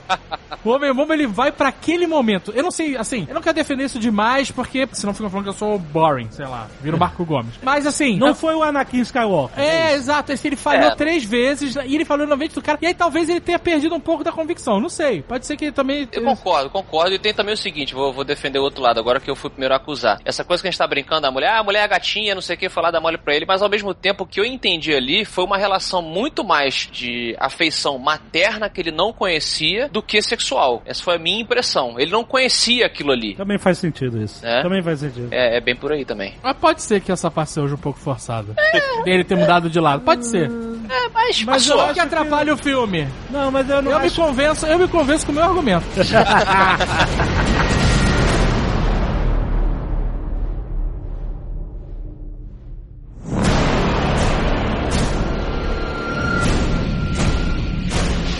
O 0.64 0.70
Homem-Bomba, 0.70 1.14
ele 1.14 1.26
vai 1.26 1.45
pra 1.52 1.68
aquele 1.68 2.06
momento. 2.06 2.52
Eu 2.54 2.62
não 2.62 2.70
sei, 2.70 2.96
assim, 2.96 3.26
eu 3.28 3.34
não 3.34 3.42
quero 3.42 3.54
defender 3.54 3.84
isso 3.84 3.98
demais, 3.98 4.50
porque 4.50 4.88
senão 4.92 5.12
ficam 5.12 5.28
falando 5.30 5.44
que 5.44 5.50
eu 5.50 5.54
sou 5.54 5.78
boring, 5.78 6.30
sei 6.30 6.46
lá, 6.46 6.68
vira 6.80 6.96
o 6.96 6.98
Marco 6.98 7.24
Gomes. 7.24 7.54
Mas 7.62 7.86
assim... 7.86 8.16
Não 8.16 8.34
foi 8.34 8.54
o 8.54 8.62
Anakin 8.62 9.00
Skywalker. 9.00 9.58
É, 9.58 9.94
exato. 9.94 10.32
Esse 10.32 10.46
ele 10.46 10.56
falhou 10.56 10.90
É. 10.90 10.94
três 10.94 11.24
vezes 11.24 11.76
e 11.76 11.94
ele 11.94 12.04
falhou 12.04 12.26
na 12.26 12.36
do 12.36 12.62
cara. 12.62 12.78
E 12.80 12.86
aí 12.86 12.94
talvez 12.94 13.28
ele 13.28 13.40
tenha 13.40 13.58
perdido 13.58 13.94
um 13.94 14.00
pouco 14.00 14.22
da 14.22 14.30
convicção. 14.30 14.78
Não 14.80 14.88
sei. 14.88 15.22
Pode 15.22 15.46
ser 15.46 15.56
que 15.56 15.66
ele 15.66 15.72
também. 15.72 16.08
Eu 16.12 16.22
concordo, 16.22 16.70
concordo. 16.70 17.14
E 17.14 17.18
tem 17.18 17.34
também 17.34 17.54
o 17.54 17.56
seguinte, 17.56 17.94
vou, 17.94 18.12
vou 18.12 18.24
defender 18.24 18.58
o 18.58 18.62
outro 18.62 18.82
lado, 18.82 19.00
agora 19.00 19.18
que 19.18 19.30
eu 19.30 19.34
fui 19.36 19.50
primeiro 19.50 19.74
a 19.74 19.78
acusar. 19.78 20.18
Essa 20.24 20.44
coisa 20.44 20.62
que 20.62 20.68
a 20.68 20.70
gente 20.70 20.78
tá 20.78 20.86
brincando, 20.86 21.26
a 21.26 21.30
mulher, 21.30 21.50
ah, 21.50 21.60
a 21.60 21.64
mulher 21.64 21.84
é 21.84 21.88
gatinha, 21.88 22.34
não 22.34 22.42
sei 22.42 22.56
o 22.56 22.58
que, 22.58 22.68
falar 22.68 22.90
da 22.90 23.00
mole 23.00 23.18
pra 23.18 23.34
ele, 23.34 23.46
mas 23.46 23.62
ao 23.62 23.68
mesmo 23.68 23.94
tempo 23.94 24.24
o 24.24 24.26
que 24.26 24.38
eu 24.40 24.44
entendi 24.44 24.94
ali 24.94 25.24
foi 25.24 25.44
uma 25.44 25.56
relação 25.58 26.02
muito 26.02 26.44
mais 26.44 26.88
de 26.92 27.34
afeição 27.38 27.98
materna 27.98 28.68
que 28.68 28.80
ele 28.80 28.90
não 28.92 29.12
conhecia 29.12 29.88
do 29.88 30.02
que 30.02 30.20
sexual. 30.22 30.82
Essa 30.84 31.02
foi 31.02 31.16
a 31.16 31.18
minha 31.18 31.35
impressão. 31.40 31.98
Ele 31.98 32.10
não 32.10 32.24
conhecia 32.24 32.86
aquilo 32.86 33.12
ali. 33.12 33.34
Também 33.34 33.58
faz 33.58 33.78
sentido 33.78 34.22
isso. 34.22 34.44
É? 34.44 34.62
Também 34.62 34.82
faz 34.82 35.00
sentido. 35.00 35.28
É, 35.30 35.56
é 35.56 35.60
bem 35.60 35.74
por 35.76 35.92
aí 35.92 36.04
também. 36.04 36.34
Mas 36.42 36.56
pode 36.56 36.82
ser 36.82 37.00
que 37.00 37.10
essa 37.12 37.30
parte 37.30 37.52
seja 37.52 37.74
um 37.74 37.78
pouco 37.78 37.98
forçada. 37.98 38.54
Dele 39.04 39.24
ter 39.24 39.36
mudado 39.36 39.68
de 39.70 39.80
lado. 39.80 40.02
Pode 40.02 40.26
ser. 40.26 40.50
É, 40.88 41.08
mas, 41.12 41.42
Mas 41.42 41.68
eu 41.68 41.92
que 41.92 42.00
atrapalha 42.00 42.54
o 42.54 42.56
filme. 42.56 43.08
Não, 43.30 43.50
mas 43.50 43.68
eu 43.68 43.82
não 43.82 43.92
Eu 43.92 44.00
me 44.00 44.06
acho... 44.06 44.20
convenço, 44.20 44.66
eu 44.66 44.78
me 44.78 44.88
convenço 44.88 45.26
com 45.26 45.32
o 45.32 45.34
meu 45.34 45.44
argumento. 45.44 45.84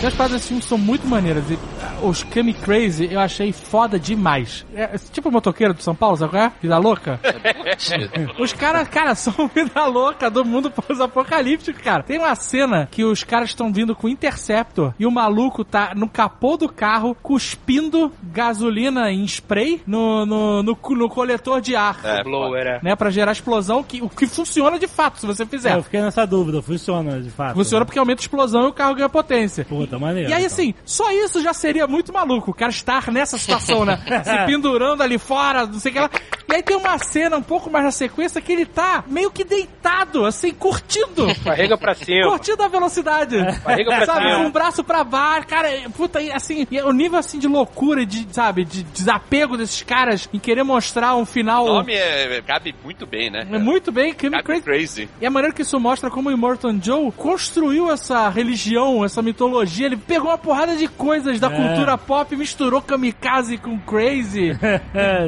E 0.01 0.05
as 0.05 0.13
paradas 0.13 0.37
desse 0.37 0.47
filme 0.49 0.61
são 0.61 0.77
muito 0.77 1.07
maneiras. 1.07 1.49
E 1.49 1.57
ah, 1.81 2.05
os 2.05 2.23
Kami 2.23 2.53
Crazy 2.53 3.09
eu 3.11 3.19
achei 3.19 3.51
foda 3.51 3.99
demais. 3.99 4.65
É, 4.75 4.95
tipo 5.11 5.29
o 5.29 5.31
motoqueiro 5.31 5.73
de 5.73 5.83
São 5.83 5.95
Paulo, 5.95 6.17
sabe 6.17 6.31
qual 6.31 6.43
é? 6.43 6.51
Vida 6.61 6.77
louca? 6.77 7.19
Os 8.39 8.53
caras, 8.53 8.87
cara, 8.87 9.13
são 9.15 9.47
vida 9.47 9.85
louca 9.85 10.29
do 10.29 10.43
mundo 10.43 10.71
pós-apocalíptico, 10.71 11.81
cara. 11.81 12.03
Tem 12.03 12.17
uma 12.19 12.33
cena 12.35 12.87
que 12.89 13.03
os 13.03 13.23
caras 13.23 13.49
estão 13.49 13.71
vindo 13.71 13.95
com 13.95 14.07
Interceptor 14.07 14.93
e 14.99 15.05
o 15.05 15.11
maluco 15.11 15.63
tá 15.63 15.93
no 15.95 16.07
capô 16.07 16.57
do 16.57 16.69
carro 16.69 17.15
cuspindo 17.21 18.11
gasolina 18.23 19.11
em 19.11 19.23
spray 19.25 19.81
no, 19.85 20.25
no, 20.25 20.63
no, 20.63 20.77
no 20.81 21.09
coletor 21.09 21.61
de 21.61 21.75
ar. 21.75 21.99
É, 22.03 22.23
Blower, 22.23 22.65
é. 22.65 22.79
Né, 22.83 22.95
pra 22.95 23.09
gerar 23.09 23.31
explosão, 23.31 23.83
que, 23.83 24.01
o 24.01 24.09
que 24.09 24.27
funciona 24.27 24.79
de 24.79 24.87
fato, 24.87 25.19
se 25.19 25.25
você 25.25 25.45
fizer. 25.45 25.75
Eu 25.75 25.83
fiquei 25.83 26.01
nessa 26.01 26.25
dúvida, 26.25 26.61
funciona 26.61 27.19
de 27.21 27.29
fato. 27.29 27.55
Funciona 27.55 27.85
porque 27.85 27.99
aumenta 27.99 28.21
a 28.21 28.23
explosão 28.23 28.65
e 28.65 28.67
o 28.67 28.73
carro 28.73 28.95
ganha 28.95 29.09
potência. 29.09 29.65
Puta, 29.65 29.86
maneiro. 29.99 30.29
E 30.29 30.33
aí, 30.33 30.43
então. 30.43 30.53
assim, 30.53 30.73
só 30.85 31.11
isso 31.11 31.41
já 31.41 31.53
seria 31.53 31.87
muito 31.87 32.11
maluco. 32.13 32.51
O 32.51 32.53
cara 32.53 32.71
estar 32.71 33.11
nessa 33.11 33.37
situação, 33.37 33.85
né? 33.85 33.97
Se 34.23 34.45
pendurando 34.45 35.01
ali 35.03 35.17
fora, 35.17 35.65
não 35.65 35.79
sei 35.79 35.91
o 35.91 35.93
que 35.93 35.99
lá. 35.99 36.09
E 36.49 36.55
aí 36.55 36.63
tem 36.63 36.77
uma 36.77 36.97
cena 36.97 37.37
um 37.37 37.41
pouco 37.41 37.69
mais 37.69 37.83
na 37.83 37.91
sequência 37.91 38.39
que 38.39 38.51
ele 38.53 38.65
tá 38.65 39.03
meio 39.07 39.29
que 39.29 39.43
deitado, 39.43 40.25
assim, 40.25 40.51
curtindo. 40.51 41.27
Barriga 41.43 41.77
pra 41.77 41.93
cima. 41.93 42.29
Curtindo 42.29 42.63
a 42.63 42.67
velocidade. 42.69 43.37
Barriga 43.63 43.97
pra 43.97 44.05
sabe, 44.05 44.27
cima. 44.27 44.37
com 44.37 44.45
o 44.47 44.51
braço 44.51 44.83
pra 44.83 45.03
baixo, 45.03 45.47
cara, 45.47 45.69
puta, 45.95 46.21
e 46.21 46.31
assim, 46.31 46.65
e 46.71 46.79
o 46.81 46.93
nível 46.93 47.19
assim 47.19 47.37
de 47.37 47.47
loucura, 47.47 48.05
de, 48.05 48.25
sabe, 48.31 48.63
de 48.63 48.83
desapego 48.83 49.57
desses 49.57 49.81
caras 49.81 50.29
em 50.33 50.39
querer 50.39 50.63
mostrar 50.63 51.15
um 51.15 51.25
final. 51.25 51.65
O 51.65 51.73
nome 51.73 51.93
é, 51.93 52.41
cabe 52.41 52.73
muito 52.81 53.05
bem, 53.05 53.29
né? 53.29 53.45
É 53.51 53.57
muito 53.57 53.91
bem, 53.91 54.13
Cabe 54.13 54.43
Crazy. 54.43 54.61
crazy. 54.61 55.09
E 55.21 55.25
a 55.25 55.29
maneira 55.29 55.53
que 55.53 55.61
isso 55.61 55.79
mostra 55.79 56.09
como 56.09 56.29
o 56.29 56.31
Immortal 56.31 56.73
Joe 56.81 57.11
construiu 57.11 57.91
essa 57.91 58.29
religião, 58.29 59.03
essa 59.03 59.21
mitologia. 59.21 59.76
Ele 59.83 59.97
pegou 59.97 60.29
uma 60.29 60.37
porrada 60.37 60.75
de 60.75 60.87
coisas 60.87 61.39
da 61.39 61.47
É. 61.47 61.55
cultura 61.55 61.97
pop, 61.97 62.35
misturou 62.35 62.81
kamikaze 62.81 63.57
com 63.57 63.77
crazy. 63.79 64.51
É, 64.93 65.27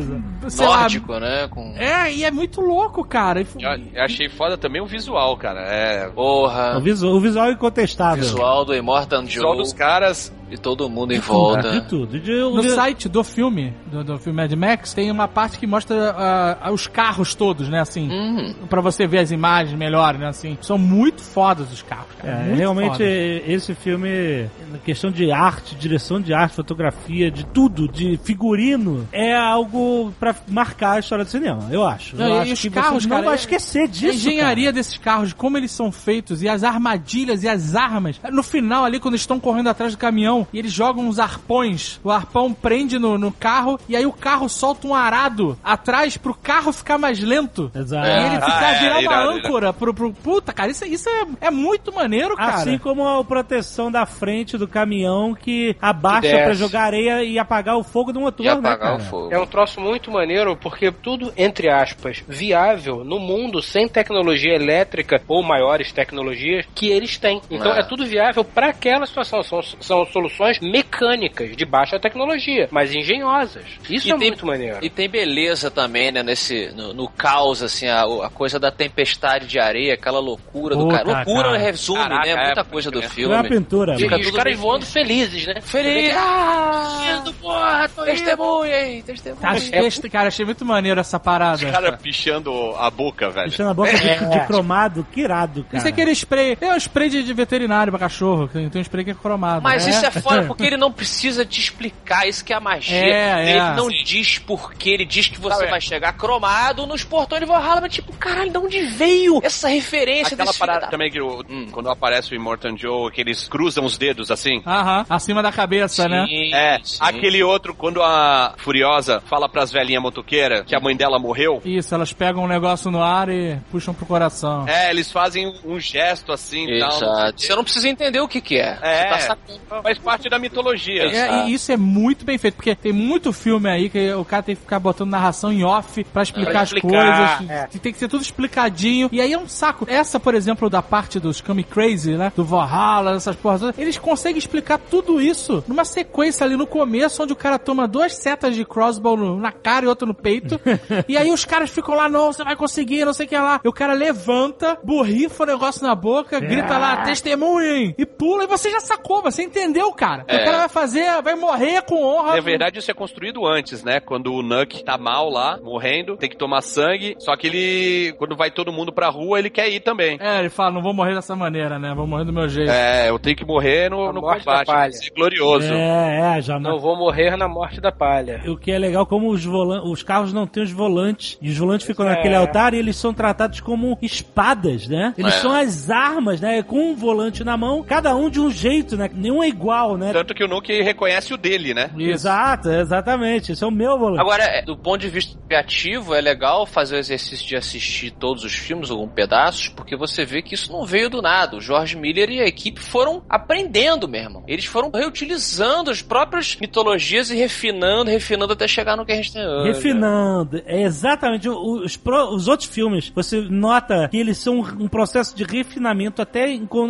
sei 0.49 0.65
lá. 0.67 0.79
Nórdico, 0.81 1.19
né? 1.19 1.47
Com... 1.49 1.73
É, 1.77 2.11
e 2.13 2.23
é 2.23 2.31
muito 2.31 2.61
louco, 2.61 3.03
cara. 3.03 3.41
Eu, 3.41 3.47
eu 3.93 4.03
achei 4.03 4.27
foda 4.29 4.57
também 4.57 4.81
o 4.81 4.85
visual, 4.85 5.35
cara. 5.37 5.61
É. 5.61 6.09
Porra. 6.09 6.77
o, 6.77 6.81
visual, 6.81 7.13
o 7.15 7.19
visual 7.19 7.47
é 7.47 7.51
incontestável. 7.51 8.23
Visual 8.23 8.65
do 8.65 8.73
Immortal 8.75 9.19
O 9.21 9.25
visual 9.25 9.53
Joe 9.53 9.57
dos 9.63 9.73
caras. 9.73 10.33
e 10.49 10.57
todo 10.57 10.89
mundo 10.89 11.11
em 11.13 11.19
De 11.19 11.25
volta. 11.25 11.81
tudo. 11.81 12.19
De, 12.19 12.31
No 12.39 12.61
de- 12.61 12.71
site 12.71 13.07
do 13.09 13.23
filme, 13.23 13.73
do, 13.87 14.03
do 14.03 14.17
filme 14.17 14.41
Mad 14.41 14.51
Max, 14.53 14.93
tem 14.93 15.11
uma 15.11 15.27
parte 15.27 15.59
que 15.59 15.67
mostra 15.67 16.15
ah, 16.17 16.71
os 16.71 16.87
carros 16.87 17.35
todos, 17.35 17.69
né, 17.69 17.79
assim. 17.81 18.09
Uhum. 18.09 18.53
Pra 18.69 18.81
você 18.81 19.05
ver 19.05 19.19
as 19.19 19.31
imagens 19.31 19.77
melhor, 19.77 20.15
né, 20.17 20.27
assim. 20.27 20.57
São 20.61 20.77
muito 20.77 21.21
fodas 21.21 21.71
os 21.71 21.81
carros, 21.83 22.07
cara. 22.19 22.33
É, 22.33 22.43
muito 22.45 22.57
realmente 22.57 22.91
fodas. 22.93 23.49
esse 23.49 23.75
filme, 23.75 24.38
na 24.71 24.77
questão 24.79 25.11
de 25.11 25.31
arte, 25.31 25.75
direção 25.75 26.19
de 26.21 26.33
arte, 26.33 26.55
fotografia, 26.55 27.29
de 27.31 27.45
tudo, 27.45 27.87
de 27.87 28.17
figurino, 28.23 29.07
é 29.11 29.35
algo 29.35 30.13
pra 30.19 30.35
marcar 30.47 30.93
a 30.93 30.99
história 30.99 31.25
do 31.25 31.31
cinema, 31.31 31.67
eu 31.71 31.85
acho. 31.85 32.15
Não, 32.15 32.25
eu 32.27 32.35
e 32.35 32.39
acho 32.39 32.53
os 32.53 32.61
que 32.61 32.69
carros, 32.69 33.03
você 33.03 33.09
não 33.09 33.15
cara, 33.17 33.25
vai 33.27 33.35
é- 33.35 33.39
esquecer 33.39 33.83
A 33.83 33.87
disso. 33.87 34.15
engenharia 34.15 34.71
desses 34.71 34.97
carros, 34.97 35.29
de 35.29 35.35
como 35.35 35.57
eles 35.57 35.71
são 35.71 35.91
feitos, 35.91 36.41
e 36.43 36.49
as 36.49 36.63
armadilhas 36.63 37.43
e 37.43 37.47
as 37.49 37.75
armas. 37.75 38.19
No 38.31 38.43
final, 38.43 38.83
ali, 38.85 38.99
quando 38.99 39.13
eles 39.13 39.21
estão 39.21 39.39
correndo 39.39 39.69
atrás 39.69 39.93
do 39.93 39.97
caminhão, 39.97 40.47
e 40.53 40.59
eles 40.59 40.71
jogam 40.71 41.07
uns 41.07 41.19
arpões, 41.19 41.99
o 42.03 42.11
arpão 42.11 42.53
prende 42.53 42.97
no, 42.99 43.17
no 43.17 43.31
carro, 43.31 43.79
e 43.87 43.95
aí 43.95 44.05
o 44.05 44.11
carro 44.11 44.47
solta 44.49 44.87
um 44.87 44.93
arado 44.95 45.57
atrás 45.63 46.17
pro 46.17 46.33
carro 46.33 46.71
ficar 46.71 46.97
mais 46.97 47.19
lento. 47.19 47.69
cara. 47.73 47.83
Exato. 47.85 48.07
E 48.07 48.11
ele 48.11 48.35
Ah, 48.35 48.41
ficar 48.41 48.73
é, 48.73 48.79
virar 48.79 48.93
uma 48.95 49.01
irado, 49.01 49.29
âncora 49.29 49.73
pro, 49.73 49.93
pro. 49.93 50.13
Puta, 50.13 50.51
cara, 50.53 50.71
isso, 50.71 50.85
isso 50.85 51.07
é, 51.09 51.47
é 51.47 51.51
muito 51.51 51.93
maneiro, 51.93 52.35
cara. 52.35 52.55
Assim 52.55 52.77
como 52.77 53.07
a 53.07 53.23
proteção 53.23 53.91
da 53.91 54.05
frente 54.05 54.28
do 54.57 54.67
caminhão 54.67 55.33
que 55.33 55.75
abaixa 55.81 56.37
pra 56.43 56.53
jogar 56.53 56.83
areia 56.83 57.23
e 57.23 57.37
apagar 57.39 57.77
o 57.77 57.83
fogo 57.83 58.11
do 58.13 58.19
motor, 58.21 58.45
E 58.45 58.49
né, 58.49 58.55
apagar 58.55 58.79
cara? 58.79 58.95
o 58.95 58.99
fogo. 58.99 59.33
É 59.33 59.39
um 59.39 59.45
troço 59.45 59.79
muito 59.81 60.11
maneiro, 60.11 60.55
porque 60.57 60.91
tudo, 60.91 61.33
entre 61.37 61.69
aspas, 61.69 62.23
viável 62.27 63.03
no 63.03 63.19
mundo 63.19 63.61
sem 63.61 63.87
tecnologia 63.87 64.53
elétrica 64.55 65.21
ou 65.27 65.41
maiores 65.43 65.91
tecnologias 65.91 66.65
que 66.75 66.89
eles 66.89 67.17
têm. 67.17 67.41
Então 67.49 67.73
É. 67.73 67.79
é, 67.79 67.83
tudo 67.83 68.05
viável 68.05 68.43
para 68.43 68.69
aquela 68.69 69.05
situação. 69.05 69.41
São, 69.43 69.61
são 69.61 70.05
soluções 70.07 70.59
mecânicas 70.59 71.55
de 71.55 71.65
baixa 71.65 71.99
tecnologia, 71.99 72.67
mas 72.71 72.93
engenhosas. 72.93 73.63
Isso 73.89 74.07
E 74.07 74.11
é 74.11 74.17
tem- 74.17 74.27
muito 74.29 74.45
maneiro. 74.45 74.77
E 74.81 74.89
tem 74.89 75.09
beleza 75.09 75.69
também, 75.71 76.11
né, 76.11 76.23
nesse, 76.23 76.71
no, 76.75 76.93
no 76.93 77.07
caos, 77.09 77.61
assim, 77.63 77.87
a, 77.87 78.01
a 78.03 78.29
coisa 78.29 78.59
da 78.59 78.71
tempestade 78.71 79.47
de 79.47 79.59
areia, 79.59 79.93
aquela 79.93 80.19
loucura 80.19 80.75
do 80.75 80.87
cara. 80.87 81.03
Loucura 81.23 81.43
cara. 81.49 81.57
resume, 81.57 81.99
Caraca, 81.99 82.25
né, 82.35 82.45
muita 82.45 82.61
é, 82.61 82.63
coisa 82.63 82.91
do 82.91 82.99
é. 82.99 83.03
É 83.03 83.05
uma 83.05 83.13
filme. 83.43 83.49
pintura, 83.49 83.93
mano. 83.93 84.18
E 84.25 84.29
os 84.29 84.35
caras 84.35 84.53
bem. 84.53 84.61
voando 84.61 84.85
felizes, 84.85 85.45
né? 85.47 85.61
Feliz! 85.61 86.13
Ah, 86.15 87.23
porra, 87.41 87.89
tô 87.89 88.03
indo. 88.03 88.11
Testemunha 88.11 88.75
aí, 88.75 89.01
testemunha. 89.03 89.49
Achei, 89.49 90.09
cara, 90.09 90.27
achei 90.27 90.45
muito 90.45 90.65
maneiro 90.65 90.99
essa 90.99 91.19
parada. 91.19 91.55
Os 91.65 91.71
caras 91.71 92.01
pichando 92.01 92.51
a 92.77 92.89
boca, 92.89 93.29
velho. 93.29 93.47
Deixando 93.49 93.69
a 93.69 93.73
boca 93.73 93.91
de, 93.91 94.29
de 94.39 94.47
cromado, 94.47 95.05
que 95.11 95.21
irado, 95.21 95.63
cara. 95.63 95.77
Isso 95.77 95.87
é 95.87 95.89
aquele 95.89 96.11
spray. 96.11 96.57
É 96.59 96.73
um 96.73 96.77
spray 96.79 97.09
de, 97.09 97.23
de 97.23 97.33
veterinário 97.33 97.91
pra 97.91 97.99
cachorro. 97.99 98.47
Tem, 98.47 98.69
um 98.73 98.81
spray 98.83 99.03
que 99.05 99.11
é 99.11 99.15
cromado. 99.15 99.61
Mas 99.61 99.87
É. 99.87 99.89
isso 99.91 100.05
é 100.05 100.11
foda 100.11 100.43
porque 100.47 100.63
ele 100.63 100.77
não 100.77 100.91
precisa 100.91 101.45
te 101.45 101.59
explicar, 101.59 102.27
isso 102.27 102.43
que 102.43 102.53
é 102.53 102.55
a 102.55 102.59
magia. 102.59 102.97
É, 102.97 103.49
ele 103.49 103.59
é. 103.59 103.75
não 103.75 103.87
diz 103.89 104.37
por 104.39 104.73
quê, 104.73 104.91
ele 104.91 105.05
diz 105.05 105.27
que 105.27 105.39
você 105.39 105.55
Sabe, 105.59 105.69
vai 105.71 105.81
chegar 105.81 106.13
cromado 106.13 106.85
nos 106.85 107.03
portões 107.03 107.41
de 107.41 107.45
Valhalla, 107.47 107.81
mas 107.81 107.93
tipo, 107.93 108.13
caralho, 108.13 108.51
de 108.51 108.57
onde 108.57 108.81
veio 108.85 109.39
essa 109.43 109.67
referência 109.67 110.33
Aquela 110.35 110.47
desse 110.49 110.59
parada 110.59 110.81
da- 110.81 110.87
também 110.87 111.09
que 111.11 111.19
o- 111.21 111.43
Hum. 111.49 111.67
quando 111.71 111.89
aparece 111.89 112.33
o 112.33 112.35
Immortal 112.35 112.75
Joe, 112.77 113.11
que 113.11 113.21
eles 113.21 113.47
cruzam 113.47 113.83
os 113.85 113.97
dedos 113.97 114.08
assim. 114.31 114.61
Aham, 114.65 115.05
acima 115.09 115.41
da 115.43 115.51
cabeça, 115.51 116.07
né? 116.07 116.25
Sim, 116.27 116.53
É, 116.53 116.79
sim. 116.83 116.97
aquele 117.01 117.43
outro, 117.43 117.73
quando 117.73 118.01
a 118.01 118.53
Furiosa 118.57 119.21
fala 119.25 119.47
pras 119.49 119.71
velhinhas 119.71 120.01
motoqueiras 120.01 120.63
que 120.65 120.75
a 120.75 120.79
mãe 120.79 120.95
dela 120.95 121.19
morreu. 121.19 121.61
Isso, 121.65 121.93
elas 121.93 122.13
pegam 122.13 122.43
um 122.43 122.47
negócio 122.47 122.89
no 122.91 123.01
ar 123.03 123.29
e 123.29 123.57
puxam 123.71 123.93
pro 123.93 124.05
coração. 124.05 124.67
É, 124.67 124.89
eles 124.89 125.11
fazem 125.11 125.53
um 125.65 125.79
gesto 125.79 126.31
assim 126.31 126.65
e 126.69 126.79
tal. 126.79 126.89
Exato. 126.97 127.41
Você 127.41 127.55
não 127.55 127.63
precisa 127.63 127.87
entender 127.89 128.19
o 128.21 128.27
que 128.27 128.41
que 128.41 128.57
é. 128.57 128.77
É. 128.81 129.17
Você 129.19 129.27
tá. 129.27 129.37
Faz 129.83 129.97
parte 129.99 130.29
da 130.29 130.39
mitologia. 130.39 131.03
É, 131.03 131.47
e 131.47 131.53
isso 131.53 131.71
é 131.71 131.77
muito 131.77 132.25
bem 132.25 132.37
feito, 132.37 132.55
porque 132.55 132.75
tem 132.75 132.91
muito 132.93 133.31
filme 133.31 133.69
aí 133.69 133.89
que 133.89 134.11
o 134.13 134.25
cara 134.25 134.43
tem 134.43 134.55
que 134.55 134.61
ficar 134.61 134.79
botando 134.79 135.09
narração 135.09 135.51
em 135.51 135.63
off 135.63 136.03
pra 136.05 136.23
explicar 136.23 136.49
Pra 136.51 136.61
as 136.61 136.69
explicar, 136.73 137.37
coisas. 137.37 137.49
é. 137.51 137.67
Tem 137.79 137.93
que 137.93 137.99
ser 137.99 138.07
tudo 138.07 138.21
explicadinho. 138.21 139.09
E 139.11 139.21
aí 139.21 139.31
é 139.33 139.37
um 139.37 139.47
saco. 139.47 139.85
Essa, 139.87 140.19
por 140.19 140.33
exemplo, 140.33 140.69
da 140.69 140.81
parte 140.81 141.19
dos 141.19 141.41
Kami 141.41 141.63
Crazy, 141.63 142.15
né? 142.15 142.31
Do 142.35 142.43
Valhalla, 142.43 143.15
essas 143.15 143.35
porras 143.35 143.61
todas, 143.61 143.77
eles 143.99 144.09
conseguem 144.09 144.37
explicar 144.39 144.77
tudo 144.77 145.19
isso 145.21 145.63
numa 145.67 145.83
sequência 145.83 146.45
ali 146.45 146.55
no 146.55 146.65
começo, 146.65 147.21
onde 147.21 147.33
o 147.33 147.35
cara 147.35 147.59
toma 147.59 147.87
duas 147.87 148.15
setas 148.15 148.55
de 148.55 148.63
crossbow 148.65 149.17
no- 149.17 149.37
na 149.39 149.51
cara 149.51 149.85
e 149.85 149.87
outra 149.87 150.07
no 150.07 150.13
peito. 150.13 150.59
e 151.07 151.17
aí 151.17 151.31
os 151.31 151.43
caras 151.45 151.69
ficam 151.69 151.95
lá, 151.95 152.07
não, 152.09 152.31
você 152.31 152.43
vai 152.43 152.55
conseguir, 152.55 153.03
não 153.05 153.13
sei 153.13 153.25
o 153.25 153.29
que 153.29 153.37
lá. 153.37 153.59
E 153.63 153.67
o 153.67 153.73
cara 153.73 153.93
levanta, 153.93 154.77
borrifa 154.83 155.43
o 155.43 155.47
negócio 155.47 155.83
na 155.85 155.93
boca, 155.95 156.39
grita 156.39 156.77
lá, 156.77 156.97
testemunhem! 157.03 157.93
E 157.97 158.05
pula, 158.05 158.43
e 158.45 158.47
você 158.47 158.69
já 158.71 158.79
sacou, 158.79 159.21
você 159.21 159.43
entendeu, 159.43 159.91
cara. 159.93 160.23
O 160.27 160.31
É. 160.31 160.45
cara 160.45 160.57
vai 160.59 160.69
fazer, 160.69 161.21
vai 161.21 161.35
morrer 161.35 161.81
com 161.83 162.01
honra. 162.03 162.35
Na 162.35 162.41
verdade, 162.41 162.79
isso 162.79 162.89
é 162.89 162.93
construído 162.93 163.45
antes, 163.45 163.83
né? 163.83 163.99
Quando 163.99 164.33
o 164.33 164.41
Nuck 164.41 164.83
tá 164.83 164.97
mal 164.97 165.29
lá, 165.29 165.59
morrendo, 165.61 166.15
tem 166.17 166.29
que 166.29 166.37
tomar 166.37 166.61
sangue. 166.61 167.15
Só 167.19 167.35
que 167.35 167.47
ele, 167.47 168.13
quando 168.17 168.35
vai 168.35 168.49
todo 168.51 168.71
mundo 168.71 168.91
pra 168.93 169.09
rua, 169.09 169.39
ele 169.39 169.49
quer 169.49 169.69
ir 169.69 169.79
também. 169.81 170.17
É, 170.21 170.39
ele 170.39 170.49
fala, 170.49 170.71
não 170.71 170.81
vou 170.81 170.93
morrer 170.93 171.15
dessa 171.15 171.35
maneira, 171.35 171.77
né? 171.77 171.93
Vou 171.95 172.07
morrer 172.07 172.25
do 172.25 172.33
meu 172.33 172.47
jeito. 172.47 172.69
É, 172.71 173.09
eu 173.09 173.19
tenho 173.19 173.35
que 173.35 173.45
morrer 173.45 173.88
no, 173.89 174.13
no 174.13 174.21
combate. 174.21 174.43
palha. 174.45 174.63
vai 174.65 174.91
ser 174.91 175.11
glorioso. 175.15 175.73
É, 175.73 176.37
é, 176.37 176.41
já 176.41 176.59
Não 176.59 176.79
vou 176.79 176.95
morrer 176.97 177.35
na 177.35 177.47
morte 177.47 177.81
da 177.81 177.91
palha. 177.91 178.41
O 178.47 178.57
que 178.57 178.71
é 178.71 178.77
legal, 178.79 179.05
como 179.05 179.29
os, 179.29 179.43
volan 179.43 179.81
os 179.83 180.03
carros 180.03 180.31
não 180.33 180.47
têm 180.47 180.63
os 180.63 180.71
volantes, 180.71 181.37
e 181.41 181.49
os 181.49 181.57
volantes 181.57 181.85
ficam 181.85 182.05
É. 182.07 182.11
naquele 182.15 182.35
altar 182.35 182.73
e 182.73 182.77
eles 182.77 182.95
são 182.95 183.13
tratados 183.13 183.59
como 183.59 183.97
espadas, 184.01 184.87
né? 184.87 185.13
Eles 185.17 185.33
É. 185.35 185.37
são 185.39 185.51
as 185.51 185.89
armas, 185.89 186.39
né? 186.39 186.61
Com 186.63 186.91
um 186.91 186.95
volante 186.95 187.43
na 187.43 187.57
mão, 187.57 187.83
cada 187.83 188.15
um 188.15 188.29
de 188.29 188.39
um 188.39 188.49
jeito, 188.51 188.95
né? 188.95 189.09
Nenhum 189.13 189.43
é 189.43 189.47
igual 189.47 189.79
né? 189.97 190.11
Tanto 190.13 190.33
que 190.33 190.43
o 190.43 190.47
Nuke 190.47 190.81
reconhece 190.81 191.33
o 191.33 191.37
dele, 191.37 191.73
né? 191.73 191.89
Exato, 191.97 192.69
exatamente. 192.69 193.51
Esse 193.51 193.63
é 193.63 193.67
o 193.67 193.71
meu 193.71 193.97
volante. 193.97 194.21
Agora, 194.21 194.43
é, 194.43 194.61
do 194.61 194.77
ponto 194.77 194.99
de 194.99 195.09
vista 195.09 195.37
criativo, 195.47 196.13
é 196.13 196.21
legal 196.21 196.65
fazer 196.65 196.95
o 196.95 196.99
exercício 196.99 197.47
de 197.47 197.55
assistir 197.55 198.11
todos 198.11 198.43
os 198.43 198.53
filmes, 198.53 198.89
ou 198.89 199.03
um 199.03 199.07
pedaços, 199.07 199.67
porque 199.69 199.95
você 199.95 200.25
vê 200.25 200.41
que 200.41 200.53
isso 200.53 200.71
não 200.71 200.85
veio 200.85 201.09
do 201.09 201.21
nada. 201.21 201.57
O 201.57 201.61
George 201.61 201.95
Miller 201.97 202.29
e 202.29 202.39
a 202.41 202.45
equipe 202.45 202.79
foram 202.79 203.21
aprendendo, 203.29 203.69
meu 204.07 204.21
irmão. 204.21 204.43
Eles 204.47 204.65
foram 204.65 204.89
reutilizando 204.91 205.89
as 205.91 206.01
próprias 206.01 206.57
mitologias 206.59 207.29
e 207.29 207.35
refinando, 207.35 208.09
refinando 208.09 208.53
até 208.53 208.67
chegar 208.67 208.95
no 208.97 209.05
que 209.05 209.11
a 209.11 209.15
gente 209.15 209.33
tem 209.33 209.45
hoje. 209.47 209.67
Refinando, 209.69 210.61
é 210.65 210.81
exatamente. 210.83 211.47
Os, 211.49 211.95
pro- 211.97 212.33
os 212.33 212.47
outros 212.47 212.69
filmes, 212.69 213.11
você 213.15 213.41
nota 213.49 214.07
que 214.09 214.17
eles 214.17 214.37
são 214.37 214.59
um 214.59 214.87
processo 214.87 215.35
de 215.35 215.43
refinamento 215.43 216.21
até, 216.21 216.45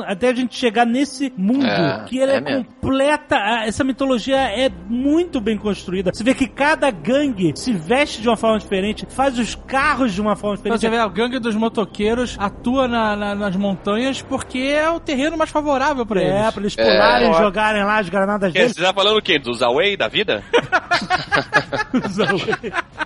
até 0.05 0.29
a 0.29 0.33
gente 0.33 0.55
chegar 0.55 0.85
nesse 0.85 1.31
mundo. 1.37 1.65
É, 1.65 2.05
que 2.07 2.17
ele 2.17 2.31
é, 2.31 2.35
é 2.37 2.41
completa. 2.63 3.35
a- 3.35 3.65
Essa 3.67 3.83
mitologia 3.83 4.37
é 4.37 4.69
muito 4.87 5.39
bem 5.39 5.57
construída. 5.57 6.11
Você 6.13 6.23
vê 6.23 6.33
que 6.33 6.47
cada 6.47 6.89
gangue 6.91 7.53
se 7.55 7.73
veste 7.73 8.21
de 8.21 8.27
uma 8.27 8.37
forma 8.37 8.57
diferente, 8.59 9.05
faz 9.09 9.37
os 9.37 9.55
carros 9.55 10.13
de 10.13 10.21
uma 10.21 10.35
forma 10.35 10.55
Então 10.59 10.75
diferente. 10.75 10.97
você 10.99 11.03
vê, 11.03 11.03
o 11.05 11.09
gangue 11.09 11.39
dos 11.39 11.55
motoqueiros 11.55 12.35
atua 12.39 12.87
na- 12.87 13.15
na- 13.15 13.35
nas 13.35 13.55
montanhas 13.55 14.21
porque 14.21 14.57
é 14.59 14.89
o 14.89 14.99
terreno 14.99 15.37
mais 15.37 15.49
favorável 15.49 16.05
pra 16.05 16.21
É, 16.21 16.39
eles. 16.41 16.51
pra 16.53 16.61
eles 16.61 16.68
pularem, 16.75 17.29
É. 17.29 17.33
jogarem 17.33 17.83
lá 17.83 17.99
as 17.99 18.09
granadas 18.09 18.53
dizer, 18.53 18.69
Você 18.73 18.81
tá 18.81 18.93
falando 18.93 19.17
o 19.17 19.21
quê? 19.21 19.37
Dos 19.39 19.61
Away 19.61 19.95
da 19.97 20.07
vida? 20.07 20.43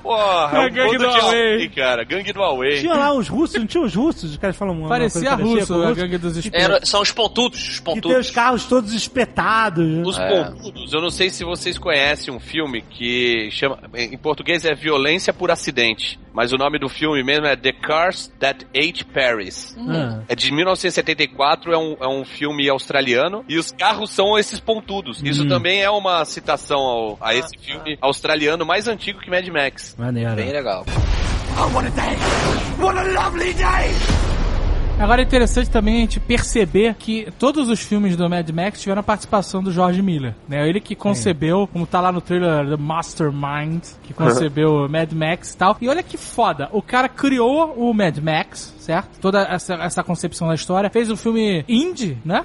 Porra, 0.01 0.49
A 0.59 0.63
é 0.63 0.67
um 0.67 0.71
gangue 0.73 0.97
do 0.97 1.05
Away. 1.07 1.53
Away, 1.55 1.69
cara. 1.69 2.03
Gangue 2.03 2.33
do 2.33 2.41
Away. 2.43 2.79
Tinha 2.81 2.93
lá 2.93 3.13
os 3.13 3.27
russos, 3.27 3.57
não 3.59 3.65
tinha 3.67 3.83
os 3.83 3.95
russos? 3.95 4.31
Os 4.31 4.37
caras 4.37 4.55
falam 4.57 4.77
uma 4.77 4.89
Parecia 4.89 5.33
russo, 5.35 5.73
a 5.73 5.77
russos. 5.77 5.97
gangue 5.97 6.17
dos 6.17 6.49
Era- 6.51 6.85
são 6.85 7.01
os 7.01 7.11
pontudos, 7.11 7.59
os 7.59 7.65
E 7.77 7.81
tem 7.83 7.93
os 7.93 8.01
pontudos. 8.01 8.31
carros 8.31 8.65
todos 8.65 8.93
espetados. 8.93 10.05
Os 10.07 10.17
É. 10.19 10.27
pontudos, 10.27 10.93
eu 10.93 11.01
não 11.01 11.09
sei 11.09 11.29
se 11.29 11.43
vocês 11.43 11.77
conhecem 11.77 12.33
um 12.33 12.39
filme 12.39 12.81
que 12.81 13.49
chama. 13.51 13.79
Em 13.95 14.17
português 14.17 14.65
é 14.65 14.73
Violência 14.73 15.33
por 15.33 15.51
Acidente. 15.51 16.19
Mas 16.33 16.51
o 16.51 16.57
nome 16.57 16.79
do 16.79 16.89
filme 16.89 17.23
mesmo 17.23 17.45
é 17.45 17.55
The 17.55 17.71
Cars 17.73 18.31
That 18.39 18.65
Ate 18.75 19.05
Paris. 19.05 19.77
Ah. 19.87 20.21
É 20.27 20.35
de 20.35 20.51
1974, 20.51 21.71
é 21.71 21.77
um, 21.77 21.95
é 22.01 22.07
um 22.07 22.25
filme 22.25 22.67
australiano. 22.69 23.45
E 23.47 23.57
os 23.57 23.71
carros 23.71 24.09
são 24.09 24.37
esses 24.37 24.59
pontudos. 24.59 25.21
Isso 25.23 25.43
Hum. 25.43 25.47
também 25.47 25.81
é 25.83 25.89
uma 25.91 26.25
citação 26.25 26.79
ao- 26.79 27.17
a 27.21 27.35
esse 27.35 27.55
filme 27.59 27.97
australiano 28.01 28.65
mais 28.65 28.87
antigo 28.87 29.19
que 29.19 29.29
Mad 29.29 29.47
Max. 29.49 29.95
Maneiro. 29.97 30.35
Bem 30.35 30.51
legal. 30.51 30.85
Agora 34.99 35.21
é 35.21 35.25
interessante 35.25 35.69
também 35.69 35.97
a 35.97 35.99
gente 35.99 36.19
perceber 36.19 36.95
que 36.95 37.27
todos 37.37 37.67
os 37.67 37.81
filmes 37.81 38.15
do 38.15 38.29
Mad 38.29 38.49
Max 38.51 38.81
tiveram 38.81 39.01
a 39.01 39.03
participação 39.03 39.61
do 39.61 39.71
George 39.71 40.01
Miller, 40.01 40.33
né? 40.47 40.67
Ele 40.67 40.79
que 40.79 40.95
concebeu, 40.95 41.67
como 41.67 41.85
tá 41.85 41.99
lá 41.99 42.11
no 42.11 42.21
trailer 42.21 42.69
The 42.69 42.77
Mastermind, 42.77 43.83
que 44.03 44.13
concebeu 44.13 44.85
o 44.85 44.89
Mad 44.89 45.11
Max 45.11 45.53
e 45.53 45.57
tal. 45.57 45.77
E 45.81 45.89
olha 45.89 46.01
que 46.01 46.15
foda, 46.15 46.69
o 46.71 46.81
cara 46.81 47.09
criou 47.09 47.73
o 47.75 47.93
Mad 47.93 48.17
Max, 48.19 48.73
certo? 48.83 49.19
Toda 49.19 49.41
essa, 49.43 49.75
essa 49.75 50.03
concepção 50.03 50.47
da 50.47 50.55
história. 50.55 50.89
Fez 50.89 51.09
um 51.09 51.15
filme 51.15 51.63
indie, 51.67 52.17
né? 52.23 52.43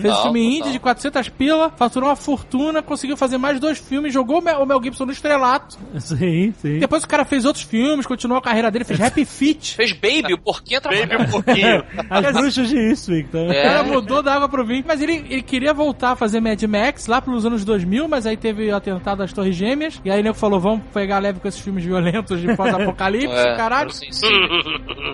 Fez 0.00 0.14
um 0.18 0.22
filme 0.22 0.58
indie 0.58 0.72
de 0.72 0.78
400 0.78 1.28
pila, 1.28 1.70
faturou 1.70 2.08
uma 2.08 2.16
fortuna, 2.16 2.82
conseguiu 2.82 3.16
fazer 3.16 3.38
mais 3.38 3.58
dois 3.60 3.78
filmes, 3.78 4.12
jogou 4.12 4.38
o 4.40 4.42
Mel, 4.42 4.60
o 4.60 4.66
Mel 4.66 4.82
Gibson 4.82 5.04
no 5.06 5.12
estrelato. 5.12 5.78
Sim, 5.98 6.52
sim. 6.58 6.78
Depois 6.78 7.02
o 7.04 7.08
cara 7.08 7.24
fez 7.24 7.44
outros 7.44 7.64
filmes, 7.64 8.06
continuou 8.06 8.38
a 8.38 8.42
carreira 8.42 8.70
dele, 8.70 8.84
fez 8.84 9.00
Happy 9.00 9.24
Feet. 9.24 9.74
Fez 9.76 9.92
Baby, 9.92 10.34
o 10.34 10.38
porquinho 10.38 10.80
Baby 10.80 11.02
atrapalhou. 11.02 11.26
um 11.28 11.30
pouquinho. 11.42 11.84
As 12.08 12.32
bruxas 12.32 12.68
de 12.68 12.76
Eastwick 12.78 13.28
também. 13.30 13.50
O 13.58 13.62
cara 13.62 13.80
É. 13.80 13.82
mudou 13.82 14.22
da 14.22 14.34
água 14.34 14.48
pro 14.48 14.64
vinho. 14.64 14.84
Mas 14.86 15.00
ele, 15.02 15.24
ele 15.28 15.42
queria 15.42 15.74
voltar 15.74 16.12
a 16.12 16.16
fazer 16.16 16.40
Mad 16.40 16.62
Max 16.62 17.06
lá 17.06 17.20
pelos 17.20 17.44
anos 17.44 17.64
2000, 17.64 18.06
mas 18.08 18.26
aí 18.26 18.36
teve 18.36 18.70
o 18.70 18.76
atentado 18.76 19.22
às 19.22 19.32
Torres 19.32 19.54
Gêmeas. 19.56 20.00
E 20.04 20.10
aí 20.10 20.20
o 20.20 20.22
nego 20.22 20.34
falou: 20.36 20.60
vamos 20.60 20.82
pegar 20.92 21.18
leve 21.18 21.40
com 21.40 21.48
esses 21.48 21.60
filmes 21.60 21.84
violentos 21.84 22.40
de 22.40 22.54
pós-apocalipse, 22.56 23.34
É, 23.34 23.56
caralho. 23.56 23.90
sim, 23.90 24.10
sim. 24.12 24.26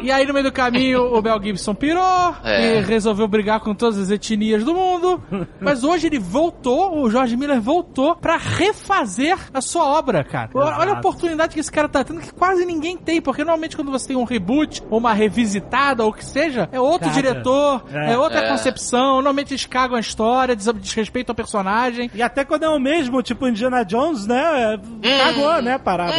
E 0.03 0.11
aí 0.11 0.27
no 0.27 0.33
meio 0.33 0.45
do 0.45 0.53
caminho 0.53 0.66
o 0.97 1.23
Mel 1.23 1.43
Gibson 1.43 1.75
pirou 1.75 2.35
É. 2.45 2.79
e 2.79 2.81
resolveu 2.83 3.27
brigar 3.29 3.61
com 3.61 3.75
todas 3.75 3.99
as 3.99 4.11
etnias 4.11 4.65
do 4.65 4.75
mundo. 4.75 5.23
Mas 5.61 5.85
hoje 5.85 6.07
ele 6.07 6.19
voltou, 6.19 6.99
o 7.03 7.11
George 7.11 7.37
Miller 7.37 7.61
voltou 7.61 8.15
pra 8.17 8.37
refazer 8.37 9.39
a 9.53 9.61
sua 9.61 9.85
obra, 9.85 10.23
cara. 10.25 10.51
Olha 10.55 10.77
olha 10.79 10.93
a 10.95 10.99
oportunidade 10.99 11.55
que 11.55 11.61
esse 11.61 11.71
cara 11.73 11.89
tá 11.89 12.05
tendo 12.05 12.21
que 12.21 12.33
quase 12.33 12.65
ninguém 12.65 12.97
tem, 12.97 13.21
porque 13.21 13.43
normalmente 13.43 13.77
quando 13.77 13.91
você 13.91 14.09
tem 14.09 14.17
um 14.17 14.25
reboot 14.25 14.83
ou 14.91 14.99
uma 14.99 15.13
revisitada 15.13 16.05
ou 16.05 16.11
o 16.11 16.13
que 16.13 16.25
seja, 16.25 16.69
é 16.73 16.81
outro 16.81 17.09
Caga. 17.09 17.15
diretor, 17.23 17.85
é, 17.93 18.13
É. 18.13 18.19
outra 18.19 18.41
É. 18.41 18.49
concepção, 18.51 19.15
normalmente 19.17 19.53
eles 19.53 19.67
cagam 19.67 19.97
a 19.97 20.01
história, 20.01 20.55
des- 20.55 20.73
desrespeitam 20.75 21.33
o 21.33 21.37
personagem. 21.37 22.11
E 22.15 22.23
até 22.23 22.45
quando 22.45 22.65
é 22.65 22.69
o 22.69 22.79
mesmo, 22.79 23.23
tipo 23.23 23.47
Indiana 23.49 23.85
Jones, 23.85 24.27
né? 24.27 24.79
Cagou, 25.03 25.63
né? 25.63 25.75
a 25.75 25.79
Parada. 25.79 26.13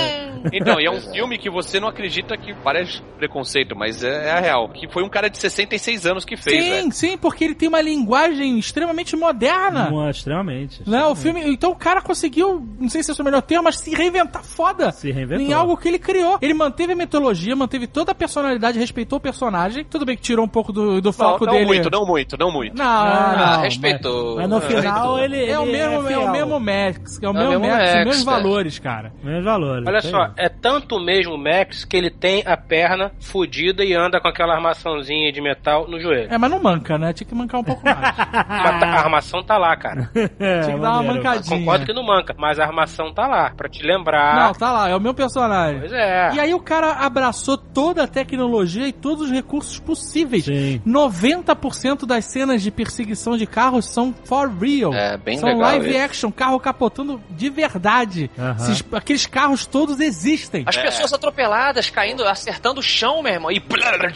Então, 0.53 0.79
e 0.79 0.85
é 0.85 0.91
um 0.91 1.01
filme 1.01 1.37
que 1.37 1.49
você 1.49 1.79
não 1.79 1.87
acredita 1.87 2.37
que 2.37 2.53
parece 2.63 3.01
preconceito, 3.17 3.75
mas 3.75 4.03
é, 4.03 4.29
é 4.29 4.36
a 4.38 4.41
real. 4.41 4.69
Que 4.69 4.88
foi 4.88 5.03
um 5.03 5.09
cara 5.09 5.30
de 5.30 5.38
66 5.38 6.05
anos 6.05 6.26
que 6.26 6.35
fez, 6.38 6.64
sim, 6.64 6.69
velho. 6.72 6.91
sim, 6.91 7.18
porque 7.18 7.43
ele 7.43 7.55
tem 7.55 7.68
uma 7.69 7.81
linguagem 7.81 8.57
extremamente 8.57 9.15
moderna. 9.15 9.89
Uma, 9.89 10.09
extremamente. 10.09 10.81
Né, 10.88 11.03
o 11.05 11.15
filme. 11.15 11.41
Então 11.51 11.72
o 11.72 11.76
cara 11.76 12.01
conseguiu, 12.01 12.65
não 12.80 12.89
sei 12.89 13.03
se 13.03 13.11
é 13.11 13.14
o 13.19 13.23
melhor 13.23 13.41
termo, 13.41 13.64
mas 13.65 13.77
se 13.80 13.93
reinventar 13.95 14.43
foda. 14.43 14.91
Se 14.91 15.11
reinventou. 15.11 15.45
Em 15.45 15.53
algo 15.53 15.76
que 15.77 15.88
ele 15.88 15.99
criou. 15.99 16.38
Ele 16.41 16.53
manteve 16.53 16.93
a 16.93 16.95
mitologia, 16.95 17.55
manteve 17.55 17.88
toda 17.88 18.11
a 18.11 18.15
personalidade, 18.15 18.80
respeitou 18.80 19.18
o 19.18 19.22
personagem. 19.22 19.84
Tudo 19.85 20.05
bem 20.05 20.15
que 20.15 20.22
tirou 20.23 20.45
um 20.45 20.49
pouco 20.49 20.72
do, 20.72 21.01
do 21.01 21.07
Não, 21.09 21.14
foco 21.14 21.45
não 21.45 21.53
dele. 21.53 21.65
muito, 21.65 21.89
não 21.89 22.05
muito, 22.05 22.38
não 22.38 22.51
muito. 22.51 22.76
Não, 22.77 22.85
não, 22.85 22.91
Ah, 22.93 23.34
mas- 23.57 23.61
respeitou. 23.64 24.38
Mas 24.38 24.49
no 24.49 24.61
final 24.61 25.19
ele. 25.19 25.45
É 25.45 25.57
o 25.59 25.64
ele 25.64 25.72
mesmo, 25.72 26.03
é, 26.03 26.07
fiel. 26.07 26.22
o 26.22 26.31
mesmo 26.31 26.59
Max, 26.59 27.19
é 27.22 27.27
o 27.27 27.31
É 27.31 27.34
mesmo 27.34 27.49
mesmo 27.59 27.68
Max, 27.68 27.84
os 27.84 27.93
Max, 27.93 28.05
mesmos 28.05 28.23
valores, 28.23 28.80
cara. 28.80 29.14
Menos 29.23 29.43
valores. 29.45 29.88
Olha 29.88 30.01
só, 30.01 30.22
aí. 30.23 30.31
é 30.38 30.49
tanto 30.49 30.99
mesmo 30.99 31.38
Max 31.38 31.85
que 31.85 31.95
ele 31.97 32.09
tem 32.09 32.43
a 32.45 32.55
perna 32.57 33.11
fudida 33.19 33.84
e 33.84 33.93
anda 33.93 34.19
com 34.19 34.26
aquela 34.27 34.53
armaçãozinha 34.55 35.31
de 35.31 35.41
metal 35.41 35.87
no 35.87 35.99
joelho. 35.99 36.31
É, 36.33 36.37
mas 36.37 36.49
não 36.51 36.61
manca, 36.61 36.97
né? 36.97 37.13
Tinha 37.13 37.27
que 37.27 37.35
mancar 37.35 37.59
um 37.61 37.63
pouco 37.63 37.83
mais. 37.83 37.97
Mas 38.47 38.79
tá- 38.79 38.87
a 38.87 38.99
armação 38.99 39.43
tá 39.43 39.57
lá, 39.57 39.75
cara. 39.75 40.09
É, 40.39 40.61
Tinha 40.61 40.75
que 40.75 40.81
dar 40.81 40.93
uma 40.93 41.03
mancadinha. 41.03 41.59
Concordo 41.59 41.85
que 41.85 41.93
não 41.93 42.03
manca, 42.03 42.35
mas 42.37 42.59
a 42.59 42.65
armação 42.65 43.13
tá 43.13 43.27
lá, 43.27 43.51
pra 43.55 43.67
te 43.69 43.81
lembrar. 43.83 44.35
Não, 44.35 44.53
tá 44.53 44.71
lá, 44.71 44.89
é 44.89 44.95
o 44.95 44.99
meu 44.99 45.13
personagem. 45.13 45.79
Pois 45.79 45.91
é. 45.91 46.31
E 46.33 46.39
aí 46.39 46.53
o 46.53 46.59
cara 46.59 46.91
abraçou 46.93 47.57
toda 47.57 48.03
a 48.03 48.07
tecnologia 48.07 48.87
e 48.87 48.93
todos 48.93 49.25
os 49.25 49.31
recursos 49.31 49.79
possíveis. 49.79 50.45
Sim. 50.45 50.81
90% 50.85 52.05
das 52.05 52.25
cenas 52.25 52.61
de 52.61 52.71
perseguição 52.71 53.37
de 53.37 53.45
carros 53.45 53.85
são 53.85 54.13
for 54.25 54.49
real. 54.49 54.93
É, 54.93 55.17
bem 55.17 55.37
são 55.37 55.49
legal 55.49 55.61
live 55.71 55.89
isso. 55.91 55.99
action, 55.99 56.31
carro 56.31 56.59
capotando 56.59 57.21
de 57.29 57.49
verdade. 57.49 58.29
Esses- 58.59 58.83
aqueles 58.91 59.25
carros 59.25 59.65
todos 59.65 59.99
existem. 59.99 60.63
As 60.65 60.77
pessoas 60.77 61.13
atropeladas, 61.13 61.89
caindo, 61.89 62.25
acertando 62.27 62.79
o 62.79 62.83
chão, 62.83 63.21
meu 63.23 63.33
irmão, 63.33 63.51
e 63.51 63.59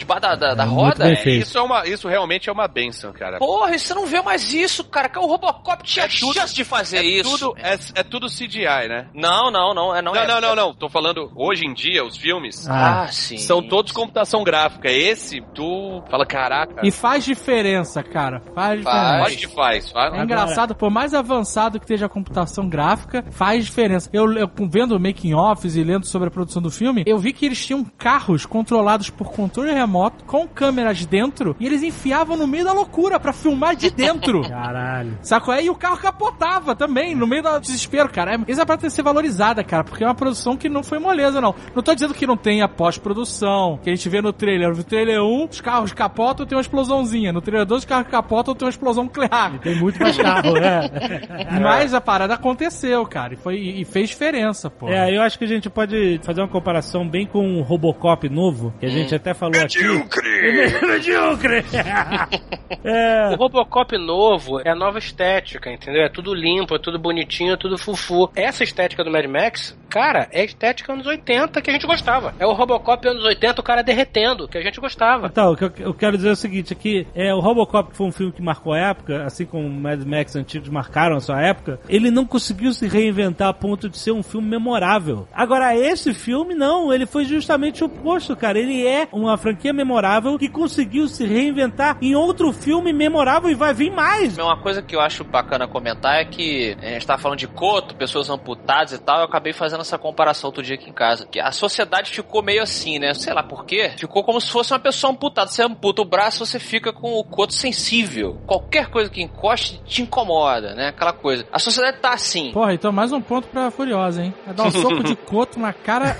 debaixo 0.02 0.22
da, 0.22 0.34
da, 0.34 0.54
da 0.54 0.64
É, 0.64 0.66
roda. 0.66 1.08
É, 1.12 1.28
isso, 1.30 1.56
é 1.58 1.62
uma, 1.62 1.86
isso 1.86 2.08
realmente 2.08 2.48
é 2.48 2.52
uma 2.52 2.68
benção, 2.68 3.12
cara. 3.12 3.38
Porra, 3.38 3.76
você 3.78 3.94
não 3.94 4.06
vê 4.06 4.20
mais 4.20 4.52
isso, 4.52 4.84
cara. 4.84 5.08
Que 5.08 5.18
o 5.18 5.26
Robocop 5.26 5.82
tinha 5.84 6.04
É 6.04 6.08
tudo- 6.08 6.34
chance 6.34 6.54
de 6.54 6.64
fazer 6.64 6.98
é 6.98 7.04
isso. 7.04 7.38
Tudo, 7.38 7.54
é, 7.58 7.78
é 7.94 8.02
tudo 8.02 8.26
CGI, 8.28 8.88
né? 8.88 9.06
Não, 9.14 9.50
não, 9.50 9.74
não. 9.74 9.94
É, 9.94 10.02
não, 10.02 10.12
Não, 10.12 10.20
é. 10.20 10.26
não, 10.26 10.40
não, 10.40 10.54
não. 10.56 10.74
Tô 10.74 10.88
falando, 10.88 11.30
hoje 11.36 11.64
em 11.66 11.72
dia, 11.74 12.04
os 12.04 12.16
filmes 12.16 12.68
Ah, 12.68 13.06
sim. 13.10 13.36
são 13.38 13.62
todos 13.62 13.92
computação 13.92 14.42
gráfica. 14.44 14.90
Esse, 14.90 15.40
tu 15.54 16.02
fala, 16.10 16.24
caraca, 16.26 16.80
E 16.86 16.90
faz 16.90 17.24
diferença, 17.24 18.02
cara. 18.02 18.40
Faz 18.54 18.82
Faz. 18.82 18.84
diferença. 18.84 19.22
pode 19.22 19.36
que 19.36 19.46
faz. 19.48 19.90
faz. 19.90 20.14
É 20.14 20.22
engraçado, 20.22 20.74
por 20.74 20.90
mais 20.90 21.14
avançado 21.14 21.78
que 21.78 21.84
esteja 21.84 22.06
a 22.06 22.08
computação 22.08 22.68
gráfica, 22.68 23.24
faz 23.30 23.64
diferença. 23.66 24.08
Eu, 24.12 24.32
eu 24.32 24.50
vendo 24.70 24.98
making 24.98 25.34
offs 25.34 25.76
e 25.76 25.82
lendo 25.84 26.06
sobre 26.06 26.28
a 26.28 26.30
produção 26.30 26.60
do 26.62 26.70
filme, 26.70 27.02
eu 27.06 27.18
vi 27.18 27.32
que 27.32 27.46
eles 27.46 27.64
tinham 27.64 27.84
carros 27.84 28.46
controlados 28.46 29.10
por 29.10 29.30
controle 29.30 29.72
remoto, 29.72 29.91
com 30.26 30.46
câmeras 30.48 31.04
dentro, 31.04 31.54
e 31.60 31.66
eles 31.66 31.82
enfiavam 31.82 32.36
no 32.36 32.46
meio 32.46 32.64
da 32.64 32.72
loucura 32.72 33.20
pra 33.20 33.32
filmar 33.32 33.76
de 33.76 33.90
dentro. 33.90 34.42
Caralho. 34.48 35.18
Sacou? 35.22 35.54
É, 35.54 35.62
E 35.64 35.70
o 35.70 35.74
carro 35.74 35.96
capotava 35.96 36.74
também, 36.74 37.14
no 37.14 37.26
meio 37.26 37.42
do 37.42 37.60
desespero, 37.60 38.08
cara. 38.08 38.34
É, 38.34 38.38
Isso 38.50 38.60
é 38.60 38.64
pra 38.64 38.76
ter 38.76 38.90
ser 38.90 39.02
valorizada, 39.02 39.62
cara, 39.62 39.84
porque 39.84 40.02
é 40.04 40.06
uma 40.06 40.14
produção 40.14 40.56
que 40.56 40.68
não 40.68 40.82
foi 40.82 40.98
moleza, 40.98 41.40
não. 41.40 41.54
Não 41.74 41.82
tô 41.82 41.94
dizendo 41.94 42.14
que 42.14 42.26
não 42.26 42.36
tenha 42.36 42.68
pós-produção, 42.68 43.78
que 43.82 43.90
a 43.90 43.94
gente 43.94 44.08
vê 44.08 44.20
no 44.20 44.32
trailer. 44.32 44.74
No 44.76 44.84
trailer 44.84 45.22
1, 45.22 45.44
os 45.50 45.60
carros 45.60 45.92
capotam 45.92 46.46
tem 46.46 46.56
uma 46.56 46.62
explosãozinha. 46.62 47.32
No 47.32 47.40
trailer 47.40 47.66
2, 47.66 47.80
os 47.80 47.84
carros 47.84 48.08
capotam 48.08 48.54
tem 48.54 48.66
uma 48.66 48.70
explosão 48.70 49.04
nuclear. 49.04 49.58
Tem 49.60 49.74
muito 49.76 50.00
mais 50.00 50.16
carro, 50.16 50.52
né? 50.54 50.90
Mas 51.60 51.94
a 51.94 52.00
parada 52.00 52.34
aconteceu, 52.34 53.04
cara, 53.06 53.34
e, 53.34 53.36
foi, 53.36 53.56
e 53.58 53.84
fez 53.84 54.08
diferença, 54.10 54.70
pô. 54.70 54.88
É, 54.88 55.14
eu 55.14 55.22
acho 55.22 55.38
que 55.38 55.44
a 55.44 55.48
gente 55.48 55.68
pode 55.68 56.20
fazer 56.22 56.40
uma 56.40 56.48
comparação 56.48 57.08
bem 57.08 57.26
com 57.26 57.58
o 57.58 57.62
Robocop 57.62 58.28
novo, 58.28 58.72
que 58.78 58.86
a 58.86 58.90
gente 58.90 59.14
até 59.14 59.34
falou 59.34 59.54
aqui. 59.60 59.81
Medíocre! 59.82 61.64
é, 62.84 63.30
O 63.30 63.36
Robocop 63.36 63.96
novo 63.98 64.60
é 64.60 64.70
a 64.70 64.74
nova 64.74 64.98
estética, 64.98 65.70
entendeu? 65.70 66.02
É 66.02 66.08
tudo 66.08 66.34
limpo, 66.34 66.74
é 66.74 66.78
tudo 66.78 66.98
bonitinho, 66.98 67.54
é 67.54 67.56
tudo 67.56 67.78
fufu. 67.78 68.30
Essa 68.34 68.64
estética 68.64 69.04
do 69.04 69.10
Mad 69.10 69.26
Max 69.26 69.76
cara, 69.92 70.26
é 70.32 70.40
a 70.40 70.44
estética 70.44 70.90
anos 70.90 71.06
80 71.06 71.60
que 71.60 71.68
a 71.68 71.72
gente 71.74 71.86
gostava. 71.86 72.34
É 72.38 72.46
o 72.46 72.54
Robocop 72.54 73.06
anos 73.06 73.22
80, 73.24 73.60
o 73.60 73.64
cara 73.64 73.82
derretendo, 73.82 74.48
que 74.48 74.56
a 74.56 74.62
gente 74.62 74.80
gostava. 74.80 75.26
Então, 75.26 75.52
o 75.52 75.56
que 75.56 75.64
eu, 75.64 75.72
eu 75.78 75.94
quero 75.94 76.16
dizer 76.16 76.30
é 76.30 76.32
o 76.32 76.36
seguinte, 76.36 76.72
aqui, 76.72 77.06
é, 77.14 77.34
o 77.34 77.40
Robocop 77.40 77.90
que 77.90 77.96
foi 77.96 78.06
um 78.06 78.12
filme 78.12 78.32
que 78.32 78.40
marcou 78.40 78.72
a 78.72 78.78
época, 78.78 79.24
assim 79.24 79.44
como 79.44 79.66
o 79.66 79.70
Mad 79.70 80.02
Max 80.04 80.34
antigos 80.34 80.70
marcaram 80.70 81.16
a 81.16 81.20
sua 81.20 81.42
época, 81.42 81.78
ele 81.90 82.10
não 82.10 82.24
conseguiu 82.24 82.72
se 82.72 82.86
reinventar 82.86 83.48
a 83.48 83.52
ponto 83.52 83.86
de 83.86 83.98
ser 83.98 84.12
um 84.12 84.22
filme 84.22 84.48
memorável. 84.48 85.28
Agora, 85.30 85.76
esse 85.76 86.14
filme, 86.14 86.54
não, 86.54 86.90
ele 86.90 87.04
foi 87.04 87.26
justamente 87.26 87.82
o 87.82 87.86
oposto, 87.86 88.34
cara. 88.34 88.58
Ele 88.58 88.86
é 88.86 89.06
uma 89.12 89.36
franquia 89.36 89.71
memorável 89.72 90.38
que 90.38 90.48
conseguiu 90.48 91.08
se 91.08 91.26
reinventar 91.26 91.96
em 92.00 92.14
outro 92.14 92.52
filme 92.52 92.92
memorável 92.92 93.50
e 93.50 93.54
vai 93.54 93.72
vir 93.72 93.90
mais. 93.90 94.36
Uma 94.38 94.60
coisa 94.60 94.82
que 94.82 94.94
eu 94.94 95.00
acho 95.00 95.24
bacana 95.24 95.66
comentar 95.66 96.20
é 96.20 96.24
que 96.24 96.76
a 96.80 96.86
gente 96.86 97.06
tava 97.06 97.20
falando 97.20 97.38
de 97.38 97.48
coto, 97.48 97.94
pessoas 97.96 98.28
amputadas 98.30 98.92
e 98.92 98.98
tal, 98.98 99.18
eu 99.18 99.24
acabei 99.24 99.52
fazendo 99.52 99.80
essa 99.80 99.98
comparação 99.98 100.48
outro 100.48 100.62
dia 100.62 100.74
aqui 100.74 100.90
em 100.90 100.92
casa. 100.92 101.26
Que 101.26 101.40
a 101.40 101.52
sociedade 101.52 102.10
ficou 102.10 102.42
meio 102.42 102.62
assim, 102.62 102.98
né? 102.98 103.14
Sei 103.14 103.32
lá 103.32 103.42
por 103.42 103.64
quê. 103.64 103.92
Ficou 103.96 104.24
como 104.24 104.40
se 104.40 104.50
fosse 104.50 104.72
uma 104.72 104.78
pessoa 104.78 105.12
amputada. 105.12 105.50
Você 105.50 105.62
amputa 105.62 106.02
o 106.02 106.04
braço, 106.04 106.44
você 106.44 106.58
fica 106.58 106.92
com 106.92 107.12
o 107.12 107.24
coto 107.24 107.52
sensível. 107.52 108.38
Qualquer 108.46 108.88
coisa 108.88 109.10
que 109.10 109.22
encoste 109.22 109.80
te 109.84 110.02
incomoda, 110.02 110.74
né? 110.74 110.88
Aquela 110.88 111.12
coisa. 111.12 111.46
A 111.52 111.58
sociedade 111.58 111.98
tá 111.98 112.12
assim. 112.12 112.52
Porra, 112.52 112.74
então 112.74 112.92
mais 112.92 113.12
um 113.12 113.20
ponto 113.20 113.48
pra 113.48 113.70
Furiosa, 113.70 114.22
hein? 114.22 114.34
Vai 114.44 114.54
dar 114.54 114.64
um 114.64 114.70
soco 114.70 115.02
de 115.02 115.16
coto 115.26 115.58
na 115.58 115.72
cara. 115.72 116.16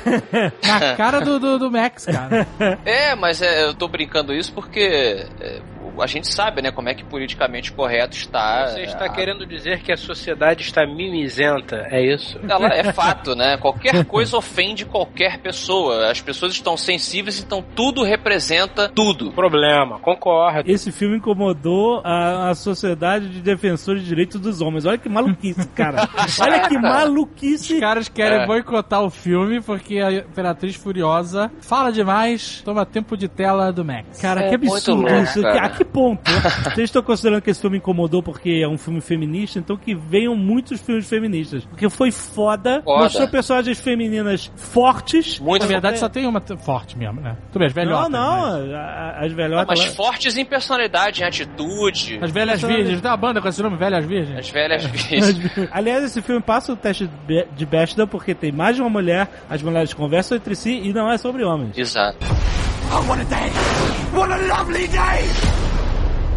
na 0.67 0.97
cara 0.97 1.21
do, 1.21 1.39
do, 1.39 1.59
do 1.59 1.71
Max, 1.71 2.07
cara. 2.07 2.47
É, 2.85 3.15
mas 3.15 3.32
é, 3.41 3.65
eu 3.65 3.75
tô 3.75 3.89
brincando 3.89 4.35
isso 4.35 4.53
porque 4.53 4.81
é, 4.81 5.61
a 6.01 6.07
gente 6.07 6.33
sabe, 6.33 6.63
né, 6.63 6.71
como 6.71 6.89
é 6.89 6.95
que 6.95 7.05
politicamente 7.05 7.73
correto 7.73 8.17
está. 8.17 8.69
Você 8.69 8.83
está 8.83 9.07
a- 9.07 9.09
querendo 9.09 9.47
dizer 9.47 9.83
que 9.83 9.93
a 9.93 9.97
sociedade 9.97 10.63
está 10.63 10.87
mimizenta, 10.87 11.87
é 11.91 12.03
isso? 12.05 12.39
Ela 12.49 12.69
é 12.69 12.85
fato, 12.93 13.35
né? 13.35 13.57
Qualquer 13.59 14.05
coisa 14.05 14.37
ofende 14.37 14.85
qualquer 14.85 15.39
pessoa. 15.39 16.11
As 16.11 16.21
pessoas 16.21 16.53
estão 16.53 16.77
sensíveis, 16.77 17.41
então 17.41 17.65
tudo 17.75 18.03
representa 18.03 18.89
tudo. 18.89 19.33
Problema, 19.33 19.99
concordo. 19.99 20.71
Esse 20.71 20.91
filme 20.93 21.17
incomodou 21.17 22.01
a, 22.05 22.51
a 22.51 22.55
sociedade 22.55 23.29
de 23.29 23.41
defensores 23.41 24.03
de 24.03 24.09
direitos 24.09 24.41
dos 24.41 24.61
homens. 24.61 24.85
Olha 24.85 24.99
que 24.99 25.09
maluquice, 25.09 25.67
cara. 25.69 26.09
Olha 26.41 26.69
que 26.69 26.79
maluquice. 26.79 27.75
Os 27.75 27.81
caras 27.81 28.09
querem 28.09 28.43
É. 28.43 28.47
boicotar 28.47 29.03
o 29.03 29.11
filme 29.11 29.61
porque 29.61 29.99
a 29.99 30.13
Imperatriz 30.13 30.75
Furiosa 30.77 31.51
fala 31.61 31.91
demais, 31.91 32.63
toma 32.65 32.85
tempo 32.87 33.17
de 33.17 33.29
tela 33.29 33.73
do 33.73 33.85
Max. 33.85 34.21
Cara, 34.21 34.43
É 34.45 34.49
que 34.49 34.55
absurdo 34.55 35.03
louco, 35.03 35.17
isso. 35.23 35.43
cara. 35.43 35.67
A 35.67 35.82
que 35.85 35.91
ponto? 35.91 36.31
Vocês 36.65 36.85
estão 36.89 37.03
considerando 37.03 37.43
que 37.43 37.51
esse 37.51 37.61
filme 37.61 37.79
incomodou 37.79 38.23
porque 38.23 38.61
é 38.63 38.69
um 38.69 38.79
filme 38.79 39.01
feminista, 39.01 39.59
então 39.59 39.77
que 39.77 39.95
venham 39.95 40.35
muitos 40.37 40.81
filmes 40.81 41.09
feministas. 41.09 41.65
Porque 41.65 41.89
foi 41.91 42.11
foda, 42.11 42.81
Foda. 42.83 43.05
mostrou 43.05 43.29
personagens 43.29 43.79
femininas 43.81 44.51
fortes. 44.57 45.39
Muito 45.39 45.63
Na 45.63 45.69
verdade, 45.69 45.97
É. 45.97 45.99
só 45.99 46.09
tem 46.09 46.27
uma 46.27 46.41
forte 46.59 46.97
mesmo, 46.97 47.21
né? 47.21 47.37
Tudo 47.53 47.59
bem, 47.61 47.69
as 47.69 47.75
Não, 47.75 47.83
velhotas. 47.85 48.11
não, 48.11 48.41
mas- 48.41 48.73
a- 48.73 48.79
a- 48.79 49.25
as 49.25 49.31
Não, 49.31 49.37
velhotas. 49.37 49.67
mas 49.81 49.89
lá- 49.89 49.95
fortes 49.95 50.37
em 50.37 50.45
personalidade, 50.45 51.23
em 51.23 51.25
atitude. 51.25 52.19
As 52.23 52.31
velhas 52.31 52.61
virgens. 52.63 53.01
Tem 53.01 53.11
uma 53.11 53.17
banda 53.17 53.41
com 53.41 53.49
esse 53.49 53.63
nome, 53.63 53.77
Velhas 53.77 54.05
Virgens? 54.05 54.39
As 54.39 54.51
velhas 54.51 54.85
virgens. 54.85 55.37
Aliás, 55.73 56.05
esse 56.05 56.23
filme 56.23 56.41
passa 56.43 56.73
o 56.73 56.77
teste 56.77 57.07
de 57.07 57.13
Be- 57.27 57.49
de 57.57 57.67
Bechdel 57.67 58.07
porque 58.07 58.35
tem 58.35 58.53
mais 58.53 58.77
de 58.77 58.83
uma 58.83 58.91
mulher, 58.91 59.29
as 59.49 59.63
mulheres 59.63 59.93
conversam 59.95 60.37
entre 60.37 60.55
si 60.55 60.81
e 60.85 60.93
não 60.93 61.11
é 61.11 61.19
sobre 61.19 61.45
homens. 61.45 61.77
Exato. 61.77 62.19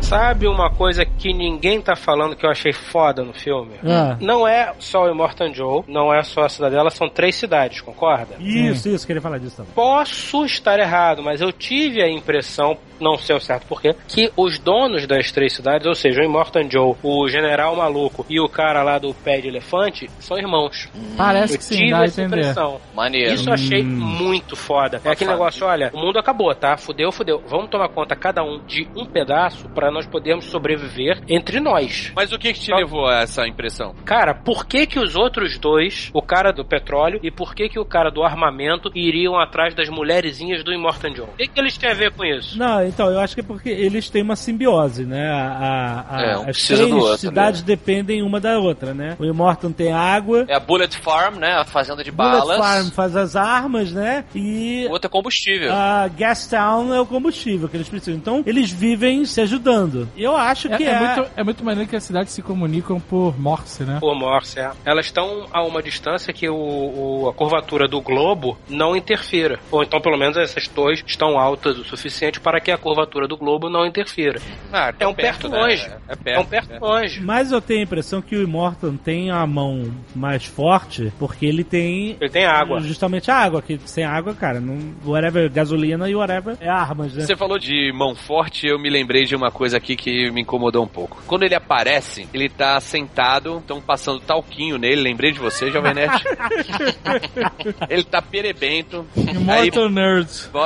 Sabe 0.06 0.48
uma 0.48 0.70
coisa 0.70 1.04
que 1.04 1.34
ninguém 1.34 1.82
tá 1.82 1.96
falando 1.96 2.36
que 2.36 2.46
eu 2.46 2.50
achei 2.52 2.72
foda 2.72 3.24
no 3.24 3.34
filme? 3.34 3.74
Ah. 3.84 4.16
Não 4.22 4.48
é 4.48 4.72
só 4.78 5.06
o 5.06 5.10
Immortan 5.10 5.52
Joe, 5.52 5.84
não 5.88 6.14
é 6.14 6.22
só 6.22 6.42
a 6.42 6.50
cidadela, 6.50 6.92
são 6.92 7.10
três 7.10 7.34
cidades, 7.36 7.82
concorda? 7.82 8.36
Isso, 8.40 8.88
isso, 8.88 9.08
queria 9.08 9.20
falar 9.20 9.40
disso 9.40 9.58
também. 9.58 9.72
Posso 9.74 10.46
estar 10.46 10.78
errado, 10.80 11.24
mas 11.24 11.42
eu 11.42 11.52
tive 11.52 12.04
a 12.04 12.08
impressão, 12.08 12.78
não 13.02 13.18
sei 13.18 13.36
o 13.36 13.40
certo 13.40 13.66
porquê, 13.66 13.96
que 14.08 14.32
os 14.38 14.60
donos 14.60 15.08
das 15.08 15.32
três 15.32 15.54
cidades, 15.54 15.88
ou 15.88 15.96
seja, 15.96 16.22
o 16.22 16.24
Immortan 16.24 16.70
Joe, 16.70 16.96
o 17.02 17.28
General 17.28 17.76
Maluco 17.76 18.24
e 18.30 18.40
o 18.40 18.48
cara 18.48 18.84
lá 18.84 19.00
do 19.00 19.12
pé 19.12 19.42
de 19.42 19.48
elefante, 19.48 20.08
são 20.20 20.38
irmãos. 20.38 20.88
Parece 21.18 21.56
eu 21.56 21.58
que 21.58 21.64
sim, 21.64 21.78
tive 21.78 21.92
dá 21.92 22.04
essa 22.04 22.22
entender. 22.22 22.42
impressão. 22.42 22.80
Maneiro. 22.94 23.34
Isso 23.34 23.50
eu 23.50 23.54
achei 23.56 23.84
muito 23.84 24.56
foda. 24.56 25.02
É 25.04 25.10
aquele 25.10 25.32
negócio, 25.32 25.66
olha, 25.66 25.90
o 25.96 25.98
mundo 25.98 26.20
acabou, 26.20 26.54
tá? 26.54 26.78
Fudeu, 26.78 27.12
fudeu. 27.12 27.42
Vamos 27.48 27.72
tomar 27.72 27.90
conta 27.90 28.16
cada 28.16 28.44
um 28.44 28.64
de 28.68 28.88
um 28.96 29.04
pedaço 29.04 29.68
pra 29.70 29.95
nós 29.96 30.06
podermos 30.06 30.46
sobreviver 30.46 31.22
entre 31.28 31.60
nós. 31.60 32.12
Mas 32.16 32.32
o 32.32 32.38
que, 32.38 32.54
que 32.54 32.60
te 32.60 32.68
Só- 32.68 32.76
levou 32.76 33.08
a 33.08 33.22
essa 33.22 33.48
impressão? 33.48 33.96
Cara, 34.06 34.34
por 34.34 34.66
que 34.68 34.86
que 34.86 35.00
os 35.00 35.16
outros 35.16 35.58
dois, 35.58 36.10
o 36.14 36.22
cara 36.22 36.52
do 36.52 36.64
petróleo 36.64 37.20
e 37.24 37.32
por 37.32 37.56
que 37.56 37.70
que 37.70 37.80
o 37.80 37.86
cara 37.86 38.10
do 38.12 38.24
armamento 38.24 38.92
iriam 38.94 39.40
atrás 39.40 39.74
das 39.74 39.90
mulherzinhas 39.90 40.64
do 40.64 40.74
Immortan 40.74 41.16
Joe? 41.16 41.26
O 41.26 41.38
que 41.38 41.48
que 41.48 41.60
eles 41.60 41.78
têm 41.78 41.90
a 41.90 41.94
ver 41.94 42.12
com 42.12 42.24
isso? 42.24 42.58
Não, 42.58 42.86
então, 42.86 43.10
eu 43.10 43.20
acho 43.20 43.34
que 43.34 43.42
é 43.42 43.44
porque 43.44 43.70
eles 43.70 44.10
têm 44.10 44.22
uma 44.22 44.36
simbiose, 44.36 45.06
né? 45.06 45.28
A, 45.32 46.06
a- 46.10 46.18
a- 46.18 46.22
É, 46.26 46.38
um 46.38 46.50
as 46.50 46.68
três 46.68 46.82
outro, 46.92 47.18
cidades 47.18 47.62
dependem 47.62 48.22
uma 48.22 48.40
da 48.40 48.60
outra, 48.60 48.94
né? 48.94 49.16
O 49.20 49.26
Immortan 49.26 49.72
tem 49.72 49.92
água, 49.92 50.46
É 50.48 50.56
a 50.56 50.60
Bullet 50.60 50.96
Farm, 50.98 51.36
né? 51.36 51.54
A 51.54 51.64
fazenda 51.66 52.04
de 52.04 52.12
Bullet 52.12 52.32
balas. 52.40 52.58
Farm 52.58 52.90
faz 52.92 53.16
as 53.16 53.36
armas, 53.36 53.92
né? 53.92 54.26
E 54.36 54.86
O 54.90 54.92
outro 54.92 55.08
é 55.08 55.10
combustível. 55.10 55.72
a 55.74 56.08
Gas 56.08 56.48
Town 56.48 56.94
é 56.94 57.00
o 57.00 57.06
combustível 57.06 57.70
que 57.70 57.78
eles 57.78 57.88
precisam. 57.90 58.16
Então, 58.16 58.44
eles 58.46 58.70
vivem 58.72 59.24
se 59.26 59.40
ajudando. 59.42 59.85
E 60.16 60.24
eu 60.24 60.36
acho 60.36 60.68
É, 60.72 60.78
que 60.78 60.84
é 60.84 60.92
é... 60.92 61.00
muito, 61.16 61.32
é 61.38 61.44
muito 61.44 61.64
maneiro 61.64 61.90
que 61.90 61.96
as 61.96 62.04
cidades 62.04 62.34
se 62.34 62.42
comunicam 62.42 63.00
por 63.00 63.40
Morse, 63.40 63.84
né? 63.84 63.98
Por 64.00 64.16
Morse, 64.16 64.60
é. 64.60 64.72
Elas 64.84 65.06
estão 65.08 65.46
a 65.52 65.64
uma 65.64 65.82
distância 65.82 66.34
que 66.34 66.48
o, 66.50 66.56
o- 66.56 67.30
a 67.30 67.34
curvatura 67.34 67.88
do 67.88 68.02
globo 68.02 68.58
não 68.70 68.96
interfira. 68.96 69.60
Ou 69.72 69.84
então, 69.84 70.00
pelo 70.02 70.18
menos, 70.18 70.38
essas 70.38 70.68
torres 70.68 71.04
estão 71.06 71.38
altas 71.40 71.78
o 71.78 71.84
suficiente 71.84 72.40
para 72.40 72.60
que 72.60 72.72
a 72.72 72.78
curvatura 72.78 73.28
do 73.28 73.38
globo 73.38 73.70
não 73.70 73.86
interfira. 73.86 74.40
Ah, 74.72 74.90
É 74.90 74.92
tão 74.92 75.12
um 75.12 75.14
perto, 75.14 75.50
né? 75.50 75.58
longe. 75.60 75.86
É 75.86 76.14
É, 76.14 76.16
perto. 76.16 76.42
um 76.42 76.46
perto 76.46 76.70
né? 76.72 76.80
longe. 76.82 77.22
Mas 77.22 77.52
eu 77.52 77.62
tenho 77.62 77.80
a 77.82 77.84
impressão 77.84 78.22
que 78.22 78.36
o 78.36 78.42
Immortan 78.44 78.96
tem 78.96 79.30
a 79.32 79.46
mão 79.46 79.92
mais 80.16 80.46
forte 80.46 81.12
porque 81.20 81.46
ele 81.46 81.64
tem 81.64 82.18
Ele 82.20 82.30
tem 82.30 82.46
água. 82.46 82.80
justamente 82.82 83.30
a 83.32 83.36
água, 83.38 83.62
que 83.62 83.80
sem 83.86 84.04
água, 84.04 84.34
cara, 84.34 84.60
não, 84.60 84.78
whatever, 85.06 85.50
gasolina 85.52 86.10
e 86.10 86.16
whatever 86.16 86.56
é 86.60 86.70
armas, 86.70 87.14
né? 87.14 87.22
Você 87.26 87.36
falou 87.36 87.58
de 87.60 87.92
mão 87.94 88.16
forte, 88.16 88.68
eu 88.68 88.80
me 88.80 88.90
lembrei 88.90 89.26
de 89.26 89.36
uma 89.36 89.52
coisa 89.52 89.75
aqui 89.76 89.96
que 89.96 90.30
me 90.32 90.42
incomodou 90.42 90.84
um 90.84 90.88
pouco. 90.88 91.22
Quando 91.28 91.44
ele 91.44 91.56
aparece, 91.56 92.28
ele 92.34 92.50
tá 92.50 92.80
sentado, 92.80 93.58
estão 93.60 93.82
passando 93.82 94.20
talquinho 94.20 94.78
nele, 94.78 95.02
lembrei 95.02 95.32
de 95.32 95.40
você, 95.40 95.72
Jovem 95.72 95.94
Nerd. 95.94 96.24
ele 97.90 98.04
tá 98.04 98.22
perebento. 98.22 99.06
Immortal 99.16 99.90
Nerds. 99.90 100.50
bo- 100.52 100.66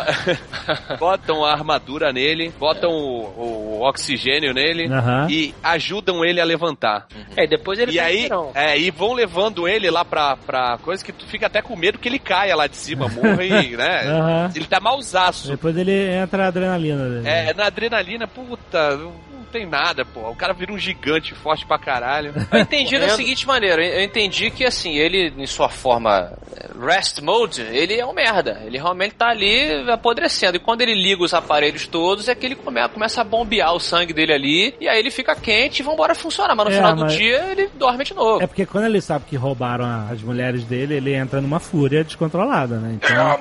botam 0.99 1.43
a 1.45 1.51
armadura 1.51 2.11
nele, 2.11 2.51
botam 2.59 2.89
o, 2.91 3.79
o 3.79 3.81
oxigênio 3.87 4.53
nele 4.53 4.87
e 5.29 5.53
ajudam 5.63 6.23
ele 6.23 6.39
a 6.41 6.43
levantar. 6.45 7.07
É, 7.35 7.47
depois 7.47 7.79
ele 7.79 7.91
E 7.93 7.95
tá 7.97 8.03
aí, 8.05 8.29
é, 8.53 8.77
e 8.77 8.91
vão 8.91 9.13
levando 9.13 9.67
ele 9.67 9.89
lá 9.89 10.03
pra, 10.05 10.35
pra 10.37 10.77
coisa 10.81 11.03
que 11.03 11.11
tu 11.11 11.25
fica 11.27 11.47
até 11.47 11.61
com 11.61 11.75
medo 11.75 11.97
que 11.99 12.07
ele 12.07 12.19
caia 12.19 12.55
lá 12.55 12.67
de 12.67 12.75
cima, 12.75 13.07
morra 13.07 13.43
e, 13.43 13.75
né? 13.77 14.01
Aham. 14.07 14.51
Ele 14.55 14.65
tá 14.65 14.79
mausaço. 14.79 15.47
Depois 15.49 15.75
ele 15.77 15.91
entra 16.13 16.45
a 16.45 16.47
adrenalina 16.47 17.09
dele. 17.09 17.27
É, 17.27 17.53
na 17.53 17.65
adrenalina, 17.65 18.27
puta, 18.27 18.98
não 18.99 19.13
não 19.13 19.28
tem 19.49 19.65
nada, 19.65 20.05
pô. 20.05 20.29
O 20.29 20.35
cara 20.35 20.53
vira 20.53 20.71
um 20.71 20.77
gigante 20.77 21.33
forte 21.35 21.65
pra 21.65 21.77
caralho. 21.77 22.33
Eu 22.51 22.59
entendi 22.59 22.93
da 22.95 23.01
Correndo. 23.01 23.15
seguinte 23.17 23.47
maneira, 23.47 23.83
eu 23.85 24.03
entendi 24.03 24.49
que 24.51 24.63
assim, 24.65 24.95
ele 24.95 25.33
em 25.37 25.45
sua 25.45 25.69
forma 25.69 26.31
eh, 26.55 26.67
rest 26.79 27.19
mode, 27.21 27.61
ele 27.61 27.99
é 27.99 28.05
um 28.05 28.13
merda. 28.13 28.61
Ele 28.65 28.77
realmente 28.77 29.15
tá 29.15 29.27
ali 29.29 29.89
apodrecendo. 29.89 30.57
E 30.57 30.59
quando 30.59 30.81
ele 30.81 30.93
liga 30.93 31.23
os 31.23 31.33
aparelhos 31.33 31.87
todos, 31.87 32.27
é 32.29 32.35
que 32.35 32.45
ele 32.45 32.55
come- 32.55 32.87
começa 32.89 33.21
a 33.21 33.23
bombear 33.23 33.73
o 33.73 33.79
sangue 33.79 34.13
dele 34.13 34.33
ali, 34.33 34.75
e 34.79 34.87
aí 34.87 34.99
ele 34.99 35.11
fica 35.11 35.35
quente 35.35 35.79
e 35.79 35.83
vambora 35.83 36.13
funcionar. 36.15 36.55
Mas 36.55 36.65
no 36.67 36.71
É, 36.71 36.75
final 36.75 36.95
mas- 36.95 37.11
do 37.13 37.17
dia 37.17 37.45
ele 37.51 37.69
dorme 37.75 38.03
de 38.03 38.13
novo. 38.13 38.41
É 38.43 38.47
porque 38.47 38.65
quando 38.65 38.85
ele 38.85 39.01
sabe 39.01 39.25
que 39.25 39.35
roubaram 39.35 39.85
as 40.11 40.21
mulheres 40.21 40.63
dele, 40.63 40.95
ele 40.95 41.13
entra 41.13 41.41
numa 41.41 41.59
fúria 41.59 42.03
descontrolada, 42.03 42.77
né? 42.77 42.93
Então. 43.01 43.37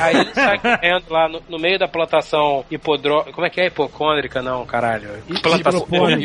Aí 0.00 0.16
ele 0.16 0.34
sai 0.34 0.58
correndo 0.58 1.04
lá 1.10 1.28
no, 1.28 1.42
no 1.48 1.58
meio 1.58 1.78
da 1.78 1.88
plantação 1.88 2.64
hipodró... 2.70 3.24
Como 3.32 3.46
é 3.46 3.50
que 3.50 3.60
é? 3.60 3.66
Hipocôndrica? 3.66 4.42
Não, 4.46 4.64
caralho. 4.64 5.08
Plantação... 5.42 5.80
Hidropônica. 5.80 6.22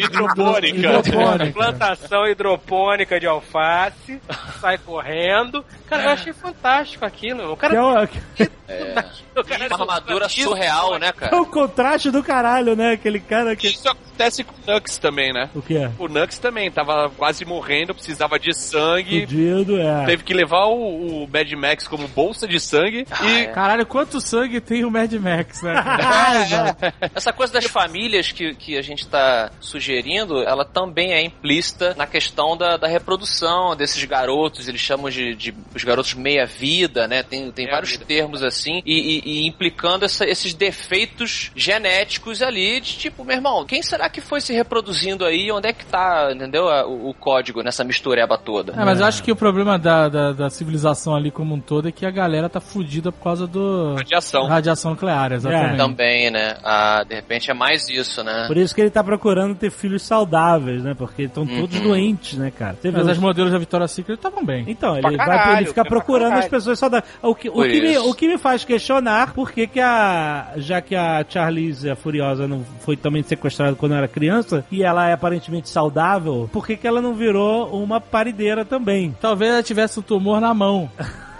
Hidropônica. 0.00 0.76
Hidropônica. 0.78 1.52
Plantação 1.52 2.26
hidropônica 2.26 3.20
de 3.20 3.26
alface, 3.26 4.18
sai 4.60 4.78
correndo. 4.78 5.62
Cara, 5.86 6.04
eu 6.04 6.10
achei 6.10 6.32
fantástico 6.32 7.04
aquilo. 7.04 7.50
O 7.50 7.52
é 7.52 7.56
cara 7.56 8.06
que 8.06 8.50
É. 8.66 9.04
Uma 9.36 9.76
armadura 9.82 10.28
surreal, 10.28 10.98
né, 10.98 11.08
É 11.08 11.12
cara? 11.12 11.40
o 11.40 11.44
contraste 11.44 12.10
do 12.10 12.22
caralho, 12.22 12.74
né? 12.74 12.92
Aquele 12.92 13.20
cara 13.20 13.54
que. 13.54 13.66
Isso 13.66 13.86
acontece 13.88 14.42
com 14.42 14.54
o 14.54 14.72
Nux 14.72 14.96
também, 14.96 15.32
né? 15.32 15.50
O 15.54 15.60
que 15.60 15.76
é? 15.76 15.90
O 15.98 16.08
Nux 16.08 16.38
também 16.38 16.70
tava 16.70 17.10
quase 17.10 17.44
morrendo, 17.44 17.94
precisava 17.94 18.38
de 18.38 18.54
sangue. 18.54 19.20
Fudido, 19.22 19.78
é. 19.78 20.06
Teve 20.06 20.22
que 20.24 20.32
levar 20.32 20.66
o, 20.66 21.24
o 21.24 21.28
Mad 21.30 21.52
Max 21.52 21.86
como 21.86 22.08
bolsa 22.08 22.48
de 22.48 22.58
sangue 22.58 23.06
Ah, 23.10 23.26
e 23.26 23.40
é. 23.42 23.46
Caralho, 23.46 23.84
quanto 23.84 24.20
sangue 24.20 24.60
tem 24.60 24.84
o 24.84 24.90
Mad 24.90 25.12
Max, 25.14 25.62
né? 25.62 25.74
Essa 27.14 27.32
coisa 27.34 27.52
das 27.52 27.66
famílias 27.66 28.32
que, 28.32 28.54
que 28.54 28.76
a 28.78 28.82
gente 28.82 29.06
tá 29.06 29.50
sugerindo, 29.60 30.42
ela 30.42 30.64
também 30.64 31.12
é 31.12 31.22
implícita 31.22 31.94
na 31.96 32.06
questão 32.06 32.56
da, 32.56 32.76
da 32.76 32.86
reprodução 32.88 33.76
desses 33.76 34.02
garotos, 34.04 34.68
eles 34.68 34.80
chamam 34.80 35.10
de, 35.10 35.34
de 35.34 35.54
os 35.74 35.84
garotos 35.84 36.14
meia-vida, 36.14 37.06
né? 37.08 37.22
Tem, 37.22 37.50
tem 37.50 37.64
Meia 37.66 37.76
vários 37.76 37.92
vida. 37.92 38.04
termos 38.04 38.42
assim, 38.42 38.82
e, 38.86 39.18
e- 39.18 39.22
e 39.42 39.46
implicando 39.46 40.04
essa- 40.04 40.24
esses 40.26 40.54
defeitos 40.54 41.50
genéticos 41.54 42.40
ali, 42.42 42.80
de 42.80 42.96
tipo, 42.96 43.24
meu 43.24 43.36
irmão, 43.36 43.64
quem 43.64 43.82
será 43.82 44.08
que 44.08 44.20
foi 44.20 44.40
se 44.40 44.52
reproduzindo 44.52 45.24
aí? 45.24 45.50
Onde 45.50 45.68
é 45.68 45.72
que 45.72 45.84
tá, 45.84 46.30
entendeu? 46.34 46.68
a- 46.68 46.86
O, 46.86 47.10
o 47.10 47.14
código 47.14 47.62
nessa 47.62 47.82
mistureba 47.84 48.36
toda. 48.38 48.72
É, 48.80 48.84
mas 48.84 49.00
eu 49.00 49.06
acho 49.06 49.22
que 49.22 49.32
o 49.32 49.36
problema 49.36 49.78
da, 49.78 50.08
da, 50.08 50.32
da 50.32 50.50
civilização 50.50 51.14
ali 51.14 51.30
como 51.30 51.54
um 51.54 51.60
todo 51.60 51.88
é 51.88 51.92
que 51.92 52.04
a 52.06 52.10
galera 52.10 52.48
tá 52.48 52.60
fudida 52.60 53.10
por 53.10 53.22
causa 53.22 53.46
do 53.46 53.94
radiação. 53.96 54.46
radiação 54.46 54.90
nuclear, 54.92 55.32
exatamente. 55.32 55.76
Também, 55.78 56.30
né? 56.30 56.56
Ah, 56.62 57.02
de 57.08 57.14
repente 57.24 57.50
é 57.50 57.54
mais 57.54 57.88
isso, 57.88 58.22
né? 58.22 58.44
Por 58.46 58.56
isso 58.56 58.74
que 58.74 58.80
ele 58.80 58.90
tá 58.90 59.02
procurando 59.02 59.54
ter 59.54 59.70
filhos 59.70 60.02
saudáveis, 60.02 60.82
né? 60.82 60.94
Porque 60.94 61.22
estão 61.22 61.46
todos 61.46 61.80
doentes, 61.80 62.38
né, 62.38 62.50
cara? 62.50 62.76
Você 62.80 62.90
Mas 62.90 63.02
viu- 63.02 63.12
as 63.12 63.18
modelos 63.18 63.52
da 63.52 63.58
Victoria's 63.58 63.90
Secret 63.90 64.14
estavam 64.16 64.44
bem. 64.44 64.64
Então, 64.68 65.00
Pra 65.00 65.08
ele, 65.10 65.16
vai, 65.16 65.26
caralho, 65.26 65.58
ele 65.58 65.66
fica 65.66 65.84
procurando 65.84 66.34
as 66.34 66.48
pessoas 66.48 66.78
saudáveis. 66.78 67.12
O 67.22 67.34
que, 67.34 67.48
o, 67.48 67.62
que 67.62 67.80
me, 67.80 67.98
o 67.98 68.14
que 68.14 68.28
me 68.28 68.38
faz 68.38 68.64
questionar 68.64 69.32
por 69.32 69.50
que, 69.50 69.66
que 69.66 69.80
a. 69.80 70.52
Já 70.56 70.80
que 70.80 70.94
a 70.94 71.24
Charlize, 71.28 71.90
a 71.90 71.96
Furiosa, 71.96 72.46
não 72.46 72.64
foi 72.80 72.96
também 72.96 73.22
sequestrada 73.22 73.74
quando 73.74 73.94
era 73.94 74.06
criança, 74.06 74.64
e 74.70 74.82
ela 74.82 75.08
é 75.08 75.12
aparentemente 75.12 75.68
saudável, 75.68 76.48
por 76.52 76.66
que, 76.66 76.76
que 76.76 76.86
ela 76.86 77.00
não 77.00 77.14
virou 77.14 77.82
uma 77.82 78.00
parideira 78.00 78.64
também? 78.64 79.16
Talvez 79.20 79.50
ela 79.52 79.62
tivesse 79.62 79.98
um 79.98 80.02
tumor 80.02 80.40
na 80.40 80.52
mão. 80.52 80.90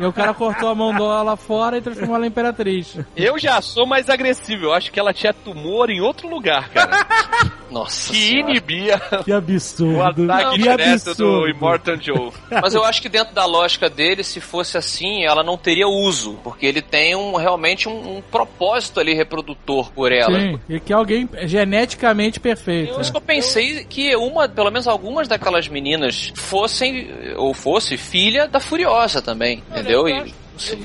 e 0.00 0.04
o 0.04 0.12
cara 0.12 0.34
cortou 0.34 0.68
a 0.68 0.74
mão 0.74 0.92
dela 0.94 1.36
fora 1.36 1.78
e 1.78 1.82
transformou 1.82 2.16
ela 2.16 2.26
em 2.26 2.28
imperatriz. 2.28 2.98
Eu 3.16 3.38
já 3.38 3.60
sou 3.60 3.86
mais 3.86 4.08
agressivo. 4.08 4.66
Eu 4.66 4.72
acho 4.72 4.90
que 4.92 5.00
ela 5.00 5.12
tinha 5.12 5.32
tumor 5.32 5.90
em 5.90 6.00
outro 6.00 6.28
lugar, 6.28 6.68
cara. 6.70 7.06
Nossa 7.70 8.12
que 8.12 8.18
senhora. 8.18 8.50
inibia 8.50 8.98
Que 9.24 9.32
o 9.32 9.36
absurdo. 9.36 10.30
ataque 10.32 10.50
que 10.56 10.62
direto 10.62 11.14
do. 11.14 11.48
Immortal 11.48 11.96
Joe. 12.00 12.30
Mas 12.62 12.74
eu 12.74 12.84
acho 12.84 13.00
que 13.00 13.08
dentro 13.08 13.34
da 13.34 13.44
lógica 13.44 13.88
dele, 13.88 14.22
se 14.24 14.40
fosse 14.40 14.76
assim, 14.76 15.24
ela 15.24 15.42
não 15.42 15.56
teria 15.56 15.86
uso. 15.88 16.38
Porque 16.42 16.66
ele 16.66 16.82
tem 16.82 17.14
um, 17.14 17.36
realmente 17.36 17.88
um, 17.88 18.16
um 18.18 18.22
propósito 18.22 19.00
ali 19.00 19.14
reprodutor 19.14 19.90
por 19.92 20.12
ela. 20.12 20.38
Sim, 20.38 20.60
e 20.68 20.80
que 20.80 20.92
é 20.92 20.96
alguém 20.96 21.28
geneticamente 21.44 22.40
perfeito. 22.40 22.94
Eu, 22.94 23.00
isso 23.00 23.10
que 23.10 23.16
eu 23.16 23.20
pensei 23.22 23.84
que 23.84 24.14
uma, 24.16 24.48
pelo 24.48 24.70
menos 24.70 24.86
algumas 24.88 25.28
daquelas 25.28 25.68
meninas 25.68 26.32
fossem, 26.34 27.08
ou 27.36 27.54
fosse, 27.54 27.96
filha 27.96 28.48
da 28.48 28.60
Furiosa 28.60 29.22
também, 29.22 29.62
entendeu? 29.70 30.08
eu 30.08 30.08
E, 30.08 30.12
acho- 30.20 30.34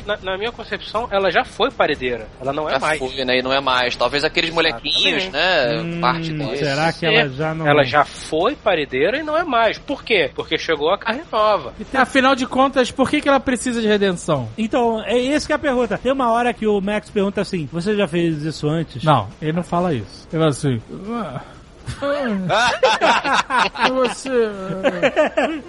Na, 0.05 0.17
na 0.17 0.37
minha 0.37 0.51
concepção, 0.51 1.07
ela 1.11 1.31
já 1.31 1.43
foi 1.43 1.71
paredeira. 1.71 2.27
Ela 2.41 2.53
não 2.53 2.67
é 2.69 2.73
já 2.73 2.79
mais. 2.79 2.99
foi, 2.99 3.25
né? 3.25 3.39
E 3.39 3.41
não 3.41 3.51
é 3.53 3.59
mais. 3.59 3.95
Talvez 3.95 4.23
aqueles 4.23 4.49
molequinhos, 4.51 5.29
né? 5.29 5.81
Hum, 5.81 5.99
parte 5.99 6.31
deles. 6.31 6.59
será 6.59 6.91
que 6.93 7.05
ela 7.05 7.29
já 7.29 7.53
não. 7.53 7.67
Ela 7.67 7.83
já 7.83 8.05
foi 8.05 8.55
paredeira 8.55 9.17
e 9.19 9.23
não 9.23 9.37
é 9.37 9.43
mais. 9.43 9.77
Por 9.77 10.03
quê? 10.03 10.29
Porque 10.33 10.57
chegou 10.57 10.89
a 10.91 10.97
carne 10.97 11.23
nova. 11.31 11.73
Afinal 11.93 12.35
de 12.35 12.45
contas, 12.45 12.91
por 12.91 13.09
que, 13.09 13.21
que 13.21 13.29
ela 13.29 13.39
precisa 13.39 13.81
de 13.81 13.87
redenção? 13.87 14.49
Então, 14.57 15.01
é 15.05 15.17
esse 15.17 15.45
que 15.47 15.53
é 15.53 15.55
a 15.55 15.59
pergunta. 15.59 15.97
Tem 15.97 16.11
uma 16.11 16.31
hora 16.31 16.53
que 16.53 16.65
o 16.67 16.79
Max 16.81 17.09
pergunta 17.09 17.41
assim: 17.41 17.67
Você 17.71 17.95
já 17.95 18.07
fez 18.07 18.43
isso 18.43 18.67
antes? 18.67 19.03
Não, 19.03 19.27
ele 19.41 19.53
não 19.53 19.63
fala 19.63 19.93
isso. 19.93 20.27
Ele 20.31 20.39
fala 20.39 20.49
assim. 20.49 20.81
"Ah, 21.09 21.41
ah, 21.41 21.54
você. 23.91 24.29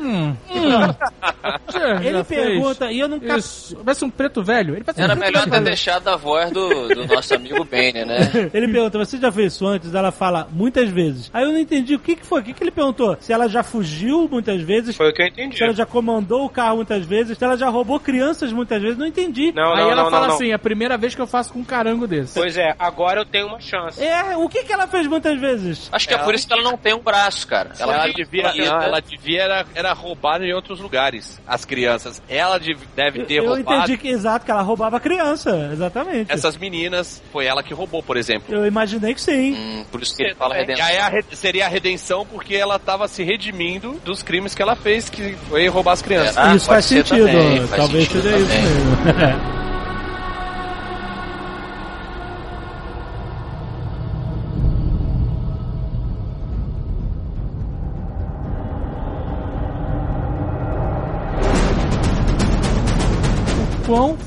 Hum, 0.01 0.35
hum, 0.51 0.95
Ele 2.03 2.25
pergunta, 2.25 2.91
e 2.91 3.01
eu 3.01 3.09
nunca. 3.09 3.37
Isso. 3.37 3.77
Parece 3.77 4.05
um 4.05 4.11
preto 4.11 4.43
velho. 4.43 4.75
Ele 4.75 4.85
parece 4.85 5.01
um 5.01 5.05
Era 5.05 5.17
preto 5.17 5.33
melhor 5.33 5.51
ter 5.51 5.61
deixado 5.63 6.09
a 6.09 6.17
voz 6.17 6.51
do, 6.51 6.89
do 6.89 7.07
nosso 7.07 7.35
amigo 7.35 7.65
Bane, 7.65 8.05
né? 8.05 8.31
Ele 8.53 8.69
pergunta, 8.69 8.99
você 8.99 9.19
já 9.19 9.31
fez 9.31 9.53
isso 9.55 9.67
antes? 9.67 9.95
Ela 9.95 10.11
fala, 10.11 10.49
muitas 10.51 10.89
vezes. 10.89 11.31
Aí 11.33 11.45
eu 11.45 11.53
não 11.53 11.59
entendi 11.59 11.95
o 11.95 11.99
que, 11.99 12.17
que 12.17 12.27
foi. 12.27 12.41
O 12.41 12.45
que, 12.45 12.53
que 12.53 12.63
ele 12.63 12.71
perguntou? 12.71 13.17
Se 13.21 13.33
ela 13.33 13.49
já 13.49 13.63
fugiu 13.63 14.29
muitas 14.31 14.61
vezes, 14.63 14.97
Foi 14.97 15.11
o 15.11 15.13
que 15.13 15.23
eu 15.23 15.27
entendi. 15.27 15.57
se 15.57 15.65
ela 15.65 15.73
já 15.73 15.87
comandou 15.87 16.45
o 16.45 16.49
carro 16.49 16.77
muitas 16.77 17.05
vezes, 17.05 17.37
se 17.39 17.45
ela 17.45 17.57
já 17.57 17.69
roubou 17.69 17.99
crianças 18.01 18.53
muitas 18.53 18.81
vezes. 18.83 18.99
Não 18.99 19.07
entendi. 19.07 19.53
Não, 19.53 19.73
Aí 19.75 19.83
não, 19.83 19.91
ela 19.93 20.03
não, 20.05 20.11
fala 20.11 20.23
não, 20.23 20.29
não. 20.29 20.35
assim: 20.37 20.51
é 20.51 20.55
a 20.55 20.59
primeira 20.59 20.97
vez 20.97 21.15
que 21.15 21.21
eu 21.21 21.27
faço 21.27 21.53
com 21.53 21.61
um 21.61 21.65
carango 21.65 22.07
desse. 22.07 22.35
Pois 22.35 22.57
é, 22.57 22.75
agora 22.79 23.21
eu 23.21 23.25
tenho 23.25 23.47
uma 23.49 23.61
chance. 23.61 24.03
É, 24.03 24.37
o 24.37 24.49
que, 24.49 24.65
que 24.65 24.73
ela 24.73 24.87
fez 24.87 25.07
muitas 25.07 25.39
vezes? 25.39 25.89
Acho 25.93 26.06
que 26.07 26.15
é 26.15 26.19
por 26.19 26.35
isso 26.35 26.47
que 26.47 26.53
ela 26.53 26.63
não 26.63 26.77
tem 26.77 26.95
um 26.95 26.99
braço, 27.01 27.47
cara. 27.47 27.71
Ela, 27.79 27.95
Ela, 27.95 28.13
devia, 28.13 28.43
ela- 28.43 28.85
ela 28.85 29.01
devia 29.01 29.43
era, 29.43 29.67
era 29.75 29.93
roubar 29.93 30.43
em 30.43 30.53
outros 30.53 30.81
lugares, 30.81 31.41
as 31.47 31.65
crianças. 31.65 32.23
Ela 32.29 32.59
deve, 32.59 32.79
deve 32.95 33.25
ter 33.25 33.39
eu 33.39 33.47
roubado 33.49 33.79
entendi 33.83 33.99
que, 33.99 34.09
exato, 34.09 34.45
que 34.45 34.51
ela 34.51 34.63
roubava 34.63 34.99
criança. 35.01 35.71
Exatamente. 35.73 36.33
essas 36.33 36.57
meninas. 36.57 37.23
Foi 37.33 37.47
ela 37.47 37.63
que 37.63 37.73
roubou, 37.75 38.03
por 38.03 38.17
exemplo. 38.17 38.55
Eu 38.55 38.67
imaginei 38.67 39.15
que 39.15 39.21
sim. 39.21 39.55
Hum, 39.55 39.85
por 39.91 40.03
isso 40.03 40.17
que 40.17 40.23
ele 40.23 40.35
fala 40.35 40.55
E 40.57 40.61
redenção. 40.61 40.85
aí 40.87 40.99
a 40.99 41.09
re- 41.09 41.25
seria 41.33 41.67
a 41.67 41.69
redenção 41.69 42.25
porque 42.27 42.55
ela 42.55 42.79
tava 42.79 43.07
se 43.09 43.23
redimindo 43.23 44.01
dos 44.05 44.23
crimes 44.23 44.55
que 44.55 44.63
ela 44.63 44.77
fez, 44.77 45.09
que 45.09 45.35
foi 45.49 45.67
roubar 45.69 45.93
as 45.93 46.03
crianças. 46.03 46.37
Ah, 46.37 46.55
isso 46.55 46.67
faz 46.67 46.85
sentido. 46.85 47.27
também, 47.27 47.59
faz 47.67 47.71
Talvez 47.83 48.05
sentido 48.09 48.23
seja 48.23 48.37
isso 48.39 48.47
também. 48.49 48.63
mesmo. 48.63 49.57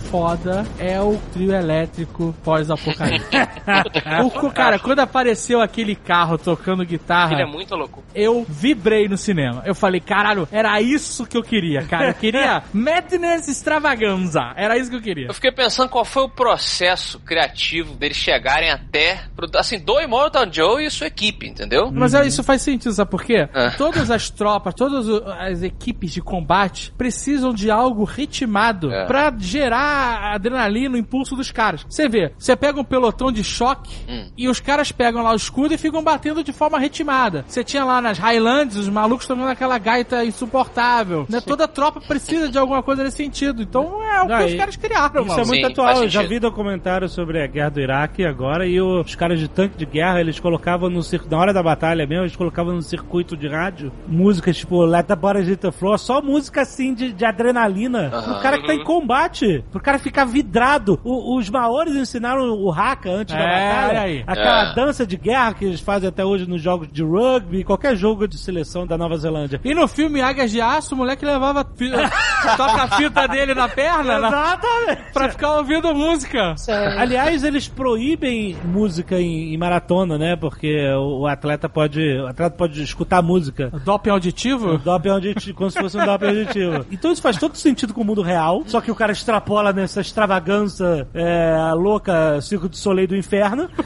foda 0.10 0.66
é 0.80 1.00
o 1.00 1.18
trio 1.32 1.54
elétrico 1.54 2.36
pós-apocalipse. 2.44 3.30
Cara, 4.54 4.80
quando 4.80 5.00
apareceu 5.00 5.62
aquele 5.62 5.96
carro 5.96 6.38
tocando 6.38 6.84
guitarra, 6.86 7.34
Ele 7.34 7.44
é 7.44 7.46
muito 7.46 7.76
louco. 7.76 8.04
eu 8.16 8.46
vibrei 8.50 9.08
no 9.08 9.18
cinema. 9.18 9.62
Eu 9.66 9.76
falei, 9.76 10.00
caralho, 10.00 10.48
era 10.52 10.82
isso 10.82 11.26
que 11.26 11.38
eu 11.38 11.44
queria, 11.44 11.84
cara. 11.84 12.10
Eu 12.10 12.14
queria 12.16 12.64
Madness 12.74 13.48
Extravaganza. 13.48 14.52
Era 14.56 14.78
isso 14.78 14.90
que 14.90 14.96
eu 14.96 15.02
queria. 15.02 15.28
Eu 15.28 15.34
fiquei 15.34 15.52
pensando 15.52 15.90
qual 15.90 16.04
foi 16.04 16.24
o 16.24 16.30
processo 16.30 17.20
criativo 17.20 17.94
deles 17.96 18.18
chegarem 18.18 18.72
até, 18.72 19.22
assim, 19.56 19.80
do 19.80 20.00
Immortal 20.02 20.46
Joe 20.52 20.84
e 20.86 20.90
sua 20.92 21.08
equipe, 21.08 21.48
entendeu? 21.48 21.92
Mas 21.92 22.14
é, 22.14 22.26
isso 22.26 22.44
faz 22.44 22.62
sentido, 22.62 22.92
sabe 22.94 23.12
por 23.12 23.24
quê? 23.24 23.48
Ah. 23.54 23.72
Todas 23.78 24.10
as 24.10 24.30
tropas, 24.30 24.74
todas 24.74 25.08
as 25.40 25.62
equipes 25.62 26.12
de 26.12 26.22
combate 26.22 26.92
precisam 26.98 27.54
de 27.54 27.70
algo 27.70 28.04
ritmado 28.04 28.92
É. 28.92 29.06
pra 29.06 29.34
gerar 29.38 29.99
adrenalina, 30.34 30.96
o 30.96 30.98
impulso 30.98 31.36
dos 31.36 31.52
caras. 31.52 31.86
Você 31.90 32.08
vê, 32.08 32.32
você 32.38 32.56
pega 32.56 32.80
um 32.80 32.84
pelotão 32.84 33.32
de 33.32 33.44
choque 33.44 33.90
Hum. 34.08 34.28
e 34.38 34.48
os 34.48 34.60
caras 34.60 34.92
pegam 34.92 35.22
lá 35.24 35.32
o 35.32 35.36
escudo 35.36 35.74
e 35.74 35.78
ficam 35.78 36.04
batendo 36.04 36.44
de 36.44 36.52
forma 36.54 36.80
ritmada. 36.80 37.44
Você 37.48 37.64
tinha 37.64 37.84
lá 37.84 38.02
nas 38.02 38.18
Highlands, 38.18 38.76
os 38.78 38.90
malucos 38.90 39.26
tomando 39.28 39.50
aquela 39.50 39.78
gaita 39.78 40.24
insuportável. 40.26 41.26
Né? 41.30 41.42
Toda 41.42 41.68
tropa 41.68 42.02
precisa 42.02 42.50
de 42.50 42.58
alguma 42.58 42.82
coisa 42.84 43.04
nesse 43.04 43.18
sentido. 43.18 43.62
Então 43.62 44.02
é 44.04 44.20
o 44.22 44.28
que 44.28 44.28
Não, 44.34 44.46
os 44.46 44.52
e- 44.54 44.58
caras 44.58 44.76
criaram, 44.76 45.22
Isso 45.24 45.34
é 45.34 45.38
mano. 45.38 45.48
muito 45.48 45.66
Sim, 45.66 45.72
atual. 45.72 46.04
Eu 46.04 46.10
já 46.10 46.24
vi 46.24 46.40
documentário 46.40 47.08
sobre 47.10 47.42
a 47.44 47.48
guerra 47.48 47.70
do 47.70 47.80
Iraque 47.80 48.26
agora 48.26 48.66
e 48.68 48.80
os 48.82 49.16
caras 49.16 49.40
de 49.40 49.48
tanque 49.48 49.78
de 49.78 49.86
guerra, 49.86 50.20
eles 50.20 50.40
colocavam 50.40 50.90
no 50.90 51.02
circuito, 51.04 51.34
na 51.36 51.42
hora 51.42 51.54
da 51.54 51.62
batalha 51.64 52.06
mesmo, 52.06 52.24
eles 52.24 52.36
colocavam 52.36 52.74
no 52.76 52.82
circuito 52.82 53.36
de 53.38 53.48
rádio 53.48 53.92
músicas 54.08 54.58
tipo 54.58 54.84
Let 54.84 55.06
the 55.08 55.16
Bodies 55.16 55.48
Hit 55.48 55.58
the 55.62 55.72
Floor, 55.72 55.98
só 55.98 56.22
música 56.22 56.62
assim 56.62 56.94
de, 56.94 57.12
de 57.14 57.26
adrenalina. 57.26 58.10
Aham. 58.14 58.38
O 58.38 58.42
cara 58.42 58.60
que 58.60 58.68
tá 58.68 58.74
em 58.74 58.84
combate, 58.84 59.64
pro 59.72 59.80
cara 59.90 60.00
ficar 60.00 60.26
vidrado. 60.26 61.00
O- 61.04 61.38
os 61.38 61.50
maores 61.50 61.96
ensinaram 61.96 62.50
o 62.52 62.72
haka 62.72 63.10
antes 63.10 63.34
da 63.36 63.42
É, 63.42 63.70
batalha. 63.74 64.02
aí. 64.02 64.24
Aquela 64.28 64.72
É. 64.72 64.76
dança 64.76 65.06
de 65.06 65.18
guerra 65.18 65.54
que 65.54 65.66
eles 65.66 65.80
fazem 65.82 66.08
até 66.10 66.24
hoje 66.24 66.48
nos 66.48 66.62
jogos 66.62 66.88
de 66.92 67.04
rugby, 67.04 67.64
qualquer 67.64 67.96
jogo 67.96 68.28
de 68.28 68.38
seleção 68.38 68.86
da 68.86 68.98
Nova 68.98 69.18
Zelândia. 69.18 69.60
E 69.64 69.74
no 69.74 69.88
filme 69.88 70.22
Águias 70.22 70.52
de 70.52 70.62
Aço, 70.62 70.94
o 70.94 70.98
moleque 70.98 71.26
levava 71.26 71.64
toca 72.58 72.84
a 72.84 72.88
fita 72.98 73.28
dele 73.28 73.54
na 73.54 73.68
perna 73.68 74.20
na- 74.20 74.28
Exatamente. 74.28 75.14
pra 75.14 75.30
ficar 75.30 75.56
ouvindo 75.58 75.94
música. 75.94 76.56
Aliás, 76.98 77.44
eles 77.44 77.68
proíbem 77.68 78.56
música 78.64 79.20
em, 79.20 79.54
em 79.54 79.58
maratona, 79.58 80.18
né? 80.18 80.36
Porque 80.36 80.88
o, 80.94 81.22
o 81.22 81.28
atleta 81.28 81.68
pode. 81.68 82.00
O 82.20 82.28
atleta 82.28 82.56
pode 82.56 82.82
escutar 82.84 83.22
música. 83.22 83.72
Doping 83.84 84.10
auditivo? 84.12 84.78
Doping 84.78 85.10
auditivo, 85.10 85.58
como 85.58 85.72
se 85.72 85.80
fosse 85.80 85.98
um 85.98 86.06
doping 86.06 86.28
auditivo. 86.28 86.86
Então 87.00 87.12
isso 87.12 87.22
faz 87.22 87.38
todo 87.38 87.56
sentido 87.56 87.94
com 87.94 88.02
o 88.02 88.06
mundo 88.06 88.22
real, 88.22 88.64
só 88.66 88.82
que 88.82 88.92
o 88.92 88.96
cara 88.96 89.12
extrapola 89.14 89.72
nessa 89.82 90.02
extravagância 90.02 91.08
é, 91.14 91.72
louca 91.74 92.40
Circo 92.42 92.70
de 92.70 92.78
Soleil 92.78 93.08
do 93.08 93.16
Inferno. 93.16 93.70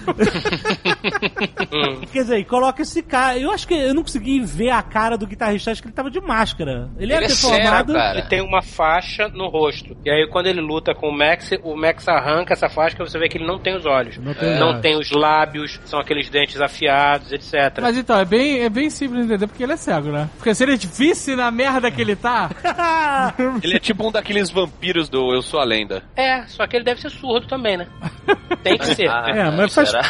Quer 2.11 2.21
dizer, 2.21 2.39
e 2.39 2.45
coloca 2.45 2.81
esse 2.81 3.01
cara. 3.01 3.37
Eu 3.37 3.51
acho 3.51 3.67
que 3.67 3.73
eu 3.73 3.93
não 3.93 4.01
consegui 4.01 4.39
ver 4.41 4.69
a 4.69 4.81
cara 4.81 5.17
do 5.17 5.27
guitarrista, 5.27 5.71
acho 5.71 5.81
que 5.81 5.87
ele 5.87 5.95
tava 5.95 6.09
de 6.09 6.21
máscara. 6.21 6.89
Ele, 6.97 7.13
Ele 7.13 7.25
é 7.25 7.27
deformado. 7.27 7.95
Ele 7.95 8.21
tem 8.23 8.41
uma 8.41 8.61
faixa 8.61 9.27
no 9.29 9.47
rosto. 9.47 9.95
E 10.05 10.09
aí 10.09 10.27
quando 10.27 10.47
ele 10.47 10.61
luta 10.61 10.93
com 10.93 11.09
o 11.09 11.17
Max, 11.17 11.51
o 11.63 11.75
Max 11.75 12.07
arranca 12.07 12.53
essa 12.53 12.69
faixa 12.69 12.95
e 12.99 12.99
você 12.99 13.17
vê 13.19 13.27
que 13.29 13.37
ele 13.37 13.47
não 13.47 13.59
tem 13.59 13.75
os 13.75 13.85
olhos. 13.85 14.17
Não 14.17 14.33
tem 14.33 14.59
não 14.59 14.69
olhos. 14.69 14.81
tem 14.81 14.97
os 14.97 15.11
lábios, 15.11 15.79
são 15.85 15.99
aqueles 15.99 16.29
dentes 16.29 16.59
afiados, 16.61 17.31
etc. 17.31 17.79
Mas 17.81 17.97
então, 17.97 18.19
é 18.19 18.25
bem, 18.25 18.61
é 18.61 18.69
bem 18.69 18.89
simples 18.89 19.19
de 19.19 19.25
entender 19.25 19.47
porque 19.47 19.63
ele 19.63 19.73
é 19.73 19.77
cego, 19.77 20.11
né? 20.11 20.29
Porque 20.37 20.53
se 20.53 20.63
ele 20.63 20.77
visse 20.77 21.35
na 21.35 21.51
merda 21.51 21.91
que 21.91 22.01
ele 22.01 22.15
tá, 22.15 22.49
Ele 23.61 23.75
é 23.75 23.79
tipo 23.79 24.07
um 24.07 24.11
daqueles 24.11 24.49
vampiros 24.49 25.09
do 25.09 25.33
Eu 25.33 25.41
Sou 25.41 25.59
a 25.59 25.65
Lenda. 25.83 26.03
É, 26.15 26.43
só 26.47 26.65
que 26.67 26.75
ele 26.77 26.85
deve 26.85 27.01
ser 27.01 27.09
surdo 27.09 27.47
também, 27.47 27.77
né? 27.77 27.87
Tem 28.63 28.77
que 28.77 28.85
ser. 28.95 29.09
Ah, 29.09 29.25
É, 29.27 29.51
mas 29.51 29.73
faz- 29.73 29.89
será? 29.89 30.01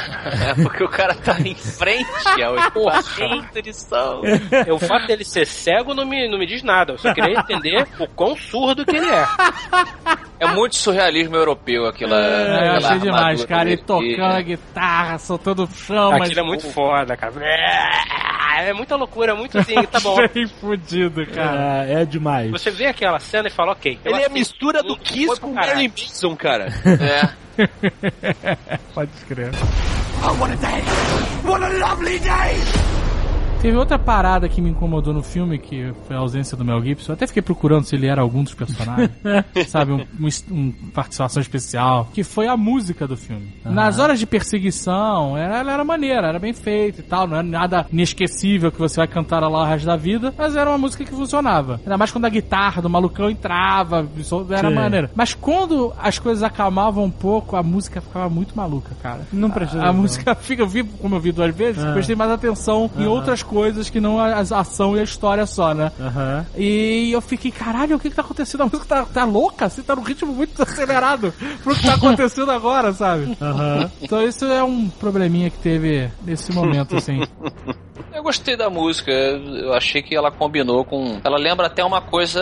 É 0.49 0.53
porque 0.61 0.83
o 0.83 0.87
cara 0.89 1.15
tá 1.15 1.39
em 1.39 1.55
frente 1.55 2.43
ao 2.43 2.55
equipamento 2.57 3.61
de 3.61 3.73
som. 3.73 4.21
O 4.73 4.79
fato 4.79 5.07
dele 5.07 5.23
ser 5.25 5.45
cego 5.47 5.93
não 5.93 6.05
me, 6.05 6.29
não 6.29 6.37
me 6.37 6.45
diz 6.45 6.61
nada. 6.63 6.93
Eu 6.93 6.97
só 6.97 7.13
queria 7.13 7.39
entender 7.39 7.87
o 7.99 8.07
quão 8.07 8.35
surdo 8.35 8.85
que 8.85 8.95
ele 8.95 9.09
é. 9.09 9.25
É 10.43 10.55
muito 10.55 10.75
surrealismo 10.75 11.35
europeu 11.35 11.85
aquilo. 11.85 12.13
é, 12.13 12.17
eu 12.17 12.55
aquela 12.55 12.77
achei 12.77 12.99
demais, 12.99 13.45
cara. 13.45 13.69
Ele 13.69 13.77
tocando 13.77 14.35
a 14.35 14.41
guitarra, 14.41 15.17
soltando 15.17 15.67
chama. 15.67 16.17
Aquilo 16.17 16.39
é 16.39 16.43
muito 16.43 16.69
foda, 16.71 17.15
cara. 17.17 17.33
É, 17.43 18.69
é 18.69 18.73
muita 18.73 18.95
loucura, 18.95 19.31
é 19.31 19.35
muito 19.35 19.57
assim, 19.57 19.75
tá 19.83 19.99
bom. 19.99 20.15
Bem 20.33 20.47
fudido, 20.47 21.25
cara. 21.27 21.85
É, 21.85 22.01
é 22.01 22.05
demais. 22.05 22.51
Você 22.51 22.71
vê 22.71 22.85
aquela 22.87 23.19
cena 23.19 23.47
e 23.47 23.51
fala, 23.51 23.71
ok. 23.71 23.99
Ele 24.05 24.21
é 24.21 24.25
a 24.25 24.29
mistura 24.29 24.83
do 24.83 24.95
Kiss 24.97 25.39
com. 25.39 25.53
Marilyn 25.53 25.89
Manson, 25.89 26.35
cara. 26.35 26.67
É. 27.55 27.67
Pode 28.95 29.11
escrever. 29.15 29.51
Teve 33.63 33.77
outra 33.77 33.97
parada 33.97 34.49
que 34.49 34.59
me 34.59 34.71
incomodou 34.71 35.13
no 35.13 35.23
filme, 35.23 35.57
que 35.57 35.93
foi 36.05 36.17
a 36.17 36.19
ausência 36.19 36.57
do 36.57 36.65
Mel 36.65 36.83
Gibson. 36.83 37.13
Eu 37.13 37.13
até 37.13 37.25
fiquei 37.25 37.41
procurando 37.41 37.85
se 37.85 37.95
ele 37.95 38.07
era 38.07 38.21
algum 38.21 38.43
dos 38.43 38.53
personagens. 38.53 39.09
sabe, 39.69 39.93
um, 39.93 40.05
um, 40.19 40.29
um 40.51 40.71
participação 40.93 41.41
especial. 41.41 42.09
Que 42.13 42.25
foi 42.25 42.45
a 42.49 42.57
música 42.57 43.07
do 43.07 43.15
filme. 43.15 43.53
Nas 43.63 43.99
horas 43.99 44.19
de 44.19 44.27
perseguição, 44.27 45.37
ela, 45.37 45.59
ela 45.59 45.71
era 45.71 45.83
maneira, 45.85 46.27
era 46.27 46.39
bem 46.39 46.51
feita 46.51 46.99
e 46.99 47.03
tal. 47.03 47.25
Não 47.25 47.37
era 47.37 47.47
nada 47.47 47.87
inesquecível 47.89 48.69
que 48.69 48.77
você 48.77 48.97
vai 48.97 49.07
cantar 49.07 49.39
lá 49.39 49.61
o 49.61 49.65
resto 49.65 49.85
da 49.85 49.95
vida. 49.95 50.33
Mas 50.37 50.57
era 50.57 50.69
uma 50.69 50.77
música 50.77 51.05
que 51.05 51.11
funcionava. 51.11 51.79
Ainda 51.85 51.97
mais 51.97 52.11
quando 52.11 52.25
a 52.25 52.29
guitarra 52.29 52.81
do 52.81 52.89
malucão 52.89 53.29
entrava. 53.29 54.05
Era 54.49 54.67
Sim. 54.67 54.75
maneira. 54.75 55.09
Mas 55.15 55.33
quando 55.33 55.93
as 55.97 56.19
coisas 56.19 56.43
acalmavam 56.43 57.05
um 57.05 57.11
pouco, 57.11 57.55
a 57.55 57.63
música 57.63 58.01
ficava 58.01 58.27
muito 58.27 58.57
maluca, 58.57 58.93
cara. 59.01 59.21
Não 59.31 59.49
prestou 59.49 59.79
A, 59.79 59.87
a 59.87 59.93
música 59.93 60.35
fica, 60.35 60.63
eu 60.63 60.67
vi, 60.67 60.83
como 60.83 61.15
eu 61.15 61.21
vi 61.21 61.31
duas 61.31 61.55
vezes, 61.55 61.81
Ah. 61.81 61.93
prestei 61.93 62.13
mais 62.13 62.29
atenção 62.29 62.91
em 62.97 63.05
outras 63.05 63.41
coisas 63.41 63.52
que 63.91 63.99
não 63.99 64.19
a, 64.19 64.37
a 64.37 64.59
ação 64.59 64.95
e 64.95 64.99
a 64.99 65.03
história 65.03 65.45
só, 65.45 65.73
né? 65.73 65.91
Aham. 65.99 66.45
E 66.57 67.11
eu 67.11 67.21
fiquei, 67.21 67.51
caralho, 67.51 67.95
o 67.95 67.99
que 67.99 68.09
que 68.09 68.15
tá 68.15 68.21
acontecendo? 68.21 68.61
A 68.61 68.65
música 68.65 68.85
tá, 68.85 69.05
tá 69.05 69.25
louca? 69.25 69.65
Assim, 69.65 69.81
tá 69.81 69.95
num 69.95 70.01
ritmo 70.03 70.33
muito 70.33 70.61
acelerado 70.63 71.33
pro 71.63 71.75
que 71.75 71.85
tá 71.85 71.95
acontecendo 71.95 72.51
agora, 72.51 72.91
sabe? 72.93 73.37
Aham. 73.41 73.91
Então 74.01 74.21
isso 74.21 74.45
é 74.45 74.63
um 74.63 74.89
probleminha 74.89 75.49
que 75.49 75.57
teve 75.57 76.09
nesse 76.23 76.51
momento, 76.51 76.95
assim. 76.95 77.21
Eu 78.13 78.21
gostei 78.21 78.55
da 78.55 78.69
música, 78.69 79.11
eu 79.11 79.73
achei 79.73 80.01
que 80.01 80.15
ela 80.15 80.31
combinou 80.31 80.85
com. 80.85 81.19
Ela 81.23 81.37
lembra 81.37 81.65
até 81.65 81.83
uma 81.83 81.99
coisa. 81.99 82.41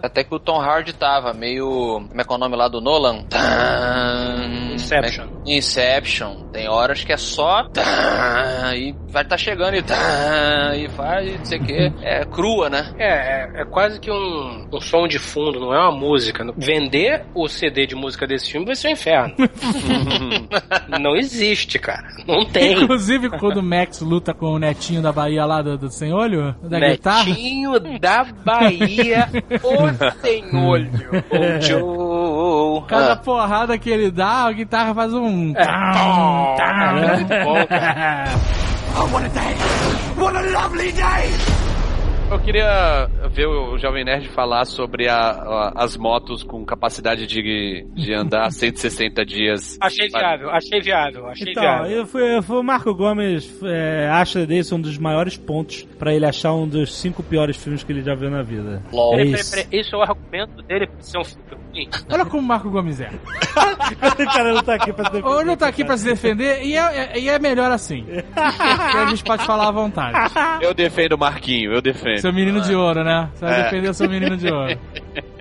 Até 0.00 0.22
que 0.22 0.32
o 0.32 0.38
Tom 0.38 0.60
Hardy 0.60 0.92
tava, 0.92 1.32
meio. 1.32 2.04
Como 2.08 2.20
é 2.20 2.24
que 2.24 2.32
é 2.32 2.36
o 2.36 2.38
nome 2.38 2.56
lá 2.56 2.68
do 2.68 2.80
Nolan? 2.80 3.24
Inception. 4.74 5.26
Inception. 5.44 6.44
Tem 6.52 6.68
horas 6.68 7.02
que 7.02 7.12
é 7.12 7.16
só. 7.16 7.64
E 8.76 8.94
vai 9.08 9.24
estar 9.24 9.36
chegando 9.36 9.74
e. 9.74 9.82
E 10.76 10.88
faz, 10.90 11.38
não 11.38 11.44
sei 11.44 11.58
o 11.58 11.64
que. 11.64 11.92
É 12.02 12.24
crua, 12.24 12.68
né? 12.70 12.92
É, 12.98 13.08
é, 13.08 13.62
é 13.62 13.64
quase 13.64 13.98
que 14.00 14.10
um, 14.10 14.66
um 14.72 14.80
som 14.80 15.06
de 15.06 15.18
fundo, 15.18 15.58
não 15.60 15.72
é 15.74 15.78
uma 15.78 15.92
música. 15.92 16.44
Vender 16.56 17.24
o 17.34 17.48
CD 17.48 17.86
de 17.86 17.94
música 17.94 18.26
desse 18.26 18.50
filme 18.50 18.66
vai 18.66 18.76
ser 18.76 18.88
um 18.88 18.92
inferno. 18.92 19.34
não 21.00 21.16
existe, 21.16 21.78
cara. 21.78 22.06
Não 22.26 22.44
tem. 22.44 22.82
Inclusive, 22.82 23.30
quando 23.38 23.58
o 23.58 23.62
Max 23.62 24.00
luta 24.00 24.32
com 24.34 24.46
o 24.46 24.58
netinho 24.58 25.02
da 25.02 25.12
Bahia 25.12 25.44
lá 25.44 25.62
do, 25.62 25.76
do 25.78 25.90
Sem 25.90 26.12
Olho, 26.12 26.54
da 26.62 26.78
guitarra. 26.80 27.24
Netinho 27.26 27.80
da 27.98 28.24
Bahia, 28.44 29.28
o 29.62 30.20
senholho. 30.20 30.90
O 31.30 31.60
Joe. 31.60 32.84
Cada 32.86 33.12
Ah, 33.12 33.16
porrada 33.16 33.78
que 33.78 33.90
ele 33.90 34.10
dá, 34.10 34.44
a 34.46 34.52
guitarra 34.52 34.94
faz 34.94 35.12
um. 35.12 35.52
É, 35.56 35.64
tom, 35.64 36.56
é 36.58 37.16
muito 37.16 37.44
bom, 37.44 37.66
cara. 37.66 38.24
What 40.18 40.34
a 40.34 40.50
lovely 40.50 40.90
day! 40.90 41.67
Eu 42.30 42.38
queria 42.40 43.08
ver 43.30 43.46
o 43.46 43.78
Jovem 43.78 44.04
Nerd 44.04 44.28
falar 44.28 44.66
sobre 44.66 45.08
a- 45.08 45.16
a- 45.16 45.72
as 45.76 45.96
motos 45.96 46.42
com 46.42 46.62
capacidade 46.62 47.26
de, 47.26 47.86
de 47.94 48.12
andar 48.14 48.50
160 48.52 49.24
dias. 49.24 49.78
Achei 49.80 50.08
viável, 50.08 50.50
achei 50.50 50.80
viável, 50.80 51.26
achei 51.26 51.50
Então, 51.52 51.62
viável. 51.62 51.90
eu 51.90 52.06
fui, 52.06 52.36
eu 52.36 52.42
fui- 52.42 52.56
o 52.58 52.62
Marco 52.62 52.94
Gomes 52.94 53.50
é, 53.64 54.08
acha 54.12 54.44
desse 54.46 54.74
um 54.74 54.80
dos 54.80 54.98
maiores 54.98 55.38
pontos 55.38 55.84
pra 55.98 56.12
ele 56.14 56.26
achar 56.26 56.52
um 56.52 56.68
dos 56.68 56.94
cinco 56.96 57.22
piores 57.22 57.56
filmes 57.56 57.82
que 57.82 57.92
ele 57.92 58.02
já 58.02 58.14
viu 58.14 58.30
na 58.30 58.42
vida. 58.42 58.82
LOL. 58.92 59.14
É 59.14 59.16
Peraí, 59.16 59.30
peraí, 59.30 59.40
isso. 59.40 59.50
peraí, 59.50 59.66
Esse 59.80 59.94
é 59.94 59.98
o 59.98 60.02
argumento 60.02 60.62
dele 60.64 60.86
pra 60.86 61.00
ser 61.00 61.18
um 61.18 61.24
filme. 61.24 61.48
Olha 62.12 62.24
como 62.26 62.42
o 62.42 62.46
Marco 62.46 62.68
Gomes 62.70 63.00
é. 63.00 63.08
o 63.08 64.26
cara 64.32 64.52
não 64.52 64.62
tá 64.62 64.74
aqui 64.74 64.92
pra 64.92 65.04
defender. 65.10 65.26
Ou 65.28 65.44
não 65.44 65.56
tá 65.56 65.68
aqui 65.68 65.84
pra 65.84 65.96
se 65.96 66.04
defender, 66.04 66.62
e 66.64 66.74
é, 66.76 67.12
é- 67.14 67.18
e 67.20 67.28
é 67.28 67.38
melhor 67.38 67.70
assim. 67.70 68.04
Porque 68.04 68.98
a 68.98 69.06
gente 69.06 69.22
pode 69.24 69.44
falar 69.46 69.68
à 69.68 69.70
vontade. 69.70 70.18
Eu 70.60 70.74
defendo 70.74 71.12
o 71.12 71.18
Marquinho, 71.18 71.72
eu 71.72 71.80
defendo. 71.80 72.17
Seu 72.20 72.32
menino 72.32 72.60
de 72.60 72.74
ouro, 72.74 73.04
né? 73.04 73.28
Você 73.34 73.44
vai 73.44 73.60
É. 73.60 73.62
defender 73.64 73.94
seu 73.94 74.08
menino 74.08 74.36
de 74.36 74.50
ouro. 74.52 74.78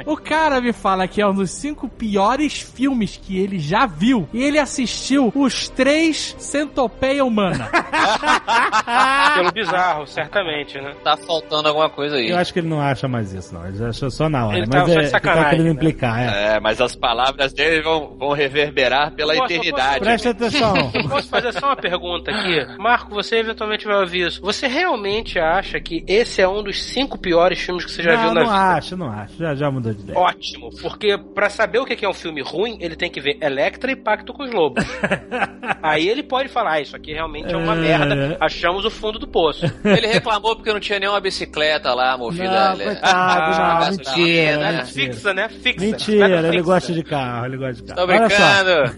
O 0.07 0.15
cara 0.15 0.61
me 0.61 0.71
fala 0.71 1.05
que 1.05 1.21
é 1.21 1.27
um 1.27 1.33
dos 1.33 1.51
cinco 1.51 1.89
piores 1.89 2.61
filmes 2.61 3.19
que 3.21 3.37
ele 3.37 3.59
já 3.59 3.85
viu. 3.85 4.25
E 4.33 4.41
ele 4.41 4.57
assistiu 4.57 5.33
os 5.35 5.67
três 5.67 6.33
Centopeia 6.39 7.25
Humana. 7.25 7.69
Pelo 9.35 9.51
bizarro, 9.51 10.07
certamente, 10.07 10.79
né? 10.79 10.95
Tá 11.03 11.17
faltando 11.17 11.67
alguma 11.67 11.89
coisa 11.89 12.15
aí. 12.15 12.29
Eu 12.29 12.37
acho 12.37 12.53
que 12.53 12.59
ele 12.59 12.69
não 12.69 12.79
acha 12.79 13.05
mais 13.05 13.33
isso, 13.33 13.53
não. 13.53 13.67
Ele 13.67 13.83
achou 13.83 14.09
só 14.09 14.29
na 14.29 14.45
hora. 14.47 14.57
Ele 14.57 14.67
mas 14.67 14.79
tava 14.79 14.93
só 14.93 14.99
é, 14.99 15.01
ele 15.01 15.09
tá 15.11 15.49
querendo 15.49 15.65
né? 15.65 15.71
implicar, 15.71 16.19
é. 16.21 16.55
É, 16.55 16.59
mas 16.61 16.79
as 16.79 16.95
palavras 16.95 17.51
dele 17.51 17.81
vão, 17.81 18.15
vão 18.17 18.31
reverberar 18.31 19.11
pela 19.11 19.33
Posso- 19.33 19.51
eternidade. 19.51 19.99
Presta 19.99 20.29
atenção. 20.29 20.73
Posso 21.09 21.27
fazer 21.27 21.51
só 21.51 21.67
uma 21.67 21.75
pergunta 21.75 22.31
aqui? 22.31 22.65
Marco, 22.79 23.13
você 23.13 23.39
eventualmente 23.39 23.85
vai 23.85 23.99
ouvir 23.99 24.27
isso. 24.27 24.41
Você 24.41 24.67
realmente 24.67 25.37
acha 25.37 25.81
que 25.81 26.01
esse 26.07 26.41
é 26.41 26.47
um 26.47 26.63
dos 26.63 26.81
cinco 26.81 27.17
piores 27.17 27.59
filmes 27.59 27.83
que 27.83 27.91
você 27.91 28.03
já 28.03 28.13
não, 28.13 28.21
viu 28.21 28.33
na 28.33 28.41
não 28.41 28.47
vida? 28.51 28.63
acho, 28.77 28.95
não 28.95 29.11
acho. 29.11 29.37
Já, 29.37 29.53
já 29.53 29.69
mudou 29.69 29.96
de 29.97 30.03
ideia. 30.03 30.19
Ótimo, 30.19 30.69
porque 30.81 31.17
pra 31.35 31.49
saber 31.49 31.79
o 31.79 31.85
que 31.85 32.05
é 32.05 32.09
um 32.09 32.13
filme 32.13 32.41
ruim, 32.41 32.77
ele 32.79 32.95
tem 32.95 33.09
que 33.09 33.19
ver 33.19 33.37
Electra 33.41 33.91
e 33.91 33.95
Pacto 33.95 34.33
com 34.33 34.43
os 34.43 34.51
Lobos. 34.51 34.83
Aí 35.83 36.07
ele 36.07 36.23
pode 36.23 36.49
falar, 36.49 36.73
ah, 36.73 36.81
isso 36.81 36.95
aqui 36.95 37.13
realmente 37.13 37.53
é 37.53 37.57
uma 37.57 37.73
É. 37.75 37.79
merda, 37.79 38.37
achamos 38.39 38.85
o 38.85 38.89
fundo 38.89 39.19
do 39.19 39.27
poço. 39.27 39.65
Ele 39.83 40.07
reclamou 40.07 40.55
porque 40.55 40.71
não 40.71 40.79
tinha 40.79 40.99
nenhuma 40.99 41.19
bicicleta 41.19 41.93
lá 41.93 42.17
movida. 42.17 42.69
Não, 42.75 42.77
coitado, 42.77 43.01
Ah, 43.03 43.79
não, 43.81 43.91
mentira, 43.91 44.57
né? 44.57 44.71
mentira. 44.77 44.85
Fixa, 45.13 45.33
né? 45.33 45.49
Fixa. 45.49 45.85
Mentira, 45.85 46.39
ele 46.39 46.49
fixa. 46.51 46.63
gosta 46.63 46.93
de 46.93 47.03
carro, 47.03 47.45
ele 47.45 47.57
gosta 47.57 47.73
de 47.83 47.83
carro. 47.93 48.07
Tô 48.07 48.13
Olha 48.13 48.29
só. 48.29 48.63
brincando. 48.63 48.97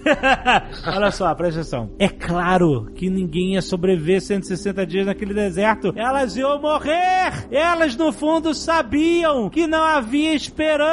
Olha 0.97 1.11
só, 1.11 1.35
presta 1.35 1.59
atenção. 1.61 1.89
É 1.99 2.07
claro 2.07 2.91
que 2.95 3.09
ninguém 3.09 3.53
ia 3.53 3.61
sobreviver 3.61 4.21
160 4.21 4.85
dias 4.85 5.05
naquele 5.05 5.33
deserto. 5.33 5.93
Elas 5.95 6.35
iam 6.37 6.59
morrer! 6.61 7.47
Elas, 7.51 7.95
no 7.95 8.11
fundo, 8.11 8.53
sabiam 8.53 9.49
que 9.49 9.67
não 9.67 9.83
havia 9.83 10.33
esperança, 10.33 10.88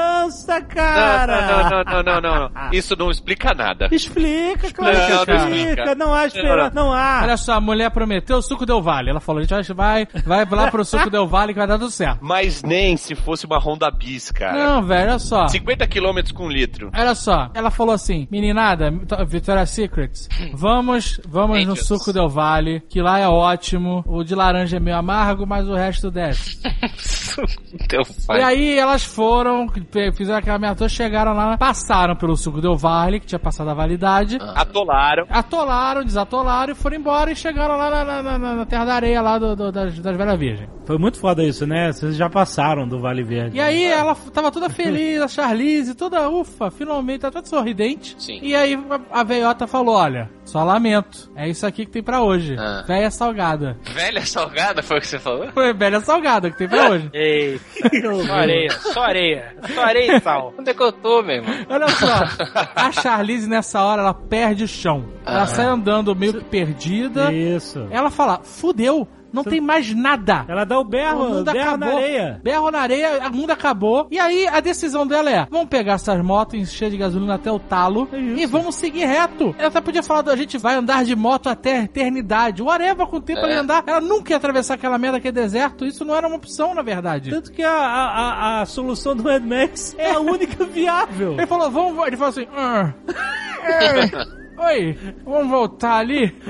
cara! 0.74 1.46
Não, 1.46 1.62
não, 1.70 1.84
não, 1.84 2.02
não, 2.02 2.20
não, 2.20 2.50
não. 2.50 2.70
Isso 2.72 2.96
não 2.96 3.10
explica 3.10 3.54
nada. 3.54 3.88
Explica, 3.90 4.72
claro 4.72 4.96
Não, 4.96 5.24
que 5.24 5.32
não 5.32 5.48
explica. 5.48 5.94
Não 5.94 6.14
há 6.14 6.26
esperança, 6.26 6.74
não 6.74 6.92
há. 6.92 7.20
Olha 7.22 7.36
só, 7.36 7.54
a 7.54 7.60
mulher 7.60 7.90
prometeu 7.90 8.38
o 8.38 8.42
suco 8.42 8.66
Del 8.66 8.82
Vale. 8.82 9.10
Ela 9.10 9.20
falou, 9.20 9.40
a 9.40 9.44
gente 9.44 9.72
vai, 9.72 10.06
vai 10.24 10.44
lá 10.44 10.70
pro 10.70 10.84
suco 10.84 11.10
Del 11.10 11.26
Vale 11.26 11.52
que 11.52 11.58
vai 11.58 11.68
dar 11.68 11.78
tudo 11.78 11.90
certo. 11.90 12.18
Mas 12.20 12.62
nem 12.62 12.96
se 12.96 13.14
fosse 13.14 13.46
uma 13.46 13.58
Honda 13.58 13.90
Bis, 13.90 14.30
cara. 14.30 14.52
Não, 14.52 14.82
velho, 14.82 15.10
olha 15.10 15.18
só. 15.18 15.48
50 15.48 15.86
km 15.86 16.32
com 16.34 16.48
litro. 16.48 16.90
Olha 16.96 17.14
só, 17.14 17.50
ela 17.54 17.70
falou 17.70 17.94
assim, 17.94 18.26
meninada, 18.30 18.90
Victoria's 19.26 19.70
Secrets, 19.70 20.28
vamos, 20.52 21.20
vamos 21.26 21.64
no 21.64 21.76
suco 21.76 22.12
Del 22.12 22.28
Vale, 22.28 22.80
que 22.88 23.00
lá 23.00 23.18
é 23.18 23.28
ótimo, 23.28 24.04
o 24.06 24.22
de 24.24 24.34
laranja 24.34 24.76
é 24.76 24.80
meio 24.80 24.96
amargo, 24.96 25.46
mas 25.46 25.68
o 25.68 25.74
resto 25.74 26.10
desce. 26.10 26.60
Teu 27.88 28.02
E 28.30 28.42
aí 28.42 28.78
elas 28.78 29.04
foram, 29.04 29.66
fizeram 30.14 30.38
aquela 30.38 30.58
toda, 30.58 30.88
chegaram 30.88 31.32
lá, 31.34 31.56
passaram 31.58 32.14
pelo 32.16 32.36
suco 32.36 32.60
Del 32.60 32.76
Vale, 32.76 33.20
que 33.20 33.26
tinha 33.26 33.38
passado 33.38 33.68
a 33.70 33.74
validade, 33.74 34.38
Atolaram. 34.54 35.26
atolaram, 35.30 36.04
desatolaram 36.04 36.72
e 36.72 36.74
foram 36.74 36.96
embora 36.96 37.30
e 37.32 37.36
chegaram 37.36 37.76
lá 37.76 37.90
na, 37.90 38.22
na- 38.22 38.38
na- 38.38 38.54
na 38.56 38.66
Terra 38.66 38.84
da 38.84 38.94
Areia, 38.94 39.20
lá 39.22 39.38
do- 39.38 39.56
do- 39.56 39.72
das, 39.72 39.98
das 39.98 40.16
Velhas 40.16 40.38
Virgens. 40.38 40.70
Foi 40.84 40.98
muito 40.98 41.18
foda 41.18 41.42
isso, 41.44 41.66
né? 41.66 41.92
Vocês 41.92 42.16
já 42.16 42.28
passaram 42.30 42.86
do 42.86 43.00
Vale 43.00 43.22
Verde. 43.22 43.56
E 43.56 43.60
aí 43.60 43.84
ela 43.84 44.14
tava 44.32 44.50
toda 44.52 44.68
feliz, 44.70 45.20
a 45.20 45.28
Charlize, 45.28 45.94
toda 45.94 46.28
ufa, 46.28 46.70
finalmente, 46.70 47.20
tá 47.20 47.30
toda 47.30 47.46
sorridente. 47.46 48.14
Sim. 48.18 48.38
E 48.42 48.54
aí 48.54 48.74
a, 49.10 49.20
a 49.20 49.24
veiota 49.24 49.66
falou, 49.66 49.96
olha, 49.96 50.30
só 50.46 50.64
lamento, 50.64 51.30
é 51.36 51.48
isso 51.48 51.66
aqui 51.66 51.84
que 51.84 51.90
tem 51.92 52.02
pra 52.02 52.22
hoje. 52.22 52.56
Ah. 52.58 52.82
Véia 52.86 53.10
salgada. 53.10 53.76
Velha 53.92 54.24
salgada 54.24 54.82
foi 54.82 54.96
o 54.96 55.00
que 55.00 55.06
você 55.08 55.18
falou? 55.18 55.48
Foi 55.52 55.74
velha 55.74 56.00
salgada 56.00 56.50
que 56.50 56.56
tem 56.56 56.68
pra 56.68 56.88
hoje. 56.90 57.10
Ei, 57.12 57.60
só 58.26 58.32
areia, 58.32 58.70
só 58.70 59.02
areia, 59.02 59.56
só 59.74 59.82
areia 59.84 60.16
e 60.16 60.20
sal. 60.20 60.54
Onde 60.58 60.70
é 60.70 60.74
que 60.74 60.82
eu 60.82 60.92
tô, 60.92 61.22
meu 61.22 61.36
irmão? 61.36 61.54
Olha 61.68 61.88
só, 61.88 62.06
a 62.74 62.92
Charlize 62.92 63.48
nessa 63.48 63.82
hora, 63.82 64.02
ela 64.02 64.14
perde 64.14 64.64
o 64.64 64.68
chão. 64.68 65.04
Ela 65.26 65.42
Ah. 65.42 65.46
sai 65.46 65.66
andando 65.66 66.14
meio 66.14 66.34
que 66.34 66.44
perdida. 66.44 67.32
Isso. 67.32 67.86
Ela 67.90 68.10
fala, 68.10 68.40
fudeu, 68.42 69.06
não 69.36 69.44
tem 69.44 69.60
mais 69.60 69.94
nada. 69.94 70.44
Ela 70.48 70.64
dá 70.64 70.78
o 70.78 70.80
O 70.80 70.84
berro, 70.84 71.28
mundo 71.28 71.52
berro 71.52 71.76
na 71.76 71.86
acabou. 71.86 71.98
areia. 71.98 72.40
Berro 72.42 72.70
na 72.70 72.78
areia, 72.80 73.28
o 73.28 73.36
mundo 73.36 73.50
acabou. 73.50 74.06
E 74.10 74.18
aí 74.18 74.46
a 74.48 74.60
decisão 74.60 75.06
dela 75.06 75.30
é: 75.30 75.46
vamos 75.50 75.68
pegar 75.68 75.94
essas 75.94 76.20
motos, 76.24 76.58
encher 76.58 76.90
de 76.90 76.96
gasolina 76.96 77.34
até 77.34 77.50
o 77.52 77.58
talo 77.58 78.08
É 78.12 78.16
e 78.18 78.46
vamos 78.46 78.74
seguir 78.74 79.04
reto. 79.04 79.54
Ela 79.58 79.68
até 79.68 79.80
podia 79.80 80.02
falar: 80.02 80.28
a 80.30 80.36
gente 80.36 80.58
vai 80.58 80.74
andar 80.74 81.04
de 81.04 81.14
moto 81.14 81.48
até 81.48 81.78
a 81.78 81.82
eternidade. 81.84 82.62
Whatever, 82.62 83.06
com 83.06 83.16
o 83.16 83.20
tempo 83.20 83.40
É. 83.40 83.42
ela 83.44 83.52
ia 83.52 83.60
andar. 83.60 83.84
Ela 83.86 84.00
nunca 84.00 84.32
ia 84.32 84.36
atravessar 84.36 84.74
aquela 84.74 84.98
merda 84.98 85.20
que 85.20 85.28
é 85.28 85.32
deserto. 85.32 85.84
Isso 85.84 86.04
não 86.04 86.14
era 86.14 86.26
uma 86.26 86.36
opção, 86.36 86.74
na 86.74 86.82
verdade. 86.82 87.30
Tanto 87.30 87.52
que 87.52 87.62
a, 87.62 87.70
a, 87.70 88.06
a, 88.08 88.60
a 88.62 88.66
solução 88.66 89.14
do 89.14 89.22
Mad 89.24 89.42
Max 89.44 89.94
é 89.98 90.12
a 90.12 90.20
única 90.20 90.64
viável. 90.66 91.34
Ele 91.34 91.46
falou: 91.46 91.70
vamos. 91.70 92.06
Ele 92.06 92.16
falou 92.16 92.30
assim: 92.30 92.46
"Ah, 92.56 92.92
ah, 93.08 94.26
Oi, 94.58 94.98
vamos 95.24 95.48
voltar 95.50 95.98
ali? 95.98 96.34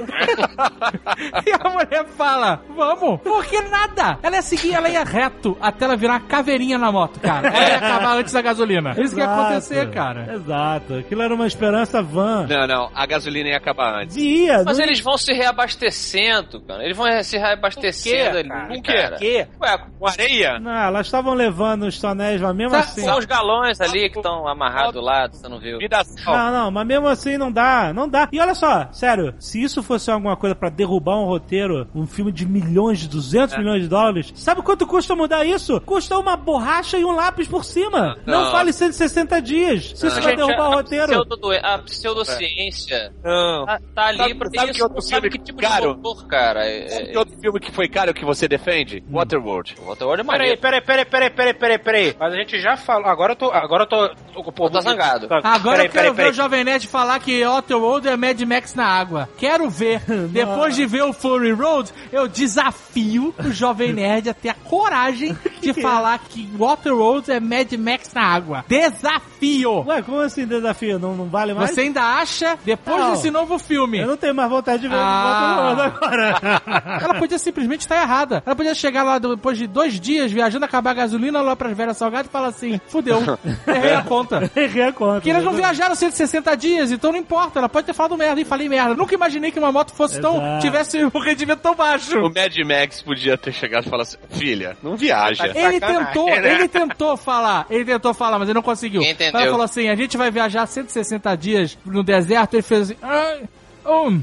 e 1.47 1.53
a 1.53 1.69
mulher 1.69 2.05
fala, 2.17 2.61
vamos. 2.75 3.21
Porque 3.21 3.61
nada. 3.63 4.19
Ela 4.23 4.37
ia 4.37 4.43
seguir, 4.43 4.75
ela 4.75 4.89
ia 4.89 5.03
reto 5.05 5.57
até 5.61 5.85
ela 5.85 5.97
virar 5.97 6.15
uma 6.15 6.21
caveirinha 6.21 6.79
na 6.79 6.91
moto, 6.93 7.19
cara. 7.21 7.49
Ela 7.49 7.69
ia 7.69 7.77
acabar 7.77 8.17
antes 8.19 8.33
da 8.33 8.41
gasolina. 8.43 8.95
Isso 8.99 9.15
que 9.15 9.21
ia 9.21 9.27
acontecer, 9.33 9.91
cara. 9.91 10.35
Exato. 10.35 10.95
Aquilo 10.95 11.23
era 11.23 11.35
uma 11.35 11.47
esperança 11.47 12.03
vã. 12.03 12.47
Não, 12.49 12.67
não, 12.67 12.91
a 12.95 13.07
gasolina 13.07 13.49
ia 13.51 13.57
acabar 13.57 14.03
antes. 14.03 14.17
Ia, 14.17 14.63
Mas 14.65 14.79
não- 14.79 14.85
eles 14.85 15.01
vão 15.01 15.19
se 15.19 15.33
reabastecendo, 15.33 16.61
cara. 16.61 16.85
Eles 16.85 16.97
vão 16.97 17.07
se 17.23 17.37
reabastecendo 17.37 18.39
ali? 18.39 18.49
Com 18.49 18.83
quê? 18.83 18.93
cara. 18.93 19.17
Que? 19.17 19.47
Ué, 19.61 19.79
com 19.99 20.07
areia? 20.09 20.59
Não, 20.61 20.71
elas 20.73 21.07
estavam 21.07 21.35
levando 21.35 21.85
os 21.87 21.99
tonéis, 21.99 22.41
mas 22.41 22.55
mesmo 22.55 22.71
Sa- 22.71 22.79
assim. 22.81 23.03
São 23.05 23.19
os 23.19 23.25
galões 23.25 23.81
ali 23.81 24.09
que 24.11 24.19
estão 24.19 24.47
amarrados 24.47 25.03
lá, 25.03 25.27
você 25.29 25.49
não 25.49 25.59
viu? 25.59 25.79
Não, 26.27 26.53
não, 26.53 26.71
mas 26.71 26.87
mesmo 26.87 27.09
assim 27.09 27.37
não 27.37 27.51
dá, 27.51 27.93
não 27.97 28.09
dá. 28.09 28.29
E 28.31 28.39
olha 28.39 28.55
só, 28.55 28.89
sério, 28.93 29.35
se 29.41 29.61
isso 29.63 29.83
fosse 29.83 30.11
alguma 30.11 30.37
coisa 30.37 30.55
pra 30.55 30.69
derrubar 30.69 31.19
um 31.19 31.25
roteiro, 31.25 31.89
um 31.95 32.07
filme 32.07 32.31
de 32.31 32.47
milhões, 32.47 32.99
de 33.01 33.09
200 33.09 33.55
É. 33.55 33.59
milhões 33.59 33.83
de 33.83 33.89
dólares, 33.89 34.33
sabe 34.37 34.63
quanto 34.63 34.87
custa 34.87 35.17
mudar 35.17 35.45
isso? 35.45 35.81
Custa 35.81 36.19
uma 36.19 36.37
borracha 36.37 36.99
e 36.99 37.05
um 37.05 37.13
lápis 37.13 37.49
por 37.49 37.65
cima. 37.65 38.17
Não, 38.27 38.45
Não. 38.45 38.51
fale 38.53 38.73
160 38.73 39.41
dias. 39.43 39.93
Se 39.97 40.07
isso 40.07 40.21
vai 40.21 40.37
derrubar 40.37 40.69
o 40.71 40.73
a, 40.73 40.75
roteiro. 40.77 41.07
pseudo, 41.09 41.51
a 41.63 41.79
pseudociência 41.79 43.13
Não. 43.25 43.65
tá, 43.67 43.81
tá 43.95 44.07
ali 44.07 44.19
Sabe- 44.19 44.35
pra 44.35 44.51
sabe 44.51 44.65
isso. 44.71 44.75
que 44.75 44.83
outro 44.83 44.95
não 44.97 45.01
sabe 45.03 45.21
filme 45.31 45.39
que 45.39 45.45
tipo 45.45 45.61
caro? 45.61 45.95
de 45.95 46.01
motor, 46.03 46.27
cara. 46.27 46.65
É, 46.67 46.89
Sabe 46.89 47.03
é, 47.03 47.07
que 47.13 47.19
outro 47.19 47.41
filme 47.41 47.61
que 47.61 47.73
foi 47.73 47.89
caro 47.89 48.13
que 48.15 48.25
você 48.25 48.49
defende? 48.49 49.03
Waterworld. 49.11 49.75
o 49.81 49.87
Waterworld 49.89 50.21
é 50.23 50.25
Peraí, 50.25 50.39
maneiro. 50.39 50.61
peraí, 50.61 50.81
peraí, 50.81 51.05
peraí, 51.05 51.31
peraí, 51.31 51.55
peraí, 51.55 51.79
peraí. 51.79 52.17
Mas 52.19 52.33
a 52.33 52.37
gente 52.37 52.61
já 52.61 52.77
falou. 52.77 53.07
Agora 53.09 53.33
eu 53.33 53.37
tô. 53.37 53.51
Agora 53.51 53.85
eu 53.85 53.87
tô. 53.89 54.09
tô, 54.43 54.53
pô, 54.53 54.71
Tá 54.71 54.81
zangado. 54.81 55.27
Agora 55.31 55.77
Peraí, 55.77 55.87
eu 55.87 55.91
quero 55.91 55.91
peraí, 55.93 56.11
ver 56.11 56.17
peraí. 56.17 56.31
o 56.31 56.35
Jovem 56.35 56.65
Nerd 56.65 56.87
falar 56.89 57.19
que 57.21 57.45
Waterworld 57.45 57.86
é 58.09 58.17
Mad 58.17 58.41
Max 58.43 58.75
na 58.75 58.85
água. 58.87 59.29
Quero 59.39 59.69
ver. 59.71 60.01
Depois 60.31 60.75
de 60.75 60.87
ver 60.87 61.03
o 61.03 61.13
Fury 61.13 61.53
Road, 61.53 61.91
eu 62.13 62.27
desafio 62.29 63.35
o 63.39 63.51
Jovem 63.53 63.93
Nerd 63.95 64.29
a 64.31 64.35
ter 64.35 64.49
a 64.51 64.55
coragem 64.55 65.37
de 65.61 65.73
falar 65.75 66.19
que 66.19 66.49
Waterworld 66.59 67.31
é 67.31 67.41
Mad 67.41 67.73
Max 67.75 68.13
na 68.15 68.23
água. 68.23 68.65
Desafio! 68.69 69.85
Ué, 69.87 70.03
como 70.03 70.21
assim 70.21 70.47
desafio? 70.47 70.99
Não, 70.99 71.15
não 71.15 71.27
vale 71.27 71.55
mais? 71.55 71.71
Você 71.71 71.83
ainda 71.83 72.03
acha, 72.03 72.59
depois 72.65 72.99
Não. 72.99 73.13
desse 73.13 73.31
novo 73.31 73.59
filme, 73.59 73.99
Eu 74.01 74.07
não 74.09 74.17
tenho 74.17 74.35
mais 74.35 74.51
vontade 74.51 74.83
de 74.83 74.89
ver 74.89 74.97
Ah. 74.99 75.73
o 75.73 75.77
Waterworld 75.77 75.81
agora. 75.97 76.63
ela 77.03 77.15
podia 77.15 77.39
simplesmente 77.39 77.81
estar 77.81 78.01
errada. 78.01 78.43
Ela 78.45 78.57
podia 78.57 78.75
chegar 78.75 79.03
lá 79.03 79.19
depois 79.19 79.57
de 79.59 79.67
dois 79.67 79.99
dias 80.01 80.31
viajando, 80.33 80.65
acabar 80.65 80.91
a 80.91 80.95
gasolina 80.95 81.41
lá 81.41 81.55
pras 81.55 81.77
velhas 81.77 81.97
salgadas 81.97 82.27
e 82.29 82.31
falar 82.31 82.49
assim: 82.49 82.81
fudeu, 82.89 83.21
errei 83.67 83.95
a 83.95 84.03
conta. 84.03 84.51
Errei 84.57 84.83
a 84.85 84.93
conta. 84.93 85.15
Porque 85.15 85.31
eles 85.31 85.45
não 85.45 85.53
viajaram 85.53 85.95
160 85.95 86.57
dias, 86.57 86.91
então 86.91 87.13
não 87.13 87.19
importa. 87.19 87.59
Ela 87.59 87.69
pode 87.77 87.87
ter 87.87 87.93
falado 87.93 88.17
merda 88.17 88.41
e 88.41 88.45
falei 88.45 88.71
merda. 88.71 88.95
Nunca 88.95 89.15
imaginei 89.15 89.53
que 89.53 89.59
uma 89.59 89.71
moto 89.71 89.93
fosse 89.93 90.19
tão. 90.19 90.37
Exato. 90.37 90.63
tivesse 90.63 91.05
um 91.05 91.21
rendimento 91.21 91.61
tão 91.61 91.75
baixo. 91.75 92.19
O 92.19 92.33
Mad 92.33 92.57
Max 92.65 93.03
podia 93.03 93.37
ter 93.37 93.53
chegado 93.53 93.87
e 93.87 93.91
falado 93.91 94.07
assim, 94.07 94.17
filha, 94.31 94.75
não 94.83 94.97
viaja. 94.97 95.45
Ele 95.45 95.79
Sacanagem, 95.79 96.07
tentou, 96.07 96.27
né? 96.27 96.55
ele 96.55 96.69
tentou 96.69 97.17
falar, 97.19 97.67
ele 97.69 97.85
tentou 97.85 98.15
falar, 98.15 98.39
mas 98.39 98.49
ele 98.49 98.55
não 98.55 98.63
conseguiu. 98.63 99.03
Entendeu? 99.03 99.39
Ela 99.39 99.51
falou 99.51 99.65
assim: 99.65 99.91
a 99.91 99.95
gente 99.95 100.17
vai 100.17 100.31
viajar 100.31 100.67
160 100.67 101.37
dias 101.37 101.77
no 101.85 102.03
deserto. 102.03 102.55
Ele 102.55 102.63
fez 102.63 102.81
assim: 102.83 102.97
ai, 103.03 103.43
um, 103.85 104.07
um, 104.09 104.23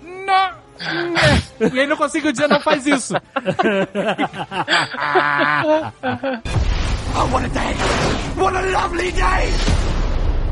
não. 0.24 0.64
E 1.60 1.78
ele 1.78 1.86
não 1.86 1.96
conseguiu 1.96 2.32
dizer 2.32 2.48
não 2.48 2.60
faz 2.60 2.86
isso. 2.86 3.14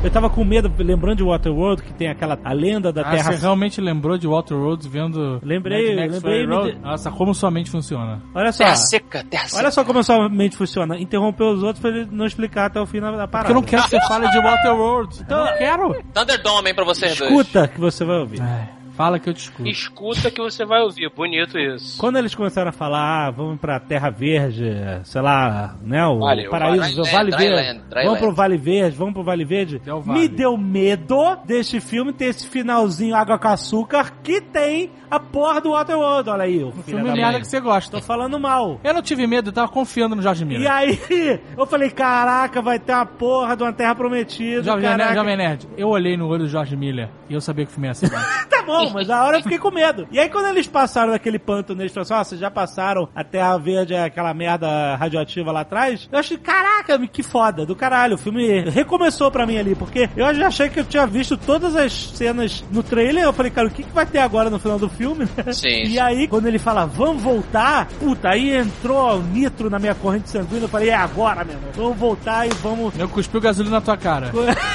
Eu 0.04 0.10
tava 0.10 0.28
com 0.28 0.44
medo, 0.44 0.70
lembrando 0.78 1.16
de 1.16 1.22
Waterworld, 1.24 1.82
que 1.82 1.92
tem 1.94 2.08
aquela 2.08 2.38
a 2.44 2.52
lenda 2.52 2.92
da 2.92 3.00
Ah, 3.00 3.10
Terra. 3.10 3.32
você 3.32 3.40
realmente 3.40 3.80
lembrou 3.80 4.18
de 4.18 4.26
Walter 4.26 4.54
Rhodes 4.54 4.86
vendo 4.86 5.40
Lembrei, 5.42 5.96
Mad 5.96 6.10
Max 6.10 6.22
lembrei, 6.22 6.72
de- 6.74 6.78
Nossa, 6.78 7.10
como 7.10 7.34
sua 7.34 7.50
mente 7.50 7.70
funciona. 7.70 8.22
Olha 8.34 8.52
só. 8.52 8.64
Terra 8.64 8.76
seca, 8.76 9.24
terra 9.24 9.48
seca. 9.48 9.62
Olha 9.62 9.70
só 9.70 9.82
como 9.82 10.02
sua 10.04 10.28
mente 10.28 10.56
funciona. 10.58 10.98
Interromper 10.98 11.44
os 11.44 11.62
outros 11.62 11.80
pra 11.80 11.90
ele 11.90 12.06
não 12.12 12.26
explicar 12.26 12.66
até 12.66 12.78
o 12.80 12.86
fim 12.86 13.00
da, 13.00 13.10
da 13.12 13.26
parada. 13.26 13.48
Porque 13.48 13.52
eu 13.52 13.54
não 13.54 13.62
quero 13.62 13.82
que 13.84 13.90
você 13.90 14.00
fale 14.06 14.28
de 14.30 14.38
Walter 14.40 14.72
World. 14.72 15.24
Eu 15.28 15.36
não 15.36 15.56
quero. 15.56 16.02
Thunderdome, 16.12 16.68
hein, 16.68 16.74
pra 16.74 16.84
vocês 16.84 17.16
dois. 17.16 17.30
Escuta 17.30 17.66
que 17.68 17.80
você 17.80 18.04
vai 18.04 18.18
ouvir. 18.18 18.42
Ai, 18.42 18.68
fala 18.96 19.18
que 19.18 19.28
eu 19.28 19.34
te 19.34 19.40
escuto. 19.44 19.68
Escuta 19.68 20.30
que 20.30 20.40
você 20.40 20.64
vai 20.64 20.80
ouvir. 20.82 21.10
Bonito 21.14 21.58
isso. 21.58 21.98
Quando 21.98 22.18
eles 22.18 22.34
começaram 22.34 22.70
a 22.70 22.72
falar, 22.72 23.26
ah, 23.26 23.30
vamos 23.30 23.58
pra 23.60 23.78
Terra 23.80 24.10
Verde, 24.10 24.64
sei 25.04 25.20
lá, 25.22 25.74
né, 25.82 26.04
o 26.06 26.18
Vale, 26.20 26.48
paraíso, 26.48 27.00
o 27.02 27.04
Vale- 27.04 27.12
Vale 27.14 27.30
Dryland, 27.30 27.62
Verde, 27.64 27.80
Dryland. 27.88 28.06
vamos 28.06 28.18
pro 28.20 28.32
Vale 28.34 28.56
Verde, 28.56 28.96
vamos 28.96 29.14
pro 29.14 29.22
Vale 29.24 29.44
Verde, 29.44 29.78
Deu 29.84 30.00
vale. 30.00 30.20
me 30.20 30.28
deu 30.28 30.56
medo 30.56 31.36
deste 31.44 31.80
filme 31.80 32.12
ter 32.12 32.26
esse 32.26 32.46
finalzinho 32.48 33.14
água 33.14 33.38
com 33.38 33.48
açúcar 33.48 34.12
que 34.22 34.40
tem 34.40 34.90
a 35.10 35.20
porra 35.20 35.60
do 35.60 35.70
Waterworld, 35.70 36.28
olha 36.30 36.44
aí, 36.44 36.62
o 36.64 36.72
Filme 36.72 37.04
da 37.04 37.14
merda 37.14 37.38
que 37.40 37.46
você 37.46 37.60
gosta. 37.60 37.98
Tô 37.98 38.02
falando 38.02 38.38
mal. 38.40 38.80
Eu 38.82 38.92
não 38.92 39.00
tive 39.02 39.26
medo, 39.26 39.50
eu 39.50 39.52
tava 39.52 39.68
confiando 39.68 40.16
no 40.16 40.22
Jorge 40.22 40.42
E 40.42 40.46
Miller. 40.46 40.70
aí, 40.70 40.98
eu 41.56 41.66
falei, 41.66 41.90
caraca, 41.90 42.60
vai 42.60 42.78
ter 42.78 42.92
uma 42.92 43.06
porra 43.06 43.56
de 43.56 43.62
uma 43.62 43.72
terra 43.72 43.94
prometida, 43.94 44.62
Jovem 44.62 44.96
Nerd. 44.96 45.14
Jovem 45.14 45.36
Nerd, 45.36 45.68
eu 45.76 45.88
olhei 45.88 46.16
no 46.16 46.26
olho 46.28 46.44
do 46.44 46.48
Jorge 46.48 46.76
Miller 46.76 47.08
e 47.28 47.34
eu 47.34 47.40
sabia 47.40 47.64
que 47.64 47.70
o 47.70 47.74
filme 47.74 47.88
ia 47.88 47.94
ser 47.94 48.10
bom. 48.10 48.16
Tá 48.54 48.62
bom, 48.62 48.83
mas 48.92 49.08
na 49.08 49.24
hora 49.24 49.38
eu 49.38 49.42
fiquei 49.42 49.58
com 49.58 49.70
medo. 49.70 50.06
E 50.10 50.18
aí 50.18 50.28
quando 50.28 50.48
eles 50.48 50.66
passaram 50.66 51.12
daquele 51.12 51.38
pântano, 51.38 51.80
eles 51.82 51.92
falaram 51.92 52.02
assim, 52.02 52.14
ó, 52.14 52.24
vocês 52.24 52.40
já 52.40 52.50
passaram 52.50 53.08
a 53.14 53.24
Terra 53.24 53.56
Verde, 53.58 53.94
aquela 53.94 54.32
merda 54.34 54.96
radioativa 54.96 55.52
lá 55.52 55.60
atrás? 55.60 56.08
Eu 56.10 56.18
achei, 56.18 56.36
caraca, 56.36 56.98
que 57.06 57.22
foda, 57.22 57.64
do 57.66 57.76
caralho. 57.76 58.14
O 58.14 58.18
filme 58.18 58.60
recomeçou 58.70 59.30
pra 59.30 59.46
mim 59.46 59.58
ali, 59.58 59.74
porque 59.74 60.08
eu 60.16 60.34
já 60.34 60.46
achei 60.48 60.68
que 60.68 60.80
eu 60.80 60.84
tinha 60.84 61.06
visto 61.06 61.36
todas 61.36 61.76
as 61.76 61.92
cenas 61.92 62.64
no 62.70 62.82
trailer. 62.82 63.24
Eu 63.24 63.32
falei, 63.32 63.50
cara, 63.50 63.68
o 63.68 63.70
que, 63.70 63.82
que 63.82 63.92
vai 63.92 64.06
ter 64.06 64.18
agora 64.18 64.50
no 64.50 64.58
final 64.58 64.78
do 64.78 64.88
filme? 64.88 65.28
né? 65.36 65.52
Sim. 65.52 65.84
E 65.94 66.00
aí, 66.00 66.26
quando 66.26 66.46
ele 66.46 66.58
fala, 66.58 66.86
vamos 66.86 67.22
voltar, 67.22 67.86
puta, 68.00 68.28
aí 68.30 68.56
entrou 68.56 69.18
o 69.18 69.22
nitro 69.22 69.70
na 69.70 69.78
minha 69.78 69.94
corrente 69.94 70.28
sanguínea. 70.28 70.64
Eu 70.64 70.68
falei, 70.68 70.90
é 70.90 70.94
agora, 70.94 71.44
meu 71.44 71.54
irmão. 71.54 71.70
Vamos 71.74 71.98
voltar 71.98 72.46
e 72.46 72.50
vamos 72.54 72.98
Eu 72.98 73.08
cuspi 73.08 73.36
o 73.36 73.40
gasolina 73.40 73.76
na 73.76 73.80
tua 73.80 73.96
cara. 73.96 74.32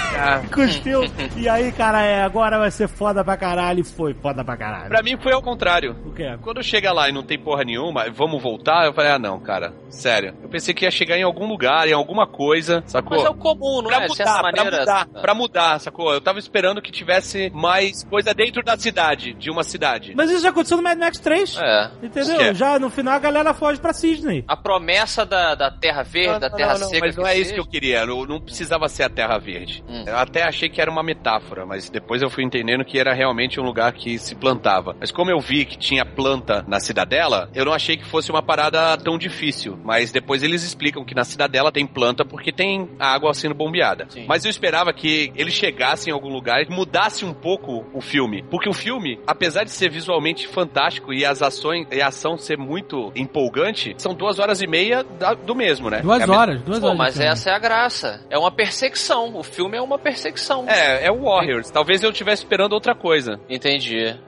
cuspiu. 0.53 1.01
E 1.35 1.49
aí, 1.49 1.71
cara, 1.71 2.01
é, 2.01 2.23
agora 2.23 2.57
vai 2.57 2.71
ser 2.71 2.87
foda 2.87 3.23
pra 3.23 3.35
caralho. 3.35 3.83
Foi 3.99 4.13
foda 4.13 4.45
pra 4.45 4.55
caralho. 4.55 4.87
Pra 4.87 5.03
mim 5.03 5.17
foi 5.21 5.33
ao 5.33 5.41
contrário. 5.41 5.93
O 6.05 6.13
quê? 6.13 6.37
Quando 6.41 6.63
chega 6.63 6.93
lá 6.93 7.09
e 7.09 7.11
não 7.11 7.21
tem 7.21 7.37
porra 7.37 7.65
nenhuma, 7.65 8.09
vamos 8.09 8.41
voltar, 8.41 8.85
eu 8.85 8.93
falei, 8.93 9.11
ah 9.11 9.19
não, 9.19 9.37
cara, 9.41 9.73
sério. 9.89 10.33
Eu 10.41 10.47
pensei 10.47 10.73
que 10.73 10.85
ia 10.85 10.91
chegar 10.91 11.17
em 11.17 11.23
algum 11.23 11.45
lugar, 11.45 11.85
em 11.85 11.91
alguma 11.91 12.25
coisa, 12.25 12.81
sacou? 12.87 13.17
Mas 13.17 13.25
é 13.25 13.29
o 13.29 13.35
comum, 13.35 13.81
não 13.81 13.89
Pra 13.89 13.97
é? 13.97 14.07
De 14.07 14.07
mudar, 14.07 14.33
pra 14.39 14.41
maneira. 14.53 14.79
mudar, 14.79 15.05
pra 15.07 15.33
mudar, 15.33 15.79
sacou? 15.81 16.13
Eu 16.13 16.21
tava 16.21 16.39
esperando 16.39 16.81
que 16.81 16.93
tivesse 16.93 17.51
mais 17.53 18.05
coisa 18.05 18.33
dentro 18.33 18.63
da 18.63 18.77
cidade, 18.77 19.33
de 19.33 19.51
uma 19.51 19.63
cidade. 19.63 20.13
Mas 20.15 20.31
isso 20.31 20.43
já 20.43 20.49
aconteceu 20.49 20.77
no 20.77 20.83
Mad 20.83 20.97
Max 20.97 21.19
3. 21.19 21.57
É. 21.61 21.91
Entendeu? 22.01 22.37
Quê? 22.37 22.53
Já 22.53 22.79
no 22.79 22.89
final 22.89 23.15
a 23.15 23.19
galera 23.19 23.53
foge 23.53 23.81
pra 23.81 23.91
Sydney. 23.91 24.45
A 24.47 24.55
promessa 24.55 25.25
da, 25.25 25.55
da 25.55 25.69
Terra 25.69 26.03
Verde, 26.03 26.39
da 26.39 26.49
Terra 26.49 26.75
não, 26.75 26.79
não, 26.79 26.87
Seca. 26.87 27.05
mas 27.05 27.17
não 27.17 27.27
é 27.27 27.37
isso 27.37 27.53
que 27.53 27.59
eu 27.59 27.67
queria. 27.67 28.05
Não, 28.05 28.25
não 28.25 28.39
precisava 28.39 28.87
ser 28.87 29.03
a 29.03 29.09
Terra 29.09 29.37
Verde. 29.37 29.83
Hum. 29.89 30.05
Eu 30.07 30.15
até 30.17 30.43
achei 30.43 30.69
que 30.69 30.79
era 30.79 30.89
uma 30.89 31.03
metáfora, 31.03 31.65
mas 31.65 31.89
depois 31.89 32.21
eu 32.21 32.29
fui 32.29 32.45
entendendo 32.45 32.85
que 32.85 32.97
era 32.97 33.13
realmente 33.13 33.59
um 33.59 33.63
lugar 33.63 33.88
que 33.91 34.17
se 34.17 34.35
plantava. 34.35 34.95
Mas 34.99 35.11
como 35.11 35.31
eu 35.31 35.39
vi 35.39 35.65
que 35.65 35.77
tinha 35.77 36.05
planta 36.05 36.63
na 36.67 36.79
cidadela, 36.79 37.49
eu 37.53 37.65
não 37.65 37.73
achei 37.73 37.97
que 37.97 38.05
fosse 38.05 38.29
uma 38.31 38.41
parada 38.41 38.97
tão 38.97 39.17
difícil. 39.17 39.77
Mas 39.83 40.11
depois 40.11 40.43
eles 40.43 40.63
explicam 40.63 41.03
que 41.05 41.15
na 41.15 41.23
cidadela 41.23 41.71
tem 41.71 41.85
planta 41.85 42.23
porque 42.25 42.51
tem 42.51 42.89
água 42.99 43.33
sendo 43.33 43.53
bombeada. 43.55 44.05
Sim. 44.09 44.25
Mas 44.27 44.45
eu 44.45 44.49
esperava 44.51 44.91
que 44.93 45.31
ele 45.35 45.51
chegasse 45.51 46.09
em 46.09 46.13
algum 46.13 46.29
lugar 46.29 46.61
e 46.63 46.69
mudasse 46.69 47.25
um 47.25 47.33
pouco 47.33 47.85
o 47.93 48.01
filme. 48.01 48.43
Porque 48.49 48.69
o 48.69 48.73
filme, 48.73 49.19
apesar 49.27 49.63
de 49.63 49.71
ser 49.71 49.89
visualmente 49.89 50.47
fantástico 50.47 51.13
e 51.13 51.25
as 51.25 51.41
ações 51.41 51.87
e 51.91 52.01
a 52.01 52.07
ação 52.07 52.37
ser 52.37 52.57
muito 52.57 53.11
empolgante, 53.15 53.93
são 53.97 54.13
duas 54.13 54.39
horas 54.39 54.61
e 54.61 54.67
meia 54.67 55.03
da- 55.03 55.33
do 55.33 55.55
mesmo, 55.55 55.89
né? 55.89 56.01
Duas 56.01 56.21
É 56.21 56.29
horas, 56.29 56.61
duas 56.61 56.79
Pô, 56.79 56.87
horas. 56.87 56.97
mas 56.97 57.19
essa 57.19 57.49
é 57.49 57.53
a 57.53 57.59
graça. 57.59 58.25
É 58.29 58.37
uma 58.37 58.51
perseguição. 58.51 59.35
O 59.35 59.43
filme 59.43 59.77
é 59.77 59.81
uma 59.81 59.97
perseguição. 59.97 60.65
É, 60.67 61.05
é 61.05 61.11
o 61.11 61.21
Warriors. 61.23 61.69
Talvez 61.71 62.03
eu 62.03 62.11
estivesse 62.11 62.43
esperando 62.43 62.73
outra 62.73 62.93
coisa. 62.95 63.39
Entendi. 63.49 63.78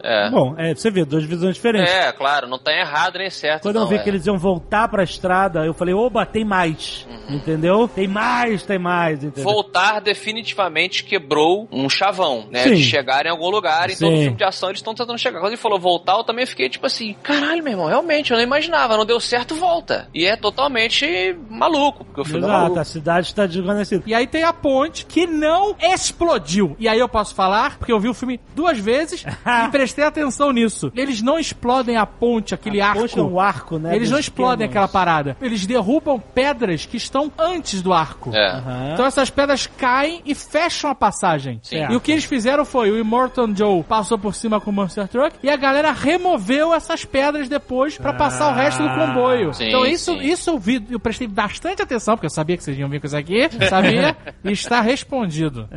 É. 0.03 0.29
Bom, 0.29 0.55
é, 0.57 0.73
você 0.73 0.89
vê, 0.89 1.05
duas 1.05 1.23
visões 1.23 1.55
diferentes. 1.55 1.91
É, 1.91 2.11
claro, 2.11 2.47
não 2.47 2.57
tá 2.57 2.71
errado 2.71 3.17
nem 3.17 3.29
certo. 3.29 3.63
Quando 3.63 3.75
eu 3.75 3.81
não, 3.81 3.87
vi 3.87 3.95
é. 3.95 3.99
que 3.99 4.09
eles 4.09 4.25
iam 4.25 4.37
voltar 4.37 4.87
pra 4.87 5.03
estrada, 5.03 5.65
eu 5.65 5.73
falei, 5.73 5.93
oba, 5.93 6.25
tem 6.25 6.45
mais. 6.45 7.07
Entendeu? 7.29 7.87
Tem 7.87 8.07
mais, 8.07 8.63
tem 8.63 8.79
mais, 8.79 9.23
entendeu? 9.23 9.43
Voltar 9.43 10.01
definitivamente 10.01 11.03
quebrou 11.03 11.67
um 11.71 11.89
chavão, 11.89 12.47
né? 12.49 12.63
Sim. 12.63 12.75
De 12.75 12.83
chegar 12.83 13.25
em 13.25 13.29
algum 13.29 13.49
lugar. 13.49 13.89
Em 13.89 13.95
Sim. 13.95 14.05
todo 14.05 14.17
filme 14.17 14.37
de 14.37 14.43
ação 14.43 14.69
eles 14.69 14.79
estão 14.79 14.93
tentando 14.93 15.17
chegar. 15.17 15.39
Quando 15.39 15.53
ele 15.53 15.57
falou 15.57 15.79
voltar, 15.79 16.17
eu 16.17 16.23
também 16.23 16.45
fiquei 16.45 16.69
tipo 16.69 16.85
assim: 16.85 17.15
caralho, 17.23 17.63
meu 17.63 17.73
irmão, 17.73 17.87
realmente, 17.87 18.31
eu 18.31 18.37
não 18.37 18.43
imaginava, 18.43 18.97
não 18.97 19.05
deu 19.05 19.19
certo, 19.19 19.55
volta. 19.55 20.07
E 20.13 20.25
é 20.25 20.35
totalmente 20.35 21.35
maluco, 21.49 22.05
porque 22.05 22.21
o 22.21 22.25
filme 22.25 22.41
é 22.41 22.45
Exato, 22.45 22.61
maluco. 22.61 22.79
a 22.79 22.83
cidade 22.83 23.27
está 23.27 23.45
desvanecida. 23.45 24.03
E 24.05 24.13
aí 24.13 24.27
tem 24.27 24.43
a 24.43 24.53
ponte 24.53 25.05
que 25.05 25.25
não 25.25 25.75
explodiu. 25.81 26.75
E 26.79 26.87
aí 26.87 26.99
eu 26.99 27.09
posso 27.09 27.33
falar, 27.33 27.77
porque 27.77 27.91
eu 27.91 27.99
vi 27.99 28.09
o 28.09 28.13
filme 28.13 28.39
duas 28.55 28.77
vezes 28.77 29.23
e 29.65 29.69
prestei 29.69 30.03
atenção 30.03 30.51
nisso. 30.51 30.91
Eles 30.95 31.21
não 31.21 31.37
explodem 31.39 31.97
a 31.97 32.05
ponte, 32.05 32.53
aquele 32.53 32.81
arco. 32.81 33.01
Poxa, 33.01 33.21
o 33.21 33.39
arco, 33.39 33.77
né? 33.79 33.95
Eles 33.95 34.09
não 34.09 34.19
explodem 34.19 34.67
aquela 34.67 34.87
parada. 34.87 35.35
Eles 35.41 35.65
derrubam 35.65 36.19
pedras 36.19 36.85
que 36.85 36.97
estão 36.97 37.31
antes 37.37 37.81
do 37.81 37.93
arco. 37.93 38.35
É. 38.35 38.51
Aham. 38.51 38.89
Então 38.93 39.05
essas 39.05 39.29
pedras 39.29 39.67
caem 39.67 40.21
e 40.25 40.33
fecham 40.35 40.89
a 40.89 40.95
passagem. 40.95 41.59
Sim. 41.63 41.85
E 41.89 41.95
o 41.95 41.99
que 42.01 42.11
eles 42.11 42.25
fizeram 42.25 42.65
foi, 42.65 42.91
o 42.91 42.99
Immortan 42.99 43.55
Joe 43.55 43.83
passou 43.83 44.17
por 44.17 44.33
cima 44.35 44.59
com 44.59 44.69
o 44.69 44.73
Monster 44.73 45.07
Truck 45.07 45.37
e 45.43 45.49
a 45.49 45.55
galera 45.55 45.91
removeu 45.91 46.73
essas 46.73 47.05
pedras 47.05 47.47
depois 47.49 47.97
pra 47.97 48.13
passar 48.13 48.51
o 48.51 48.55
resto 48.55 48.81
do 48.83 48.89
comboio. 48.89 49.53
Sim, 49.53 49.67
então 49.67 49.85
isso, 49.85 50.13
sim. 50.17 50.21
isso 50.25 50.49
eu 50.49 50.59
vi, 50.59 50.85
eu 50.89 50.99
prestei 50.99 51.27
bastante 51.27 51.81
atenção, 51.81 52.15
porque 52.15 52.25
eu 52.25 52.31
sabia 52.31 52.57
que 52.57 52.63
vocês 52.63 52.77
iam 52.77 52.89
vir 52.89 52.99
com 52.99 53.07
isso 53.07 53.17
aqui, 53.17 53.49
sabia? 53.69 54.15
e 54.43 54.51
está 54.51 54.81
respondido. 54.81 55.67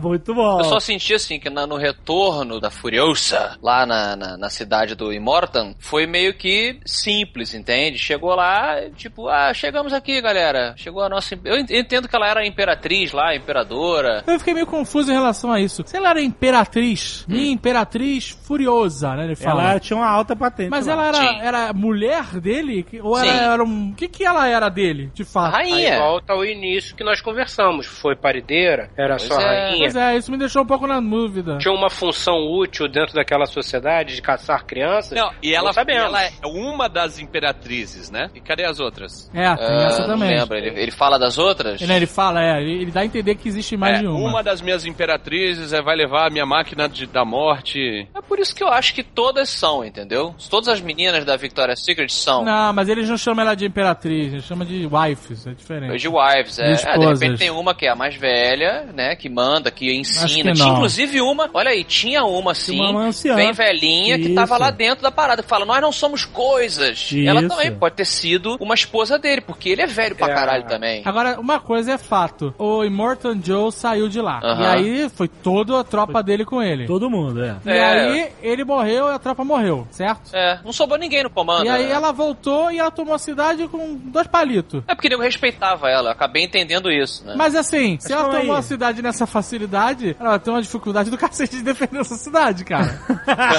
Muito 0.00 0.34
bom. 0.34 0.58
Eu 0.60 0.64
só 0.64 0.80
senti 0.80 1.14
assim 1.14 1.38
que 1.38 1.50
na- 1.50 1.66
no 1.66 1.76
retorno 1.76 2.60
da 2.60 2.70
Furiosa, 2.96 3.56
lá 3.62 3.86
na, 3.86 4.14
na, 4.14 4.36
na 4.36 4.50
cidade 4.50 4.94
do 4.94 5.10
Immortan, 5.12 5.74
foi 5.78 6.06
meio 6.06 6.34
que 6.34 6.78
simples, 6.84 7.54
entende? 7.54 7.96
Chegou 7.98 8.34
lá, 8.34 8.76
tipo, 8.94 9.28
ah, 9.28 9.52
chegamos 9.54 9.94
aqui, 9.94 10.20
galera. 10.20 10.74
Chegou 10.76 11.02
a 11.02 11.08
nossa. 11.08 11.34
Eu 11.42 11.56
en- 11.56 11.66
entendo 11.70 12.06
que 12.06 12.14
ela 12.14 12.28
era 12.28 12.40
a 12.40 12.46
imperatriz 12.46 13.12
lá, 13.12 13.30
a 13.30 13.36
imperadora. 13.36 14.22
Eu 14.26 14.38
fiquei 14.38 14.52
meio 14.52 14.66
confuso 14.66 15.10
em 15.10 15.14
relação 15.14 15.50
a 15.50 15.58
isso. 15.58 15.82
Se 15.86 15.96
ela 15.96 16.10
era 16.10 16.20
imperatriz, 16.20 17.24
minha 17.26 17.50
imperatriz 17.50 18.28
furiosa, 18.28 19.14
né? 19.16 19.24
Ele 19.24 19.36
fala. 19.36 19.70
Ela 19.70 19.80
tinha 19.80 19.96
uma 19.96 20.08
alta 20.08 20.36
patente. 20.36 20.68
Mas 20.68 20.86
lá. 20.86 20.92
ela 20.92 21.06
era, 21.06 21.16
Sim. 21.16 21.38
era 21.40 21.72
mulher 21.72 22.24
dele? 22.40 22.82
Que- 22.82 23.00
Ou 23.00 23.16
Sim. 23.16 23.26
ela 23.28 23.54
era 23.54 23.64
um. 23.64 23.90
O 23.90 23.94
que, 23.94 24.06
que 24.06 24.22
ela 24.24 24.46
era 24.46 24.68
dele, 24.68 25.10
de 25.14 25.22
A 25.22 25.26
fato? 25.26 25.56
Aí 25.56 25.70
rainha. 25.70 25.98
volta 25.98 26.34
ao 26.34 26.44
início 26.44 26.94
que 26.94 27.02
nós 27.02 27.22
conversamos. 27.22 27.86
Foi 27.86 28.14
parideira, 28.14 28.90
era 28.98 29.16
Pois 29.16 29.22
só 29.28 29.40
é. 29.40 29.44
rainha. 29.70 29.78
Pois 29.78 29.96
é, 29.96 30.16
isso 30.16 30.30
me 30.30 30.36
deixou 30.36 30.62
um 30.62 30.66
pouco 30.66 30.86
na 30.86 31.00
dúvida. 31.00 31.56
Tinha 31.58 31.72
uma 31.74 31.88
função 31.88 32.36
útil 32.52 32.81
dentro 32.88 33.14
daquela 33.14 33.46
sociedade 33.46 34.14
de 34.14 34.22
caçar 34.22 34.64
crianças. 34.64 35.12
Não, 35.18 35.30
e 35.42 35.54
ela, 35.54 35.70
Não 35.72 35.94
ela 35.94 36.22
é 36.24 36.30
uma 36.44 36.88
das 36.88 37.18
imperatrizes, 37.18 38.10
né? 38.10 38.30
E 38.34 38.40
cadê 38.40 38.64
as 38.64 38.80
outras? 38.80 39.30
É, 39.34 39.54
tem 39.56 39.66
Ah, 39.66 39.86
essa 39.86 40.04
também. 40.04 40.36
lembro. 40.38 40.56
Ele, 40.56 40.80
ele 40.80 40.90
fala 40.90 41.18
das 41.18 41.38
outras? 41.38 41.80
Ele, 41.80 41.92
ele 41.92 42.06
fala, 42.06 42.42
é, 42.42 42.60
ele, 42.60 42.82
ele 42.82 42.90
dá 42.90 43.00
a 43.00 43.04
entender 43.04 43.34
que 43.34 43.48
existe 43.48 43.76
mais 43.76 43.98
É, 43.98 44.00
de 44.00 44.06
uma. 44.06 44.42
das 44.42 44.60
minhas 44.60 44.84
imperatrizes 44.84 45.72
é, 45.72 45.82
vai 45.82 45.96
levar 45.96 46.26
a 46.26 46.30
minha 46.30 46.46
máquina 46.46 46.88
de- 46.88 47.06
da 47.06 47.24
morte. 47.24 48.08
É 48.14 48.20
por 48.20 48.38
isso 48.38 48.54
que 48.54 48.62
eu 48.62 48.68
acho 48.68 48.94
que 48.94 49.02
todas 49.02 49.48
são, 49.48 49.84
entendeu? 49.84 50.34
Todas 50.50 50.68
as 50.68 50.80
meninas 50.80 51.24
da 51.24 51.36
Victoria's 51.36 51.84
Secret 51.84 52.08
são. 52.12 52.44
Não, 52.44 52.72
mas 52.72 52.88
eles 52.88 53.08
não 53.08 53.16
chamam 53.16 53.44
ela 53.44 53.54
de 53.54 53.66
imperatriz, 53.66 54.32
eles 54.32 54.44
chamam 54.44 54.66
de 54.66 54.86
wives, 54.90 55.46
é 55.46 55.52
diferente. 55.54 55.98
De 55.98 56.08
wives, 56.08 56.58
é. 56.58 56.72
De 56.72 56.86
É, 56.86 56.98
de 56.98 57.06
repente 57.06 57.38
tem 57.38 57.50
uma 57.50 57.74
que 57.74 57.86
é 57.86 57.90
a 57.90 57.94
mais 57.96 58.14
velha, 58.16 58.86
né? 58.94 59.16
Que 59.16 59.28
manda, 59.28 59.70
que 59.70 59.88
Acho 59.90 60.00
ensina. 60.24 60.52
que 60.52 60.58
Tinha 60.58 60.72
inclusive 60.72 61.20
uma, 61.20 61.48
olha 61.52 61.70
aí, 61.70 61.84
tinha 61.84 62.22
uma 62.24 62.52
assim, 62.52 62.71
Uma 62.80 63.06
anciã. 63.06 63.34
bem 63.34 63.52
velhinha, 63.52 64.18
que 64.18 64.34
tava 64.34 64.56
lá 64.58 64.70
dentro 64.70 65.02
da 65.02 65.10
parada, 65.10 65.42
que 65.42 65.48
fala, 65.48 65.64
nós 65.64 65.80
não 65.80 65.92
somos 65.92 66.24
coisas. 66.24 67.10
Isso. 67.12 67.28
Ela 67.28 67.46
também 67.48 67.74
pode 67.74 67.94
ter 67.96 68.04
sido 68.04 68.56
uma 68.60 68.74
esposa 68.74 69.18
dele, 69.18 69.40
porque 69.40 69.68
ele 69.70 69.82
é 69.82 69.86
velho 69.86 70.14
pra 70.16 70.28
É. 70.30 70.34
caralho 70.34 70.66
também. 70.66 71.02
Agora, 71.04 71.38
uma 71.40 71.60
coisa 71.60 71.92
é 71.92 71.98
fato. 71.98 72.54
O 72.58 72.84
Immortan 72.84 73.40
Joe 73.42 73.72
saiu 73.72 74.08
de 74.08 74.20
lá. 74.20 74.40
Aham. 74.42 74.62
E 74.62 74.66
aí 74.66 75.08
foi 75.10 75.28
toda 75.28 75.78
a 75.80 75.84
tropa 75.84 76.22
dele 76.22 76.44
com 76.44 76.62
ele. 76.62 76.86
Todo 76.86 77.10
mundo, 77.10 77.42
é. 77.42 77.56
E 77.64 77.70
É. 77.70 77.82
aí 77.84 78.28
ele 78.42 78.64
morreu 78.64 79.08
e 79.08 79.14
a 79.14 79.18
tropa 79.18 79.44
morreu, 79.44 79.86
certo? 79.90 80.30
É, 80.34 80.58
não 80.64 80.72
sobrou 80.72 80.98
ninguém 80.98 81.22
no 81.22 81.30
comando. 81.30 81.64
E 81.66 81.68
aí 81.68 81.86
né? 81.86 81.92
ela 81.92 82.12
voltou 82.12 82.70
e 82.70 82.78
ela 82.78 82.90
tomou 82.90 83.14
a 83.14 83.18
cidade 83.18 83.66
com 83.68 83.96
dois 84.04 84.26
palitos. 84.26 84.82
É 84.88 84.94
porque 84.94 85.12
eu 85.12 85.18
respeitava 85.18 85.88
ela, 85.88 86.08
eu 86.08 86.12
acabei 86.12 86.44
entendendo 86.44 86.90
isso, 86.90 87.24
né? 87.24 87.34
Mas 87.36 87.54
assim, 87.54 87.98
se 88.00 88.12
ela 88.12 88.24
tomou 88.30 88.54
aí. 88.54 88.58
a 88.60 88.62
cidade 88.62 89.02
nessa 89.02 89.26
facilidade, 89.26 90.16
ela 90.18 90.38
ter 90.38 90.50
uma 90.50 90.62
dificuldade 90.62 91.10
do 91.10 91.18
cacete 91.18 91.56
de 91.56 91.62
defender 91.62 92.00
essa 92.00 92.16
cidade, 92.16 92.51
cara. 92.64 93.00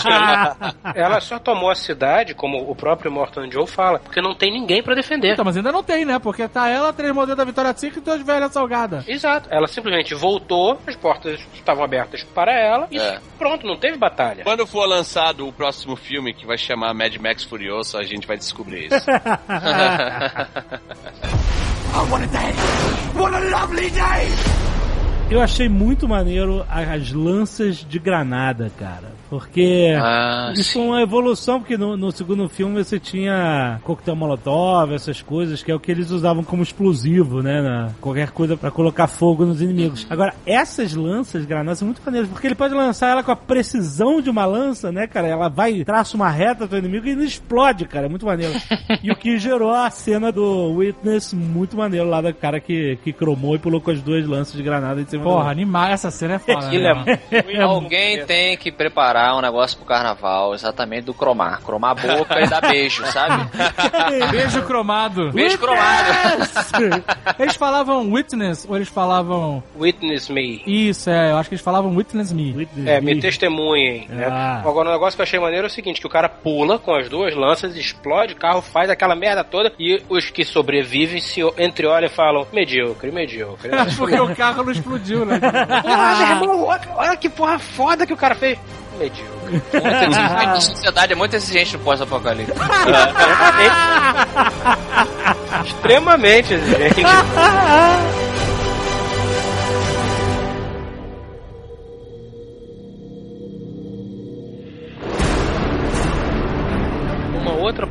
Ela 0.95 1.19
só 1.19 1.39
tomou 1.39 1.69
a 1.69 1.75
cidade, 1.75 2.33
como 2.33 2.57
o 2.69 2.75
próprio 2.75 3.11
Morton 3.11 3.49
Joe 3.51 3.67
fala, 3.67 3.99
porque 3.99 4.21
não 4.21 4.35
tem 4.35 4.51
ninguém 4.51 4.81
pra 4.83 4.95
defender. 4.95 5.33
então, 5.33 5.45
mas 5.45 5.57
ainda 5.57 5.71
não 5.71 5.83
tem, 5.83 6.05
né? 6.05 6.19
Porque 6.19 6.47
tá 6.47 6.67
ela, 6.69 6.93
três 6.93 7.13
modelos 7.13 7.37
da 7.37 7.43
Vitória 7.45 7.73
Secret 7.75 8.01
e 8.01 8.05
duas 8.05 8.21
velhas 8.21 8.51
salgadas. 8.51 9.07
Exato. 9.07 9.47
Ela 9.51 9.67
simplesmente 9.67 10.13
voltou, 10.13 10.79
as 10.85 10.95
portas 10.95 11.39
estavam 11.53 11.83
abertas 11.83 12.23
para 12.23 12.51
ela 12.53 12.87
e 12.91 12.99
É. 12.99 13.19
pronto, 13.37 13.65
não 13.65 13.77
teve 13.77 13.97
batalha. 13.97 14.43
Quando 14.43 14.67
for 14.67 14.85
lançado 14.85 15.47
o 15.47 15.53
próximo 15.53 15.95
filme 15.95 16.33
que 16.33 16.45
vai 16.45 16.57
chamar 16.57 16.93
Mad 16.93 17.15
Max 17.17 17.43
Furioso, 17.43 17.97
a 17.97 18.03
gente 18.03 18.27
vai 18.27 18.37
descobrir 18.37 18.87
isso. 18.93 19.05
Eu 25.29 25.41
achei 25.41 25.67
muito 25.67 26.07
maneiro 26.07 26.65
as 26.69 27.11
lanças 27.11 27.77
de 27.77 27.97
granada, 27.97 28.71
cara. 28.77 29.12
Porque 29.39 29.95
Ah, 29.99 30.53
isso 30.55 30.77
é 30.79 30.81
uma 30.81 31.01
evolução, 31.01 31.59
porque 31.59 31.77
no, 31.77 31.97
no 31.97 32.11
segundo 32.11 32.47
filme 32.47 32.83
você 32.83 32.99
tinha 32.99 33.79
coquetel 33.83 34.15
molotov, 34.15 34.93
essas 34.93 35.21
coisas, 35.21 35.63
que 35.63 35.71
é 35.71 35.75
o 35.75 35.79
que 35.79 35.91
eles 35.91 36.11
usavam 36.11 36.43
como 36.43 36.61
explosivo, 36.63 37.41
né? 37.41 37.61
na- 37.61 37.89
qualquer 37.99 38.29
coisa 38.31 38.55
pra 38.55 38.69
colocar 38.69 39.07
fogo 39.07 39.45
nos 39.45 39.61
inimigos. 39.61 40.05
Agora, 40.09 40.33
essas 40.45 40.93
lanças 40.93 41.41
de 41.41 41.47
granada 41.47 41.75
são 41.75 41.87
muito 41.87 42.01
maneiras, 42.05 42.29
porque 42.29 42.47
ele 42.47 42.55
pode 42.55 42.73
lançar 42.73 43.09
ela 43.09 43.23
com 43.23 43.31
a 43.31 43.35
precisão 43.35 44.21
de 44.21 44.29
uma 44.29 44.45
lança, 44.45 44.91
né, 44.91 45.07
cara? 45.07 45.27
Ela 45.27 45.49
vai, 45.49 45.83
traça 45.83 46.15
uma 46.15 46.29
reta 46.29 46.67
do 46.67 46.77
inimigo 46.77 47.07
e 47.07 47.15
não 47.15 47.23
explode, 47.23 47.85
cara. 47.85 48.05
É 48.05 48.09
muito 48.09 48.25
maneiro. 48.25 48.53
e 49.01 49.11
o 49.11 49.15
que 49.15 49.37
gerou 49.39 49.71
a 49.71 49.89
cena 49.89 50.31
do 50.31 50.73
Witness, 50.73 51.33
muito 51.33 51.75
maneiro 51.77 52.07
lá 52.09 52.21
da 52.21 52.33
cara 52.33 52.59
que, 52.59 52.97
que 53.03 53.11
cromou 53.13 53.55
e 53.55 53.59
pulou 53.59 53.81
com 53.81 53.91
as 53.91 54.01
duas 54.01 54.25
lanças 54.27 54.53
de 54.53 54.61
granada 54.63 55.01
em 55.01 55.05
cima 55.05 55.23
Porra, 55.23 55.45
do... 55.45 55.49
animal, 55.51 55.87
essa 55.89 56.11
cena 56.11 56.35
é 56.35 56.39
foda. 56.39 56.67
Aquilo 56.67 56.83
né? 56.83 57.19
é 57.31 57.61
Alguém 57.61 58.25
tem 58.25 58.57
que 58.57 58.71
preparar 58.71 59.22
um 59.31 59.41
negócio 59.41 59.77
pro 59.77 59.85
carnaval, 59.85 60.53
exatamente 60.53 61.05
do 61.05 61.13
cromar. 61.13 61.61
Cromar 61.61 61.91
a 61.91 61.95
boca 61.95 62.41
e 62.41 62.47
dar 62.47 62.61
beijo, 62.61 63.05
sabe? 63.11 63.47
Beijo 64.31 64.61
cromado. 64.63 65.31
Beijo 65.31 65.57
cromado. 65.57 66.09
Eles 67.39 67.55
falavam 67.55 68.11
witness 68.11 68.65
ou 68.67 68.75
eles 68.75 68.89
falavam. 68.89 69.63
Witness 69.77 70.29
me. 70.29 70.61
Isso, 70.65 71.09
é, 71.09 71.31
eu 71.31 71.37
acho 71.37 71.49
que 71.49 71.55
eles 71.55 71.63
falavam 71.63 71.95
witness 71.95 72.31
me. 72.31 72.53
Witness 72.53 72.87
É, 72.87 72.99
me 73.01 73.15
me. 73.15 73.21
testemunhem. 73.21 74.07
Né? 74.09 74.27
Ah. 74.29 74.61
Agora, 74.65 74.89
o 74.89 74.93
negócio 74.93 75.15
que 75.15 75.21
eu 75.21 75.25
achei 75.25 75.39
maneiro 75.39 75.65
é 75.67 75.69
o 75.69 75.71
seguinte: 75.71 76.01
que 76.01 76.07
o 76.07 76.09
cara 76.09 76.27
pula 76.29 76.79
com 76.79 76.93
as 76.95 77.07
duas 77.09 77.35
lanças, 77.35 77.75
explode 77.75 78.33
o 78.33 78.37
carro, 78.37 78.61
faz 78.61 78.89
aquela 78.89 79.15
merda 79.15 79.43
toda, 79.43 79.71
e 79.79 80.01
os 80.09 80.29
que 80.29 80.43
sobrevivem 80.43 81.19
se 81.21 81.41
entreolham 81.57 82.07
e 82.07 82.13
falam: 82.15 82.47
medíocre, 82.51 83.11
medíocre. 83.11 83.69
Porque 83.97 84.19
o 84.19 84.35
carro 84.35 84.63
não 84.63 84.71
explodiu, 84.71 85.25
né? 85.25 85.39
Porra, 85.39 86.15
meu 86.17 86.27
irmão, 86.29 86.63
olha, 86.65 86.81
olha 86.95 87.17
que 87.17 87.29
porra 87.29 87.59
foda 87.59 88.05
que 88.05 88.13
o 88.13 88.17
cara 88.17 88.35
fez. 88.35 88.57
Medíocre. 88.97 89.61
A 90.53 90.59
sociedade 90.59 91.13
é 91.13 91.15
muito 91.15 91.35
exigente 91.35 91.77
no 91.77 91.83
pós-apocalipse. 91.83 92.53
Extremamente 95.65 96.53
exigente. 96.53 97.03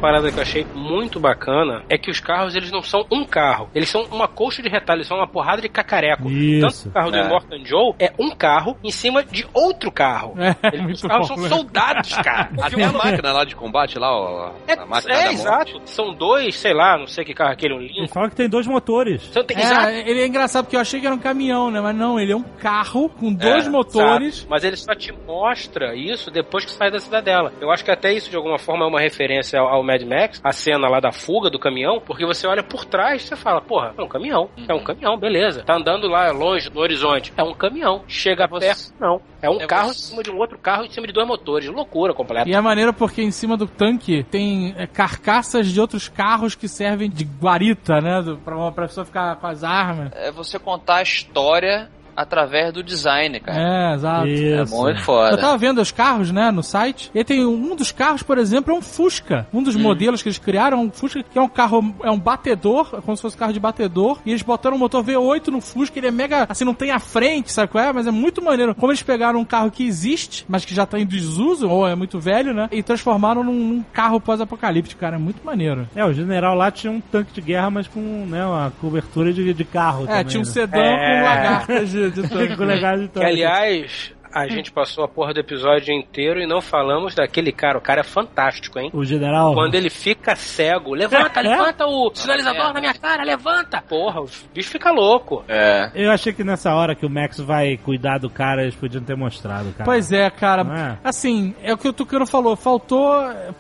Parada 0.03 0.31
que 0.33 0.39
eu 0.39 0.43
achei 0.43 0.67
muito 0.75 1.21
bacana 1.21 1.83
é 1.89 1.97
que 1.97 2.11
os 2.11 2.19
carros, 2.21 2.55
eles 2.57 2.71
não 2.73 2.83
são 2.83 3.07
um 3.11 3.25
carro. 3.25 3.71
Eles 3.75 3.89
são 3.89 4.03
uma 4.11 4.27
coxa 4.29 4.61
de 4.63 4.69
retalho, 4.69 4.99
eles 4.99 5.07
são 5.07 5.17
uma 5.17 5.27
porrada 5.29 5.63
de 5.63 5.69
cacareco. 5.69 6.29
Isso. 6.29 6.67
Tanto 6.85 6.89
o 6.89 6.93
carro 6.93 7.11
do 7.13 7.17
É. 7.17 7.25
Immortan 7.25 7.65
Joe 7.65 7.95
é 7.99 8.13
um 8.19 8.31
carro 8.31 8.77
em 8.83 8.91
cima 8.91 9.23
de 9.25 9.47
outro 9.55 9.91
carro. 9.93 10.35
É, 10.39 10.77
Eles, 10.77 11.03
os 11.03 11.09
carros 11.09 11.29
bom, 11.29 11.35
são 11.37 11.45
né? 11.45 11.49
soldados, 11.49 12.13
cara. 12.17 12.51
Até 12.61 12.83
a 12.85 12.93
máquina 12.93 13.33
lá 13.33 13.45
de 13.45 13.55
combate, 13.55 13.99
lá, 13.99 14.11
ó, 14.13 14.51
É, 14.67 14.73
a 14.75 14.85
máquina 14.87 15.15
é, 15.15 15.33
exato. 15.33 15.81
São 15.85 16.13
dois, 16.13 16.57
sei 16.57 16.75
lá, 16.75 16.99
não 16.99 17.07
sei 17.07 17.25
que 17.25 17.33
carro 17.33 17.51
é 17.51 17.53
aquele, 17.55 17.75
um 17.75 17.81
Ele 17.81 17.89
Lincoln. 17.93 18.09
fala 18.09 18.29
que 18.29 18.37
tem 18.37 18.49
dois 18.49 18.67
motores. 18.67 19.23
São- 19.33 19.45
tem-. 19.45 19.57
É, 19.59 20.11
ele 20.11 20.21
é 20.23 20.27
engraçado 20.27 20.65
porque 20.65 20.77
eu 20.77 20.81
achei 20.81 20.99
que 21.01 21.07
era 21.07 21.15
um 21.15 21.19
caminhão, 21.19 21.71
né? 21.71 21.81
Mas 21.81 21.95
não, 21.95 22.19
ele 22.19 22.33
é 22.33 22.37
um 22.37 22.43
carro 22.43 23.09
com 23.09 23.33
dois 23.33 23.67
É, 23.67 23.71
motores. 23.71 24.35
exato. 24.39 24.47
Mas 24.51 24.65
ele 24.65 24.77
só 24.77 24.95
te 24.95 25.13
mostra 25.27 25.95
isso 25.95 26.31
depois 26.31 26.65
que 26.65 26.71
sai 26.73 26.91
da 26.91 26.99
cidadela. 26.99 27.53
Eu 27.61 27.71
acho 27.71 27.85
que 27.85 27.91
até 27.91 28.13
isso, 28.13 28.29
de 28.31 28.37
alguma 28.37 28.59
forma, 28.59 28.85
é 28.85 28.89
uma 28.89 29.01
referência 29.01 29.61
ao, 29.61 29.69
ao 29.69 29.83
Mad 29.93 30.03
Max, 30.03 30.41
a 30.43 30.53
cena 30.53 30.89
lá 30.89 31.01
da 31.01 31.13
fuga 31.13 31.51
do 31.51 31.59
caminhão, 31.59 32.01
porque 32.01 32.25
você 32.25 32.47
olha 32.47 32.63
por 32.63 32.85
trás 32.85 33.23
e 33.23 33.27
você 33.29 33.37
fala, 33.37 33.61
porra, 33.61 33.95
é 33.97 34.03
um 34.03 34.09
caminhão. 34.09 34.49
É 34.69 34.75
um 34.75 34.83
caminhão, 34.83 35.17
beleza. 35.19 35.63
Tá 35.65 35.75
andando 35.77 36.09
lá 36.09 36.31
longe 36.31 36.71
no 36.73 36.81
horizonte. 36.81 37.33
É 37.37 37.43
um 37.43 37.55
caminhão. 37.55 38.03
Chega 38.09 38.47
você- 38.47 38.67
perto, 38.67 38.95
não. 39.01 39.21
É 39.43 39.51
um 39.51 39.61
É 39.61 39.67
carro 39.67 39.89
você- 39.89 40.01
em 40.01 40.11
cima 40.11 40.23
de 40.23 40.31
um 40.31 40.39
outro 40.39 40.59
carro 40.59 40.85
em 40.85 40.91
cima 40.91 41.07
de 41.07 41.13
dois 41.13 41.27
motores. 41.27 41.69
Loucura 41.69 42.15
completa. 42.15 42.49
E 42.49 42.55
é 42.55 42.61
maneiro 42.61 42.93
porque 42.93 43.23
em 43.23 43.31
cima 43.31 43.57
do 43.57 43.67
tanque 43.67 44.23
tem 44.25 44.75
é, 44.77 44.87
carcaças 44.87 45.69
de 45.69 45.81
outros 45.81 46.09
carros 46.09 46.55
que 46.55 46.69
servem 46.69 47.11
de 47.11 47.25
guarita, 47.25 48.01
né? 48.01 48.23
Pra 48.45 48.57
uma 48.57 48.73
pra 48.73 48.87
pessoa 48.87 49.05
ficar 49.05 49.37
com 49.37 49.47
as 49.47 49.63
armas. 49.65 50.11
É 50.15 50.31
você 50.31 50.59
contar 50.59 50.97
a 50.97 51.03
história 51.03 51.91
através 52.23 52.73
do 52.73 52.83
design, 52.83 53.39
cara. 53.41 53.59
É, 53.93 53.95
exato. 53.95 54.27
É 54.27 54.31
Isso. 54.31 54.75
muito 54.75 54.99
Eu 54.99 55.05
foda. 55.05 55.37
tava 55.37 55.57
vendo 55.59 55.81
os 55.81 55.91
carros, 55.93 56.31
né, 56.31 56.51
no 56.51 56.63
site, 56.63 57.11
e 57.15 57.23
tem 57.25 57.45
um 57.45 57.75
dos 57.77 57.93
carros, 57.93 58.23
por 58.23 58.39
exemplo, 58.39 58.73
é 58.73 58.77
um 58.77 58.83
Fusca. 58.83 59.47
Um 59.53 59.63
dos 59.63 59.77
modelos 59.77 60.23
que 60.23 60.29
eles 60.29 60.39
criaram 60.39 60.79
é 60.79 60.81
um 60.81 60.91
Fusca, 60.91 61.23
que 61.23 61.39
é 61.39 61.43
um 61.43 61.49
carro, 61.49 61.95
é 62.03 62.11
um 62.11 62.19
batedor, 62.19 62.89
é 62.99 63.01
como 63.01 63.17
se 63.17 63.23
fosse 63.23 63.37
um 63.37 63.39
carro 63.39 63.53
de 63.53 63.61
batedor, 63.61 64.19
e 64.25 64.31
eles 64.31 64.43
botaram 64.43 64.77
um 64.77 64.79
motor 64.79 65.05
V8 65.05 65.49
no 65.49 65.61
Fusca, 65.61 65.99
ele 65.99 66.07
é 66.09 66.11
mega, 66.11 66.47
assim, 66.49 66.65
não 66.65 66.75
tem 66.75 66.91
a 66.91 66.99
frente, 66.99 67.53
sabe 67.53 67.71
qual 67.71 67.85
é? 67.85 67.93
Mas 67.93 68.07
é 68.07 68.11
muito 68.11 68.43
maneiro. 68.43 68.75
Como 68.75 68.91
eles 68.93 69.03
pegaram 69.03 69.41
um 69.41 69.45
carro 69.45 69.71
que 69.71 69.85
existe, 69.85 70.45
mas 70.49 70.65
que 70.65 70.75
já 70.75 70.87
tá 70.87 70.99
em 70.99 71.07
desuso, 71.07 71.69
ou 71.69 71.87
é 71.87 71.95
muito 71.95 72.19
velho, 72.19 72.53
né, 72.55 72.69
e 72.71 72.83
transformaram 72.83 73.43
num, 73.45 73.53
num 73.55 73.85
carro 73.93 74.21
pós-apocalíptico, 74.21 75.01
cara, 75.01 75.17
é 75.17 75.19
muito 75.19 75.45
maneiro. 75.45 75.89
É, 75.95 76.05
o 76.05 76.13
general 76.13 76.55
lá 76.55 76.71
tinha 76.71 76.91
um 76.93 77.01
tanque 77.01 77.33
de 77.33 77.41
guerra, 77.41 77.71
mas 77.71 77.87
com 77.89 78.01
né, 78.27 78.45
uma 78.45 78.73
cobertura 78.81 79.33
de, 79.33 79.53
de 79.53 79.65
carro. 79.65 80.05
É, 80.05 80.07
também, 80.09 80.25
tinha 80.25 80.41
um 80.41 80.45
né? 80.47 80.51
sedã 80.51 80.79
É. 80.81 81.19
com 81.21 81.25
lagartas 81.25 81.91
de, 81.91 82.11
Com 82.57 82.65
legado 82.65 83.03
de 83.03 83.09
Que, 83.09 83.25
aliás, 83.25 84.15
a 84.33 84.49
gente 84.49 84.73
passou 84.73 85.05
a 85.05 85.09
porra 85.09 85.33
do 85.35 85.41
episódio 85.41 85.93
inteiro 85.95 86.41
e 86.41 86.47
não 86.47 86.61
falamos 86.61 87.15
daquele 87.15 87.53
cara. 87.53 87.79
O 87.79 87.81
cara 87.81 88.01
é 88.01 88.05
fantástico, 88.05 88.79
hein? 88.79 88.91
O 88.93 89.05
general. 89.05 89.55
Quando 89.55 89.75
ele 89.75 89.91
fica 89.91 90.35
cego, 90.37 90.95
levanta, 90.95 91.41
É? 91.41 91.43
levanta 91.43 91.87
o 91.87 92.11
sinalizador 92.15 92.73
na 92.73 92.81
minha 92.81 92.95
cara, 92.95 93.23
levanta! 93.25 93.83
Porra, 93.83 94.21
o 94.21 94.29
bicho 94.55 94.71
fica 94.71 94.91
louco. 94.91 95.45
É. 95.49 95.91
Eu 95.95 96.11
achei 96.11 96.33
que 96.33 96.45
nessa 96.45 96.73
hora 96.75 96.95
que 96.95 97.05
o 97.05 97.11
Max 97.11 97.39
vai 97.39 97.77
cuidar 97.77 98.19
do 98.19 98.31
cara, 98.31 98.63
eles 98.63 98.75
podiam 98.75 99.03
ter 99.03 99.17
mostrado, 99.17 99.73
cara. 99.73 99.85
Pois 99.85 100.13
é, 100.13 100.31
cara. 100.31 100.63
É? 101.03 101.09
Assim, 101.09 101.55
é 101.63 101.73
o 101.73 101.79
que 101.79 101.89
o 101.89 101.93
Tucano 101.93 102.27
falou. 102.27 102.57
Faltou 102.57 103.13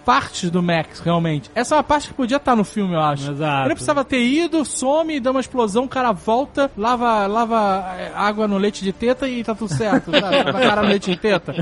partes 0.05 0.51
do 0.51 0.62
Max, 0.62 1.01
realmente. 1.01 1.51
Essa 1.55 1.74
é 1.74 1.77
uma 1.78 1.85
parte 1.85 2.09
que 2.09 2.15
podia 2.15 2.36
estar 2.36 2.57
no 2.57 2.65
filme, 2.65 2.94
eu 2.94 3.01
acho. 3.01 3.31
Exato. 3.31 3.66
Ele 3.66 3.74
precisava 3.74 4.05
ter 4.05 4.20
ido, 4.23 4.65
some, 4.65 5.19
dá 5.20 5.31
uma 5.31 5.40
explosão, 5.40 5.85
o 5.85 5.89
cara 5.89 6.12
volta, 6.12 6.70
lava, 6.77 7.27
lava 7.27 7.94
eh, 7.99 8.12
água 8.15 8.47
no 8.49 8.59
leite 8.59 8.82
de 8.85 8.93
teta 8.93 9.28
e 9.28 9.43
tá 9.43 9.55
tudo 9.55 9.73
certo. 9.73 10.11
sabe? 10.11 10.36
Cara 10.68 10.82
no 10.82 10.89
leite 10.89 11.10
de 11.10 11.16
teta. 11.16 11.52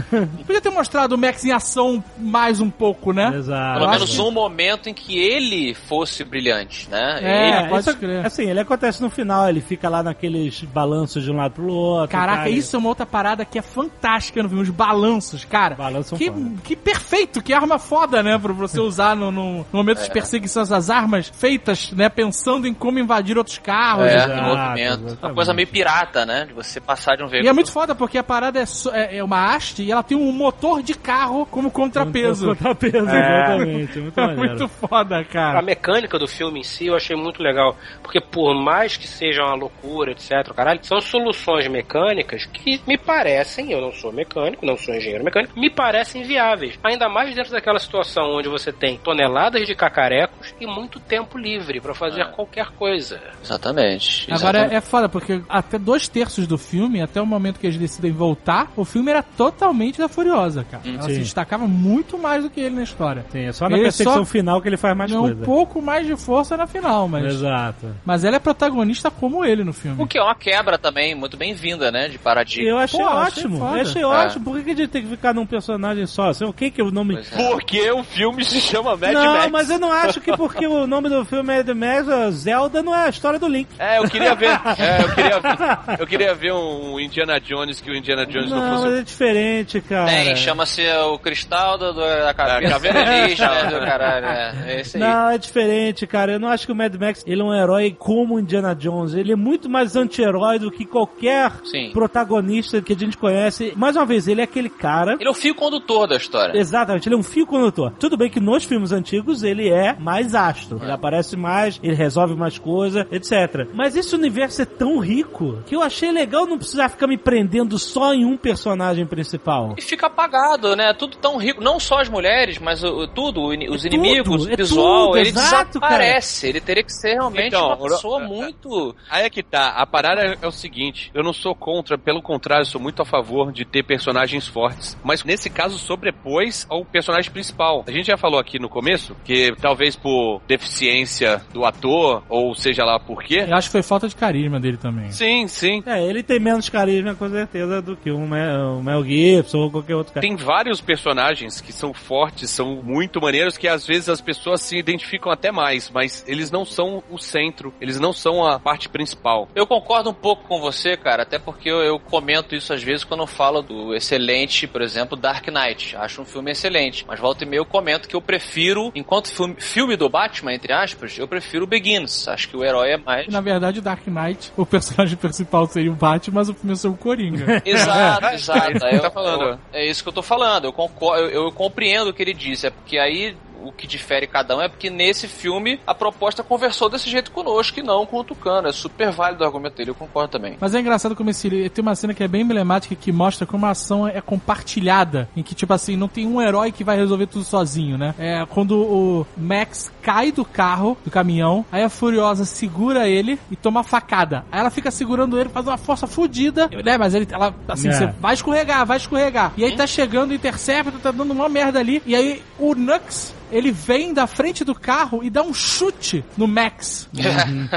Podia 0.47 0.61
ter 0.61 0.71
mostrado 0.71 1.15
o 1.15 1.19
Max 1.19 1.45
em 1.45 1.53
ação 1.53 2.03
mais 2.19 2.61
um 2.61 2.71
pouco, 2.71 3.13
né? 3.13 3.33
Exato. 3.37 3.79
Pelo 3.81 3.91
menos 3.91 4.19
um 4.19 4.31
momento 4.31 4.89
em 4.89 4.95
que 4.95 5.19
ele 5.19 5.75
fosse 5.75 6.25
brilhante, 6.25 6.89
né? 6.91 7.19
É, 7.23 7.49
Ele- 7.49 7.57
É, 7.67 7.69
pode 7.69 7.89
isso, 7.89 7.99
crer. 7.99 8.27
assim, 8.27 8.49
ele 8.49 8.61
acontece 8.61 9.03
no 9.03 9.11
final, 9.11 9.49
ele 9.49 9.61
fica 9.61 9.89
lá 9.89 10.03
naqueles 10.03 10.63
balanços 10.63 11.23
de 11.25 11.31
um 11.31 11.37
lado 11.37 11.53
pro 11.53 11.69
outro. 11.73 12.09
Caraca, 12.09 12.39
cara, 12.39 12.51
isso 12.51 12.77
é 12.77 12.79
uma 12.79 12.89
outra 12.89 13.07
parada 13.07 13.45
que 13.45 13.59
é 13.59 13.63
fantástica 13.63 14.43
no 14.43 14.49
filme, 14.49 14.63
os 14.65 14.71
balanços, 14.71 15.45
cara. 15.45 15.75
Balanços 15.75 16.09
são 16.11 16.19
que, 16.19 16.31
foda. 16.31 16.51
que 16.65 16.77
perfeito, 16.77 17.43
que 17.43 17.53
arma 17.53 17.79
foda, 17.79 18.23
né? 18.23 18.39
Pra 18.39 18.53
você 18.53 18.81
usar 18.81 19.15
no, 19.17 19.31
no, 19.31 19.59
no 19.59 19.67
momento 19.73 20.01
É. 20.01 20.05
de 20.05 20.11
perseguição, 20.11 20.63
as 20.63 20.91
armas 20.91 21.29
feitas, 21.35 21.91
né? 21.93 22.09
Pensando 22.09 22.67
em 22.67 22.75
como 22.75 22.99
invadir 22.99 23.37
outros 23.39 23.59
carros. 23.59 24.05
É, 24.07 24.17
Exato, 24.17 24.33
em 24.33 24.43
movimento. 24.43 24.81
exatamente. 25.07 25.19
Uma 25.25 25.35
coisa 25.35 25.55
meio 25.55 25.69
pirata, 25.69 26.27
né? 26.27 26.45
De 26.47 26.53
você 26.53 26.81
passar 26.81 27.17
de 27.17 27.23
um 27.23 27.27
E 27.27 27.31
veículo. 27.31 27.51
é 27.51 27.53
muito 27.53 27.73
foda 27.73 27.95
porque 27.95 28.19
a 28.19 28.23
parada 28.25 28.59
é, 28.61 28.67
só- 28.67 28.90
é, 28.93 29.17
é 29.17 29.25
uma 29.25 29.55
haste 29.55 29.83
e 29.83 29.93
ela 29.93 30.03
tem 30.03 30.17
um 30.17 30.33
motor 30.33 30.83
de 30.83 30.95
carro 30.95 31.47
como 31.47 31.71
contrapeso. 31.71 32.49
Contrapeso, 32.49 32.97
exatamente. 33.09 33.99
Muito 33.99 34.21
É 34.21 34.35
muito 34.35 34.69
foda, 34.69 35.19
A 35.19 35.25
cara. 35.25 35.63
mecânica 35.63 36.19
do 36.19 36.27
filme 36.27 36.61
em 36.61 36.63
si 36.63 36.87
eu 36.87 36.95
achei 36.97 37.17
muito 37.17 37.43
legal. 37.43 37.77
Porque 38.03 38.21
por 38.21 38.55
mais 38.55 38.97
que 38.97 39.07
seja 39.07 39.43
uma 39.43 39.55
loucura, 39.55 40.13
etc, 40.13 40.53
caralho, 40.55 40.81
são 40.83 41.01
soluções 41.01 41.67
mecânicas 41.69 42.47
que 42.47 42.81
me 42.87 42.97
parecem, 42.99 43.73
eu 43.73 43.81
não 43.81 43.93
sou 43.93 44.13
mecânico, 44.13 44.65
não 44.65 44.77
sou 44.77 44.95
engenheiro 44.95 45.25
mecânico, 45.25 45.59
me 45.59 45.71
parecem 45.71 46.23
viáveis. 46.23 46.79
Ainda 46.83 47.09
mais 47.09 47.35
dentro 47.35 47.53
daquela 47.53 47.79
situação 47.79 48.37
onde 48.37 48.49
você 48.49 48.73
tem 48.73 48.99
toneladas 48.99 49.67
de 49.67 49.75
cacarecos 49.75 50.55
e 50.61 50.67
muito 50.67 50.99
tempo 51.01 51.39
livre 51.39 51.81
pra 51.81 51.95
fazer 51.95 52.25
qualquer 52.33 52.67
coisa. 52.73 53.21
Exatamente. 53.43 54.25
Agora 54.33 54.59
exatamente. 54.59 54.75
é, 54.75 54.77
é 54.77 54.81
foda, 54.81 55.09
porque 55.09 55.41
até 55.49 55.79
dois 55.79 56.09
terços 56.09 56.47
do 56.47 56.59
filme, 56.59 57.01
até 57.03 57.21
o 57.21 57.27
momento 57.27 57.59
que 57.61 57.67
eles 57.67 57.79
decidem 57.79 58.13
voltar, 58.13 58.71
o 58.81 58.85
filme 58.85 59.11
era 59.11 59.23
totalmente 59.23 59.99
da 59.99 60.09
Furiosa, 60.09 60.65
cara. 60.71 60.83
Ela 60.87 61.03
Sim. 61.03 61.15
se 61.15 61.19
destacava 61.21 61.67
muito 61.67 62.19
mais 62.19 62.43
do 62.43 62.51
que 62.51 62.61
ele 62.61 62.77
na 62.77 62.83
história. 62.83 63.25
Sim, 63.31 63.47
é 63.47 63.53
só 63.53 63.69
na 63.69 63.77
Ele 63.77 63.85
perseguição 63.85 64.25
só- 64.25 64.31
final 64.31 64.61
que 64.63 64.69
ele 64.69 64.77
faz 64.77 64.97
mais 64.97 65.11
Não, 65.11 65.21
coisa. 65.23 65.41
um 65.41 65.45
pouco 65.45 65.83
mais 65.83 66.07
de 66.07 66.17
força 66.17 66.57
na 66.57 66.67
final, 66.67 67.07
mas. 67.09 67.25
Exato. 67.27 67.87
Mas 68.05 68.25
ela 68.25 68.37
é 68.37 68.39
protagonista 68.39 69.11
como 69.11 69.45
ele 69.45 69.65
no 69.65 69.73
filme. 69.73 70.03
O 70.03 70.07
que 70.07 70.19
é 70.19 70.23
uma 70.23 70.35
quebra 70.35 70.79
também, 70.79 71.15
muito 71.15 71.37
bem-vinda, 71.37 71.91
né? 71.91 72.09
De 72.09 72.19
paradigma. 72.19 72.69
Eu 72.71 72.79
achei 72.79 73.01
Pô, 73.01 73.07
achei 73.07 73.43
ótimo. 73.45 73.59
foda. 73.59 73.77
eu 73.77 73.83
achei 73.83 74.03
É. 74.03 74.07
ótimo. 74.07 74.45
Por 74.45 74.63
que, 74.63 74.71
a 74.71 74.75
gente 74.77 74.89
tem 74.89 75.03
que 75.03 75.09
ficar 75.09 75.35
num 75.35 75.47
personagem 75.47 76.07
só? 76.07 76.29
Assim, 76.31 76.45
o 76.45 76.53
que 76.53 76.71
que 76.71 76.83
o 76.83 76.91
nome... 76.91 77.17
É. 77.17 77.23
Porque 77.49 77.91
o 77.91 78.03
filme 78.03 78.45
se 78.45 78.61
chama 78.61 78.97
Mad 78.97 79.13
não, 79.13 79.35
Max. 79.35 79.51
mas 79.51 79.71
eu 79.71 79.79
não 79.79 79.93
acho 79.93 80.21
que 80.21 80.37
porque 80.37 80.67
o 80.67 80.87
nome 80.87 81.09
do 81.09 81.25
filme 81.25 81.53
é 81.55 81.63
The 81.63 81.75
Max, 81.75 82.07
Zelda 82.35 82.83
não 82.83 82.95
é 82.95 83.07
a 83.07 83.09
história 83.09 83.39
do 83.39 83.49
Link. 83.49 83.69
É, 83.79 83.99
eu 83.99 84.05
queria 84.09 84.35
ver. 84.35 84.51
É, 84.79 85.03
eu 85.03 85.15
queria 85.15 85.41
ver. 85.41 85.51
Eu 86.01 86.07
queria 86.07 86.35
ver 86.35 86.53
um 86.53 86.99
Indiana 86.99 87.41
Jones 87.41 87.81
que 87.81 87.91
o 87.91 87.95
Indiana 87.95 88.25
Jones 88.27 88.51
não, 88.51 88.59
Não, 88.59 88.70
fosse. 88.71 88.85
mas 88.89 88.99
é 88.99 89.03
diferente, 89.03 89.81
cara. 89.81 90.07
Tem, 90.11 90.37
chama-se 90.37 90.83
o 91.13 91.19
cristal 91.19 91.79
do, 91.79 91.93
do- 91.93 92.01
da 92.01 92.35
cabeça 92.35 92.71
caveira 92.71 93.01
alienígena 93.01 93.65
do 93.71 93.79
caralho. 93.85 94.27
É, 94.27 94.55
é 94.67 94.81
esse 94.81 94.97
aí. 94.97 95.03
Não, 95.03 95.31
é 95.31 95.39
diferente, 95.39 96.07
cara. 96.07 96.33
Eu 96.33 96.41
não 96.41 96.49
acho 96.49 96.67
que 96.67 96.73
o 96.73 96.75
Mad 96.77 96.95
Max 96.97 97.23
ele 97.27 97.41
é 97.41 97.45
um 97.45 97.55
herói 97.55 97.95
como 97.99 98.35
o 98.37 98.41
Indiana 98.41 98.75
Jones. 98.75 99.15
Ele 99.15 99.33
é 99.33 99.37
muito 99.37 99.69
mais 99.69 99.97
anti-herói 99.97 100.59
do 100.59 100.71
que 100.71 100.85
qualquer 100.85 101.53
Sim. 101.65 101.91
protagonista 101.93 102.81
que 102.83 102.93
a 102.93 102.97
gente 102.97 103.17
conhece. 103.17 103.73
Mais 103.77 103.97
uma 103.97 104.07
vez, 104.07 104.29
ele 104.29 104.41
é 104.41 104.45
aquele 104.45 104.69
cara. 104.69 105.15
Ele 105.19 105.29
é 105.29 105.31
o 105.31 105.35
fio 105.35 105.55
condutor 105.55 106.07
da 106.09 106.17
história. 106.17 106.57
Exatamente, 106.59 107.09
ele 107.09 107.15
é 107.15 107.19
um 107.19 107.23
fio 107.23 107.47
condutor. 107.47 107.93
Tudo 107.99 108.17
bem 108.17 108.29
que 108.31 108.41
nos 108.41 108.65
filmes 108.65 108.93
antigos 108.93 109.43
ele 109.43 109.69
é 109.69 109.95
mais 109.99 110.35
astro. 110.35 110.79
Ele 110.83 110.93
aparece 110.93 111.37
mais, 111.37 111.79
ele 111.83 111.95
resolve 111.95 112.35
mais 112.35 112.59
coisa, 112.59 113.07
etc. 113.11 113.69
Mas 113.75 113.97
esse 113.97 114.15
universo 114.15 114.63
é 114.63 114.65
tão 114.65 114.99
rico 114.99 115.59
que 115.67 115.75
eu 115.77 115.83
achei 115.83 116.11
legal 116.13 116.47
não 116.47 116.59
precisar 116.59 116.89
ficar 116.89 117.07
me 117.07 117.17
prendendo 117.19 117.79
só 117.79 118.13
em 118.15 118.25
um 118.25 118.37
personagem 118.37 118.60
principal. 119.07 119.75
E 119.77 119.83
fica 119.83 120.07
apagado, 120.07 120.75
né? 120.77 120.93
Tudo 120.95 121.17
tão 121.17 121.37
rico. 121.37 121.63
Não 121.63 121.79
só 121.81 122.01
as 122.01 122.09
mulheres, 122.09 122.59
mas 122.59 122.83
o, 122.85 123.07
tudo, 123.09 123.49
os 123.49 123.85
É 123.85 123.89
inimigos, 123.89 124.43
tudo, 124.45 124.51
é 124.51 124.55
o 124.55 124.57
visual, 124.57 125.07
tudo, 125.07 125.19
ele 125.19 125.29
exato, 125.31 125.79
desaparece. 125.79 126.47
Ele 126.49 126.61
teria 126.61 126.83
que 126.83 126.93
ser 126.93 127.15
realmente 127.15 127.49
Então, 127.49 127.67
uma 127.69 127.77
pessoa 127.77 128.19
o- 128.19 128.29
muito. 128.29 128.95
Aí 129.11 129.25
é 129.25 129.31
que 129.31 129.43
tá. 129.43 129.69
A 129.71 129.87
parada 129.87 130.37
é 130.41 130.47
o 130.47 130.51
seguinte: 130.53 131.11
eu 131.15 131.23
não 131.23 131.33
sou 131.33 131.55
contra, 131.55 131.97
pelo 131.99 132.23
contrário, 132.23 132.63
eu 132.63 132.67
sou 132.67 132.81
muito 132.81 133.03
a 133.03 133.05
favor 133.05 133.53
de 133.53 133.65
ter 133.65 133.83
personagens 133.83 134.47
fortes. 134.47 134.97
Mas 135.05 135.25
nesse 135.25 135.49
caso, 135.51 135.79
sobrepôs 135.79 136.67
ao 136.69 136.85
personagem 136.85 137.31
principal. 137.31 137.85
A 137.87 137.91
gente 137.91 138.07
já 138.07 138.17
falou 138.17 138.39
aqui 138.39 138.59
no 138.59 138.69
começo 138.69 139.15
que 139.25 139.53
talvez 139.61 139.97
por 139.97 140.41
deficiência 140.47 141.43
do 141.53 141.65
ator, 141.65 142.23
ou 142.29 142.55
seja 142.55 142.85
lá 142.85 142.99
por 142.99 143.23
quê. 143.23 143.45
Eu 143.49 143.55
acho 143.57 143.69
que 143.69 143.73
foi 143.73 143.83
falta 143.83 144.09
de 144.09 144.15
carisma 144.17 144.59
dele 144.61 144.77
também. 144.77 145.11
Sim, 145.11 145.47
sim. 145.49 145.83
É, 145.87 146.03
ele 146.05 146.23
tem 146.23 146.39
menos 146.41 146.69
carisma 146.69 147.15
com 147.15 147.29
certeza 147.29 147.81
do 147.83 147.97
que 147.97 148.11
o 148.11 148.19
Mel, 148.21 148.50
o 148.57 148.83
Mel 148.83 149.05
Gibson 149.05 149.59
ou 149.59 149.71
qualquer 149.71 149.95
outro 149.95 150.13
cara. 150.13 150.27
Tem 150.27 150.37
vários 150.37 150.81
personagens 150.81 151.61
que 151.61 151.73
são 151.73 151.93
fortes, 151.93 152.51
são 152.51 152.77
muito 152.83 153.21
maneiros, 153.21 153.57
que 153.57 153.69
às 153.69 153.87
vezes 153.87 154.09
as 154.09 154.21
pessoas 154.21 154.61
se 154.61 154.77
identificam 154.77 155.31
até 155.31 155.51
mais, 155.51 155.91
mas 155.91 156.25
eles 156.27 156.51
não 156.51 156.65
são 156.65 157.03
o 157.11 157.19
centro, 157.19 157.73
eles 157.81 157.99
não 157.99 158.13
são 158.13 158.45
a 158.45 158.59
parte 158.59 158.89
principal. 158.89 159.49
Eu 159.55 159.67
concordo 159.67 160.11
um 160.11 160.15
pouco 160.15 160.47
com 160.47 160.61
você, 160.61 160.97
cara, 160.97 161.23
até 161.23 161.39
porque 161.39 161.71
eu, 161.71 161.79
eu 161.83 161.99
comento 161.99 162.55
isso 162.55 162.73
às 162.73 162.83
vezes 162.83 163.05
quando 163.05 163.21
eu 163.21 163.27
falo 163.27 163.63
do 163.63 163.95
excelente, 163.95 164.67
por 164.67 164.83
exemplo, 164.83 165.17
Dark 165.17 165.47
Knight. 165.49 165.97
Acho 165.97 166.23
um 166.23 166.25
filme 166.25 166.51
excelente. 166.51 167.05
Mas 167.07 167.21
volta 167.21 167.45
e 167.45 167.47
meia 167.47 167.61
eu 167.61 167.65
comento 167.65 168.09
que 168.09 168.17
eu 168.17 168.21
prefiro, 168.21 168.91
enquanto 168.95 169.31
filme, 169.31 169.57
filme 169.59 169.97
do 169.97 170.09
Batman, 170.09 170.55
entre 170.55 170.73
aspas, 170.73 171.19
eu 171.19 171.29
prefiro 171.29 171.67
Begins. 171.67 172.27
Acho 172.29 172.49
que 172.49 172.57
o 172.57 172.65
herói 172.65 172.93
é 172.93 172.97
mais. 172.97 173.29
Na 173.29 173.41
verdade, 173.41 173.79
o 173.79 173.83
Dark 173.83 174.07
Knight, 174.07 174.53
o 174.57 174.67
personagem 174.67 175.17
principal 175.19 175.67
seria 175.67 175.93
o 175.93 175.95
Batman, 175.95 176.35
mas 176.37 176.49
o 176.49 176.55
filme 176.55 176.77
é 176.83 176.89
o 176.89 176.95
Coringa. 176.95 177.63
Exato, 177.65 178.27
exato. 178.35 178.59
É 178.61 178.71
isso 178.73 178.79
que 178.81 178.85
Aí 178.87 179.01
tá 179.01 179.07
eu- 179.07 179.11
falando. 179.13 179.43
eu- 179.43 179.59
é 179.73 179.87
isso 179.87 180.03
que 180.03 180.09
eu 180.09 180.13
tô 180.13 180.23
falando. 180.23 180.65
Eu, 180.67 180.73
concordo, 180.73 181.25
eu, 181.25 181.45
eu 181.47 181.53
compreendo 181.53 182.11
o 182.11 182.13
que 182.15 182.23
ele 182.23 182.35
disse. 182.35 182.67
É 182.67 182.71
porque 182.71 182.99
aí 182.99 183.37
o 183.65 183.73
que 183.73 183.87
difere 183.87 184.27
cada 184.27 184.57
um 184.57 184.61
é 184.63 184.69
porque 184.69 184.91
nesse 184.91 185.27
filme 185.29 185.81
a 185.87 185.95
proposta 185.95 186.43
conversou 186.43 186.89
desse 186.89 187.09
jeito 187.11 187.31
conosco 187.31 187.79
e 187.79 187.83
não 187.83 188.07
com 188.07 188.19
o 188.19 188.25
Tucano. 188.25 188.69
É 188.69 188.73
super 188.73 189.11
válido 189.11 189.43
o 189.43 189.47
argumento 189.47 189.77
dele, 189.77 189.91
eu 189.91 189.95
concordo 189.95 190.31
também. 190.33 190.57
Mas 190.61 190.75
é 190.75 190.81
engraçado 190.81 191.15
como 191.17 191.31
esse. 191.31 191.69
Tem 191.71 191.83
uma 191.83 191.95
cena 191.95 192.15
que 192.15 192.23
é 192.23 192.29
bem 192.29 192.43
emblemática 192.43 192.95
que 192.95 193.13
mostra 193.13 193.47
como 193.47 193.67
a 193.67 193.71
ação 193.71 194.07
é 194.07 194.21
compartilhada. 194.21 195.29
Em 195.37 195.43
que, 195.43 195.55
tipo 195.55 195.73
assim, 195.73 195.97
não 195.97 196.09
tem 196.09 196.27
um 196.27 196.41
herói 196.41 196.73
que 196.73 196.85
vai 196.85 196.97
resolver 196.97 197.27
tudo 197.27 197.45
sozinho, 197.45 197.97
né? 197.97 198.15
É 198.19 198.45
quando 198.47 198.77
o 198.77 199.27
Max 199.37 199.91
cai 200.03 200.33
do 200.33 200.45
carro, 200.45 200.97
do 201.05 201.11
caminhão, 201.11 201.65
aí 201.71 201.83
a 201.83 201.89
Furiosa 201.89 202.45
segura 202.45 203.09
ele 203.09 203.39
e 203.51 203.57
toma 203.57 203.83
facada. 203.83 204.45
Aí 204.51 204.61
ela 204.61 204.71
fica 204.71 204.91
segurando 204.91 205.39
ele, 205.39 205.49
faz 205.49 205.67
uma 205.67 205.77
força 205.79 206.07
fodida, 206.07 206.69
né? 206.85 206.97
Mas 206.99 207.15
ele, 207.15 207.27
ela, 207.31 207.55
assim, 207.69 207.89
É. 207.89 207.93
você 207.93 208.07
vai 208.21 208.35
escorregar, 208.35 208.85
vai 208.87 208.97
escorregar. 208.97 209.53
E 209.57 209.65
aí 209.65 209.75
tá 209.77 209.87
chegando 209.87 210.31
o 210.31 210.35
Interceptor, 210.35 211.01
tá 211.01 211.11
dando 211.11 211.33
uma 211.33 211.49
merda 211.49 211.79
ali. 211.79 212.03
E 212.07 212.15
aí 212.15 212.43
o 212.59 212.75
Nux. 212.75 213.35
Ele 213.51 213.71
vem 213.71 214.13
da 214.15 214.27
frente 214.27 214.65
do 214.65 214.75
carro 214.75 215.23
e 215.23 215.31
dá 215.31 215.43
um 215.43 215.53
chute 215.55 216.25
no 216.37 216.47
Max. 216.47 217.09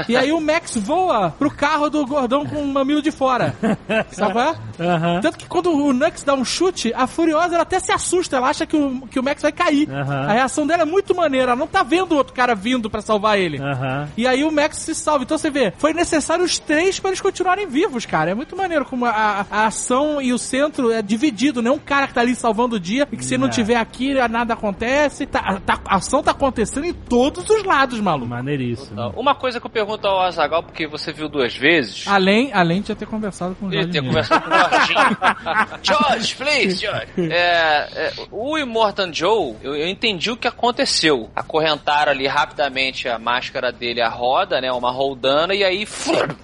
E 0.08 0.16
aí 0.16 0.32
o 0.32 0.40
Max 0.40 0.76
voa 0.76 1.30
pro 1.38 1.50
carro 1.50 1.88
do 1.90 2.06
gordão 2.06 2.44
com 2.46 2.62
o 2.62 2.66
mamilo 2.66 3.02
de 3.02 3.10
fora. 3.10 3.54
Sabe? 4.10 4.34
Aham. 4.80 5.20
Tanto 5.20 5.38
que 5.38 5.46
quando 5.46 5.70
o 5.72 5.92
Nux 5.92 6.22
dá 6.22 6.34
um 6.34 6.44
chute, 6.44 6.92
a 6.94 7.06
Furiosa 7.06 7.54
ela 7.54 7.62
até 7.62 7.78
se 7.80 7.92
assusta, 7.92 8.36
ela 8.36 8.48
acha 8.48 8.66
que 8.66 8.76
o, 8.76 9.06
que 9.08 9.18
o 9.18 9.22
Max 9.22 9.42
vai 9.42 9.52
cair. 9.52 9.88
Aham. 9.90 10.26
A 10.28 10.32
reação 10.32 10.66
dela 10.66 10.82
é 10.82 10.86
muito 10.86 11.14
maneira, 11.14 11.52
ela 11.52 11.56
não 11.56 11.66
tá 11.66 11.82
vendo 11.82 12.12
o 12.12 12.16
outro 12.16 12.32
cara 12.34 12.54
vindo 12.54 12.88
pra 12.90 13.00
salvar 13.00 13.38
ele. 13.38 13.58
E 14.16 14.26
aí 14.26 14.44
o 14.44 14.50
Max 14.52 14.78
se 14.78 14.94
salva. 14.94 15.24
Então 15.24 15.38
você 15.38 15.50
vê, 15.50 15.72
foi 15.78 15.92
necessário 15.92 16.44
os 16.44 16.58
três 16.58 16.98
pra 16.98 17.10
eles 17.10 17.20
continuarem 17.20 17.66
vivos, 17.66 18.04
cara. 18.06 18.30
É 18.30 18.34
muito 18.34 18.56
maneiro 18.56 18.84
como 18.84 19.04
a, 19.06 19.46
a- 19.50 19.66
ação 19.66 20.20
e 20.20 20.32
o 20.32 20.38
centro 20.38 20.90
é 20.92 21.00
dividido, 21.02 21.62
não 21.62 21.72
é 21.72 21.74
um 21.74 21.78
cara 21.78 22.06
que 22.06 22.14
tá 22.14 22.20
ali 22.20 22.34
salvando 22.34 22.76
o 22.76 22.80
dia 22.80 23.06
e 23.10 23.16
que 23.16 23.24
se 23.24 23.36
não 23.38 23.46
É. 23.48 23.50
tiver 23.50 23.76
aqui, 23.76 24.14
nada 24.28 24.54
acontece. 24.54 25.26
Tá- 25.26 25.60
tá- 25.66 25.80
a 25.86 25.96
ação 25.96 26.22
tá 26.22 26.30
acontecendo 26.32 26.84
em 26.86 26.92
todos 26.92 27.48
os 27.48 27.62
lados, 27.64 28.00
maluco. 28.00 28.26
Maneiríssimo. 28.28 29.10
Uma 29.16 29.34
coisa 29.34 29.60
que 29.60 29.66
eu 29.66 29.70
pergunto 29.70 30.06
ao 30.06 30.20
Azagal, 30.20 30.62
porque 30.62 30.86
você 30.86 31.12
viu 31.12 31.28
duas 31.28 31.56
vezes. 31.56 32.06
Além, 32.08 32.52
além 32.52 32.80
de 32.82 32.88
já 32.88 32.94
ter 32.94 33.06
conversado 33.06 33.54
com 33.54 33.66
o 33.66 33.72
Jorge 33.72 33.88
ter 33.90 34.00
Miller. 34.00 34.26
conversado 34.28 34.44
com 34.44 34.50
o 34.50 34.58
Jorginho. 34.58 35.16
George, 35.82 36.34
please, 36.36 36.76
George. 36.80 37.06
É, 37.32 37.88
é, 37.94 38.12
o 38.30 38.58
Immortan 38.58 39.12
Joe, 39.12 39.54
eu, 39.62 39.74
eu 39.76 39.88
entendi 39.88 40.30
o 40.30 40.36
que 40.36 40.48
aconteceu. 40.48 41.30
Acorrentaram 41.34 42.12
ali 42.12 42.26
rapidamente 42.26 43.08
a 43.08 43.18
máscara 43.18 43.70
dele, 43.72 44.00
a 44.00 44.08
roda, 44.08 44.60
né? 44.60 44.70
Uma 44.72 44.90
roldana, 44.90 45.54
e 45.54 45.62
aí 45.64 45.86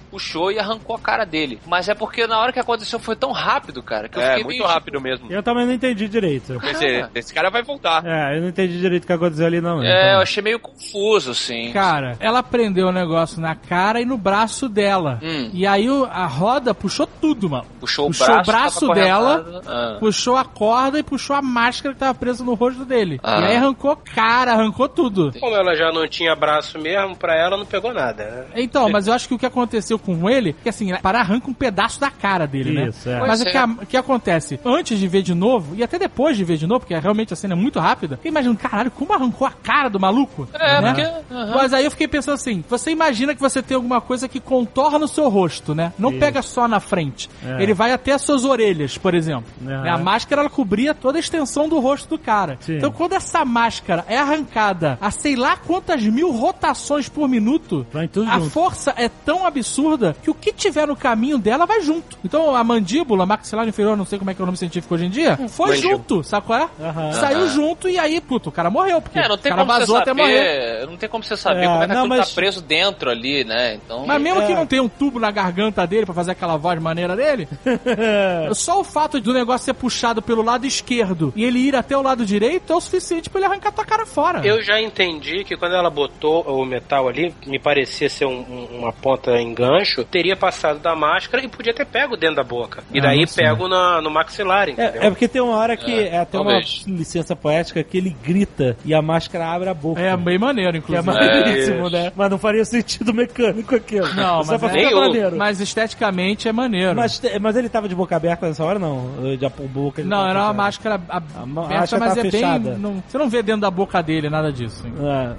puxou 0.09 0.51
e 0.51 0.59
arrancou 0.59 0.95
a 0.95 0.99
cara 0.99 1.25
dele. 1.25 1.59
Mas 1.67 1.87
é 1.89 1.95
porque 1.95 2.27
na 2.27 2.39
hora 2.39 2.51
que 2.51 2.59
aconteceu 2.59 2.99
foi 2.99 3.15
tão 3.15 3.31
rápido, 3.31 3.81
cara, 3.81 4.09
que 4.09 4.17
eu 4.17 4.21
É, 4.21 4.27
fiquei 4.29 4.43
muito 4.43 4.49
meio, 4.57 4.61
tipo, 4.63 4.73
rápido 4.73 5.01
mesmo. 5.01 5.31
Eu 5.31 5.43
também 5.43 5.65
não 5.65 5.73
entendi 5.73 6.07
direito. 6.07 6.59
Pensei, 6.59 7.05
esse 7.15 7.33
cara 7.33 7.49
vai 7.49 7.63
voltar. 7.63 8.03
É, 8.05 8.37
eu 8.37 8.41
não 8.41 8.49
entendi 8.49 8.79
direito 8.79 9.03
o 9.03 9.07
que 9.17 9.23
aconteceu 9.23 9.45
ali, 9.45 9.61
não. 9.61 9.81
É, 9.81 9.85
eu 9.85 10.07
então. 10.09 10.21
achei 10.21 10.43
meio 10.43 10.59
confuso, 10.59 11.31
assim. 11.31 11.71
Cara, 11.71 12.15
ela 12.19 12.41
prendeu 12.43 12.87
o 12.87 12.91
negócio 12.91 13.39
na 13.41 13.55
cara 13.55 14.01
e 14.01 14.05
no 14.05 14.17
braço 14.17 14.67
dela. 14.69 15.19
Hum. 15.21 15.49
E 15.53 15.65
aí 15.67 15.89
o- 15.89 16.05
a 16.05 16.25
roda 16.25 16.73
puxou 16.73 17.07
tudo, 17.07 17.49
mano. 17.49 17.65
Puxou 17.79 18.05
o 18.05 18.07
Puxou 18.09 18.27
braço, 18.27 18.41
o 18.41 18.51
braço 18.51 18.87
dela. 18.93 19.61
Ah. 19.67 19.97
puxou 19.99 20.35
a 20.37 20.43
corda 20.45 20.99
e 20.99 21.03
puxou 21.03 21.35
a 21.35 21.41
máscara 21.41 21.93
que 21.93 21.99
tava 21.99 22.13
presa 22.15 22.43
no 22.43 22.53
rosto 22.53 22.85
dele. 22.85 23.19
Ah. 23.23 23.39
E 23.41 23.43
aí 23.45 23.55
arrancou 23.57 23.95
cara, 23.95 24.53
arrancou 24.53 24.87
tudo. 24.89 25.31
Como 25.39 25.55
ela 25.55 25.75
já 25.75 25.91
não 25.91 26.07
tinha 26.07 26.35
braço 26.35 26.77
mesmo, 26.79 27.15
pra 27.15 27.35
ela 27.35 27.57
não 27.57 27.65
pegou 27.65 27.93
nada, 27.93 28.23
né? 28.23 28.45
Então, 28.55 28.89
mas 28.89 29.07
eu 29.07 29.13
acho 29.13 29.27
que 29.27 29.33
o 29.33 29.39
que 29.39 29.45
aconteceu 29.45 29.97
com 29.99 30.29
ele, 30.29 30.53
que 30.63 30.69
assim, 30.69 30.93
para 31.01 31.19
arranca 31.19 31.49
um 31.49 31.53
pedaço 31.53 31.99
da 31.99 32.09
cara 32.11 32.45
dele, 32.45 32.87
Isso, 32.89 33.09
né? 33.09 33.17
é. 33.17 33.19
Mas 33.19 33.41
o 33.41 33.45
que, 33.45 33.57
é. 33.57 33.59
a- 33.59 33.65
o 33.65 33.85
que 33.85 33.97
acontece? 33.97 34.59
Antes 34.65 34.99
de 34.99 35.07
ver 35.07 35.21
de 35.21 35.33
novo, 35.33 35.75
e 35.75 35.83
até 35.83 35.97
depois 35.97 36.37
de 36.37 36.43
ver 36.43 36.57
de 36.57 36.67
novo, 36.67 36.81
porque 36.81 36.95
realmente 36.97 37.33
a 37.33 37.35
cena 37.35 37.53
é 37.53 37.57
muito 37.57 37.79
rápida, 37.79 38.19
eu 38.23 38.29
imagino, 38.29 38.55
caralho, 38.55 38.91
como 39.01 39.13
arrancou 39.13 39.47
a 39.47 39.51
cara 39.51 39.89
do 39.89 39.99
maluco? 39.99 40.47
É, 40.53 40.79
né? 40.79 40.93
porque. 40.93 41.33
aham. 41.33 41.55
Mas 41.55 41.73
aí 41.73 41.85
eu 41.85 41.89
fiquei 41.89 42.07
pensando 42.07 42.35
assim, 42.35 42.63
você 42.69 42.91
imagina 42.91 43.33
que 43.33 43.41
você 43.41 43.59
tem 43.59 43.73
alguma 43.73 43.99
coisa 43.99 44.27
que 44.27 44.39
contorna 44.39 45.05
o 45.05 45.07
seu 45.07 45.27
rosto, 45.27 45.73
né? 45.73 45.91
Não 45.97 46.11
Isso. 46.11 46.19
pega 46.19 46.41
só 46.43 46.67
na 46.67 46.79
frente. 46.79 47.27
É. 47.43 47.63
Ele 47.63 47.73
vai 47.73 47.91
até 47.91 48.11
as 48.11 48.21
suas 48.21 48.45
orelhas, 48.45 48.99
por 48.99 49.15
exemplo. 49.15 49.45
Né? 49.59 49.89
A 49.89 49.97
máscara, 49.97 50.41
ela 50.41 50.49
cobria 50.51 50.93
toda 50.93 51.17
a 51.17 51.19
extensão 51.19 51.67
do 51.67 51.79
rosto 51.79 52.09
do 52.09 52.19
cara. 52.19 52.57
Sim. 52.59 52.77
Então 52.77 52.91
quando 52.91 53.13
essa 53.13 53.43
máscara 53.43 54.05
é 54.07 54.17
arrancada 54.19 54.99
a 55.01 55.09
sei 55.09 55.35
lá 55.35 55.57
quantas 55.57 56.03
mil 56.03 56.31
rotações 56.31 57.09
por 57.09 57.27
minuto, 57.27 57.87
Vai 57.91 58.07
tudo 58.07 58.29
a 58.29 58.37
junto. 58.37 58.51
força 58.51 58.93
é 58.97 59.09
tão 59.09 59.47
absurda 59.47 60.15
que 60.21 60.29
o 60.29 60.33
que 60.35 60.53
tiver 60.53 60.87
no 60.87 60.95
caminho 60.95 61.39
dela 61.39 61.65
vai 61.65 61.81
junto. 61.81 62.17
Então 62.23 62.55
a 62.55 62.63
mandíbula, 62.63 63.25
maxilar 63.25 63.67
inferior, 63.67 63.97
não 63.97 64.05
sei 64.05 64.19
como 64.19 64.29
é 64.29 64.35
que 64.35 64.41
é 64.41 64.43
o 64.43 64.45
nome 64.45 64.57
científico 64.57 64.93
hoje 64.93 65.05
em 65.05 65.09
dia, 65.09 65.37
foi 65.49 65.69
Mandíbula. 65.71 65.95
junto, 65.95 66.23
sabe 66.23 66.45
qual 66.45 66.59
é? 66.59 66.69
Aham. 66.79 67.13
Saiu 67.13 67.49
junto 67.49 67.89
e 67.89 67.97
aí, 67.97 68.21
puto, 68.21 68.49
o 68.49 68.51
cara 68.51 68.69
morreu. 68.69 68.90
Porque 68.99 69.19
É, 69.19 69.27
não 69.27 69.37
tem 69.37 69.51
o 69.51 69.55
cara 69.55 69.65
como 69.67 69.73
você 69.73 69.79
vazou 69.79 69.97
até 69.97 70.13
morrer. 70.13 70.37
saber. 70.79 70.87
Não 70.87 70.97
tem 70.97 71.09
como 71.09 71.23
você 71.23 71.37
saber 71.37 71.61
É, 71.63 71.67
como 71.67 71.83
é 71.83 71.87
que 71.87 71.93
não, 71.93 71.99
aquilo 72.01 72.17
mas- 72.17 72.29
tá 72.29 72.35
preso 72.35 72.61
dentro 72.61 73.09
ali, 73.11 73.43
né? 73.43 73.75
Então. 73.75 74.05
Mas 74.07 74.19
mesmo 74.21 74.41
É. 74.41 74.47
que 74.47 74.53
não 74.55 74.65
tenha 74.65 74.81
um 74.83 74.89
tubo 74.89 75.19
na 75.19 75.29
garganta 75.29 75.85
dele 75.85 76.05
pra 76.05 76.15
fazer 76.15 76.31
aquela 76.31 76.57
voz 76.57 76.81
maneira 76.81 77.15
dele, 77.15 77.47
só 78.53 78.79
o 78.79 78.83
fato 78.83 79.19
do 79.19 79.33
negócio 79.33 79.65
ser 79.65 79.73
puxado 79.73 80.21
pelo 80.21 80.41
lado 80.41 80.65
esquerdo 80.65 81.31
e 81.35 81.43
ele 81.43 81.59
ir 81.59 81.75
até 81.75 81.95
o 81.95 82.01
lado 82.01 82.25
direito 82.25 82.71
é 82.73 82.75
o 82.75 82.81
suficiente 82.81 83.29
pra 83.29 83.39
ele 83.39 83.47
arrancar 83.47 83.71
tua 83.71 83.85
cara 83.85 84.05
fora. 84.05 84.41
Eu 84.45 84.61
já 84.63 84.81
entendi 84.81 85.43
que 85.43 85.55
quando 85.55 85.75
ela 85.75 85.89
botou 85.89 86.41
o 86.43 86.65
metal 86.65 87.07
ali, 87.07 87.33
me 87.45 87.59
parecia 87.59 88.09
ser 88.09 88.25
um- 88.25 88.39
um- 88.41 88.79
uma 88.79 88.91
ponta 88.93 89.31
em 89.39 89.53
gancho, 89.53 90.03
teria 90.03 90.35
passado 90.35 90.79
da 90.79 90.95
máscara 90.95 91.43
e 91.43 91.47
podia 91.47 91.73
ter 91.73 91.85
pego 91.85 92.17
dentro 92.17 92.37
da 92.37 92.43
boca. 92.43 92.83
E 92.93 92.99
Ah, 92.99 93.03
daí 93.03 93.25
pego 93.27 93.67
na- 93.67 94.01
no 94.01 94.09
maxilar, 94.09 94.69
entendeu? 94.69 95.01
É, 95.01 95.07
é 95.07 95.09
porque 95.09 95.27
tem 95.27 95.41
uma 95.41 95.55
hora 95.57 95.75
que 95.77 95.91
é, 95.99 96.17
até 96.19 96.39
uma 96.39 96.59
licença 96.87 97.35
poética 97.35 97.83
que 97.83 97.97
ele 97.97 98.15
grita 98.23 98.70
e 98.85 98.93
a 98.93 99.01
máscara 99.01 99.47
abre 99.47 99.69
a 99.69 99.73
boca. 99.73 99.99
É 100.01 100.15
bem 100.17 100.37
maneiro, 100.37 100.75
é 100.75 100.79
inclusive. 100.79 101.05
maneiríssimo, 101.05 101.87
É. 101.87 101.89
né? 101.89 102.11
Mas 102.15 102.29
não 102.29 102.37
faria 102.37 102.65
sentido 102.65 103.13
mecânico 103.13 103.75
aquilo. 103.75 104.07
Não, 104.13 104.43
Só 104.43 104.51
mas 104.53 104.61
pra 104.61 104.79
é- 104.79 104.93
maneiro. 104.93 105.37
Mas 105.37 105.59
esteticamente 105.59 106.47
é 106.47 106.51
maneiro. 106.51 106.95
Mas, 106.95 107.21
mas 107.41 107.55
ele 107.55 107.69
tava 107.69 107.87
de 107.89 107.95
boca 107.95 108.15
aberta 108.15 108.47
nessa 108.47 108.63
hora, 108.63 108.79
não? 108.79 109.35
De 109.37 109.45
a 109.45 109.49
boca 109.49 110.03
não, 110.03 110.27
era 110.27 110.43
uma 110.43 110.53
máscara 110.53 110.99
A 111.09 111.17
aberta, 111.17 111.45
máscara 111.45 112.05
mas 112.05 112.13
tá 112.15 112.19
é 112.19 112.31
fechada. 112.31 112.69
bem. 112.71 112.79
não- 112.79 113.03
você 113.07 113.17
não 113.17 113.29
vê 113.29 113.41
dentro 113.43 113.61
da 113.61 113.71
boca 113.71 114.01
dele 114.01 114.29
nada 114.29 114.51
disso. 114.51 114.83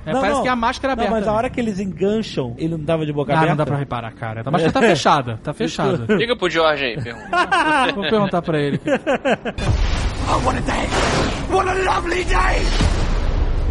É. 0.07 0.11
É, 0.11 0.13
parece 0.13 0.43
que 0.43 0.49
é 0.49 0.51
a 0.51 0.57
máscara 0.57 0.95
Não, 0.97 1.03
aberta 1.05 1.21
mas 1.21 1.29
a 1.29 1.33
hora 1.33 1.51
que 1.51 1.61
eles 1.61 1.79
engancham, 1.79 2.55
ele 2.59 2.77
não 2.77 2.85
tava 2.85 3.05
de 3.07 3.13
boca 3.13 3.33
Ah, 3.33 3.37
aberta? 3.37 3.51
não 3.51 3.57
dá 3.57 3.67
pra 3.67 3.77
reparar, 3.77 4.13
cara. 4.13 4.43
A 4.45 4.51
máscara 4.51 4.73
tá 4.73 4.81
fechada, 4.81 5.41
tá 5.43 5.53
fechada. 5.53 6.05
Liga 6.17 6.37
pro 6.37 6.49
Jorge 6.51 6.85
aí, 6.85 7.03
pergunta. 7.03 7.29
Vou 7.95 8.03
perguntar 8.09 8.43
pra 8.43 8.59
ele. 8.61 8.81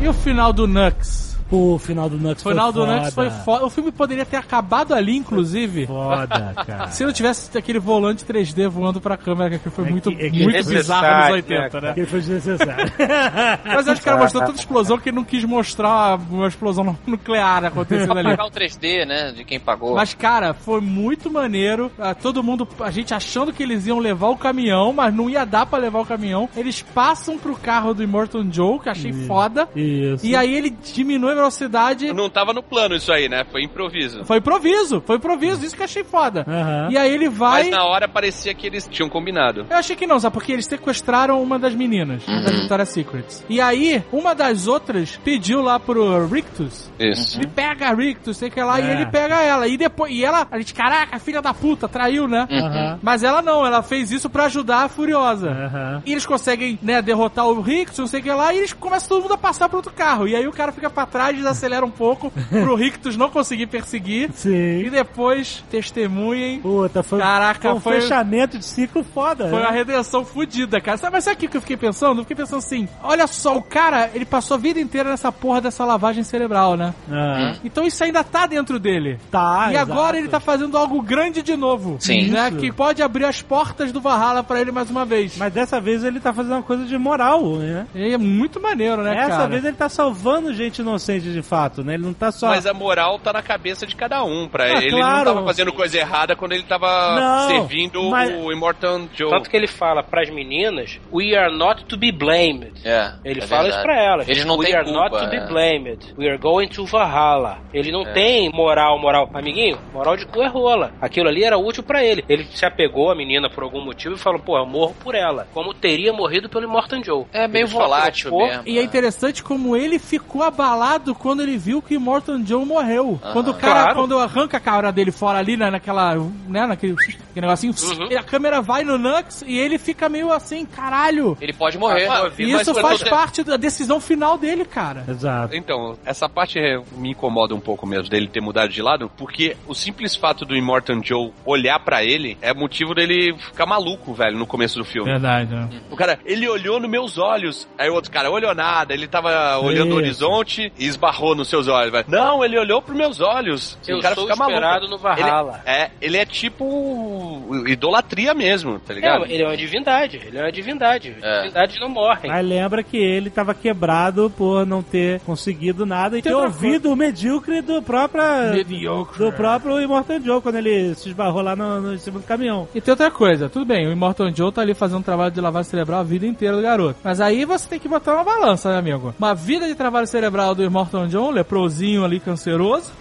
E 0.02 0.08
o 0.08 0.14
final 0.14 0.52
do 0.52 0.66
Nux? 0.66 1.31
Pô, 1.52 1.76
o 1.76 1.78
final 1.80 2.10
do 2.10 2.18
Nux 2.18 2.44
O 2.46 2.50
final 2.50 2.72
foi 2.72 2.82
do 2.82 2.88
foda. 2.88 3.00
Nux 3.02 3.14
foi 3.14 3.30
foda. 3.30 3.66
O 3.66 3.70
filme 3.70 3.92
poderia 3.92 4.26
ter 4.26 4.38
acabado 4.38 4.94
ali, 4.96 5.16
inclusive. 5.18 5.86
Foda, 5.86 6.54
cara. 6.66 6.88
Se 6.88 7.04
não 7.06 7.12
tivesse 7.12 7.56
aquele 7.58 7.78
volante 7.78 8.24
3D 8.26 8.70
voando 8.70 9.00
pra 9.02 9.18
câmera, 9.18 9.60
que 9.60 9.70
foi 9.70 9.86
É 9.86 9.90
muito, 9.92 10.10
que- 10.10 10.16
é 10.26 10.30
que- 10.30 10.44
muito 10.44 10.56
Necessário, 10.56 10.78
bizarro 10.80 11.18
nos 11.18 11.26
né, 11.50 11.58
80, 11.60 11.82
né? 11.82 11.90
Aquele 11.92 12.08
foi 12.08 12.20
desnecessário. 12.22 12.92
Mas 13.66 13.86
eu 13.88 13.92
acho 13.94 14.02
que 14.02 14.08
o 14.08 14.12
cara 14.12 14.18
mostrou 14.24 14.44
tanta 14.46 14.60
explosão 14.60 14.98
que 14.98 15.10
ele 15.10 15.16
não 15.18 15.24
quis 15.26 15.44
mostrar 15.44 16.18
uma 16.30 16.48
explosão 16.48 16.98
nuclear 17.06 17.66
acontecendo 17.66 18.18
ali. 18.18 18.30
pagar 18.30 18.46
o 18.46 18.52
3D, 18.52 19.06
né? 19.06 19.34
De 19.34 19.44
quem 19.44 19.60
pagou. 19.60 19.96
Mas, 19.96 20.14
cara, 20.14 20.54
foi 20.54 20.80
muito 20.80 21.30
maneiro. 21.30 21.92
Ah, 22.00 22.16
todo 22.16 22.42
mundo, 22.42 22.66
a 22.80 22.92
gente 22.92 23.14
achando 23.14 23.52
que 23.52 23.62
eles 23.62 23.86
iam 23.88 24.00
levar 24.00 24.30
o 24.30 24.38
caminhão, 24.38 24.94
mas 24.94 25.14
não 25.14 25.30
ia 25.30 25.46
dar 25.46 25.66
pra 25.66 25.78
levar 25.78 26.00
o 26.00 26.06
caminhão. 26.06 26.48
Eles 26.56 26.82
passam 26.82 27.38
pro 27.38 27.56
carro 27.56 27.94
do 27.94 28.02
Immortan 28.02 28.48
Joe, 28.50 28.80
que 28.80 28.88
achei 28.90 29.12
foda. 29.12 29.68
Isso. 29.76 30.26
E 30.26 30.34
aí 30.36 30.56
ele 30.56 30.70
diminui 30.70 31.34
a 31.34 31.41
velocidade. 31.42 32.14
Não 32.14 32.30
tava 32.30 32.54
no 32.54 32.64
plano 32.64 32.96
isso 32.96 33.12
aí, 33.12 33.28
né? 33.28 33.44
Foi 33.52 33.64
improviso. 33.64 34.24
Foi 34.26 34.38
improviso, 34.38 35.02
foi 35.06 35.18
improviso, 35.18 35.66
isso 35.66 35.76
que 35.76 35.82
eu 35.82 35.86
achei 35.86 36.04
foda. 36.04 36.46
Aham. 36.48 36.88
E 36.92 36.98
aí 36.98 37.14
ele 37.14 37.30
vai. 37.30 37.64
Mas 37.64 37.72
na 37.72 37.84
hora 37.84 38.08
parecia 38.08 38.54
que 38.54 38.66
eles 38.68 38.88
tinham 38.88 39.10
combinado. 39.10 39.66
Eu 39.70 39.78
achei 39.78 39.96
que 39.96 40.08
não, 40.08 40.20
sabe? 40.20 40.34
Porque 40.34 40.52
eles 40.52 40.66
sequestraram 40.66 41.42
uma 41.42 41.58
das 41.60 41.74
meninas, 41.74 42.26
uma 42.28 42.42
das 42.42 42.56
Victoria's 42.56 42.90
Secrets. 42.90 43.46
E 43.50 43.60
aí, 43.60 44.04
uma 44.12 44.34
das 44.34 44.68
outras 44.68 45.18
pediu 45.24 45.62
lá 45.62 45.80
pro 45.80 46.26
Rictus. 46.28 46.90
Isso. 47.00 47.40
Me 47.40 47.48
pega 47.48 47.90
a 47.90 47.94
Rictus, 47.94 48.38
sei 48.38 48.50
que 48.50 48.62
lá, 48.62 48.80
e 48.80 48.84
É. 48.84 48.94
ele 48.94 49.06
pega 49.08 49.42
ela. 49.42 49.68
E 49.68 49.78
depois, 49.78 50.12
e 50.14 50.24
ela, 50.24 50.48
a 50.50 50.58
gente, 50.58 50.74
caraca, 50.74 51.20
filha 51.20 51.42
da 51.42 51.54
puta, 51.54 51.88
traiu, 51.88 52.28
né? 52.28 52.48
Aham. 52.52 53.00
Mas 53.02 53.24
ela 53.24 53.42
não, 53.42 53.66
ela 53.66 53.82
fez 53.82 54.12
isso 54.12 54.30
pra 54.30 54.46
ajudar 54.46 54.84
a 54.86 54.90
Furiosa. 54.90 56.02
E 56.06 56.12
eles 56.12 56.26
conseguem, 56.26 56.78
né, 56.82 57.02
derrotar 57.02 57.48
o 57.48 57.62
Rictus, 57.62 58.00
não 58.00 58.08
sei 58.08 58.20
o 58.20 58.24
que 58.24 58.32
lá, 58.32 58.54
e 58.54 58.58
eles 58.60 58.74
começam 58.74 59.10
todo 59.10 59.22
mundo 59.24 59.34
a 59.34 59.38
passar 59.38 59.68
pro 59.70 59.78
outro 59.78 59.92
carro. 59.94 60.28
E 60.28 60.36
aí 60.36 60.48
o 60.48 60.52
cara 60.52 60.72
fica 60.72 60.90
pra 60.90 61.06
trás 61.06 61.31
desacelera 61.38 61.86
um 61.86 61.92
pouco 61.92 62.32
pro 62.50 62.76
Rictus 62.76 63.16
não 63.18 63.30
conseguir 63.30 63.68
perseguir. 63.68 64.30
Sim. 64.36 64.80
E 64.86 64.90
depois 64.90 65.64
testemunhem. 65.70 66.60
Puta, 66.62 67.04
foi, 67.04 67.20
Caraca, 67.20 67.70
foi 67.70 67.78
um 67.78 67.80
foi- 67.80 68.02
fechamento 68.02 68.58
de 68.58 68.66
ciclo 68.66 69.04
foda. 69.04 69.50
Foi 69.50 69.60
né? 69.60 69.66
uma 69.66 69.72
redenção 69.72 70.24
fodida, 70.26 70.80
cara. 70.82 70.98
Sabe, 70.98 71.14
mas 71.14 71.24
sabe 71.24 71.36
o 71.36 71.40
que 71.40 71.48
que 71.48 71.58
eu 71.58 71.62
fiquei 71.62 71.78
pensando? 71.78 72.20
Eu 72.20 72.24
fiquei 72.24 72.36
pensando 72.38 72.60
assim: 72.60 72.88
olha 73.04 73.28
só, 73.28 73.56
o 73.58 73.62
cara, 73.62 74.10
ele 74.14 74.26
passou 74.26 74.56
a 74.56 74.60
vida 74.60 74.80
inteira 74.80 75.10
nessa 75.10 75.32
porra 75.32 75.62
dessa 75.62 75.84
lavagem 75.86 76.24
cerebral, 76.24 76.76
né? 76.76 76.94
Ah, 77.12 77.56
Então 77.64 77.86
isso 77.86 78.04
ainda 78.04 78.24
tá 78.24 78.46
dentro 78.46 78.80
dele. 78.80 79.20
tá, 79.30 79.70
e 79.72 79.78
agora 79.78 80.02
exato. 80.12 80.16
ele 80.18 80.28
tá 80.30 80.40
fazendo 80.40 80.78
algo 80.78 81.02
grande 81.02 81.42
de 81.42 81.56
novo. 81.56 81.98
Sim. 82.00 82.30
Né? 82.30 82.50
Isso. 82.50 82.58
Que 82.58 82.72
pode 82.72 83.02
abrir 83.02 83.26
as 83.26 83.42
portas 83.42 83.92
do 83.92 84.00
Valhalla 84.02 84.44
pra 84.44 84.60
ele 84.62 84.72
mais 84.72 84.90
uma 84.90 85.06
vez. 85.06 85.36
Mas 85.38 85.54
dessa 85.54 85.80
vez 85.80 86.04
ele 86.04 86.20
tá 86.20 86.34
fazendo 86.34 86.54
uma 86.54 86.64
coisa 86.64 86.86
de 86.86 86.98
moral, 86.98 87.58
né? 87.58 87.86
E 87.96 88.14
é 88.14 88.18
muito 88.18 88.62
maneiro, 88.62 89.02
né, 89.04 89.16
Essa 89.18 89.30
cara? 89.30 89.48
vez 89.48 89.64
ele 89.66 89.76
tá 89.76 89.90
salvando 89.90 90.54
gente 90.54 90.80
inocente 90.80 91.21
de 91.30 91.42
fato, 91.42 91.84
né? 91.84 91.94
Ele 91.96 92.04
não 92.04 92.14
tá 92.14 92.32
só. 92.32 92.48
Mas 92.48 92.66
a 92.66 92.74
moral 92.74 93.20
tá 93.20 93.32
na 93.34 93.42
cabeça 93.42 93.86
de 93.86 93.96
cada 93.96 94.24
um. 94.24 94.48
Pra 94.48 94.66
Ah, 94.66 94.78
ele 94.84 94.92
claro. 94.92 95.18
não 95.26 95.34
tava 95.36 95.46
fazendo 95.48 95.74
coisa 95.74 95.98
errada 95.98 96.36
quando 96.36 96.54
ele 96.54 96.64
tava 96.64 96.88
Não, 97.20 97.48
servindo 97.50 98.10
mas- 98.10 98.32
o 98.34 98.52
Immortal 98.52 99.02
Joe. 99.14 99.30
Tanto 99.30 99.50
que 99.50 99.56
ele 99.58 99.68
fala 99.68 100.04
pras 100.04 100.30
meninas, 100.30 101.00
we 101.14 101.36
are 101.36 101.56
not 101.56 101.86
to 101.86 101.98
be 101.98 102.12
blamed. 102.12 102.72
É, 102.86 103.14
Ele 103.24 103.40
é 103.42 103.48
fala 103.48 103.64
verdade. 103.64 103.70
isso 103.70 103.82
pra 103.82 104.02
elas. 104.04 104.30
Eles 104.30 104.46
não 104.46 104.58
We 104.58 104.74
are 104.74 104.84
culpa. 104.86 105.00
not 105.10 105.18
to 105.24 105.30
be 105.30 105.38
é. 105.38 105.48
blamed. 105.48 106.14
We 106.18 106.28
are 106.28 106.38
going 106.38 106.68
to 106.70 106.86
Valhalla. 106.86 107.60
Ele 107.74 107.92
não 107.92 108.02
É. 108.02 108.14
tem 108.14 108.50
moral, 108.52 109.00
moral. 109.00 109.30
Amiguinho, 109.34 109.78
moral 109.94 110.16
de 110.18 110.26
cu 110.26 110.42
é 110.42 110.48
rola. 110.48 110.92
Aquilo 111.02 111.28
ali 111.30 111.44
era 111.44 111.58
útil 111.58 111.84
pra 111.84 112.04
ele. 112.04 112.24
Ele 112.30 112.46
se 112.54 112.66
apegou 112.66 113.10
à 113.12 113.16
menina 113.16 113.50
por 113.50 113.64
algum 113.64 113.84
motivo 113.84 114.16
e 114.16 114.18
falou, 114.18 114.40
pô, 114.40 114.58
eu 114.58 114.66
morro 114.66 114.96
por 115.04 115.16
ela. 115.16 115.48
Como 115.54 115.74
teria 115.74 116.12
morrido 116.14 116.50
pelo 116.50 116.66
Immortan 116.66 117.02
Joe. 117.04 117.26
É 117.34 117.48
meio 117.48 117.68
volátil 117.68 118.36
mesmo. 118.38 118.64
E 118.66 118.78
é 118.78 118.84
interessante 118.84 119.42
como 119.44 119.76
ele 119.76 119.98
ficou 119.98 120.44
abalado 120.44 121.01
quando 121.16 121.42
ele 121.42 121.58
viu 121.58 121.82
que 121.82 121.98
Morton 121.98 122.44
Joe 122.46 122.66
morreu. 122.66 123.20
Quando 123.34 123.50
o 123.52 123.54
cara, 123.54 123.82
Claro. 123.84 124.00
quando 124.00 124.18
arranca 124.20 124.58
a 124.58 124.60
cara 124.60 124.92
dele 124.92 125.12
fora 125.12 125.40
ali, 125.40 125.58
né, 125.58 125.70
naquela, 125.70 126.16
né, 126.48 126.66
naquele, 126.66 126.94
aquele 126.94 127.46
negocinho, 127.46 127.74
Uhum. 128.00 128.12
e 128.12 128.18
a 128.18 128.24
câmera 128.24 128.62
vai 128.62 128.84
no 128.84 128.98
Nux 128.98 129.44
e 129.46 129.58
ele 129.58 129.78
fica 129.78 130.08
meio 130.10 130.32
assim, 130.32 130.66
caralho. 130.66 131.38
Ele 131.42 131.54
pode 131.54 131.78
morrer. 131.78 132.08
Ah, 132.08 132.30
E 132.38 132.52
Mas 132.52 132.62
isso 132.62 132.74
quando 132.74 132.82
faz 132.86 133.00
você- 133.00 133.10
parte 133.10 133.44
da 133.44 133.58
decisão 133.58 134.00
final 134.00 134.38
dele, 134.38 134.66
cara. 134.66 135.04
Exato. 135.08 135.56
Então, 135.56 135.98
essa 136.06 136.28
parte 136.30 136.60
é, 136.60 136.80
me 136.98 137.12
incomoda 137.12 137.54
um 137.56 137.60
pouco 137.60 137.86
mesmo 137.88 138.10
dele 138.10 138.28
ter 138.28 138.42
mudado 138.42 138.70
de 138.72 138.82
lado, 138.82 139.10
porque 139.18 139.56
o 139.68 139.74
simples 139.74 140.16
fato 140.16 140.46
do 140.46 140.56
Immortan 140.56 141.02
Joe 141.04 141.32
olhar 141.46 141.80
pra 141.80 142.04
ele 142.04 142.38
é 142.42 142.54
motivo 142.54 142.94
dele 142.94 143.36
ficar 143.38 143.66
maluco, 143.66 144.14
velho, 144.14 144.38
no 144.38 144.46
começo 144.46 144.78
do 144.78 144.86
filme. 144.86 145.10
Verdade, 145.12 145.54
né? 145.54 145.70
O 145.90 145.96
cara, 145.96 146.20
ele 146.26 146.48
olhou 146.48 146.80
nos 146.80 146.90
meus 146.90 147.18
olhos. 147.18 147.68
Aí 147.78 147.90
o 147.90 147.94
outro 147.94 148.12
cara 148.12 148.30
olhou 148.30 148.54
nada, 148.54 148.94
ele 148.94 149.08
tava 149.08 149.58
olhando 149.60 149.90
o 149.96 150.00
Isso. 150.02 150.26
horizonte 150.26 150.74
e 150.78 150.91
esbarrou 150.92 151.36
nos 151.36 151.50
seus 151.50 151.68
olhos, 151.68 151.92
velho. 151.92 152.06
Não, 152.08 152.44
ele 152.44 152.58
olhou 152.58 152.82
pros 152.82 152.98
meus 152.98 153.20
olhos. 153.20 153.78
Eu 153.88 153.98
o 153.98 154.02
cara 154.02 154.16
sou 154.16 154.26
fica 154.26 154.36
maluco. 154.36 154.58
esperado 154.58 154.88
no 154.88 154.98
Valhalla. 154.98 155.62
Ele 155.66 155.76
é, 155.76 155.92
ele 156.02 156.18
é 156.18 156.26
tipo 156.26 157.64
idolatria 157.68 158.34
mesmo, 158.34 158.80
tá 158.80 158.94
ligado? 158.94 159.26
É, 159.26 159.32
ele 159.32 159.44
é 159.44 159.48
uma 159.48 159.58
divindade. 159.58 160.22
Ele 160.26 160.38
é 160.38 160.42
uma 160.42 160.52
divindade. 160.52 161.16
É. 161.22 161.38
Divindades 161.42 161.80
não 161.80 161.90
morrem. 161.90 162.32
Aí 162.32 162.44
lembra 162.44 162.84
que 162.84 162.98
ele 162.98 163.30
tava 163.30 163.54
quebrado 163.54 164.32
por 164.38 164.66
não 164.66 164.82
ter 164.82 165.20
conseguido 165.22 165.86
nada 165.86 166.18
e 166.18 166.22
ter 166.22 166.34
ouvido 166.34 166.92
o 166.92 166.96
medíocre 166.96 167.62
do 167.62 167.82
próprio. 167.82 168.22
Mediocre. 168.54 169.18
Do 169.18 169.32
próprio 169.32 169.80
Immortal 169.82 170.20
Joe, 170.22 170.42
quando 170.42 170.56
ele 170.56 170.94
se 170.96 171.10
esbarrou 171.10 171.42
lá 171.42 171.56
no, 171.56 171.82
no 171.82 171.94
em 171.94 171.98
cima 171.98 172.20
do 172.20 172.26
caminhão. 172.26 172.68
E 172.74 172.82
tem 172.82 172.92
outra 172.92 173.10
coisa, 173.10 173.50
tudo 173.50 173.66
bem, 173.66 173.88
o 173.88 173.92
Immortal 173.92 174.34
Joe 174.34 174.52
tá 174.52 174.62
ali 174.62 174.74
fazendo 174.74 175.00
um 175.00 175.04
trabalho 175.04 175.32
de 175.32 175.42
lavagem 175.42 175.70
cerebral 175.70 176.02
a 176.02 176.04
vida 176.04 176.26
inteira 176.26 176.56
do 176.56 176.62
garoto. 176.62 177.00
Mas 177.04 177.20
aí 177.22 177.46
você 177.46 177.68
tem 177.68 177.80
que 177.80 177.88
botar 177.88 178.14
uma 178.14 178.24
balança, 178.24 178.72
né, 178.72 178.78
amigo? 178.78 179.14
Uma 179.18 179.34
vida 179.34 179.68
de 179.68 179.76
trabalho 179.76 180.08
cerebral 180.08 180.54
do 180.54 180.64
Immortal 180.64 180.81
Joe, 181.10 181.22
um 181.22 181.32
leprosinho 181.32 182.04
ali 182.04 182.20
canceroso. 182.20 182.92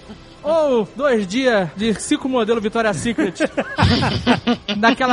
Ou 0.42 0.88
dois 0.96 1.26
dias 1.26 1.68
de 1.76 1.92
cinco 2.00 2.26
modelo 2.26 2.62
Victoria's 2.62 2.96
Secret. 2.96 3.34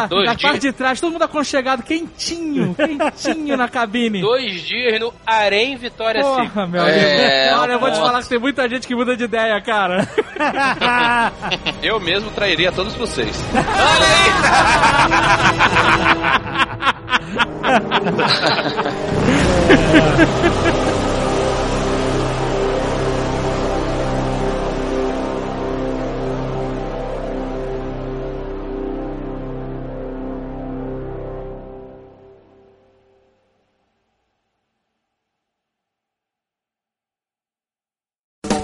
Dois 0.07 0.25
na 0.25 0.33
dias. 0.33 0.41
parte 0.41 0.61
de 0.61 0.71
trás, 0.71 1.01
todo 1.01 1.11
mundo 1.11 1.23
aconchegado, 1.23 1.83
quentinho, 1.83 2.73
quentinho 2.73 3.57
na 3.57 3.67
cabine. 3.67 4.21
Dois 4.21 4.61
dias 4.61 4.97
no 5.01 5.13
Arém 5.25 5.75
Vitória 5.75 6.23
Secret. 6.23 6.49
Porra, 6.49 6.67
meu 6.67 6.81
É. 6.81 7.53
Olha, 7.57 7.73
eu 7.73 7.79
vou 7.79 7.91
te 7.91 7.97
falar 7.97 8.23
que 8.23 8.29
tem 8.29 8.39
muita 8.39 8.69
gente 8.69 8.87
que 8.87 8.95
muda 8.95 9.17
de 9.17 9.25
ideia, 9.25 9.59
cara. 9.61 10.07
Eu 11.83 11.99
mesmo 11.99 12.31
trairia 12.31 12.71
todos 12.71 12.95
vocês. 12.95 13.35